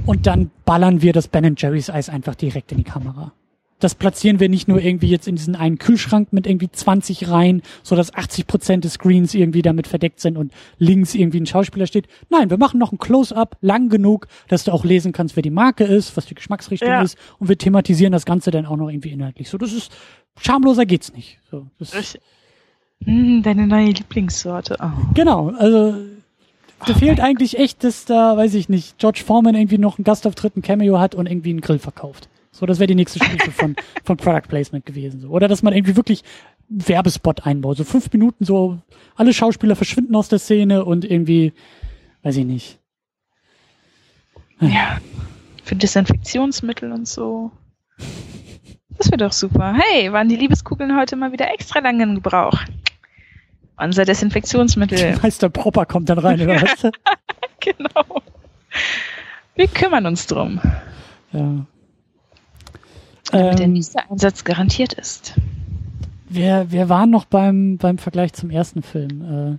und 0.06 0.26
dann 0.26 0.50
ballern 0.64 1.02
wir 1.02 1.12
das 1.12 1.28
Ben 1.28 1.54
Jerry's 1.56 1.90
Eis 1.90 2.08
einfach 2.08 2.34
direkt 2.34 2.70
in 2.72 2.78
die 2.78 2.84
Kamera 2.84 3.32
das 3.80 3.94
platzieren 3.94 4.38
wir 4.38 4.48
nicht 4.48 4.68
nur 4.68 4.80
irgendwie 4.80 5.08
jetzt 5.08 5.26
in 5.26 5.36
diesen 5.36 5.56
einen 5.56 5.78
Kühlschrank 5.78 6.32
mit 6.32 6.46
irgendwie 6.46 6.70
20 6.70 7.28
Reihen, 7.28 7.62
so 7.82 7.96
dass 7.96 8.14
80 8.14 8.46
Prozent 8.46 8.84
des 8.84 8.94
Screens 8.94 9.34
irgendwie 9.34 9.62
damit 9.62 9.86
verdeckt 9.86 10.20
sind 10.20 10.36
und 10.36 10.52
links 10.78 11.14
irgendwie 11.14 11.40
ein 11.40 11.46
Schauspieler 11.46 11.86
steht. 11.86 12.06
Nein, 12.28 12.50
wir 12.50 12.58
machen 12.58 12.78
noch 12.78 12.92
ein 12.92 12.98
Close-up 12.98 13.56
lang 13.62 13.88
genug, 13.88 14.28
dass 14.48 14.64
du 14.64 14.72
auch 14.72 14.84
lesen 14.84 15.12
kannst, 15.12 15.34
wer 15.34 15.42
die 15.42 15.50
Marke 15.50 15.84
ist, 15.84 16.16
was 16.16 16.26
die 16.26 16.34
Geschmacksrichtung 16.34 16.88
ja. 16.88 17.02
ist 17.02 17.18
und 17.38 17.48
wir 17.48 17.58
thematisieren 17.58 18.12
das 18.12 18.26
Ganze 18.26 18.50
dann 18.50 18.66
auch 18.66 18.76
noch 18.76 18.88
irgendwie 18.88 19.10
inhaltlich. 19.10 19.48
So, 19.48 19.58
das 19.58 19.72
ist 19.72 19.90
schamloser 20.38 20.86
geht's 20.86 21.12
nicht. 21.12 21.38
So, 21.50 21.66
das 21.78 22.18
hm, 23.04 23.42
deine 23.42 23.66
neue 23.66 23.90
Lieblingssorte. 23.90 24.76
Oh. 24.80 25.12
Genau, 25.14 25.48
also 25.50 25.92
da 26.86 26.94
oh 26.94 26.98
fehlt 26.98 27.20
eigentlich 27.20 27.58
echt, 27.58 27.84
dass 27.84 28.04
da, 28.04 28.36
weiß 28.36 28.54
ich 28.54 28.68
nicht, 28.68 28.98
George 28.98 29.22
Foreman 29.24 29.54
irgendwie 29.54 29.78
noch 29.78 29.98
einen 29.98 30.04
Gastauftritt, 30.04 30.56
ein 30.56 30.62
Cameo 30.62 30.98
hat 30.98 31.14
und 31.14 31.26
irgendwie 31.26 31.50
einen 31.50 31.60
Grill 31.60 31.78
verkauft. 31.78 32.28
So, 32.52 32.66
das 32.66 32.78
wäre 32.78 32.88
die 32.88 32.94
nächste 32.94 33.22
Stufe 33.22 33.50
von, 33.52 33.76
von 34.04 34.16
Product 34.16 34.48
Placement 34.48 34.86
gewesen. 34.86 35.20
So. 35.20 35.28
Oder 35.28 35.46
dass 35.46 35.62
man 35.62 35.74
irgendwie 35.74 35.96
wirklich 35.96 36.24
Werbespot 36.68 37.46
einbaut. 37.46 37.76
So 37.76 37.84
fünf 37.84 38.12
Minuten, 38.12 38.44
so 38.44 38.78
alle 39.14 39.34
Schauspieler 39.34 39.76
verschwinden 39.76 40.16
aus 40.16 40.28
der 40.28 40.38
Szene 40.38 40.84
und 40.84 41.04
irgendwie, 41.04 41.52
weiß 42.22 42.36
ich 42.36 42.44
nicht. 42.46 42.78
Ja, 44.60 44.98
für 45.64 45.76
Desinfektionsmittel 45.76 46.92
und 46.92 47.08
so. 47.08 47.50
Das 48.96 49.06
wäre 49.06 49.18
doch 49.18 49.32
super. 49.32 49.74
Hey, 49.74 50.12
waren 50.12 50.28
die 50.28 50.36
Liebeskugeln 50.36 50.96
heute 50.96 51.16
mal 51.16 51.32
wieder 51.32 51.50
extra 51.52 51.80
lange 51.80 52.02
in 52.02 52.14
Gebrauch? 52.16 52.58
Unser 53.82 54.04
Desinfektionsmittel. 54.04 55.18
Meister 55.22 55.48
Popper 55.48 55.86
kommt 55.86 56.08
dann 56.10 56.18
rein, 56.18 56.40
oder 56.40 56.60
was? 56.60 56.82
genau. 57.60 58.22
Wir 59.54 59.68
kümmern 59.68 60.06
uns 60.06 60.26
drum. 60.26 60.60
Ja. 61.32 61.66
Damit 63.30 63.52
ähm, 63.52 63.56
der 63.56 63.68
nächste 63.68 64.10
Einsatz 64.10 64.44
garantiert 64.44 64.92
ist. 64.92 65.34
Wir, 66.28 66.66
wir 66.70 66.88
waren 66.88 67.10
noch 67.10 67.24
beim, 67.24 67.78
beim 67.78 67.98
Vergleich 67.98 68.32
zum 68.32 68.50
ersten 68.50 68.82
Film. 68.82 69.58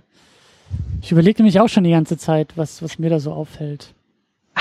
ich 1.02 1.12
überlegte 1.12 1.42
mich 1.42 1.60
auch 1.60 1.68
schon 1.68 1.84
die 1.84 1.90
ganze 1.90 2.16
Zeit, 2.16 2.56
was, 2.56 2.82
was 2.82 2.98
mir 2.98 3.10
da 3.10 3.18
so 3.18 3.32
auffällt. 3.32 3.92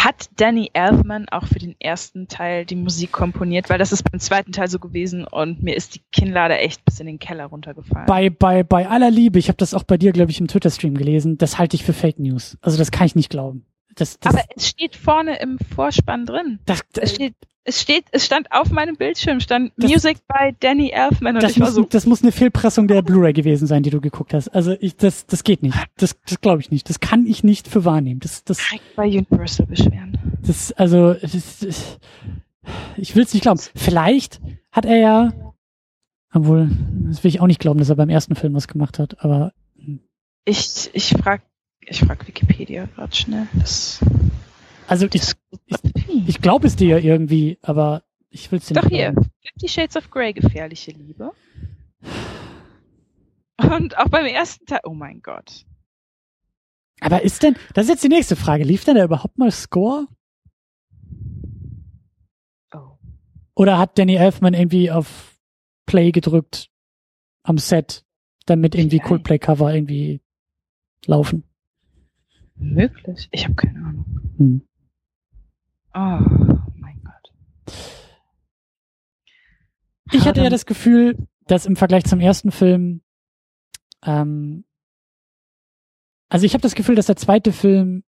Hat 0.03 0.31
Danny 0.37 0.71
Elfman 0.73 1.29
auch 1.29 1.45
für 1.45 1.59
den 1.59 1.75
ersten 1.79 2.27
Teil 2.27 2.65
die 2.65 2.75
Musik 2.75 3.11
komponiert? 3.11 3.69
Weil 3.69 3.77
das 3.77 3.91
ist 3.91 4.01
beim 4.09 4.19
zweiten 4.19 4.51
Teil 4.51 4.67
so 4.67 4.79
gewesen 4.79 5.25
und 5.25 5.61
mir 5.61 5.75
ist 5.75 5.93
die 5.93 6.01
Kinnlade 6.11 6.57
echt 6.57 6.83
bis 6.85 6.99
in 6.99 7.05
den 7.05 7.19
Keller 7.19 7.45
runtergefallen. 7.45 8.07
Bei, 8.07 8.31
bei, 8.31 8.63
bei 8.63 8.89
aller 8.89 9.11
Liebe, 9.11 9.37
ich 9.37 9.47
habe 9.47 9.57
das 9.57 9.75
auch 9.75 9.83
bei 9.83 9.97
dir, 9.97 10.11
glaube 10.11 10.31
ich, 10.31 10.39
im 10.39 10.47
Twitter-Stream 10.47 10.95
gelesen, 10.95 11.37
das 11.37 11.59
halte 11.59 11.75
ich 11.75 11.83
für 11.83 11.93
Fake 11.93 12.17
News. 12.17 12.57
Also 12.61 12.79
das 12.79 12.89
kann 12.89 13.05
ich 13.05 13.13
nicht 13.13 13.29
glauben. 13.29 13.63
Das, 13.95 14.19
das, 14.19 14.33
Aber 14.33 14.43
es 14.55 14.69
steht 14.69 14.95
vorne 14.95 15.39
im 15.39 15.59
Vorspann 15.75 16.25
drin. 16.25 16.59
Das, 16.65 16.81
es 16.97 17.15
steht 17.15 17.35
es 17.63 17.79
steht, 17.79 18.05
es 18.11 18.25
stand 18.25 18.51
auf 18.51 18.71
meinem 18.71 18.95
Bildschirm, 18.95 19.39
stand 19.39 19.71
das, 19.77 19.91
Music 19.91 20.17
by 20.27 20.55
Danny 20.59 20.89
Elfman 20.89 21.35
und 21.35 21.43
das 21.43 21.51
ich 21.51 21.59
muss, 21.59 21.73
so. 21.73 21.83
Das 21.83 22.05
muss 22.07 22.23
eine 22.23 22.31
Fehlpressung 22.31 22.87
der 22.87 23.03
Blu-ray 23.03 23.33
gewesen 23.33 23.67
sein, 23.67 23.83
die 23.83 23.91
du 23.91 24.01
geguckt 24.01 24.33
hast. 24.33 24.47
Also 24.49 24.75
ich, 24.79 24.95
das, 24.95 25.27
das 25.27 25.43
geht 25.43 25.61
nicht. 25.61 25.77
Das, 25.97 26.17
das 26.25 26.41
glaube 26.41 26.61
ich 26.61 26.71
nicht. 26.71 26.89
Das 26.89 26.99
kann 26.99 27.27
ich 27.27 27.43
nicht 27.43 27.67
für 27.67 27.85
wahrnehmen. 27.85 28.19
Das, 28.19 28.43
das. 28.43 28.57
Direkt 28.57 28.95
bei 28.95 29.05
Universal 29.05 29.67
beschweren. 29.67 30.17
Das, 30.41 30.71
also, 30.71 31.13
das, 31.13 31.59
das, 31.59 31.99
ich 32.97 33.15
will 33.15 33.23
es 33.23 33.33
nicht 33.33 33.43
glauben. 33.43 33.59
Vielleicht 33.75 34.41
hat 34.71 34.85
er 34.85 34.97
ja, 34.97 35.33
obwohl, 36.33 36.69
das 37.09 37.23
will 37.23 37.29
ich 37.29 37.41
auch 37.41 37.47
nicht 37.47 37.59
glauben, 37.59 37.77
dass 37.77 37.89
er 37.89 37.95
beim 37.95 38.09
ersten 38.09 38.35
Film 38.35 38.55
was 38.55 38.67
gemacht 38.67 38.97
hat, 38.97 39.23
aber. 39.23 39.53
Ich, 40.45 40.89
ich 40.93 41.09
frag, 41.09 41.43
ich 41.81 41.99
frag 41.99 42.27
Wikipedia 42.27 42.85
gerade 42.95 43.15
schnell. 43.15 43.47
Das 43.55 43.99
also 44.91 45.07
ich, 45.13 45.31
ich, 45.67 45.77
ich 46.27 46.41
glaube 46.41 46.67
es 46.67 46.75
dir 46.75 46.97
ja 46.97 46.97
irgendwie, 46.97 47.57
aber 47.61 48.03
ich 48.29 48.51
will 48.51 48.59
es 48.59 48.65
dir 48.65 48.73
Doch 48.73 48.83
nicht 48.83 48.97
hier, 48.97 49.11
glauben. 49.13 49.31
Fifty 49.41 49.69
Shades 49.69 49.95
of 49.95 50.09
Grey, 50.09 50.33
gefährliche 50.33 50.91
Liebe. 50.91 51.31
Und 53.57 53.97
auch 53.97 54.09
beim 54.09 54.25
ersten 54.25 54.65
Teil, 54.65 54.81
oh 54.83 54.93
mein 54.93 55.21
Gott. 55.21 55.65
Aber 56.99 57.21
ist 57.21 57.41
denn, 57.41 57.55
das 57.73 57.85
ist 57.85 57.89
jetzt 57.89 58.03
die 58.03 58.09
nächste 58.09 58.35
Frage, 58.35 58.65
lief 58.65 58.83
denn 58.83 58.95
da 58.95 59.03
überhaupt 59.03 59.37
mal 59.37 59.49
Score? 59.51 60.07
Oh. 62.73 62.97
Oder 63.55 63.77
hat 63.77 63.97
Danny 63.97 64.15
Elfman 64.15 64.53
irgendwie 64.53 64.91
auf 64.91 65.39
Play 65.85 66.11
gedrückt 66.11 66.69
am 67.43 67.57
Set, 67.57 68.03
damit 68.45 68.75
irgendwie 68.75 68.99
Coldplay-Cover 68.99 69.73
irgendwie 69.73 70.21
laufen? 71.05 71.45
Möglich. 72.61 73.27
Ich 73.31 73.43
habe 73.43 73.55
keine 73.55 73.79
Ahnung. 73.79 74.05
Hm. 74.37 74.61
Oh 75.93 76.69
mein 76.75 77.01
Gott. 77.03 77.33
Ich 80.11 80.25
hatte 80.25 80.41
ja 80.41 80.49
das 80.49 80.65
Gefühl, 80.65 81.17
dass 81.47 81.65
im 81.65 81.75
Vergleich 81.75 82.05
zum 82.05 82.19
ersten 82.19 82.51
Film, 82.51 83.01
ähm, 84.05 84.63
also 86.29 86.45
ich 86.45 86.53
habe 86.53 86.61
das 86.61 86.75
Gefühl, 86.75 86.95
dass 86.95 87.07
der 87.07 87.17
zweite 87.17 87.51
Film 87.51 88.03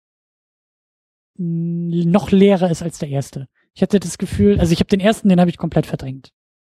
noch 1.36 2.32
leerer 2.32 2.70
ist 2.70 2.82
als 2.82 2.98
der 2.98 3.10
erste. 3.10 3.48
Ich 3.74 3.82
hatte 3.82 4.00
das 4.00 4.18
Gefühl, 4.18 4.58
also 4.58 4.72
ich 4.72 4.80
habe 4.80 4.88
den 4.88 4.98
ersten, 4.98 5.28
den 5.28 5.38
habe 5.38 5.50
ich 5.50 5.58
komplett 5.58 5.86
verdrängt. 5.86 6.32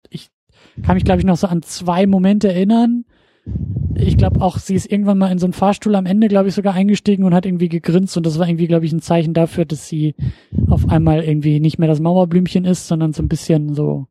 Ich 0.09 0.29
kann 0.83 0.95
mich, 0.95 1.05
glaube 1.05 1.19
ich, 1.19 1.25
noch 1.25 1.37
so 1.37 1.47
an 1.47 1.63
zwei 1.63 2.05
Momente 2.05 2.49
erinnern, 2.49 3.05
ich 3.95 4.17
glaube 4.17 4.41
auch, 4.41 4.57
sie 4.57 4.75
ist 4.75 4.91
irgendwann 4.91 5.17
mal 5.17 5.31
in 5.31 5.39
so 5.39 5.45
einen 5.45 5.53
Fahrstuhl 5.53 5.95
am 5.95 6.05
Ende, 6.05 6.27
glaube 6.27 6.49
ich, 6.49 6.55
sogar 6.55 6.73
eingestiegen 6.73 7.23
und 7.23 7.33
hat 7.33 7.45
irgendwie 7.45 7.69
gegrinst 7.69 8.17
und 8.17 8.25
das 8.25 8.39
war 8.39 8.47
irgendwie, 8.47 8.67
glaube 8.67 8.85
ich, 8.85 8.93
ein 8.93 9.01
Zeichen 9.01 9.33
dafür, 9.33 9.65
dass 9.65 9.87
sie 9.87 10.15
auf 10.67 10.89
einmal 10.89 11.23
irgendwie 11.23 11.59
nicht 11.59 11.77
mehr 11.77 11.87
das 11.87 11.99
Mauerblümchen 11.99 12.65
ist, 12.65 12.87
sondern 12.87 13.13
so 13.13 13.21
ein 13.21 13.27
bisschen 13.27 13.73
so 13.73 14.07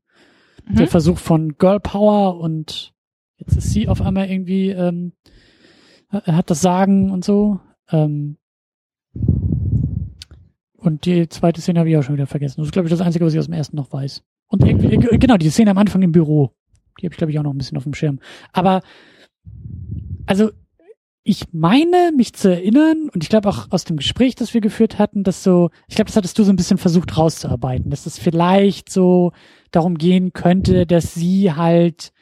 mhm. 0.69 0.77
der 0.77 0.89
Versuch 0.89 1.19
von 1.19 1.57
Girl 1.59 1.81
Power 1.81 2.39
und 2.39 2.93
jetzt 3.39 3.57
ist 3.57 3.71
sie 3.71 3.89
auf 3.89 4.03
einmal 4.03 4.31
irgendwie, 4.31 4.71
ähm, 4.71 5.13
hat 6.11 6.51
das 6.51 6.61
Sagen 6.61 7.11
und 7.11 7.25
so. 7.25 7.61
Ähm, 7.91 8.37
und 10.77 11.05
die 11.05 11.29
zweite 11.29 11.61
Szene 11.61 11.81
habe 11.81 11.91
ich 11.91 11.97
auch 11.97 12.03
schon 12.03 12.15
wieder 12.15 12.27
vergessen. 12.27 12.61
Das 12.61 12.69
ist, 12.69 12.73
glaube 12.73 12.89
ich, 12.89 12.91
das 12.91 13.01
Einzige, 13.01 13.25
was 13.25 13.35
ich 13.35 13.39
aus 13.39 13.47
dem 13.47 13.55
ersten 13.55 13.77
noch 13.77 13.93
weiß. 13.93 14.23
Und 14.49 14.65
irgendwie, 14.65 14.97
genau, 15.19 15.37
die 15.37 15.51
Szene 15.51 15.71
am 15.71 15.79
Anfang 15.79 16.03
im 16.03 16.13
Büro. 16.13 16.53
Die 17.01 17.07
habe 17.07 17.13
ich, 17.13 17.19
glaube 17.19 17.31
ich, 17.31 17.39
auch 17.39 17.43
noch 17.43 17.53
ein 17.53 17.59
bisschen 17.59 17.77
auf 17.77 17.85
dem 17.85 17.95
Schirm. 17.95 18.19
Aber 18.53 18.83
also 20.31 20.53
ich 21.25 21.53
meine, 21.53 22.13
mich 22.17 22.35
zu 22.35 22.49
erinnern, 22.49 23.11
und 23.13 23.25
ich 23.25 23.29
glaube 23.29 23.49
auch 23.49 23.67
aus 23.71 23.85
dem 23.85 23.97
Gespräch, 23.97 24.37
das 24.37 24.55
wir 24.55 24.61
geführt 24.61 24.99
hatten, 24.99 25.25
dass 25.25 25.43
so, 25.43 25.71
ich 25.89 25.97
glaube, 25.97 26.07
das 26.07 26.17
hattest 26.17 26.39
du 26.39 26.45
so 26.45 26.53
ein 26.53 26.57
bisschen 26.57 26.79
versucht 26.79 27.19
rauszuarbeiten, 27.19 27.91
dass 27.91 28.07
es 28.07 28.17
vielleicht 28.17 28.91
so 28.91 29.33
darum 29.73 29.99
gehen 29.99 30.33
könnte, 30.33 30.87
dass 30.87 31.13
sie 31.15 31.53
halt 31.53 32.13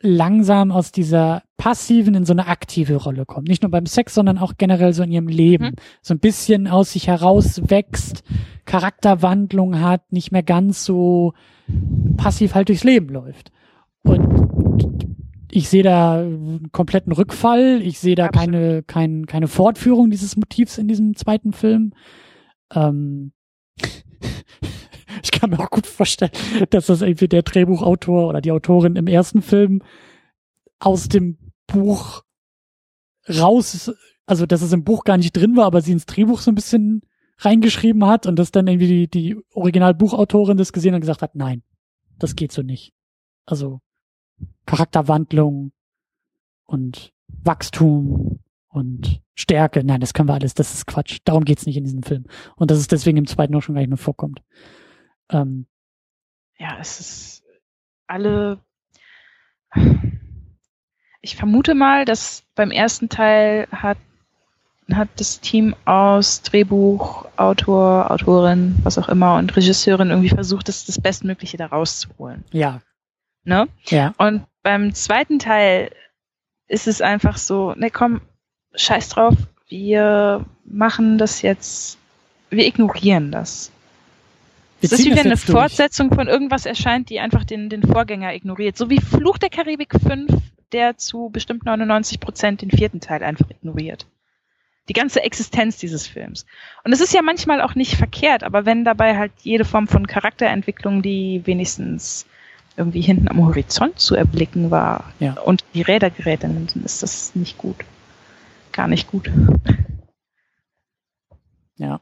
langsam 0.00 0.70
aus 0.70 0.92
dieser 0.92 1.42
passiven 1.56 2.14
in 2.14 2.24
so 2.24 2.32
eine 2.32 2.46
aktive 2.46 2.96
Rolle 2.96 3.26
kommt. 3.26 3.48
Nicht 3.48 3.62
nur 3.62 3.70
beim 3.70 3.86
Sex, 3.86 4.14
sondern 4.14 4.38
auch 4.38 4.54
generell 4.56 4.92
so 4.94 5.02
in 5.02 5.10
ihrem 5.10 5.28
Leben. 5.28 5.64
Mhm. 5.64 5.74
So 6.02 6.14
ein 6.14 6.20
bisschen 6.20 6.68
aus 6.68 6.92
sich 6.92 7.08
herauswächst, 7.08 8.22
Charakterwandlung 8.64 9.80
hat, 9.80 10.12
nicht 10.12 10.30
mehr 10.30 10.44
ganz 10.44 10.84
so 10.84 11.32
passiv 12.16 12.54
halt 12.54 12.68
durchs 12.68 12.84
Leben 12.84 13.08
läuft. 13.08 13.50
Und 14.04 15.23
ich 15.50 15.68
sehe 15.68 15.82
da 15.82 16.18
einen 16.20 16.70
kompletten 16.72 17.12
Rückfall. 17.12 17.80
Ich 17.82 17.98
sehe 17.98 18.14
da 18.14 18.26
Absolut. 18.26 18.52
keine, 18.52 18.82
kein, 18.82 19.26
keine 19.26 19.48
Fortführung 19.48 20.10
dieses 20.10 20.36
Motivs 20.36 20.78
in 20.78 20.88
diesem 20.88 21.16
zweiten 21.16 21.52
Film. 21.52 21.92
Ähm, 22.72 23.32
ich 25.22 25.30
kann 25.30 25.50
mir 25.50 25.60
auch 25.60 25.70
gut 25.70 25.86
vorstellen, 25.86 26.32
dass 26.70 26.86
das 26.86 27.02
irgendwie 27.02 27.28
der 27.28 27.42
Drehbuchautor 27.42 28.28
oder 28.28 28.40
die 28.40 28.52
Autorin 28.52 28.96
im 28.96 29.06
ersten 29.06 29.42
Film 29.42 29.82
aus 30.78 31.08
dem 31.08 31.38
Buch 31.66 32.22
raus, 33.28 33.92
also 34.26 34.46
dass 34.46 34.62
es 34.62 34.72
im 34.72 34.84
Buch 34.84 35.04
gar 35.04 35.16
nicht 35.16 35.32
drin 35.36 35.56
war, 35.56 35.66
aber 35.66 35.80
sie 35.80 35.92
ins 35.92 36.06
Drehbuch 36.06 36.40
so 36.40 36.50
ein 36.50 36.56
bisschen 36.56 37.02
reingeschrieben 37.38 38.04
hat 38.06 38.26
und 38.26 38.38
dass 38.38 38.52
dann 38.52 38.66
irgendwie 38.66 39.06
die, 39.06 39.08
die 39.08 39.36
Originalbuchautorin 39.52 40.56
das 40.56 40.72
gesehen 40.72 40.94
und 40.94 41.00
gesagt 41.00 41.22
hat, 41.22 41.34
nein, 41.34 41.62
das 42.18 42.36
geht 42.36 42.52
so 42.52 42.62
nicht. 42.62 42.92
Also 43.46 43.80
Charakterwandlung 44.66 45.72
und 46.64 47.12
Wachstum 47.28 48.40
und 48.68 49.20
Stärke. 49.34 49.84
Nein, 49.84 50.00
das 50.00 50.14
können 50.14 50.28
wir 50.28 50.34
alles. 50.34 50.54
Das 50.54 50.74
ist 50.74 50.86
Quatsch. 50.86 51.18
Darum 51.24 51.44
geht's 51.44 51.66
nicht 51.66 51.76
in 51.76 51.84
diesem 51.84 52.02
Film. 52.02 52.26
Und 52.56 52.70
dass 52.70 52.78
es 52.78 52.88
deswegen 52.88 53.18
im 53.18 53.26
zweiten 53.26 53.54
auch 53.54 53.62
schon 53.62 53.74
gar 53.74 53.80
nicht 53.80 53.90
mehr 53.90 53.98
vorkommt. 53.98 54.42
Ähm, 55.30 55.66
ja, 56.58 56.78
es 56.80 57.00
ist 57.00 57.42
alle. 58.06 58.58
Ich 61.20 61.36
vermute 61.36 61.74
mal, 61.74 62.04
dass 62.04 62.44
beim 62.54 62.70
ersten 62.70 63.08
Teil 63.08 63.66
hat, 63.72 63.98
hat 64.92 65.08
das 65.16 65.40
Team 65.40 65.74
aus 65.84 66.42
Drehbuch, 66.42 67.26
Autor, 67.36 68.10
Autorin, 68.10 68.76
was 68.82 68.98
auch 68.98 69.08
immer 69.08 69.36
und 69.36 69.56
Regisseurin 69.56 70.10
irgendwie 70.10 70.28
versucht, 70.28 70.68
das, 70.68 70.84
das 70.84 71.00
Bestmögliche 71.00 71.56
da 71.56 71.66
rauszuholen. 71.66 72.44
Ja. 72.52 72.82
Ne? 73.44 73.68
Ja. 73.86 74.14
Und 74.18 74.46
beim 74.62 74.94
zweiten 74.94 75.38
Teil 75.38 75.90
ist 76.66 76.88
es 76.88 77.00
einfach 77.00 77.36
so, 77.36 77.74
ne 77.74 77.90
komm, 77.90 78.22
scheiß 78.74 79.10
drauf, 79.10 79.34
wir 79.68 80.44
machen 80.64 81.18
das 81.18 81.42
jetzt, 81.42 81.98
wir 82.50 82.66
ignorieren 82.66 83.30
das. 83.30 83.70
es 84.80 84.92
ist 84.92 85.04
wie 85.04 85.10
wenn 85.10 85.26
eine 85.26 85.36
Fortsetzung 85.36 86.12
von 86.12 86.28
irgendwas 86.28 86.66
erscheint, 86.66 87.10
die 87.10 87.20
einfach 87.20 87.44
den, 87.44 87.68
den 87.68 87.82
Vorgänger 87.82 88.34
ignoriert. 88.34 88.76
So 88.76 88.90
wie 88.90 89.00
Fluch 89.00 89.38
der 89.38 89.50
Karibik 89.50 89.94
5, 90.00 90.32
der 90.72 90.96
zu 90.96 91.30
bestimmt 91.30 91.64
99 91.64 92.20
Prozent 92.20 92.62
den 92.62 92.70
vierten 92.70 93.00
Teil 93.00 93.22
einfach 93.22 93.48
ignoriert. 93.50 94.06
Die 94.88 94.92
ganze 94.92 95.22
Existenz 95.22 95.78
dieses 95.78 96.06
Films. 96.06 96.44
Und 96.84 96.92
es 96.92 97.00
ist 97.00 97.14
ja 97.14 97.22
manchmal 97.22 97.62
auch 97.62 97.74
nicht 97.74 97.96
verkehrt, 97.96 98.42
aber 98.42 98.66
wenn 98.66 98.84
dabei 98.84 99.16
halt 99.16 99.32
jede 99.42 99.64
Form 99.64 99.88
von 99.88 100.06
Charakterentwicklung, 100.06 101.00
die 101.00 101.42
wenigstens 101.44 102.26
irgendwie 102.76 103.02
hinten 103.02 103.28
am 103.28 103.44
Horizont 103.44 103.98
zu 103.98 104.14
erblicken 104.14 104.70
war 104.70 105.12
ja. 105.20 105.34
und 105.40 105.64
die 105.74 105.82
Räder 105.82 106.10
gerät, 106.10 106.42
dann 106.42 106.68
ist 106.84 107.02
das 107.02 107.34
nicht 107.34 107.58
gut 107.58 107.84
gar 108.74 108.88
nicht 108.88 109.10
gut. 109.10 109.30
Ja. 111.76 112.00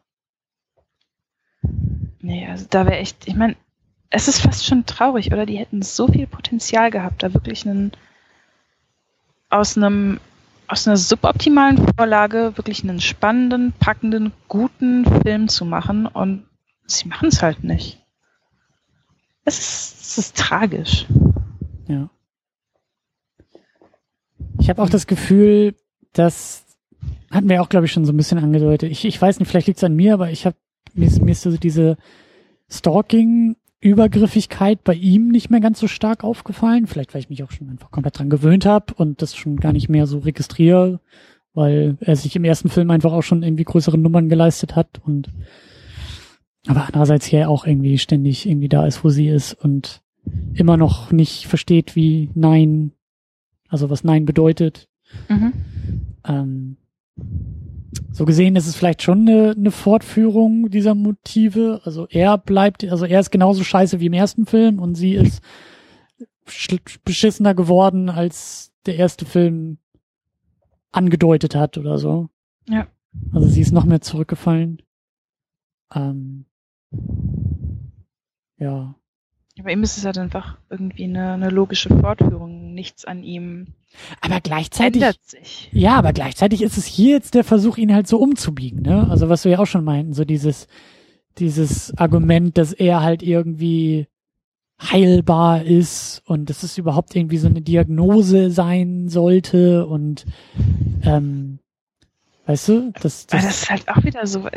Nee, 2.20 2.46
also 2.46 2.66
da 2.68 2.86
wäre 2.86 2.98
echt, 2.98 3.26
ich 3.26 3.34
meine, 3.34 3.56
es 4.10 4.28
ist 4.28 4.40
fast 4.40 4.66
schon 4.66 4.84
traurig, 4.84 5.32
oder? 5.32 5.46
Die 5.46 5.56
hätten 5.56 5.82
so 5.82 6.08
viel 6.08 6.26
Potenzial 6.26 6.90
gehabt, 6.90 7.22
da 7.22 7.32
wirklich 7.32 7.66
einen 7.66 7.92
aus 9.48 9.76
einem 9.76 10.20
aus 10.66 10.86
einer 10.86 10.96
suboptimalen 10.96 11.86
Vorlage 11.96 12.52
wirklich 12.56 12.82
einen 12.82 13.00
spannenden, 13.00 13.72
packenden, 13.78 14.32
guten 14.48 15.04
Film 15.22 15.48
zu 15.48 15.64
machen 15.64 16.06
und 16.06 16.46
sie 16.86 17.08
machen 17.08 17.28
es 17.28 17.42
halt 17.42 17.64
nicht. 17.64 18.01
Es 19.44 19.58
ist, 19.58 20.00
es 20.00 20.18
ist 20.18 20.36
tragisch. 20.36 21.06
Ja. 21.88 22.10
Ich 24.60 24.68
habe 24.68 24.82
auch 24.82 24.90
das 24.90 25.06
Gefühl, 25.06 25.74
dass 26.12 26.62
hatten 27.32 27.48
wir 27.48 27.62
auch, 27.62 27.68
glaube 27.68 27.86
ich, 27.86 27.92
schon 27.92 28.04
so 28.04 28.12
ein 28.12 28.16
bisschen 28.16 28.38
angedeutet. 28.38 28.90
Ich, 28.90 29.04
ich 29.04 29.20
weiß 29.20 29.38
nicht, 29.38 29.48
vielleicht 29.48 29.66
liegt 29.66 29.78
es 29.78 29.84
an 29.84 29.96
mir, 29.96 30.14
aber 30.14 30.30
ich 30.30 30.46
habe 30.46 30.56
mir, 30.94 31.10
mir 31.22 31.32
ist 31.32 31.42
so 31.42 31.56
diese 31.56 31.96
Stalking-Übergriffigkeit 32.70 34.84
bei 34.84 34.94
ihm 34.94 35.28
nicht 35.28 35.50
mehr 35.50 35.60
ganz 35.60 35.80
so 35.80 35.88
stark 35.88 36.24
aufgefallen. 36.24 36.86
Vielleicht, 36.86 37.14
weil 37.14 37.22
ich 37.22 37.30
mich 37.30 37.42
auch 37.42 37.50
schon 37.50 37.70
einfach 37.70 37.90
komplett 37.90 38.18
dran 38.18 38.30
gewöhnt 38.30 38.66
habe 38.66 38.94
und 38.94 39.22
das 39.22 39.34
schon 39.34 39.56
gar 39.56 39.72
nicht 39.72 39.88
mehr 39.88 40.06
so 40.06 40.18
registriere, 40.18 41.00
weil 41.54 41.96
er 42.00 42.16
sich 42.16 42.36
im 42.36 42.44
ersten 42.44 42.68
Film 42.68 42.90
einfach 42.90 43.12
auch 43.12 43.22
schon 43.22 43.42
irgendwie 43.42 43.64
größere 43.64 43.96
Nummern 43.98 44.28
geleistet 44.28 44.76
hat 44.76 45.00
und 45.04 45.30
aber 46.66 46.86
andererseits 46.86 47.26
hier 47.26 47.48
auch 47.48 47.66
irgendwie 47.66 47.98
ständig 47.98 48.46
irgendwie 48.46 48.68
da 48.68 48.86
ist, 48.86 49.04
wo 49.04 49.08
sie 49.08 49.28
ist 49.28 49.54
und 49.54 50.02
immer 50.54 50.76
noch 50.76 51.10
nicht 51.10 51.46
versteht, 51.46 51.96
wie 51.96 52.30
Nein, 52.34 52.92
also 53.68 53.90
was 53.90 54.04
Nein 54.04 54.24
bedeutet. 54.24 54.88
Mhm. 55.28 55.52
Ähm, 56.24 56.76
so 58.12 58.24
gesehen 58.24 58.56
ist 58.56 58.66
es 58.66 58.76
vielleicht 58.76 59.02
schon 59.02 59.28
eine, 59.28 59.54
eine 59.56 59.70
Fortführung 59.70 60.70
dieser 60.70 60.94
Motive. 60.94 61.80
Also 61.84 62.06
er 62.08 62.38
bleibt, 62.38 62.84
also 62.84 63.04
er 63.04 63.20
ist 63.20 63.30
genauso 63.30 63.64
scheiße 63.64 64.00
wie 64.00 64.06
im 64.06 64.12
ersten 64.12 64.46
Film 64.46 64.78
und 64.78 64.94
sie 64.94 65.14
ist 65.14 65.42
beschissener 67.04 67.54
geworden, 67.54 68.08
als 68.08 68.72
der 68.86 68.96
erste 68.96 69.24
Film 69.24 69.78
angedeutet 70.90 71.54
hat 71.54 71.78
oder 71.78 71.98
so. 71.98 72.28
Ja. 72.68 72.86
Also 73.32 73.48
sie 73.48 73.60
ist 73.60 73.72
noch 73.72 73.84
mehr 73.84 74.00
zurückgefallen. 74.00 74.82
Ähm, 75.94 76.46
ja. 78.58 78.94
Bei 79.62 79.72
ihm 79.72 79.82
ist 79.82 79.98
es 79.98 80.04
halt 80.04 80.16
einfach 80.18 80.58
irgendwie 80.70 81.04
eine, 81.04 81.32
eine 81.32 81.50
logische 81.50 81.90
Fortführung. 81.90 82.72
Nichts 82.72 83.04
an 83.04 83.22
ihm. 83.22 83.74
Aber 84.20 84.40
gleichzeitig. 84.40 85.02
Ändert 85.02 85.22
sich. 85.22 85.68
Ja, 85.72 85.96
aber 85.96 86.12
gleichzeitig 86.12 86.62
ist 86.62 86.78
es 86.78 86.86
hier 86.86 87.12
jetzt 87.12 87.34
der 87.34 87.44
Versuch, 87.44 87.76
ihn 87.76 87.92
halt 87.92 88.08
so 88.08 88.18
umzubiegen, 88.18 88.80
ne? 88.80 89.08
Also 89.10 89.28
was 89.28 89.44
wir 89.44 89.52
ja 89.52 89.58
auch 89.58 89.66
schon 89.66 89.84
meinten, 89.84 90.14
so 90.14 90.24
dieses, 90.24 90.68
dieses 91.38 91.96
Argument, 91.98 92.56
dass 92.56 92.72
er 92.72 93.02
halt 93.02 93.22
irgendwie 93.22 94.06
heilbar 94.80 95.62
ist 95.62 96.22
und 96.24 96.50
dass 96.50 96.62
es 96.62 96.78
überhaupt 96.78 97.14
irgendwie 97.14 97.38
so 97.38 97.46
eine 97.46 97.60
Diagnose 97.60 98.50
sein 98.50 99.08
sollte 99.08 99.86
und 99.86 100.24
ähm, 101.02 101.58
weißt 102.46 102.68
du, 102.68 102.92
das, 103.00 103.26
das, 103.26 103.44
das 103.44 103.62
ist 103.62 103.70
halt 103.70 103.88
auch 103.88 104.02
wieder 104.02 104.26
so, 104.26 104.48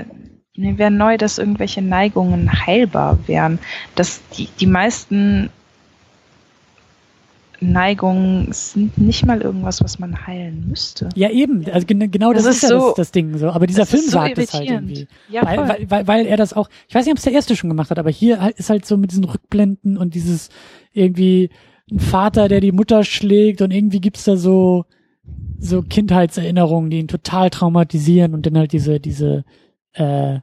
mir 0.56 0.78
wäre 0.78 0.92
neu, 0.92 1.18
dass 1.18 1.38
irgendwelche 1.38 1.82
Neigungen 1.82 2.66
heilbar 2.66 3.20
wären. 3.28 3.60
Dass 3.96 4.22
die, 4.38 4.48
die 4.60 4.68
meisten 4.68 5.50
Neigungen 7.62 8.52
sind 8.52 8.98
nicht 8.98 9.26
mal 9.26 9.42
irgendwas, 9.42 9.82
was 9.84 10.00
man 10.00 10.28
heilen 10.28 10.66
müsste. 10.68 11.10
Ja, 11.16 11.30
eben. 11.30 11.66
Also 11.72 11.86
genau 11.88 12.34
das, 12.34 12.44
das 12.44 12.58
ist, 12.58 12.64
ja 12.64 12.70
so, 12.70 12.88
das, 12.88 12.96
das, 12.96 13.12
Ding 13.12 13.38
so. 13.38 13.50
Aber 13.50 13.68
dieser 13.68 13.86
Film 13.86 14.04
so 14.04 14.12
sagt 14.12 14.38
es 14.38 14.54
halt 14.54 14.70
irgendwie. 14.70 15.08
Ja, 15.30 15.44
weil, 15.46 15.58
weil, 15.58 15.92
weil, 15.92 16.08
weil 16.08 16.26
er 16.26 16.38
das 16.38 16.54
auch, 16.54 16.70
ich 16.88 16.96
weiß 16.96 17.06
nicht, 17.06 17.14
ob 17.14 17.18
es 17.18 17.24
der 17.24 17.34
erste 17.34 17.56
schon 17.56 17.70
gemacht 17.70 17.90
hat, 17.90 18.00
aber 18.00 18.10
hier 18.10 18.54
ist 18.58 18.70
halt 18.70 18.86
so 18.86 18.98
mit 18.98 19.12
diesen 19.12 19.24
Rückblenden 19.24 19.98
und 19.98 20.16
dieses 20.16 20.50
irgendwie 20.94 21.50
ein 21.92 22.00
Vater, 22.00 22.48
der 22.48 22.62
die 22.62 22.72
Mutter 22.72 23.04
schlägt 23.04 23.62
und 23.62 23.72
irgendwie 23.72 24.02
gibt's 24.02 24.26
da 24.26 24.38
so, 24.38 24.86
so 25.60 25.82
Kindheitserinnerungen, 25.82 26.90
die 26.90 27.00
ihn 27.00 27.08
total 27.08 27.50
traumatisieren 27.50 28.34
und 28.34 28.46
dann 28.46 28.58
halt 28.58 28.74
diese, 28.74 29.00
diese, 29.00 29.46
äh, 29.96 30.40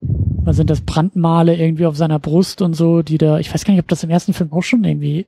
was 0.00 0.56
sind 0.56 0.70
das, 0.70 0.80
Brandmale 0.80 1.56
irgendwie 1.56 1.86
auf 1.86 1.96
seiner 1.96 2.18
Brust 2.18 2.62
und 2.62 2.74
so, 2.74 3.02
die 3.02 3.18
da, 3.18 3.38
ich 3.38 3.52
weiß 3.52 3.64
gar 3.64 3.72
nicht, 3.72 3.82
ob 3.82 3.88
das 3.88 4.02
im 4.02 4.10
ersten 4.10 4.32
Film 4.32 4.52
auch 4.52 4.62
schon 4.62 4.84
irgendwie 4.84 5.26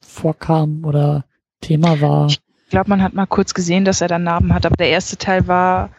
vorkam 0.00 0.84
oder 0.84 1.24
Thema 1.60 2.00
war. 2.00 2.28
Ich 2.28 2.70
glaube, 2.70 2.90
man 2.90 3.02
hat 3.02 3.14
mal 3.14 3.26
kurz 3.26 3.54
gesehen, 3.54 3.84
dass 3.84 4.00
er 4.00 4.08
da 4.08 4.18
Narben 4.18 4.54
hat, 4.54 4.66
aber 4.66 4.76
der 4.76 4.90
erste 4.90 5.16
Teil 5.16 5.46
war 5.46 5.90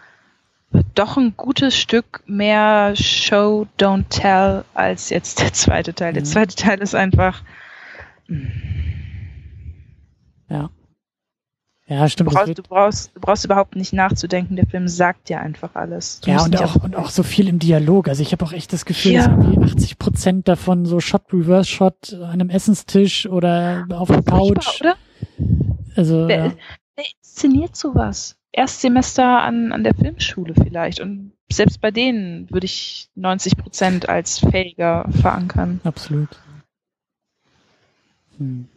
doch 0.95 1.17
ein 1.17 1.33
gutes 1.37 1.77
Stück 1.77 2.23
mehr 2.25 2.95
Show, 2.95 3.67
Don't 3.79 4.05
Tell 4.09 4.63
als 4.73 5.09
jetzt 5.09 5.41
der 5.41 5.53
zweite 5.53 5.93
Teil. 5.93 6.13
Der 6.13 6.23
zweite 6.23 6.55
Teil 6.55 6.79
ist 6.79 6.95
einfach. 6.95 7.41
Ja. 10.49 10.69
Ja, 11.89 12.09
stimmt. 12.09 12.31
Du 12.31 12.35
brauchst, 12.35 12.57
du 12.57 12.63
brauchst, 12.63 13.15
du 13.15 13.19
brauchst 13.21 13.45
überhaupt 13.45 13.75
nicht 13.77 13.93
nachzudenken. 13.93 14.57
Der 14.57 14.65
Film 14.65 14.89
sagt 14.89 15.29
dir 15.29 15.39
einfach 15.39 15.75
alles. 15.75 16.19
Du 16.19 16.31
ja, 16.31 16.43
und 16.43 16.61
auch, 16.61 16.75
und 16.75 16.95
auch 16.97 17.09
so 17.09 17.23
viel 17.23 17.47
im 17.47 17.59
Dialog. 17.59 18.09
Also 18.09 18.21
ich 18.21 18.33
habe 18.33 18.43
auch 18.43 18.51
echt 18.51 18.73
das 18.73 18.83
Gefühl, 18.83 19.13
ja. 19.13 19.27
dass 19.27 19.37
irgendwie 19.37 19.71
80 19.71 19.97
Prozent 19.97 20.47
davon 20.49 20.85
so 20.85 20.99
Shot, 20.99 21.31
Reverse 21.31 21.69
Shot 21.69 22.13
an 22.13 22.23
einem 22.23 22.49
Essenstisch 22.49 23.25
oder 23.25 23.87
auf 23.89 24.09
der 24.09 24.21
Couch. 24.21 24.81
Oder? 24.81 24.95
Also, 25.95 26.27
wer, 26.27 26.47
ja. 26.47 26.53
wer 26.97 27.05
inszeniert 27.17 27.77
sowas? 27.77 28.37
Erstsemester 28.51 29.41
an, 29.41 29.71
an 29.71 29.83
der 29.85 29.93
Filmschule 29.93 30.55
vielleicht. 30.55 30.99
Und 30.99 31.31
selbst 31.49 31.79
bei 31.79 31.91
denen 31.91 32.49
würde 32.51 32.65
ich 32.65 33.09
90 33.15 33.55
Prozent 33.55 34.09
als 34.09 34.39
fähiger 34.39 35.07
verankern. 35.09 35.79
Absolut. 35.85 36.29
Hm 38.37 38.67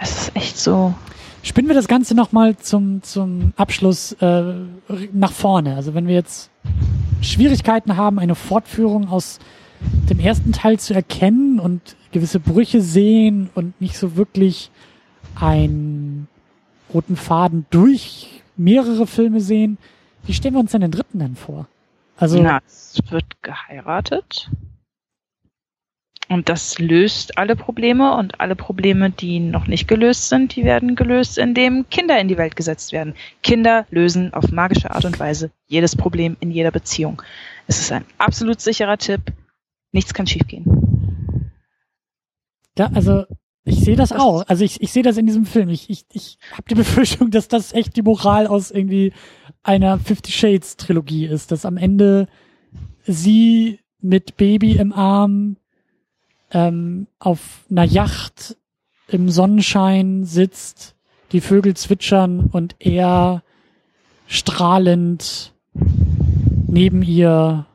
es 0.00 0.22
ist 0.22 0.36
echt 0.36 0.58
so. 0.58 0.94
Spinnen 1.42 1.68
wir 1.68 1.74
das 1.74 1.88
Ganze 1.88 2.14
nochmal 2.14 2.56
zum, 2.56 3.02
zum 3.02 3.52
Abschluss 3.56 4.12
äh, 4.12 4.42
nach 5.12 5.32
vorne. 5.32 5.74
Also 5.74 5.94
wenn 5.94 6.06
wir 6.06 6.14
jetzt 6.14 6.50
Schwierigkeiten 7.22 7.96
haben, 7.96 8.18
eine 8.18 8.34
Fortführung 8.34 9.08
aus 9.08 9.38
dem 9.80 10.20
ersten 10.20 10.52
Teil 10.52 10.78
zu 10.78 10.92
erkennen 10.94 11.58
und 11.58 11.96
gewisse 12.12 12.40
Brüche 12.40 12.82
sehen 12.82 13.48
und 13.54 13.80
nicht 13.80 13.96
so 13.96 14.16
wirklich 14.16 14.70
einen 15.34 16.28
roten 16.92 17.16
Faden 17.16 17.66
durch 17.70 18.42
mehrere 18.56 19.06
Filme 19.06 19.40
sehen, 19.40 19.78
wie 20.24 20.34
stellen 20.34 20.54
wir 20.54 20.60
uns 20.60 20.72
denn 20.72 20.82
den 20.82 20.90
dritten 20.90 21.18
dann 21.20 21.36
vor? 21.36 21.66
Also, 22.16 22.42
Na, 22.42 22.60
es 22.66 23.00
wird 23.08 23.42
geheiratet. 23.42 24.50
Und 26.30 26.48
das 26.48 26.78
löst 26.78 27.38
alle 27.38 27.56
Probleme 27.56 28.16
und 28.16 28.40
alle 28.40 28.54
Probleme, 28.54 29.10
die 29.10 29.40
noch 29.40 29.66
nicht 29.66 29.88
gelöst 29.88 30.28
sind, 30.28 30.54
die 30.54 30.62
werden 30.62 30.94
gelöst, 30.94 31.38
indem 31.38 31.88
Kinder 31.90 32.20
in 32.20 32.28
die 32.28 32.38
Welt 32.38 32.54
gesetzt 32.54 32.92
werden. 32.92 33.14
Kinder 33.42 33.84
lösen 33.90 34.32
auf 34.32 34.52
magische 34.52 34.92
Art 34.92 35.04
und 35.04 35.18
Weise 35.18 35.50
jedes 35.66 35.96
Problem 35.96 36.36
in 36.38 36.52
jeder 36.52 36.70
Beziehung. 36.70 37.20
Es 37.66 37.80
ist 37.80 37.90
ein 37.90 38.04
absolut 38.16 38.60
sicherer 38.60 38.96
Tipp. 38.96 39.32
Nichts 39.90 40.14
kann 40.14 40.28
schiefgehen. 40.28 41.50
Ja, 42.78 42.92
also 42.94 43.24
ich 43.64 43.80
sehe 43.80 43.96
das 43.96 44.12
auch. 44.12 44.46
Also 44.46 44.64
ich, 44.64 44.80
ich 44.80 44.92
sehe 44.92 45.02
das 45.02 45.16
in 45.16 45.26
diesem 45.26 45.46
Film. 45.46 45.68
Ich, 45.68 45.90
ich, 45.90 46.04
ich 46.12 46.38
habe 46.52 46.62
die 46.70 46.74
Befürchtung, 46.76 47.32
dass 47.32 47.48
das 47.48 47.72
echt 47.72 47.96
die 47.96 48.02
Moral 48.02 48.46
aus 48.46 48.70
irgendwie 48.70 49.12
einer 49.64 49.98
Fifty 49.98 50.30
Shades 50.30 50.76
Trilogie 50.76 51.26
ist, 51.26 51.50
dass 51.50 51.66
am 51.66 51.76
Ende 51.76 52.28
sie 53.04 53.80
mit 54.00 54.36
Baby 54.36 54.76
im 54.76 54.92
Arm 54.92 55.56
ähm, 56.50 57.06
auf 57.18 57.64
einer 57.70 57.84
Yacht 57.84 58.56
im 59.08 59.28
Sonnenschein 59.28 60.24
sitzt, 60.24 60.94
die 61.32 61.40
Vögel 61.40 61.74
zwitschern 61.76 62.46
und 62.46 62.76
er 62.78 63.42
strahlend 64.26 65.52
neben 66.66 67.02
ihr, 67.02 67.66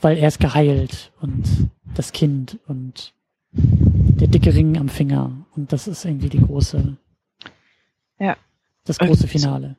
weil 0.00 0.18
er 0.18 0.28
ist 0.28 0.40
geheilt 0.40 1.12
und 1.20 1.70
das 1.94 2.12
Kind 2.12 2.58
und 2.66 3.14
der 3.52 4.28
dicke 4.28 4.54
Ring 4.54 4.78
am 4.78 4.88
Finger 4.88 5.46
und 5.56 5.72
das 5.72 5.88
ist 5.88 6.04
irgendwie 6.04 6.28
die 6.28 6.40
große, 6.40 6.96
ja, 8.18 8.36
das 8.84 8.98
große 8.98 9.26
Finale. 9.26 9.76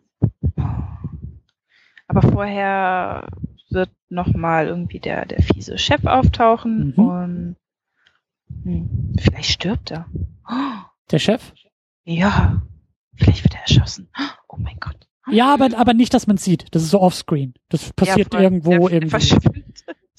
Aber 2.07 2.21
vorher 2.21 3.27
wird 3.69 3.89
nochmal 4.09 4.67
irgendwie 4.67 4.99
der, 4.99 5.25
der 5.25 5.41
fiese 5.41 5.77
Chef 5.77 6.05
auftauchen 6.05 6.93
mhm. 6.95 7.03
und 7.03 7.55
hm, 8.63 9.15
vielleicht 9.19 9.51
stirbt 9.51 9.91
er. 9.91 10.05
Der 11.11 11.19
Chef? 11.19 11.53
Ja, 12.03 12.61
vielleicht 13.15 13.43
wird 13.43 13.55
er 13.55 13.61
erschossen. 13.61 14.09
Oh 14.47 14.57
mein 14.57 14.77
Gott. 14.79 15.07
Ja, 15.29 15.53
aber, 15.53 15.69
aber 15.77 15.93
nicht, 15.93 16.13
dass 16.13 16.27
man 16.27 16.37
sieht. 16.37 16.65
Das 16.71 16.83
ist 16.83 16.89
so 16.89 16.99
offscreen. 16.99 17.53
Das 17.69 17.93
passiert 17.93 18.33
ja, 18.33 18.41
irgendwo 18.41 18.87
der, 18.87 19.01
irgendwie. 19.01 19.33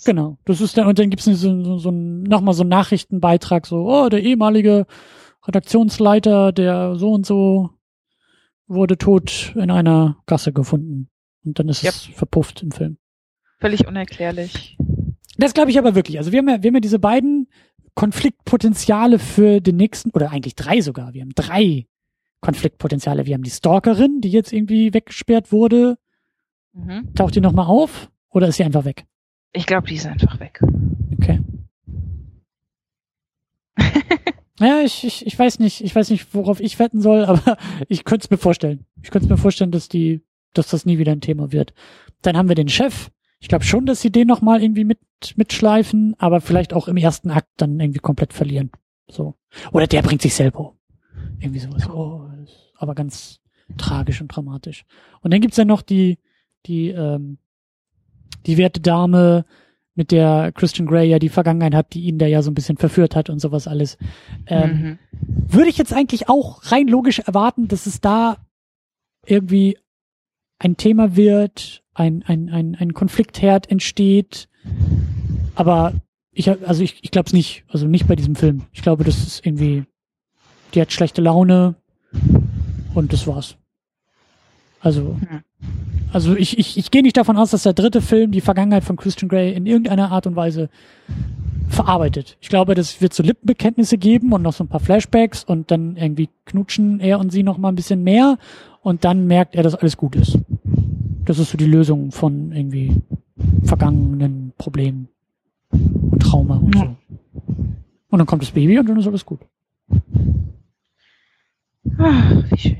Genau. 0.04 0.38
Das 0.44 0.60
ist 0.60 0.76
dann, 0.76 0.86
und 0.86 0.98
dann 0.98 1.10
gibt's 1.10 1.24
so, 1.26 1.34
so, 1.34 1.78
so 1.78 1.90
nochmal 1.90 2.54
so 2.54 2.62
einen 2.62 2.70
Nachrichtenbeitrag, 2.70 3.66
so, 3.66 3.86
oh, 3.86 4.08
der 4.08 4.22
ehemalige 4.22 4.86
Redaktionsleiter, 5.46 6.52
der 6.52 6.96
so 6.96 7.12
und 7.12 7.26
so 7.26 7.70
wurde 8.66 8.98
tot 8.98 9.52
in 9.54 9.70
einer 9.70 10.16
Gasse 10.26 10.52
gefunden. 10.52 11.08
Und 11.44 11.58
dann 11.58 11.68
ist 11.68 11.84
yep. 11.84 11.94
es 11.94 12.02
verpufft 12.04 12.62
im 12.62 12.70
Film. 12.70 12.98
Völlig 13.60 13.86
unerklärlich. 13.86 14.76
Das 15.36 15.54
glaube 15.54 15.70
ich 15.70 15.78
aber 15.78 15.94
wirklich. 15.94 16.18
Also 16.18 16.32
wir 16.32 16.38
haben 16.38 16.48
ja, 16.48 16.62
wir 16.62 16.68
haben 16.68 16.76
ja 16.76 16.80
diese 16.80 16.98
beiden 16.98 17.48
Konfliktpotenziale 17.94 19.18
für 19.18 19.60
den 19.60 19.76
nächsten, 19.76 20.10
oder 20.10 20.30
eigentlich 20.30 20.54
drei 20.54 20.80
sogar. 20.80 21.12
Wir 21.14 21.22
haben 21.22 21.34
drei 21.34 21.86
Konfliktpotenziale. 22.40 23.26
Wir 23.26 23.34
haben 23.34 23.42
die 23.42 23.50
Stalkerin, 23.50 24.20
die 24.20 24.30
jetzt 24.30 24.52
irgendwie 24.52 24.92
weggesperrt 24.92 25.52
wurde. 25.52 25.98
Mhm. 26.72 27.14
Taucht 27.14 27.34
die 27.34 27.40
nochmal 27.40 27.66
auf 27.66 28.10
oder 28.30 28.48
ist 28.48 28.56
sie 28.56 28.64
einfach 28.64 28.84
weg? 28.84 29.04
Ich 29.52 29.66
glaube, 29.66 29.86
die 29.86 29.94
ist 29.94 30.06
einfach 30.06 30.40
weg. 30.40 30.60
Okay. 31.12 31.40
ja, 34.58 34.80
ich, 34.80 35.04
ich, 35.04 35.26
ich 35.26 35.38
weiß 35.38 35.58
nicht, 35.58 35.84
ich 35.84 35.94
weiß 35.94 36.10
nicht, 36.10 36.34
worauf 36.34 36.60
ich 36.60 36.78
wetten 36.78 37.00
soll, 37.00 37.24
aber 37.26 37.56
ich 37.88 38.04
könnte 38.04 38.24
es 38.24 38.30
mir 38.30 38.38
vorstellen. 38.38 38.86
Ich 39.02 39.10
könnte 39.10 39.26
es 39.26 39.30
mir 39.30 39.36
vorstellen, 39.38 39.70
dass 39.70 39.88
die, 39.88 40.22
dass 40.54 40.68
das 40.68 40.86
nie 40.86 40.98
wieder 40.98 41.12
ein 41.12 41.20
Thema 41.20 41.52
wird. 41.52 41.74
Dann 42.22 42.36
haben 42.36 42.48
wir 42.48 42.56
den 42.56 42.68
Chef, 42.68 43.10
ich 43.42 43.48
glaube 43.48 43.64
schon, 43.64 43.86
dass 43.86 44.00
sie 44.00 44.12
den 44.12 44.28
nochmal 44.28 44.62
irgendwie 44.62 44.84
mit, 44.84 45.00
mitschleifen, 45.34 46.14
aber 46.18 46.40
vielleicht 46.40 46.72
auch 46.72 46.86
im 46.86 46.96
ersten 46.96 47.30
Akt 47.30 47.50
dann 47.56 47.78
irgendwie 47.80 47.98
komplett 47.98 48.32
verlieren. 48.32 48.70
So. 49.08 49.34
Oder 49.72 49.88
der 49.88 50.02
bringt 50.02 50.22
sich 50.22 50.34
selber 50.34 50.60
um. 50.60 50.78
Irgendwie 51.40 51.58
sowas. 51.58 51.90
Oh, 51.90 52.30
aber 52.76 52.94
ganz 52.94 53.40
tragisch 53.76 54.20
und 54.20 54.28
dramatisch. 54.28 54.84
Und 55.22 55.34
dann 55.34 55.40
gibt's 55.40 55.56
ja 55.56 55.64
noch 55.64 55.82
die, 55.82 56.18
die, 56.66 56.90
ähm, 56.90 57.38
die 58.46 58.58
werte 58.58 58.80
Dame, 58.80 59.44
mit 59.94 60.10
der 60.10 60.52
Christian 60.52 60.86
Grey 60.86 61.08
ja 61.08 61.18
die 61.18 61.28
Vergangenheit 61.28 61.74
hat, 61.74 61.94
die 61.94 62.04
ihn 62.04 62.18
da 62.18 62.26
ja 62.26 62.42
so 62.42 62.50
ein 62.50 62.54
bisschen 62.54 62.78
verführt 62.78 63.14
hat 63.14 63.28
und 63.28 63.40
sowas 63.40 63.68
alles. 63.68 63.98
Ähm, 64.46 64.70
mhm. 64.70 64.98
Würde 65.20 65.68
ich 65.68 65.76
jetzt 65.76 65.92
eigentlich 65.92 66.28
auch 66.28 66.62
rein 66.70 66.88
logisch 66.88 67.18
erwarten, 67.18 67.68
dass 67.68 67.86
es 67.86 68.00
da 68.00 68.38
irgendwie 69.26 69.76
ein 70.62 70.76
Thema 70.76 71.16
wird, 71.16 71.82
ein, 71.92 72.22
ein, 72.26 72.48
ein, 72.48 72.76
ein 72.76 72.94
Konfliktherd 72.94 73.68
entsteht. 73.70 74.48
Aber 75.56 75.92
ich, 76.30 76.48
also 76.48 76.82
ich, 76.82 77.02
ich 77.02 77.10
glaube 77.10 77.26
es 77.26 77.32
nicht. 77.32 77.64
Also 77.68 77.86
nicht 77.86 78.06
bei 78.06 78.14
diesem 78.16 78.36
Film. 78.36 78.62
Ich 78.72 78.82
glaube, 78.82 79.02
das 79.04 79.18
ist 79.18 79.44
irgendwie, 79.44 79.84
die 80.74 80.80
hat 80.80 80.92
schlechte 80.92 81.20
Laune 81.20 81.74
und 82.94 83.12
das 83.12 83.26
war's. 83.26 83.56
Also, 84.80 85.18
also 86.12 86.34
ich, 86.36 86.58
ich, 86.58 86.78
ich 86.78 86.90
gehe 86.90 87.02
nicht 87.02 87.16
davon 87.16 87.36
aus, 87.36 87.50
dass 87.50 87.64
der 87.64 87.72
dritte 87.72 88.00
Film 88.00 88.30
die 88.30 88.40
Vergangenheit 88.40 88.84
von 88.84 88.96
Christian 88.96 89.28
Grey 89.28 89.52
in 89.52 89.66
irgendeiner 89.66 90.10
Art 90.10 90.26
und 90.26 90.36
Weise 90.36 90.70
verarbeitet. 91.72 92.36
Ich 92.40 92.48
glaube, 92.48 92.74
das 92.74 93.00
wird 93.00 93.14
so 93.14 93.22
Lippenbekenntnisse 93.22 93.98
geben 93.98 94.32
und 94.32 94.42
noch 94.42 94.52
so 94.52 94.64
ein 94.64 94.68
paar 94.68 94.80
Flashbacks 94.80 95.44
und 95.44 95.70
dann 95.70 95.96
irgendwie 95.96 96.28
knutschen 96.44 97.00
er 97.00 97.18
und 97.18 97.30
sie 97.30 97.42
noch 97.42 97.58
mal 97.58 97.68
ein 97.68 97.74
bisschen 97.74 98.02
mehr 98.02 98.38
und 98.82 99.04
dann 99.04 99.26
merkt 99.26 99.54
er, 99.54 99.62
dass 99.62 99.74
alles 99.74 99.96
gut 99.96 100.16
ist. 100.16 100.38
Das 101.24 101.38
ist 101.38 101.50
so 101.50 101.56
die 101.56 101.66
Lösung 101.66 102.10
von 102.10 102.52
irgendwie 102.52 102.96
vergangenen 103.64 104.52
Problemen 104.58 105.08
und 105.70 106.20
Trauma 106.22 106.56
und 106.56 106.74
ja. 106.74 106.82
so. 106.82 106.96
Und 108.10 108.18
dann 108.18 108.26
kommt 108.26 108.42
das 108.42 108.50
Baby 108.50 108.78
und 108.78 108.88
dann 108.88 108.98
ist 108.98 109.06
alles 109.06 109.24
gut. 109.24 109.40
Ach, 111.98 112.44
wie 112.50 112.58
schön. 112.58 112.76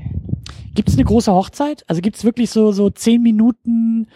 Gibt 0.75 0.89
es 0.89 0.95
eine 0.95 1.05
große 1.05 1.31
Hochzeit? 1.31 1.83
Also 1.87 2.01
gibt 2.01 2.17
es 2.17 2.23
wirklich 2.23 2.49
so 2.49 2.71
so 2.71 2.89
zehn 2.89 3.21
Minuten 3.21 4.07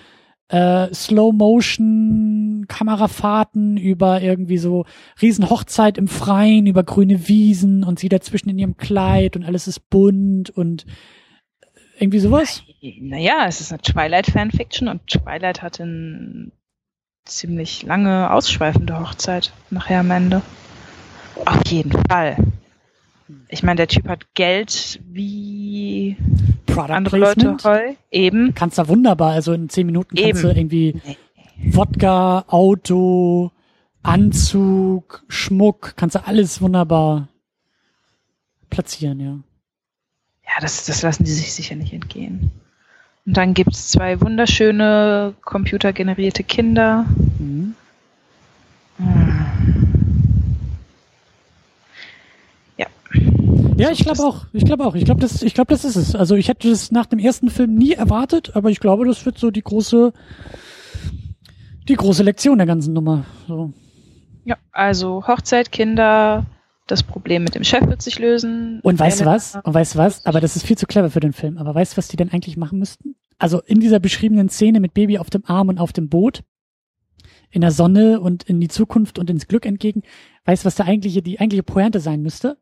äh, 0.49 0.94
Slow 0.94 1.34
Motion 1.34 2.65
Kamerafahrten 2.68 3.78
über 3.78 4.22
irgendwie 4.22 4.57
so 4.57 4.86
riesen 5.22 5.49
Hochzeit 5.49 5.98
im 5.98 6.07
Freien 6.07 6.68
über 6.68 6.84
grüne 6.84 7.28
Wiesen 7.28 7.84
und 7.84 7.99
sie 7.99 8.10
dazwischen 8.10 8.49
in 8.49 8.60
ihrem 8.60 8.78
Kleid 8.78 9.36
und 9.36 9.44
alles 9.44 9.68
ist 9.68 9.90
bunt 9.90 10.49
und 10.49 10.86
irgendwie 11.99 12.19
sowas? 12.19 12.64
Naja, 12.82 13.45
es 13.48 13.61
ist 13.61 13.72
eine 13.72 13.82
Twilight-Fanfiction 13.82 14.88
und 14.88 15.07
Twilight 15.07 15.61
hatte 15.61 15.84
eine 15.84 16.52
ziemlich 17.26 17.84
lange, 17.84 18.32
ausschweifende 18.32 18.99
Hochzeit 18.99 19.52
nachher 19.69 19.99
am 19.99 20.11
Ende. 20.11 20.41
Auf 21.45 21.61
jeden 21.68 21.91
Fall. 22.10 22.38
Ich 23.49 23.63
meine, 23.63 23.77
der 23.77 23.87
Typ 23.87 24.07
hat 24.07 24.33
Geld 24.33 24.99
wie 25.05 26.17
Product 26.65 26.93
andere 26.93 27.17
Placement. 27.17 27.63
Leute 27.63 27.69
heu. 27.69 27.93
Eben. 28.11 28.53
Kannst 28.53 28.77
da 28.77 28.87
wunderbar, 28.87 29.31
also 29.31 29.53
in 29.53 29.69
zehn 29.69 29.85
Minuten 29.85 30.15
kannst 30.15 30.29
Eben. 30.29 30.41
du 30.41 30.47
irgendwie 30.49 31.01
Wodka, 31.63 32.45
Auto, 32.47 33.51
Anzug, 34.03 35.23
Schmuck, 35.27 35.93
kannst 35.97 36.15
du 36.15 36.25
alles 36.25 36.61
wunderbar 36.61 37.27
platzieren, 38.69 39.19
ja 39.19 39.39
ja, 40.47 40.61
das, 40.61 40.85
das 40.85 41.01
lassen 41.01 41.23
die 41.23 41.31
sich 41.31 41.53
sicher 41.53 41.75
nicht 41.75 41.93
entgehen. 41.93 42.51
Und 43.25 43.35
dann 43.35 43.53
gibt 43.53 43.73
es 43.73 43.89
zwei 43.89 44.21
wunderschöne 44.21 45.33
computergenerierte 45.43 46.43
Kinder. 46.43 47.05
Mhm. 47.37 47.75
Ja. 48.99 49.05
Ja, 53.77 53.91
ich 53.91 53.99
glaube 53.99 54.23
auch. 54.23 54.45
Ich 54.53 54.65
glaube 54.65 54.85
auch. 54.85 54.95
Ich 54.95 55.05
glaube, 55.05 55.21
das, 55.21 55.41
ich 55.43 55.53
glaube, 55.53 55.71
das 55.71 55.85
ist 55.85 55.95
es. 55.95 56.15
Also 56.15 56.35
ich 56.35 56.49
hätte 56.49 56.69
das 56.69 56.91
nach 56.91 57.05
dem 57.05 57.19
ersten 57.19 57.49
Film 57.49 57.75
nie 57.75 57.93
erwartet, 57.93 58.55
aber 58.55 58.69
ich 58.69 58.79
glaube, 58.79 59.05
das 59.05 59.25
wird 59.25 59.37
so 59.37 59.51
die 59.51 59.61
große, 59.61 60.13
die 61.87 61.95
große 61.95 62.23
Lektion 62.23 62.57
der 62.57 62.67
ganzen 62.67 62.93
Nummer. 62.93 63.25
So. 63.47 63.73
Ja, 64.45 64.57
also 64.71 65.27
Hochzeit, 65.27 65.71
Kinder, 65.71 66.45
das 66.87 67.03
Problem 67.03 67.43
mit 67.43 67.53
dem 67.53 67.63
Chef 67.63 67.85
wird 67.87 68.01
sich 68.01 68.17
lösen. 68.17 68.79
Und 68.81 68.97
weißt 68.97 69.21
du 69.21 69.25
was? 69.25 69.59
Und 69.63 69.73
weißt 69.73 69.95
du 69.95 69.99
was? 69.99 70.25
Aber 70.25 70.39
das 70.39 70.55
ist 70.55 70.65
viel 70.65 70.77
zu 70.77 70.87
clever 70.87 71.09
für 71.09 71.19
den 71.19 71.33
Film. 71.33 71.57
Aber 71.57 71.75
weißt 71.75 71.93
du, 71.93 71.97
was 71.97 72.07
die 72.07 72.17
denn 72.17 72.31
eigentlich 72.31 72.57
machen 72.57 72.79
müssten? 72.79 73.15
Also 73.37 73.61
in 73.61 73.79
dieser 73.79 73.99
beschriebenen 73.99 74.49
Szene 74.49 74.79
mit 74.79 74.93
Baby 74.93 75.19
auf 75.19 75.29
dem 75.29 75.45
Arm 75.45 75.69
und 75.69 75.79
auf 75.79 75.93
dem 75.93 76.09
Boot, 76.09 76.43
in 77.51 77.61
der 77.61 77.71
Sonne 77.71 78.19
und 78.19 78.43
in 78.43 78.59
die 78.59 78.67
Zukunft 78.67 79.19
und 79.19 79.29
ins 79.29 79.47
Glück 79.47 79.65
entgegen, 79.65 80.03
weißt 80.45 80.63
du, 80.63 80.65
was 80.65 80.75
da 80.75 80.85
eigentliche, 80.85 81.21
die 81.21 81.39
eigentliche 81.39 81.63
Pointe 81.63 81.99
sein 81.99 82.21
müsste? 82.21 82.57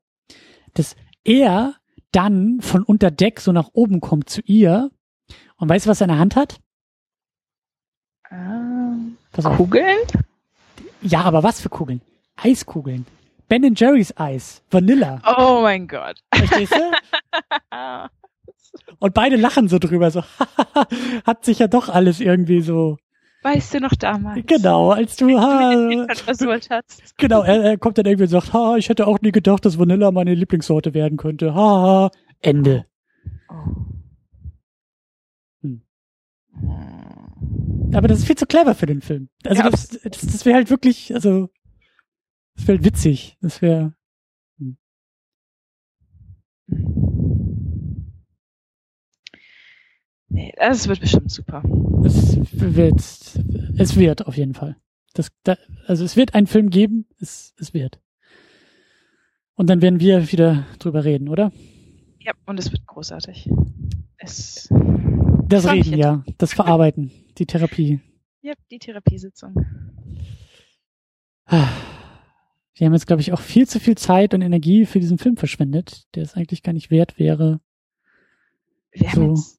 Dass 0.74 0.96
er 1.26 1.76
dann 2.12 2.62
von 2.62 2.84
unter 2.84 3.12
Deck 3.12 3.42
so 3.42 3.52
nach 3.52 3.70
oben 3.74 4.00
kommt 4.00 4.30
zu 4.30 4.42
ihr. 4.46 4.90
Und 5.58 5.70
weißt 5.70 5.86
du, 5.86 5.90
was 5.90 6.02
er 6.02 6.06
in 6.06 6.12
der 6.12 6.20
Hand 6.20 6.36
hat? 6.36 6.60
Ähm, 8.32 9.18
Kugeln? 9.58 9.98
Ja, 11.02 11.22
aber 11.22 11.44
was 11.44 11.60
für 11.60 11.70
Kugeln? 11.70 12.02
Eiskugeln. 12.38 13.06
Ben 13.48 13.76
Jerry's 13.76 14.16
Eis. 14.18 14.64
Vanilla. 14.72 15.22
Oh 15.38 15.62
mein 15.62 15.88
Gott. 15.88 16.22
Verstehst 16.34 16.74
du? 16.74 16.92
Und 19.00 19.14
beide 19.14 19.36
lachen 19.36 19.68
so 19.68 19.80
drüber, 19.80 20.12
so, 20.12 20.24
hat 21.26 21.46
sich 21.46 21.60
ja 21.60 21.68
doch 21.68 21.90
alles 21.90 22.20
irgendwie 22.20 22.62
so. 22.62 22.98
Weißt 23.46 23.76
du 23.76 23.80
noch 23.80 23.94
damals? 23.94 24.44
Genau, 24.48 24.90
als 24.90 25.18
du, 25.18 25.40
ha, 25.40 26.08
versucht 26.16 26.68
hast. 26.72 27.04
Genau, 27.18 27.44
er, 27.44 27.64
er 27.64 27.78
kommt 27.78 28.00
dann 28.00 28.08
irgendwie 28.08 28.24
und 28.24 28.30
sagt, 28.30 28.54
ha, 28.54 28.76
ich 28.76 28.90
hätte 28.90 29.06
auch 29.06 29.22
nie 29.22 29.32
gedacht, 29.32 29.64
dass 29.66 29.78
Vanilla 29.78 30.10
meine 30.10 30.34
Lieblingssorte 30.34 30.96
werden 30.96 31.16
könnte. 31.16 31.54
Ha, 31.54 31.62
ha, 31.62 32.12
Ende. 32.42 32.88
Oh. 33.48 33.86
Hm. 35.62 35.84
Aber 37.94 38.08
das 38.08 38.18
ist 38.18 38.26
viel 38.26 38.36
zu 38.36 38.48
clever 38.48 38.74
für 38.74 38.88
den 38.88 39.02
Film. 39.02 39.30
Also 39.44 39.62
ja, 39.62 39.70
das, 39.70 39.90
das, 39.90 40.22
das 40.22 40.46
wäre 40.46 40.56
halt 40.56 40.72
wirklich, 40.72 41.14
also 41.14 41.52
das 42.56 42.68
wäre 42.68 42.80
halt 42.80 42.86
witzig. 42.86 43.38
Das 43.42 43.62
wäre. 43.62 43.94
Hm. 44.58 44.78
Nee, 50.36 50.52
das 50.58 50.90
wird 50.90 51.00
bestimmt 51.00 51.32
super. 51.32 51.64
Es 52.04 52.38
wird, 52.52 53.00
es 53.78 53.96
wird 53.96 54.28
auf 54.28 54.36
jeden 54.36 54.54
Fall. 54.54 54.76
Das, 55.14 55.32
da, 55.44 55.56
also 55.88 56.04
es 56.04 56.18
wird 56.18 56.34
einen 56.34 56.46
Film 56.46 56.70
geben, 56.70 57.08
es, 57.22 57.54
es 57.58 57.74
wird. 57.74 58.02
Und 59.56 59.70
dann 59.70 59.82
werden 59.82 60.02
wir 60.02 60.30
wieder 60.34 60.66
drüber 60.78 61.06
reden, 61.06 61.30
oder? 61.30 61.54
Ja, 62.20 62.34
und 62.46 62.60
es 62.60 62.70
wird 62.74 62.86
großartig. 62.86 63.50
Es 64.18 64.68
das 65.48 65.72
Reden, 65.72 65.98
ja. 65.98 66.22
Das 66.38 66.54
Verarbeiten, 66.54 67.12
die 67.38 67.46
Therapie. 67.46 68.02
Ja, 68.42 68.56
die 68.70 68.80
Therapiesitzung. 68.80 69.56
Wir 71.48 72.88
haben 72.88 72.94
jetzt, 72.94 73.08
glaube 73.08 73.22
ich, 73.22 73.32
auch 73.32 73.40
viel 73.40 73.70
zu 73.70 73.80
viel 73.80 73.96
Zeit 73.96 74.34
und 74.34 74.42
Energie 74.42 74.86
für 74.86 75.00
diesen 75.00 75.18
Film 75.18 75.38
verschwendet, 75.38 76.14
der 76.14 76.24
es 76.24 76.34
eigentlich 76.34 76.62
gar 76.62 76.74
nicht 76.74 76.92
wert 76.92 77.18
wäre. 77.20 77.62
Wir 78.92 79.10
so. 79.12 79.55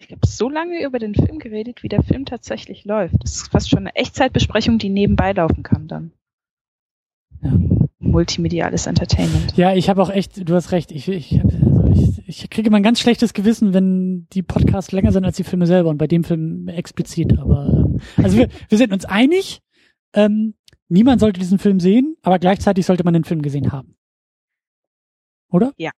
Ich 0.00 0.08
glaube, 0.08 0.26
so 0.26 0.48
lange 0.48 0.82
über 0.82 0.98
den 0.98 1.14
Film 1.14 1.38
geredet, 1.38 1.82
wie 1.82 1.88
der 1.88 2.02
Film 2.02 2.24
tatsächlich 2.24 2.84
läuft. 2.84 3.22
Das 3.22 3.32
ist 3.32 3.48
fast 3.50 3.68
schon 3.68 3.80
eine 3.80 3.94
Echtzeitbesprechung, 3.94 4.78
die 4.78 4.88
nebenbei 4.88 5.32
laufen 5.32 5.62
kann 5.62 5.88
dann. 5.88 6.12
Ja. 7.42 7.52
Multimediales 7.98 8.86
Entertainment. 8.86 9.56
Ja, 9.56 9.74
ich 9.74 9.88
habe 9.88 10.02
auch 10.02 10.10
echt, 10.10 10.48
du 10.48 10.54
hast 10.54 10.72
recht, 10.72 10.90
ich, 10.90 11.06
ich, 11.08 11.38
also 11.44 11.92
ich, 11.92 12.28
ich 12.28 12.50
kriege 12.50 12.68
immer 12.68 12.78
ein 12.78 12.82
ganz 12.82 12.98
schlechtes 12.98 13.34
Gewissen, 13.34 13.74
wenn 13.74 14.26
die 14.32 14.42
Podcasts 14.42 14.90
länger 14.90 15.12
sind 15.12 15.24
als 15.24 15.36
die 15.36 15.44
Filme 15.44 15.66
selber 15.66 15.90
und 15.90 15.98
bei 15.98 16.06
dem 16.06 16.24
Film 16.24 16.66
explizit. 16.68 17.38
Aber 17.38 17.84
ähm, 17.86 18.00
also 18.16 18.38
wir, 18.38 18.48
wir 18.68 18.78
sind 18.78 18.92
uns 18.92 19.04
einig, 19.04 19.60
ähm, 20.14 20.54
niemand 20.88 21.20
sollte 21.20 21.40
diesen 21.40 21.58
Film 21.58 21.78
sehen, 21.78 22.16
aber 22.22 22.38
gleichzeitig 22.38 22.86
sollte 22.86 23.04
man 23.04 23.14
den 23.14 23.24
Film 23.24 23.42
gesehen 23.42 23.70
haben. 23.70 23.96
Oder? 25.50 25.72
Ja. 25.76 25.90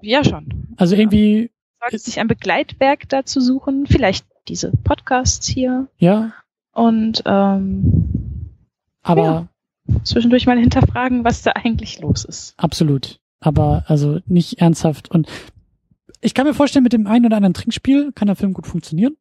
Ja, 0.00 0.22
schon. 0.22 0.74
Also 0.76 0.94
irgendwie 0.94 1.50
sollte 1.80 1.98
sich 1.98 2.20
ein 2.20 2.28
Begleitwerk 2.28 3.08
dazu 3.08 3.40
suchen, 3.40 3.86
vielleicht 3.86 4.26
diese 4.48 4.72
Podcasts 4.84 5.46
hier. 5.46 5.88
Ja. 5.98 6.32
Und 6.72 7.22
ähm, 7.26 8.50
aber 9.02 9.48
ja, 9.88 10.00
zwischendurch 10.04 10.46
mal 10.46 10.58
hinterfragen, 10.58 11.24
was 11.24 11.42
da 11.42 11.52
eigentlich 11.52 12.00
los 12.00 12.24
ist. 12.24 12.54
Absolut. 12.56 13.20
Aber 13.40 13.84
also 13.86 14.20
nicht 14.26 14.60
ernsthaft. 14.60 15.10
Und 15.10 15.28
ich 16.20 16.34
kann 16.34 16.46
mir 16.46 16.54
vorstellen, 16.54 16.82
mit 16.82 16.92
dem 16.92 17.06
einen 17.06 17.26
oder 17.26 17.36
anderen 17.36 17.54
Trinkspiel 17.54 18.12
kann 18.12 18.26
der 18.26 18.36
Film 18.36 18.52
gut 18.52 18.66
funktionieren. 18.66 19.16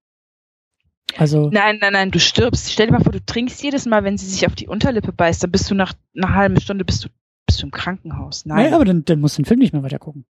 Also. 1.15 1.49
Nein, 1.51 1.77
nein, 1.79 1.93
nein, 1.93 2.11
du 2.11 2.19
stirbst. 2.19 2.71
Stell 2.71 2.87
dir 2.87 2.93
mal 2.93 3.03
vor, 3.03 3.13
du 3.13 3.23
trinkst 3.23 3.61
jedes 3.63 3.85
Mal, 3.85 4.03
wenn 4.03 4.17
sie 4.17 4.25
sich 4.25 4.45
auf 4.45 4.55
die 4.55 4.67
Unterlippe 4.67 5.13
beißt, 5.13 5.43
dann 5.43 5.51
bist 5.51 5.69
du 5.69 5.75
nach 5.75 5.93
einer 6.15 6.33
halben 6.33 6.59
Stunde 6.59 6.83
bist 6.83 7.05
du, 7.05 7.09
bist 7.45 7.61
du 7.61 7.67
im 7.67 7.71
Krankenhaus. 7.71 8.45
Nein. 8.45 8.57
Naja, 8.57 8.75
aber 8.75 8.85
dann, 8.85 9.05
dann 9.05 9.21
musst 9.21 9.37
du 9.37 9.43
den 9.43 9.47
Film 9.47 9.59
nicht 9.59 9.73
mehr 9.73 9.83
weiter 9.83 9.99
gucken. 9.99 10.25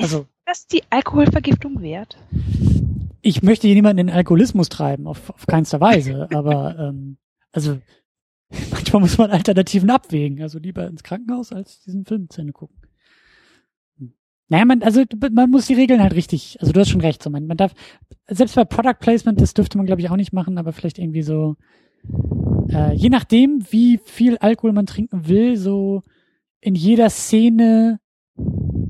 Also, 0.00 0.20
ist 0.20 0.28
das 0.46 0.66
die 0.66 0.82
Alkoholvergiftung 0.90 1.82
wert? 1.82 2.16
Ich 3.22 3.42
möchte 3.42 3.66
hier 3.66 3.76
niemanden 3.76 4.08
in 4.08 4.14
Alkoholismus 4.14 4.68
treiben, 4.68 5.06
auf, 5.06 5.30
auf 5.30 5.46
keinster 5.46 5.80
Weise, 5.80 6.28
aber 6.34 6.78
ähm, 6.78 7.18
also 7.52 7.78
manchmal 8.70 9.02
muss 9.02 9.18
man 9.18 9.30
Alternativen 9.30 9.90
abwägen. 9.90 10.42
Also 10.42 10.58
lieber 10.58 10.86
ins 10.86 11.02
Krankenhaus 11.02 11.52
als 11.52 11.80
diesen 11.82 12.04
Film 12.04 12.30
zu 12.30 12.40
Ende 12.40 12.52
gucken. 12.52 12.76
Hm. 13.98 14.14
Naja, 14.48 14.64
man, 14.64 14.82
also 14.82 15.04
man 15.32 15.50
muss 15.50 15.66
die 15.66 15.74
Regeln 15.74 16.02
halt 16.02 16.14
richtig, 16.14 16.58
also 16.60 16.72
du 16.72 16.80
hast 16.80 16.88
schon 16.88 17.00
recht, 17.02 17.22
so 17.22 17.30
man, 17.30 17.46
man 17.46 17.56
darf, 17.56 17.74
selbst 18.26 18.54
bei 18.56 18.64
Product 18.64 18.98
Placement, 19.00 19.40
das 19.40 19.54
dürfte 19.54 19.76
man 19.76 19.86
glaube 19.86 20.00
ich 20.00 20.10
auch 20.10 20.16
nicht 20.16 20.32
machen, 20.32 20.58
aber 20.58 20.72
vielleicht 20.72 20.98
irgendwie 20.98 21.22
so, 21.22 21.56
äh, 22.70 22.94
je 22.94 23.10
nachdem, 23.10 23.64
wie 23.70 24.00
viel 24.04 24.38
Alkohol 24.38 24.72
man 24.72 24.86
trinken 24.86 25.28
will, 25.28 25.56
so 25.56 26.02
in 26.60 26.74
jeder 26.74 27.10
Szene 27.10 28.00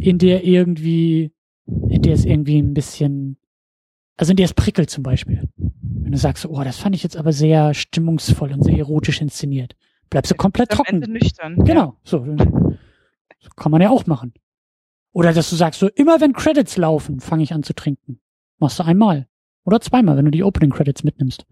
in 0.01 0.19
der 0.19 0.45
irgendwie, 0.45 1.33
in 1.67 2.03
der 2.03 2.15
es 2.15 2.25
irgendwie 2.25 2.59
ein 2.59 2.75
bisschen, 2.75 3.37
also 4.17 4.33
in 4.33 4.37
der 4.37 4.47
es 4.47 4.55
prickelt 4.55 4.91
zum 4.91 5.03
Beispiel. 5.03 5.49
Wenn 5.57 6.13
du 6.13 6.19
sagst, 6.19 6.47
oh, 6.47 6.63
das 6.65 6.79
fand 6.79 6.95
ich 6.95 7.03
jetzt 7.03 7.17
aber 7.17 7.33
sehr 7.33 7.75
stimmungsvoll 7.75 8.53
und 8.53 8.65
sehr 8.65 8.79
erotisch 8.79 9.21
inszeniert, 9.21 9.77
bleibst 10.09 10.33
du 10.33 10.37
komplett 10.37 10.71
trocken. 10.71 11.01
nüchtern. 11.01 11.57
Genau, 11.65 11.97
so. 12.05 12.25
so. 12.25 12.77
Kann 13.57 13.73
man 13.73 13.81
ja 13.81 13.91
auch 13.91 14.07
machen. 14.07 14.35
Oder 15.13 15.33
dass 15.33 15.51
du 15.51 15.57
sagst, 15.57 15.81
so 15.81 15.89
immer 15.89 16.21
wenn 16.21 16.33
Credits 16.33 16.77
laufen, 16.77 17.21
fange 17.21 17.43
ich 17.43 17.53
an 17.53 17.63
zu 17.63 17.75
trinken. 17.75 18.21
Machst 18.59 18.79
du 18.79 18.85
einmal. 18.85 19.27
Oder 19.65 19.81
zweimal, 19.81 20.17
wenn 20.17 20.25
du 20.25 20.31
die 20.31 20.45
Opening 20.45 20.71
Credits 20.71 21.05
mitnimmst. 21.05 21.47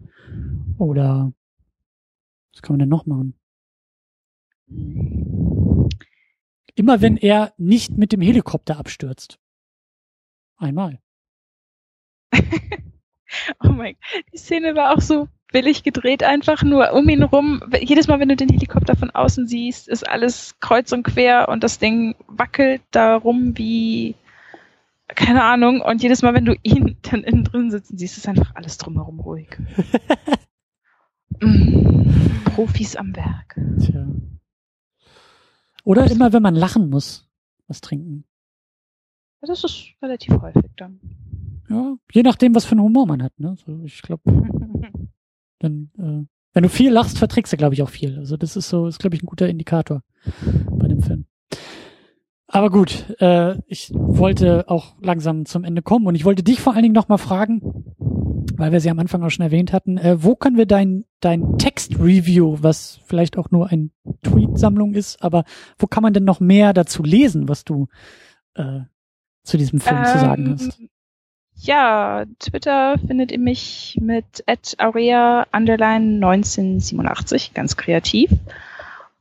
Oder 0.77 1.31
was 2.53 2.61
kann 2.61 2.73
man 2.73 2.79
denn 2.79 2.89
noch 2.89 3.05
machen? 3.05 3.35
Immer 6.75 7.01
wenn 7.01 7.17
er 7.17 7.53
nicht 7.57 7.97
mit 7.97 8.11
dem 8.11 8.21
Helikopter 8.21 8.77
abstürzt. 8.77 9.39
Einmal. 10.57 10.99
oh 13.63 13.69
mein 13.69 13.93
Gott, 13.93 14.23
die 14.33 14.37
Szene 14.37 14.75
war 14.75 14.93
auch 14.93 15.01
so 15.01 15.27
billig 15.51 15.83
gedreht, 15.83 16.23
einfach 16.23 16.63
nur 16.63 16.93
um 16.93 17.07
ihn 17.09 17.23
rum. 17.23 17.61
Jedes 17.79 18.07
Mal, 18.07 18.19
wenn 18.19 18.29
du 18.29 18.35
den 18.35 18.49
Helikopter 18.49 18.95
von 18.95 19.09
außen 19.11 19.47
siehst, 19.47 19.87
ist 19.87 20.07
alles 20.07 20.55
kreuz 20.59 20.91
und 20.91 21.03
quer 21.03 21.49
und 21.49 21.63
das 21.63 21.79
Ding 21.79 22.15
wackelt 22.27 22.81
da 22.91 23.15
rum 23.15 23.57
wie, 23.57 24.15
keine 25.07 25.43
Ahnung. 25.43 25.81
Und 25.81 26.03
jedes 26.03 26.21
Mal, 26.21 26.33
wenn 26.33 26.45
du 26.45 26.55
ihn 26.63 26.97
dann 27.09 27.23
innen 27.23 27.43
drin 27.43 27.71
sitzen 27.71 27.97
siehst, 27.97 28.17
ist 28.17 28.27
einfach 28.27 28.55
alles 28.55 28.77
drumherum 28.77 29.19
ruhig. 29.19 29.57
mm, 31.41 32.43
Profis 32.55 32.95
am 32.95 33.15
Werk. 33.15 33.55
Tja. 33.79 34.05
Oder 35.89 36.11
immer, 36.11 36.31
wenn 36.33 36.43
man 36.43 36.53
lachen 36.53 36.91
muss, 36.91 37.27
was 37.67 37.81
trinken. 37.81 38.23
Das 39.41 39.63
ist 39.63 39.87
relativ 40.03 40.39
häufig 40.39 40.69
dann. 40.77 40.99
Ja, 41.67 41.95
je 42.11 42.21
nachdem, 42.21 42.53
was 42.53 42.65
für 42.65 42.73
einen 42.73 42.83
Humor 42.83 43.07
man 43.07 43.23
hat. 43.23 43.39
Ne? 43.39 43.55
So, 43.65 43.81
ich 43.83 44.03
glaube, 44.03 44.21
dann, 45.57 45.89
äh, 45.97 46.27
wenn 46.53 46.61
du 46.61 46.69
viel 46.69 46.91
lachst, 46.91 47.17
verträgst 47.17 47.53
du, 47.53 47.57
glaube 47.57 47.73
ich, 47.73 47.81
auch 47.81 47.89
viel. 47.89 48.19
Also 48.19 48.37
das 48.37 48.55
ist 48.55 48.69
so, 48.69 48.85
ist, 48.85 48.99
glaube 48.99 49.15
ich, 49.15 49.23
ein 49.23 49.25
guter 49.25 49.49
Indikator 49.49 50.03
bei 50.69 50.87
dem 50.87 51.01
Film. 51.01 51.25
Aber 52.45 52.69
gut, 52.69 53.09
äh, 53.19 53.57
ich 53.65 53.91
wollte 53.91 54.69
auch 54.69 54.93
langsam 55.01 55.45
zum 55.45 55.63
Ende 55.63 55.81
kommen 55.81 56.05
und 56.05 56.13
ich 56.13 56.23
wollte 56.23 56.43
dich 56.43 56.61
vor 56.61 56.73
allen 56.73 56.83
Dingen 56.83 56.93
nochmal 56.93 57.17
fragen, 57.17 57.95
weil 58.59 58.71
wir 58.71 58.81
sie 58.81 58.89
am 58.89 58.99
Anfang 58.99 59.23
auch 59.23 59.29
schon 59.29 59.45
erwähnt 59.45 59.73
hatten, 59.73 59.97
äh, 59.97 60.21
wo 60.21 60.35
können 60.35 60.57
wir 60.57 60.65
dein, 60.65 61.05
dein 61.21 61.57
Text-Review, 61.57 62.57
was 62.61 62.99
vielleicht 63.05 63.37
auch 63.37 63.51
nur 63.51 63.69
ein 63.69 63.91
Tweet-Sammlung 64.23 64.93
ist, 64.93 65.23
aber 65.23 65.45
wo 65.77 65.87
kann 65.87 66.03
man 66.03 66.13
denn 66.13 66.25
noch 66.25 66.39
mehr 66.39 66.73
dazu 66.73 67.03
lesen, 67.03 67.47
was 67.47 67.63
du 67.63 67.87
äh, 68.55 68.81
zu 69.43 69.57
diesem 69.57 69.79
Film 69.79 69.97
ähm, 69.97 70.05
zu 70.05 70.19
sagen 70.19 70.45
ähm, 70.45 70.53
hast? 70.53 70.79
Ja, 71.55 72.25
Twitter 72.39 72.97
findet 73.05 73.31
ihr 73.31 73.39
mich 73.39 73.97
mit 74.01 74.43
aurea 74.77 75.45
underline 75.51 76.25
1987, 76.25 77.53
ganz 77.53 77.75
kreativ. 77.75 78.31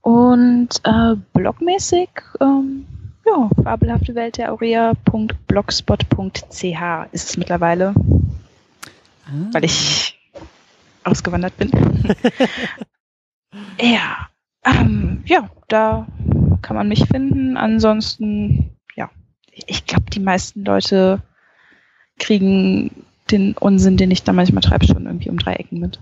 Und 0.02 0.68
äh, 0.84 1.16
blogmäßig, 1.32 2.08
ähm, 2.40 2.86
ja, 3.26 3.50
fabelhafte 3.62 4.14
Welt 4.14 4.38
der 4.38 4.52
Aurea.blogspot.ch 4.52 6.62
ist 7.12 7.30
es 7.30 7.36
mittlerweile 7.36 7.94
ah. 9.28 9.48
weil 9.52 9.64
ich 9.64 10.18
ausgewandert 11.04 11.56
bin. 11.56 11.70
ja, 13.80 14.28
ähm, 14.64 15.22
ja, 15.26 15.50
da 15.68 16.06
kann 16.62 16.76
man 16.76 16.88
mich 16.88 17.06
finden. 17.06 17.56
Ansonsten, 17.56 18.70
ja, 18.96 19.10
ich 19.52 19.86
glaube, 19.86 20.10
die 20.10 20.20
meisten 20.20 20.64
Leute 20.64 21.22
kriegen 22.18 23.04
den 23.30 23.54
Unsinn, 23.54 23.96
den 23.96 24.10
ich 24.10 24.22
da 24.22 24.32
manchmal 24.32 24.62
treibe, 24.62 24.86
schon 24.86 25.06
irgendwie 25.06 25.30
um 25.30 25.38
drei 25.38 25.54
Ecken 25.54 25.80
mit. 25.80 26.00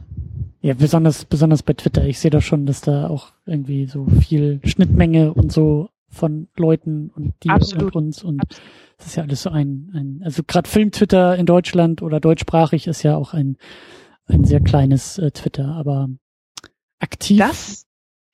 Ja, 0.60 0.74
besonders, 0.74 1.24
besonders 1.24 1.62
bei 1.62 1.74
Twitter. 1.74 2.04
Ich 2.06 2.18
sehe 2.18 2.30
da 2.30 2.40
schon, 2.40 2.66
dass 2.66 2.80
da 2.80 3.08
auch 3.08 3.32
irgendwie 3.44 3.86
so 3.86 4.06
viel 4.06 4.60
Schnittmenge 4.64 5.32
und 5.32 5.52
so 5.52 5.90
von 6.16 6.48
Leuten 6.56 7.10
und 7.14 7.34
dir 7.44 7.52
Absolut. 7.52 7.94
und 7.94 8.06
uns 8.06 8.24
und 8.24 8.40
Absolut. 8.40 8.70
das 8.98 9.06
ist 9.06 9.16
ja 9.16 9.22
alles 9.22 9.42
so 9.42 9.50
ein, 9.50 9.90
ein 9.94 10.20
also 10.24 10.42
gerade 10.46 10.68
Film-Twitter 10.68 11.36
in 11.36 11.46
Deutschland 11.46 12.02
oder 12.02 12.18
deutschsprachig 12.20 12.86
ist 12.86 13.02
ja 13.02 13.16
auch 13.16 13.34
ein, 13.34 13.56
ein 14.26 14.44
sehr 14.44 14.60
kleines 14.60 15.18
äh, 15.18 15.30
Twitter, 15.30 15.66
aber 15.68 16.08
aktiv. 16.98 17.38
Das 17.38 17.86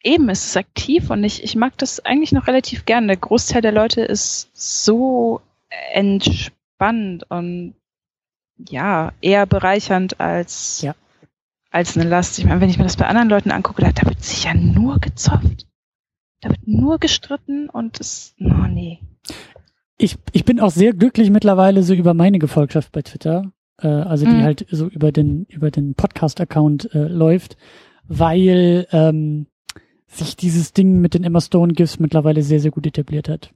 eben 0.02 0.28
ist 0.28 0.44
es 0.46 0.56
aktiv 0.56 1.10
und 1.10 1.22
ich, 1.24 1.44
ich 1.44 1.54
mag 1.56 1.76
das 1.78 2.00
eigentlich 2.00 2.32
noch 2.32 2.46
relativ 2.46 2.84
gern. 2.86 3.06
Der 3.06 3.16
Großteil 3.16 3.62
der 3.62 3.72
Leute 3.72 4.00
ist 4.02 4.50
so 4.54 5.40
entspannt 5.92 7.24
und 7.30 7.74
ja, 8.68 9.12
eher 9.20 9.46
bereichernd 9.46 10.20
als, 10.20 10.82
Ja. 10.82 10.94
als 11.70 11.96
eine 11.96 12.08
Last. 12.08 12.38
Ich 12.38 12.44
meine, 12.44 12.60
wenn 12.60 12.68
ich 12.70 12.78
mir 12.78 12.84
das 12.84 12.96
bei 12.96 13.06
anderen 13.06 13.28
Leuten 13.28 13.50
angucke, 13.50 13.82
da, 13.82 13.90
da 13.92 14.06
wird 14.06 14.22
sich 14.22 14.44
ja 14.44 14.54
nur 14.54 14.98
gezopft. 15.00 15.66
Da 16.42 16.50
wird 16.50 16.66
nur 16.66 16.98
gestritten 16.98 17.70
und 17.70 17.98
es, 18.00 18.34
oh 18.40 18.66
nee. 18.68 18.98
ich, 19.96 20.16
ich 20.32 20.44
bin 20.44 20.60
auch 20.60 20.70
sehr 20.72 20.92
glücklich 20.92 21.30
mittlerweile 21.30 21.82
so 21.82 21.94
über 21.94 22.14
meine 22.14 22.38
Gefolgschaft 22.40 22.92
bei 22.92 23.02
Twitter, 23.02 23.52
äh, 23.80 23.86
also 23.88 24.26
die 24.26 24.32
Mhm. 24.32 24.42
halt 24.42 24.66
so 24.70 24.86
über 24.88 25.12
den 25.12 25.44
über 25.48 25.70
den 25.70 25.94
Podcast-Account 25.94 26.94
äh, 26.94 27.06
läuft, 27.06 27.56
weil 28.08 28.86
ähm, 28.92 29.46
sich 30.08 30.36
dieses 30.36 30.72
Ding 30.72 31.00
mit 31.00 31.14
den 31.14 31.24
Emma 31.24 31.40
Stone 31.40 31.72
Gifts 31.74 31.98
mittlerweile 32.00 32.42
sehr 32.42 32.60
sehr 32.60 32.70
gut 32.72 32.86
etabliert 32.86 33.28
hat. 33.28 33.52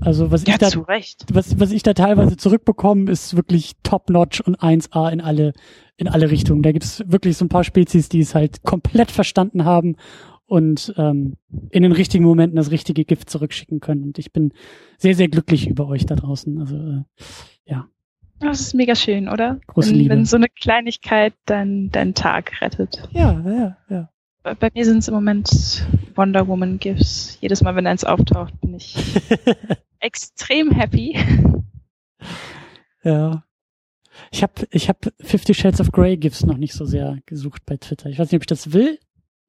Also 0.00 0.30
was 0.30 0.46
Ja, 0.46 0.54
ich 0.54 0.58
da 0.58 0.68
zu 0.68 0.80
Recht. 0.82 1.24
was 1.32 1.58
was 1.58 1.72
ich 1.72 1.82
da 1.82 1.92
teilweise 1.94 2.36
zurückbekomme, 2.36 3.10
ist 3.10 3.34
wirklich 3.36 3.72
top 3.82 4.10
notch 4.10 4.40
und 4.40 4.60
1A 4.60 5.10
in 5.10 5.20
alle 5.20 5.52
in 5.96 6.06
alle 6.08 6.30
Richtungen. 6.30 6.62
Da 6.62 6.70
gibt 6.72 6.84
es 6.84 7.02
wirklich 7.10 7.36
so 7.36 7.44
ein 7.44 7.48
paar 7.48 7.64
Spezies, 7.64 8.08
die 8.08 8.20
es 8.20 8.34
halt 8.34 8.62
komplett 8.62 9.10
verstanden 9.10 9.64
haben 9.64 9.96
und 10.46 10.94
ähm, 10.96 11.36
in 11.70 11.82
den 11.82 11.92
richtigen 11.92 12.24
Momenten 12.24 12.56
das 12.56 12.70
richtige 12.70 13.04
Gift 13.04 13.28
zurückschicken 13.30 13.80
können. 13.80 14.02
Und 14.04 14.18
ich 14.18 14.32
bin 14.32 14.52
sehr, 14.98 15.14
sehr 15.14 15.28
glücklich 15.28 15.68
über 15.68 15.86
euch 15.88 16.06
da 16.06 16.14
draußen. 16.14 16.58
Also 16.60 16.76
äh, 16.76 17.02
Das 18.38 18.60
ist 18.60 18.74
mega 18.74 18.94
schön, 18.94 19.28
oder? 19.28 19.60
Große 19.66 19.90
wenn, 19.90 19.96
Liebe. 19.96 20.10
wenn 20.10 20.24
so 20.26 20.36
eine 20.36 20.48
Kleinigkeit 20.48 21.32
dein, 21.46 21.90
deinen 21.90 22.12
Tag 22.14 22.60
rettet. 22.60 23.08
ja, 23.12 23.40
ja, 23.48 23.76
ja. 23.88 24.10
Bei, 24.42 24.54
bei 24.54 24.70
mir 24.74 24.84
sind 24.84 24.98
es 24.98 25.08
im 25.08 25.14
Moment 25.14 25.86
Wonder 26.14 26.46
Woman 26.46 26.78
Gifts. 26.78 27.38
Jedes 27.40 27.62
Mal, 27.62 27.74
wenn 27.76 27.86
eins 27.86 28.04
auftaucht, 28.04 28.60
bin 28.60 28.74
ich 28.74 28.94
extrem 30.00 30.70
happy. 30.70 31.16
ja. 33.02 33.42
Ich 34.30 34.42
habe 34.42 34.52
ich 34.70 34.88
hab 34.88 35.12
Fifty 35.20 35.52
Shades 35.54 35.80
of 35.80 35.92
Grey 35.92 36.16
Gifts 36.16 36.44
noch 36.44 36.56
nicht 36.56 36.72
so 36.74 36.84
sehr 36.84 37.18
gesucht 37.26 37.62
bei 37.66 37.76
Twitter. 37.76 38.08
Ich 38.08 38.18
weiß 38.18 38.30
nicht, 38.30 38.36
ob 38.36 38.42
ich 38.42 38.46
das 38.46 38.72
will, 38.72 38.98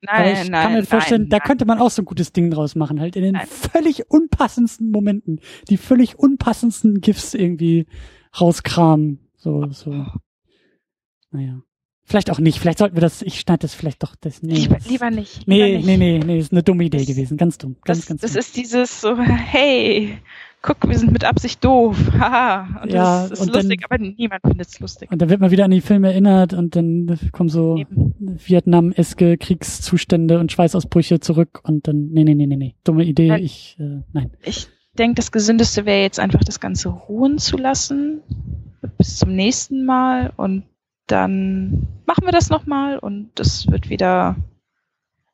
Nein, 0.01 0.43
ich 0.43 0.49
nein, 0.49 0.63
kann 0.63 0.73
mir 0.73 0.83
vorstellen, 0.85 1.21
nein, 1.23 1.29
da 1.29 1.39
könnte 1.39 1.65
man 1.65 1.79
auch 1.79 1.89
so 1.89 2.01
ein 2.03 2.05
gutes 2.05 2.31
Ding 2.31 2.51
draus 2.51 2.75
machen, 2.75 2.99
halt 2.99 3.15
in 3.15 3.23
den 3.23 3.33
Nein. 3.33 3.47
völlig 3.47 4.09
unpassendsten 4.11 4.91
Momenten, 4.91 5.39
die 5.69 5.77
völlig 5.77 6.19
unpassendsten 6.19 7.01
GIFs 7.01 7.33
irgendwie 7.33 7.87
rauskramen. 8.39 9.19
So, 9.37 9.67
so. 9.71 10.05
Naja. 11.31 11.61
Vielleicht 12.03 12.31
auch 12.31 12.39
nicht. 12.39 12.57
Vielleicht 12.59 12.77
sollten 12.77 12.95
wir 12.95 13.01
das, 13.01 13.21
ich 13.21 13.39
schneide 13.39 13.59
das 13.63 13.73
vielleicht 13.73 14.01
doch, 14.01 14.15
das, 14.15 14.41
nee. 14.41 14.53
Lieber, 14.53 14.75
das, 14.75 14.89
lieber 14.89 15.09
nicht. 15.11 15.45
nee, 15.45 15.65
lieber 15.65 15.77
nicht. 15.77 15.85
nee, 15.87 15.97
nee, 15.97 16.19
nee, 16.25 16.39
ist 16.39 16.53
eine 16.53 16.63
dumme 16.63 16.85
Idee 16.85 16.99
Das- 16.99 17.07
gewesen. 17.07 17.35
Ganz 17.35 17.57
dumm. 17.57 17.75
Ganz, 17.83 17.99
Das, 17.99 18.07
ganz 18.07 18.21
das 18.21 18.31
dumm. 18.31 18.39
ist 18.39 18.55
dieses 18.55 19.01
so, 19.01 19.17
hey, 19.17 20.17
guck, 20.61 20.87
wir 20.87 20.97
sind 20.97 21.11
mit 21.11 21.23
Absicht 21.23 21.63
doof. 21.63 21.97
Haha. 22.19 22.81
Und 22.83 22.91
Ja, 22.91 23.21
das 23.27 23.31
ist 23.31 23.41
und 23.41 23.55
dann- 23.55 23.61
lustig, 23.63 23.85
aber 23.89 23.97
niemand 23.97 24.41
findet 24.45 24.67
es 24.67 24.79
lustig. 24.79 25.11
und 25.11 25.21
dann 25.21 25.29
wird 25.29 25.39
man 25.39 25.51
wieder 25.51 25.65
an 25.65 25.71
die 25.71 25.81
Filme 25.81 26.11
erinnert 26.11 26.53
und 26.53 26.75
dann 26.75 27.17
kommen 27.31 27.49
so. 27.49 27.81
Vietnam-eske 28.19 29.37
Kriegszustände 29.37 30.39
und 30.39 30.51
Schweißausbrüche 30.51 31.19
zurück 31.19 31.61
und 31.63 31.87
dann, 31.87 32.07
nee, 32.09 32.23
nee, 32.23 32.35
nee, 32.35 32.45
nee, 32.47 32.55
nee. 32.57 32.75
Dumme 32.83 33.03
Idee, 33.03 33.29
Nein. 33.29 33.43
ich, 33.43 33.77
äh, 33.79 34.01
nein. 34.13 34.31
Ich 34.43 34.67
denke, 34.97 35.15
das 35.15 35.31
Gesündeste 35.31 35.85
wäre 35.85 36.01
jetzt 36.01 36.19
einfach 36.19 36.43
das 36.43 36.59
Ganze 36.59 36.89
ruhen 36.89 37.37
zu 37.37 37.57
lassen. 37.57 38.21
Bis 38.97 39.17
zum 39.17 39.35
nächsten 39.35 39.85
Mal 39.85 40.31
und 40.37 40.63
dann 41.07 41.87
machen 42.05 42.25
wir 42.25 42.31
das 42.31 42.49
nochmal 42.49 42.97
und 42.99 43.29
das 43.35 43.67
wird 43.67 43.89
wieder 43.89 44.35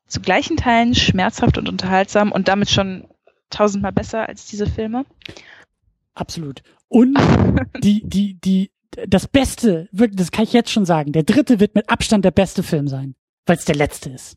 zu 0.06 0.20
gleichen 0.20 0.56
Teilen 0.56 0.94
schmerzhaft 0.94 1.58
und 1.58 1.68
unterhaltsam 1.68 2.30
und 2.32 2.48
damit 2.48 2.70
schon 2.70 3.04
tausendmal 3.54 3.92
besser 3.92 4.28
als 4.28 4.46
diese 4.46 4.66
Filme. 4.66 5.04
Absolut. 6.14 6.62
Und 6.88 7.16
die, 7.82 8.02
die, 8.04 8.34
die, 8.40 8.70
das 9.08 9.26
Beste, 9.26 9.88
wirklich, 9.92 10.16
das 10.16 10.30
kann 10.30 10.44
ich 10.44 10.52
jetzt 10.52 10.70
schon 10.70 10.84
sagen, 10.84 11.12
der 11.12 11.24
dritte 11.24 11.60
wird 11.60 11.74
mit 11.74 11.88
Abstand 11.88 12.24
der 12.24 12.30
beste 12.30 12.62
Film 12.62 12.88
sein, 12.88 13.14
weil 13.46 13.56
es 13.56 13.64
der 13.64 13.76
letzte 13.76 14.10
ist. 14.10 14.36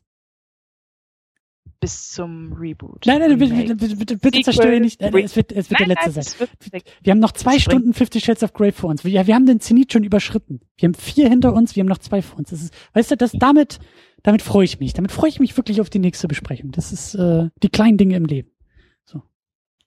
Bis 1.80 2.10
zum 2.10 2.54
Reboot. 2.54 3.06
Nein, 3.06 3.20
nein, 3.20 3.38
bitte, 3.38 3.54
bitte, 3.54 3.76
bitte, 3.76 4.16
bitte 4.16 4.38
Sequel, 4.38 4.42
zerstöre 4.42 4.80
nicht. 4.80 5.00
Nein, 5.00 5.14
es 5.18 5.36
wird, 5.36 5.52
es 5.52 5.70
wird 5.70 5.78
nein, 5.78 5.88
der 5.88 5.96
letzte 5.96 6.38
nein, 6.40 6.48
sein. 6.72 6.80
Wir 7.02 7.12
haben 7.12 7.20
noch 7.20 7.30
zwei. 7.30 7.60
Stunden 7.60 7.94
Fifty 7.94 8.20
Shades 8.20 8.42
of 8.42 8.52
Grey 8.52 8.72
vor 8.72 8.90
uns. 8.90 9.04
Wir, 9.04 9.24
wir 9.28 9.34
haben 9.34 9.46
den 9.46 9.60
Zenit 9.60 9.92
schon 9.92 10.02
überschritten. 10.02 10.60
Wir 10.76 10.88
haben 10.88 10.94
vier 10.94 11.28
hinter 11.28 11.52
uns, 11.52 11.76
wir 11.76 11.82
haben 11.82 11.88
noch 11.88 11.98
zwei 11.98 12.20
vor 12.20 12.40
uns. 12.40 12.50
Das 12.50 12.62
ist, 12.62 12.74
weißt 12.94 13.12
du, 13.12 13.16
das 13.16 13.30
damit, 13.32 13.78
damit 14.24 14.42
freue 14.42 14.64
ich 14.64 14.80
mich. 14.80 14.92
Damit 14.92 15.12
freue 15.12 15.28
ich 15.28 15.38
mich 15.38 15.56
wirklich 15.56 15.80
auf 15.80 15.88
die 15.88 16.00
nächste 16.00 16.26
Besprechung. 16.26 16.72
Das 16.72 16.90
ist 16.90 17.14
äh, 17.14 17.48
die 17.62 17.68
kleinen 17.68 17.96
Dinge 17.96 18.16
im 18.16 18.24
Leben. 18.24 18.50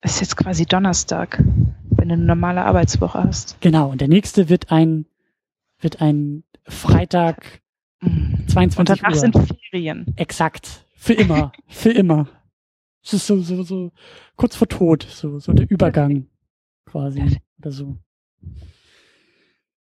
Es 0.01 0.13
ist 0.15 0.21
jetzt 0.21 0.37
quasi 0.37 0.65
Donnerstag, 0.65 1.43
wenn 1.89 2.09
du 2.09 2.15
eine 2.15 2.23
normale 2.23 2.65
Arbeitswoche 2.65 3.23
hast. 3.23 3.59
Genau. 3.61 3.89
Und 3.89 4.01
der 4.01 4.07
nächste 4.07 4.49
wird 4.49 4.71
ein, 4.71 5.05
wird 5.79 6.01
ein 6.01 6.43
Freitag 6.67 7.61
Mhm. 8.01 8.37
Und 8.39 8.49
22 8.49 8.99
danach 9.01 9.13
Uhr. 9.13 9.19
sind 9.19 9.37
Ferien. 9.69 10.13
Exakt. 10.15 10.85
Für 10.95 11.13
immer. 11.13 11.51
Für 11.67 11.91
immer. 11.91 12.27
Es 13.03 13.13
ist 13.13 13.27
so, 13.27 13.39
so, 13.41 13.63
so 13.63 13.91
kurz 14.35 14.55
vor 14.55 14.67
Tod, 14.67 15.03
so, 15.09 15.39
so 15.39 15.53
der 15.53 15.69
Übergang 15.69 16.27
quasi 16.85 17.39
oder 17.59 17.71
so. 17.71 17.97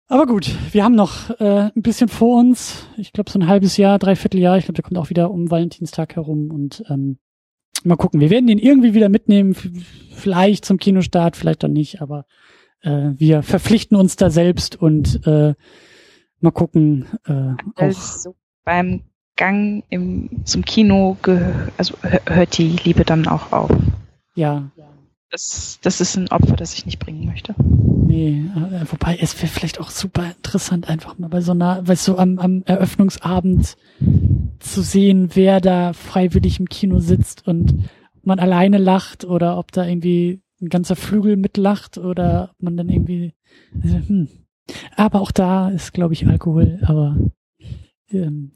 Aber 0.08 0.26
gut, 0.26 0.52
wir 0.72 0.82
haben 0.82 0.96
noch 0.96 1.30
äh, 1.38 1.70
ein 1.74 1.82
bisschen 1.82 2.08
vor 2.08 2.40
uns. 2.40 2.86
Ich 2.96 3.12
glaube 3.12 3.30
so 3.30 3.38
ein 3.38 3.46
halbes 3.46 3.76
Jahr, 3.76 3.98
dreiviertel 4.00 4.40
Jahr. 4.40 4.58
Ich 4.58 4.64
glaube, 4.64 4.74
der 4.74 4.82
kommt 4.82 4.98
auch 4.98 5.10
wieder 5.10 5.30
um 5.30 5.50
Valentinstag 5.50 6.16
herum 6.16 6.50
und 6.50 6.84
ähm, 6.88 7.18
mal 7.84 7.96
gucken. 7.96 8.20
Wir 8.20 8.30
werden 8.30 8.46
den 8.46 8.58
irgendwie 8.58 8.94
wieder 8.94 9.08
mitnehmen, 9.08 9.54
vielleicht 10.14 10.64
zum 10.64 10.78
Kinostart, 10.78 11.36
vielleicht 11.36 11.64
auch 11.64 11.68
nicht, 11.68 12.00
aber 12.02 12.26
äh, 12.82 13.10
wir 13.16 13.42
verpflichten 13.42 13.96
uns 13.96 14.16
da 14.16 14.30
selbst 14.30 14.76
und 14.76 15.26
äh, 15.26 15.54
mal 16.40 16.50
gucken. 16.52 17.06
Äh, 17.26 17.32
auch, 17.32 17.82
Also 17.82 18.34
beim 18.64 19.02
Gang 19.36 19.84
im, 19.90 20.44
zum 20.44 20.64
Kino, 20.64 21.16
also 21.76 21.94
hö- 22.02 22.30
hört 22.34 22.56
die 22.58 22.76
Liebe 22.84 23.04
dann 23.04 23.26
auch 23.26 23.52
auf. 23.52 23.70
ja, 24.36 24.70
Das, 25.30 25.78
das 25.82 26.00
ist 26.00 26.16
ein 26.16 26.28
Opfer, 26.30 26.54
das 26.54 26.74
ich 26.74 26.86
nicht 26.86 27.00
bringen 27.00 27.26
möchte. 27.26 27.54
Nee, 28.06 28.44
äh, 28.54 28.84
wobei 28.90 29.18
es 29.20 29.36
wäre 29.42 29.48
vielleicht 29.50 29.80
auch 29.80 29.90
super 29.90 30.24
interessant, 30.36 30.88
einfach 30.88 31.18
mal 31.18 31.28
bei 31.28 31.40
so 31.40 31.50
einer, 31.52 31.86
weißt 31.88 32.06
du, 32.08 32.16
am, 32.16 32.38
am 32.38 32.62
Eröffnungsabend 32.66 33.76
zu 34.64 34.82
sehen, 34.82 35.30
wer 35.34 35.60
da 35.60 35.92
freiwillig 35.92 36.58
im 36.58 36.68
Kino 36.68 36.98
sitzt 36.98 37.46
und 37.46 37.88
ob 38.16 38.26
man 38.26 38.38
alleine 38.38 38.78
lacht 38.78 39.24
oder 39.24 39.58
ob 39.58 39.72
da 39.72 39.86
irgendwie 39.86 40.40
ein 40.60 40.68
ganzer 40.68 40.96
Flügel 40.96 41.36
mitlacht 41.36 41.98
oder 41.98 42.50
ob 42.52 42.62
man 42.62 42.76
dann 42.76 42.88
irgendwie. 42.88 43.34
Also, 43.82 43.96
hm. 43.96 44.28
Aber 44.96 45.20
auch 45.20 45.30
da 45.30 45.68
ist, 45.68 45.92
glaube 45.92 46.14
ich, 46.14 46.26
Alkohol, 46.26 46.80
aber 46.82 47.18
ähm, 48.10 48.52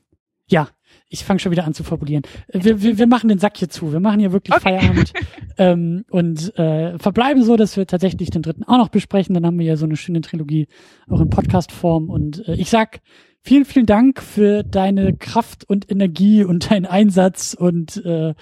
ja, 0.51 0.69
ich 1.09 1.25
fange 1.25 1.41
schon 1.41 1.53
wieder 1.53 1.65
an 1.65 1.75
zu 1.75 1.85
fabulieren. 1.85 2.23
Äh, 2.49 2.65
Wir, 2.65 2.83
wir, 2.83 2.99
wir 2.99 3.07
machen 3.07 3.29
den 3.29 3.39
Sack 3.39 3.59
hier 3.59 3.69
zu. 3.69 3.93
Wir 3.93 4.01
machen 4.01 4.21
hier 4.21 4.33
wirklich 4.33 4.55
Okay. 4.57 4.79
Feierabend 4.79 5.13
ähm, 5.59 6.05
und 6.11 6.59
äh, 6.59 6.99
verbleiben 6.99 7.43
so, 7.43 7.57
dass 7.57 7.77
wir 7.77 7.87
tatsächlich 7.87 8.31
den 8.31 8.43
dritten 8.43 8.65
auch 8.65 8.79
noch 8.79 8.89
besprechen. 8.89 9.35
Dann 9.35 9.45
haben 9.45 9.59
wir 9.59 9.67
ja 9.67 9.77
so 9.77 9.85
eine 9.85 9.97
schöne 9.97 10.23
Trilogie 10.23 10.67
auch 11.09 11.21
in 11.21 11.29
Podcast-Form. 11.29 12.09
Und 12.09 12.47
äh, 12.49 12.55
ich 12.55 12.71
sag 12.71 13.01
vielen, 13.43 13.65
vielen 13.65 13.87
Dank 13.87 14.23
für 14.23 14.63
deine 14.63 15.17
Kraft 15.17 15.69
und 15.69 15.91
Energie 15.91 16.45
und 16.45 16.71
deinen 16.71 16.87
Einsatz 16.87 17.55
und 17.55 18.05
äh, 18.05 18.35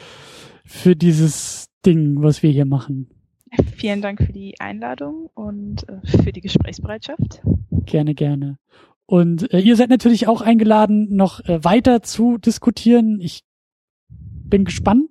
für 0.65 0.97
dieses 0.97 1.69
Ding, 1.85 2.23
was 2.23 2.43
wir 2.43 2.51
hier 2.51 2.67
machen. 2.67 3.09
Vielen 3.77 4.03
Dank 4.03 4.23
für 4.23 4.33
die 4.33 4.59
Einladung 4.61 5.31
und 5.35 5.89
äh, 5.89 6.01
für 6.23 6.33
die 6.33 6.41
Gesprächsbereitschaft. 6.41 7.43
Gerne, 7.87 8.15
gerne. 8.15 8.59
Und 9.07 9.53
äh, 9.53 9.61
ihr 9.61 9.77
seid 9.77 9.89
natürlich 9.89 10.27
auch 10.27 10.41
eingeladen, 10.41 11.15
noch 11.15 11.41
äh, 11.45 11.63
weiter 11.65 12.03
zu 12.03 12.39
diskutieren. 12.39 13.21
Ich 13.21 13.45
bin 14.09 14.65
gespannt, 14.65 15.11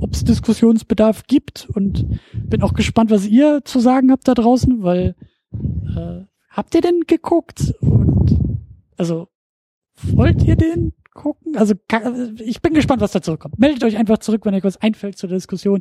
ob 0.00 0.14
es 0.14 0.24
Diskussionsbedarf 0.24 1.24
gibt 1.26 1.68
und 1.68 2.06
bin 2.32 2.62
auch 2.62 2.72
gespannt, 2.72 3.10
was 3.10 3.26
ihr 3.26 3.62
zu 3.64 3.80
sagen 3.80 4.12
habt 4.12 4.28
da 4.28 4.34
draußen, 4.34 4.82
weil 4.82 5.16
äh, 5.52 6.24
habt 6.50 6.74
ihr 6.74 6.80
denn 6.80 7.00
geguckt? 7.06 7.74
Und 7.80 8.41
also 8.96 9.28
wollt 10.02 10.42
ihr 10.44 10.56
den 10.56 10.92
gucken? 11.14 11.56
Also 11.56 11.74
ich 12.38 12.62
bin 12.62 12.74
gespannt, 12.74 13.02
was 13.02 13.12
da 13.12 13.22
zurückkommt. 13.22 13.58
Meldet 13.58 13.84
euch 13.84 13.96
einfach 13.96 14.18
zurück, 14.18 14.44
wenn 14.44 14.54
euch 14.54 14.64
was 14.64 14.76
einfällt 14.78 15.16
zu 15.18 15.26
der 15.26 15.36
Diskussion 15.36 15.80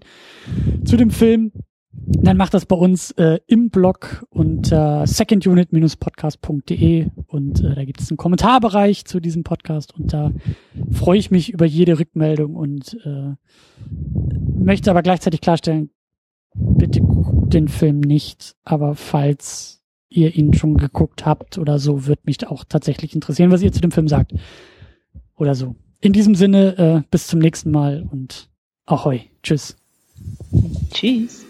zu 0.83 0.97
dem 0.97 1.11
Film. 1.11 1.51
Dann 1.93 2.37
macht 2.37 2.53
das 2.53 2.65
bei 2.65 2.77
uns 2.77 3.11
äh, 3.11 3.39
im 3.47 3.69
Blog 3.69 4.25
unter 4.29 5.05
secondunit-podcast.de 5.05 7.07
und 7.27 7.61
äh, 7.61 7.75
da 7.75 7.83
gibt 7.83 7.99
es 7.99 8.09
einen 8.09 8.17
Kommentarbereich 8.17 9.03
zu 9.03 9.19
diesem 9.19 9.43
Podcast 9.43 9.93
und 9.93 10.13
da 10.13 10.31
freue 10.89 11.19
ich 11.19 11.31
mich 11.31 11.51
über 11.51 11.65
jede 11.65 11.99
Rückmeldung 11.99 12.55
und 12.55 12.97
äh, 13.03 13.33
möchte 14.57 14.89
aber 14.89 15.01
gleichzeitig 15.01 15.41
klarstellen, 15.41 15.89
bitte 16.53 17.01
guckt 17.01 17.53
den 17.53 17.67
Film 17.67 17.99
nicht, 17.99 18.55
aber 18.63 18.95
falls 18.95 19.80
ihr 20.11 20.35
ihn 20.35 20.53
schon 20.53 20.77
geguckt 20.77 21.25
habt 21.25 21.57
oder 21.57 21.79
so, 21.79 22.05
wird 22.05 22.25
mich 22.25 22.45
auch 22.47 22.63
tatsächlich 22.65 23.15
interessieren, 23.15 23.51
was 23.51 23.63
ihr 23.63 23.71
zu 23.71 23.81
dem 23.81 23.91
Film 23.91 24.07
sagt. 24.07 24.33
Oder 25.35 25.55
so. 25.55 25.75
In 26.01 26.13
diesem 26.13 26.35
Sinne, 26.35 26.77
äh, 26.77 27.07
bis 27.09 27.27
zum 27.27 27.39
nächsten 27.39 27.71
Mal 27.71 28.07
und 28.11 28.49
ahoi. 28.85 29.21
Tschüss. 29.41 29.77
Tschüss. 30.91 31.45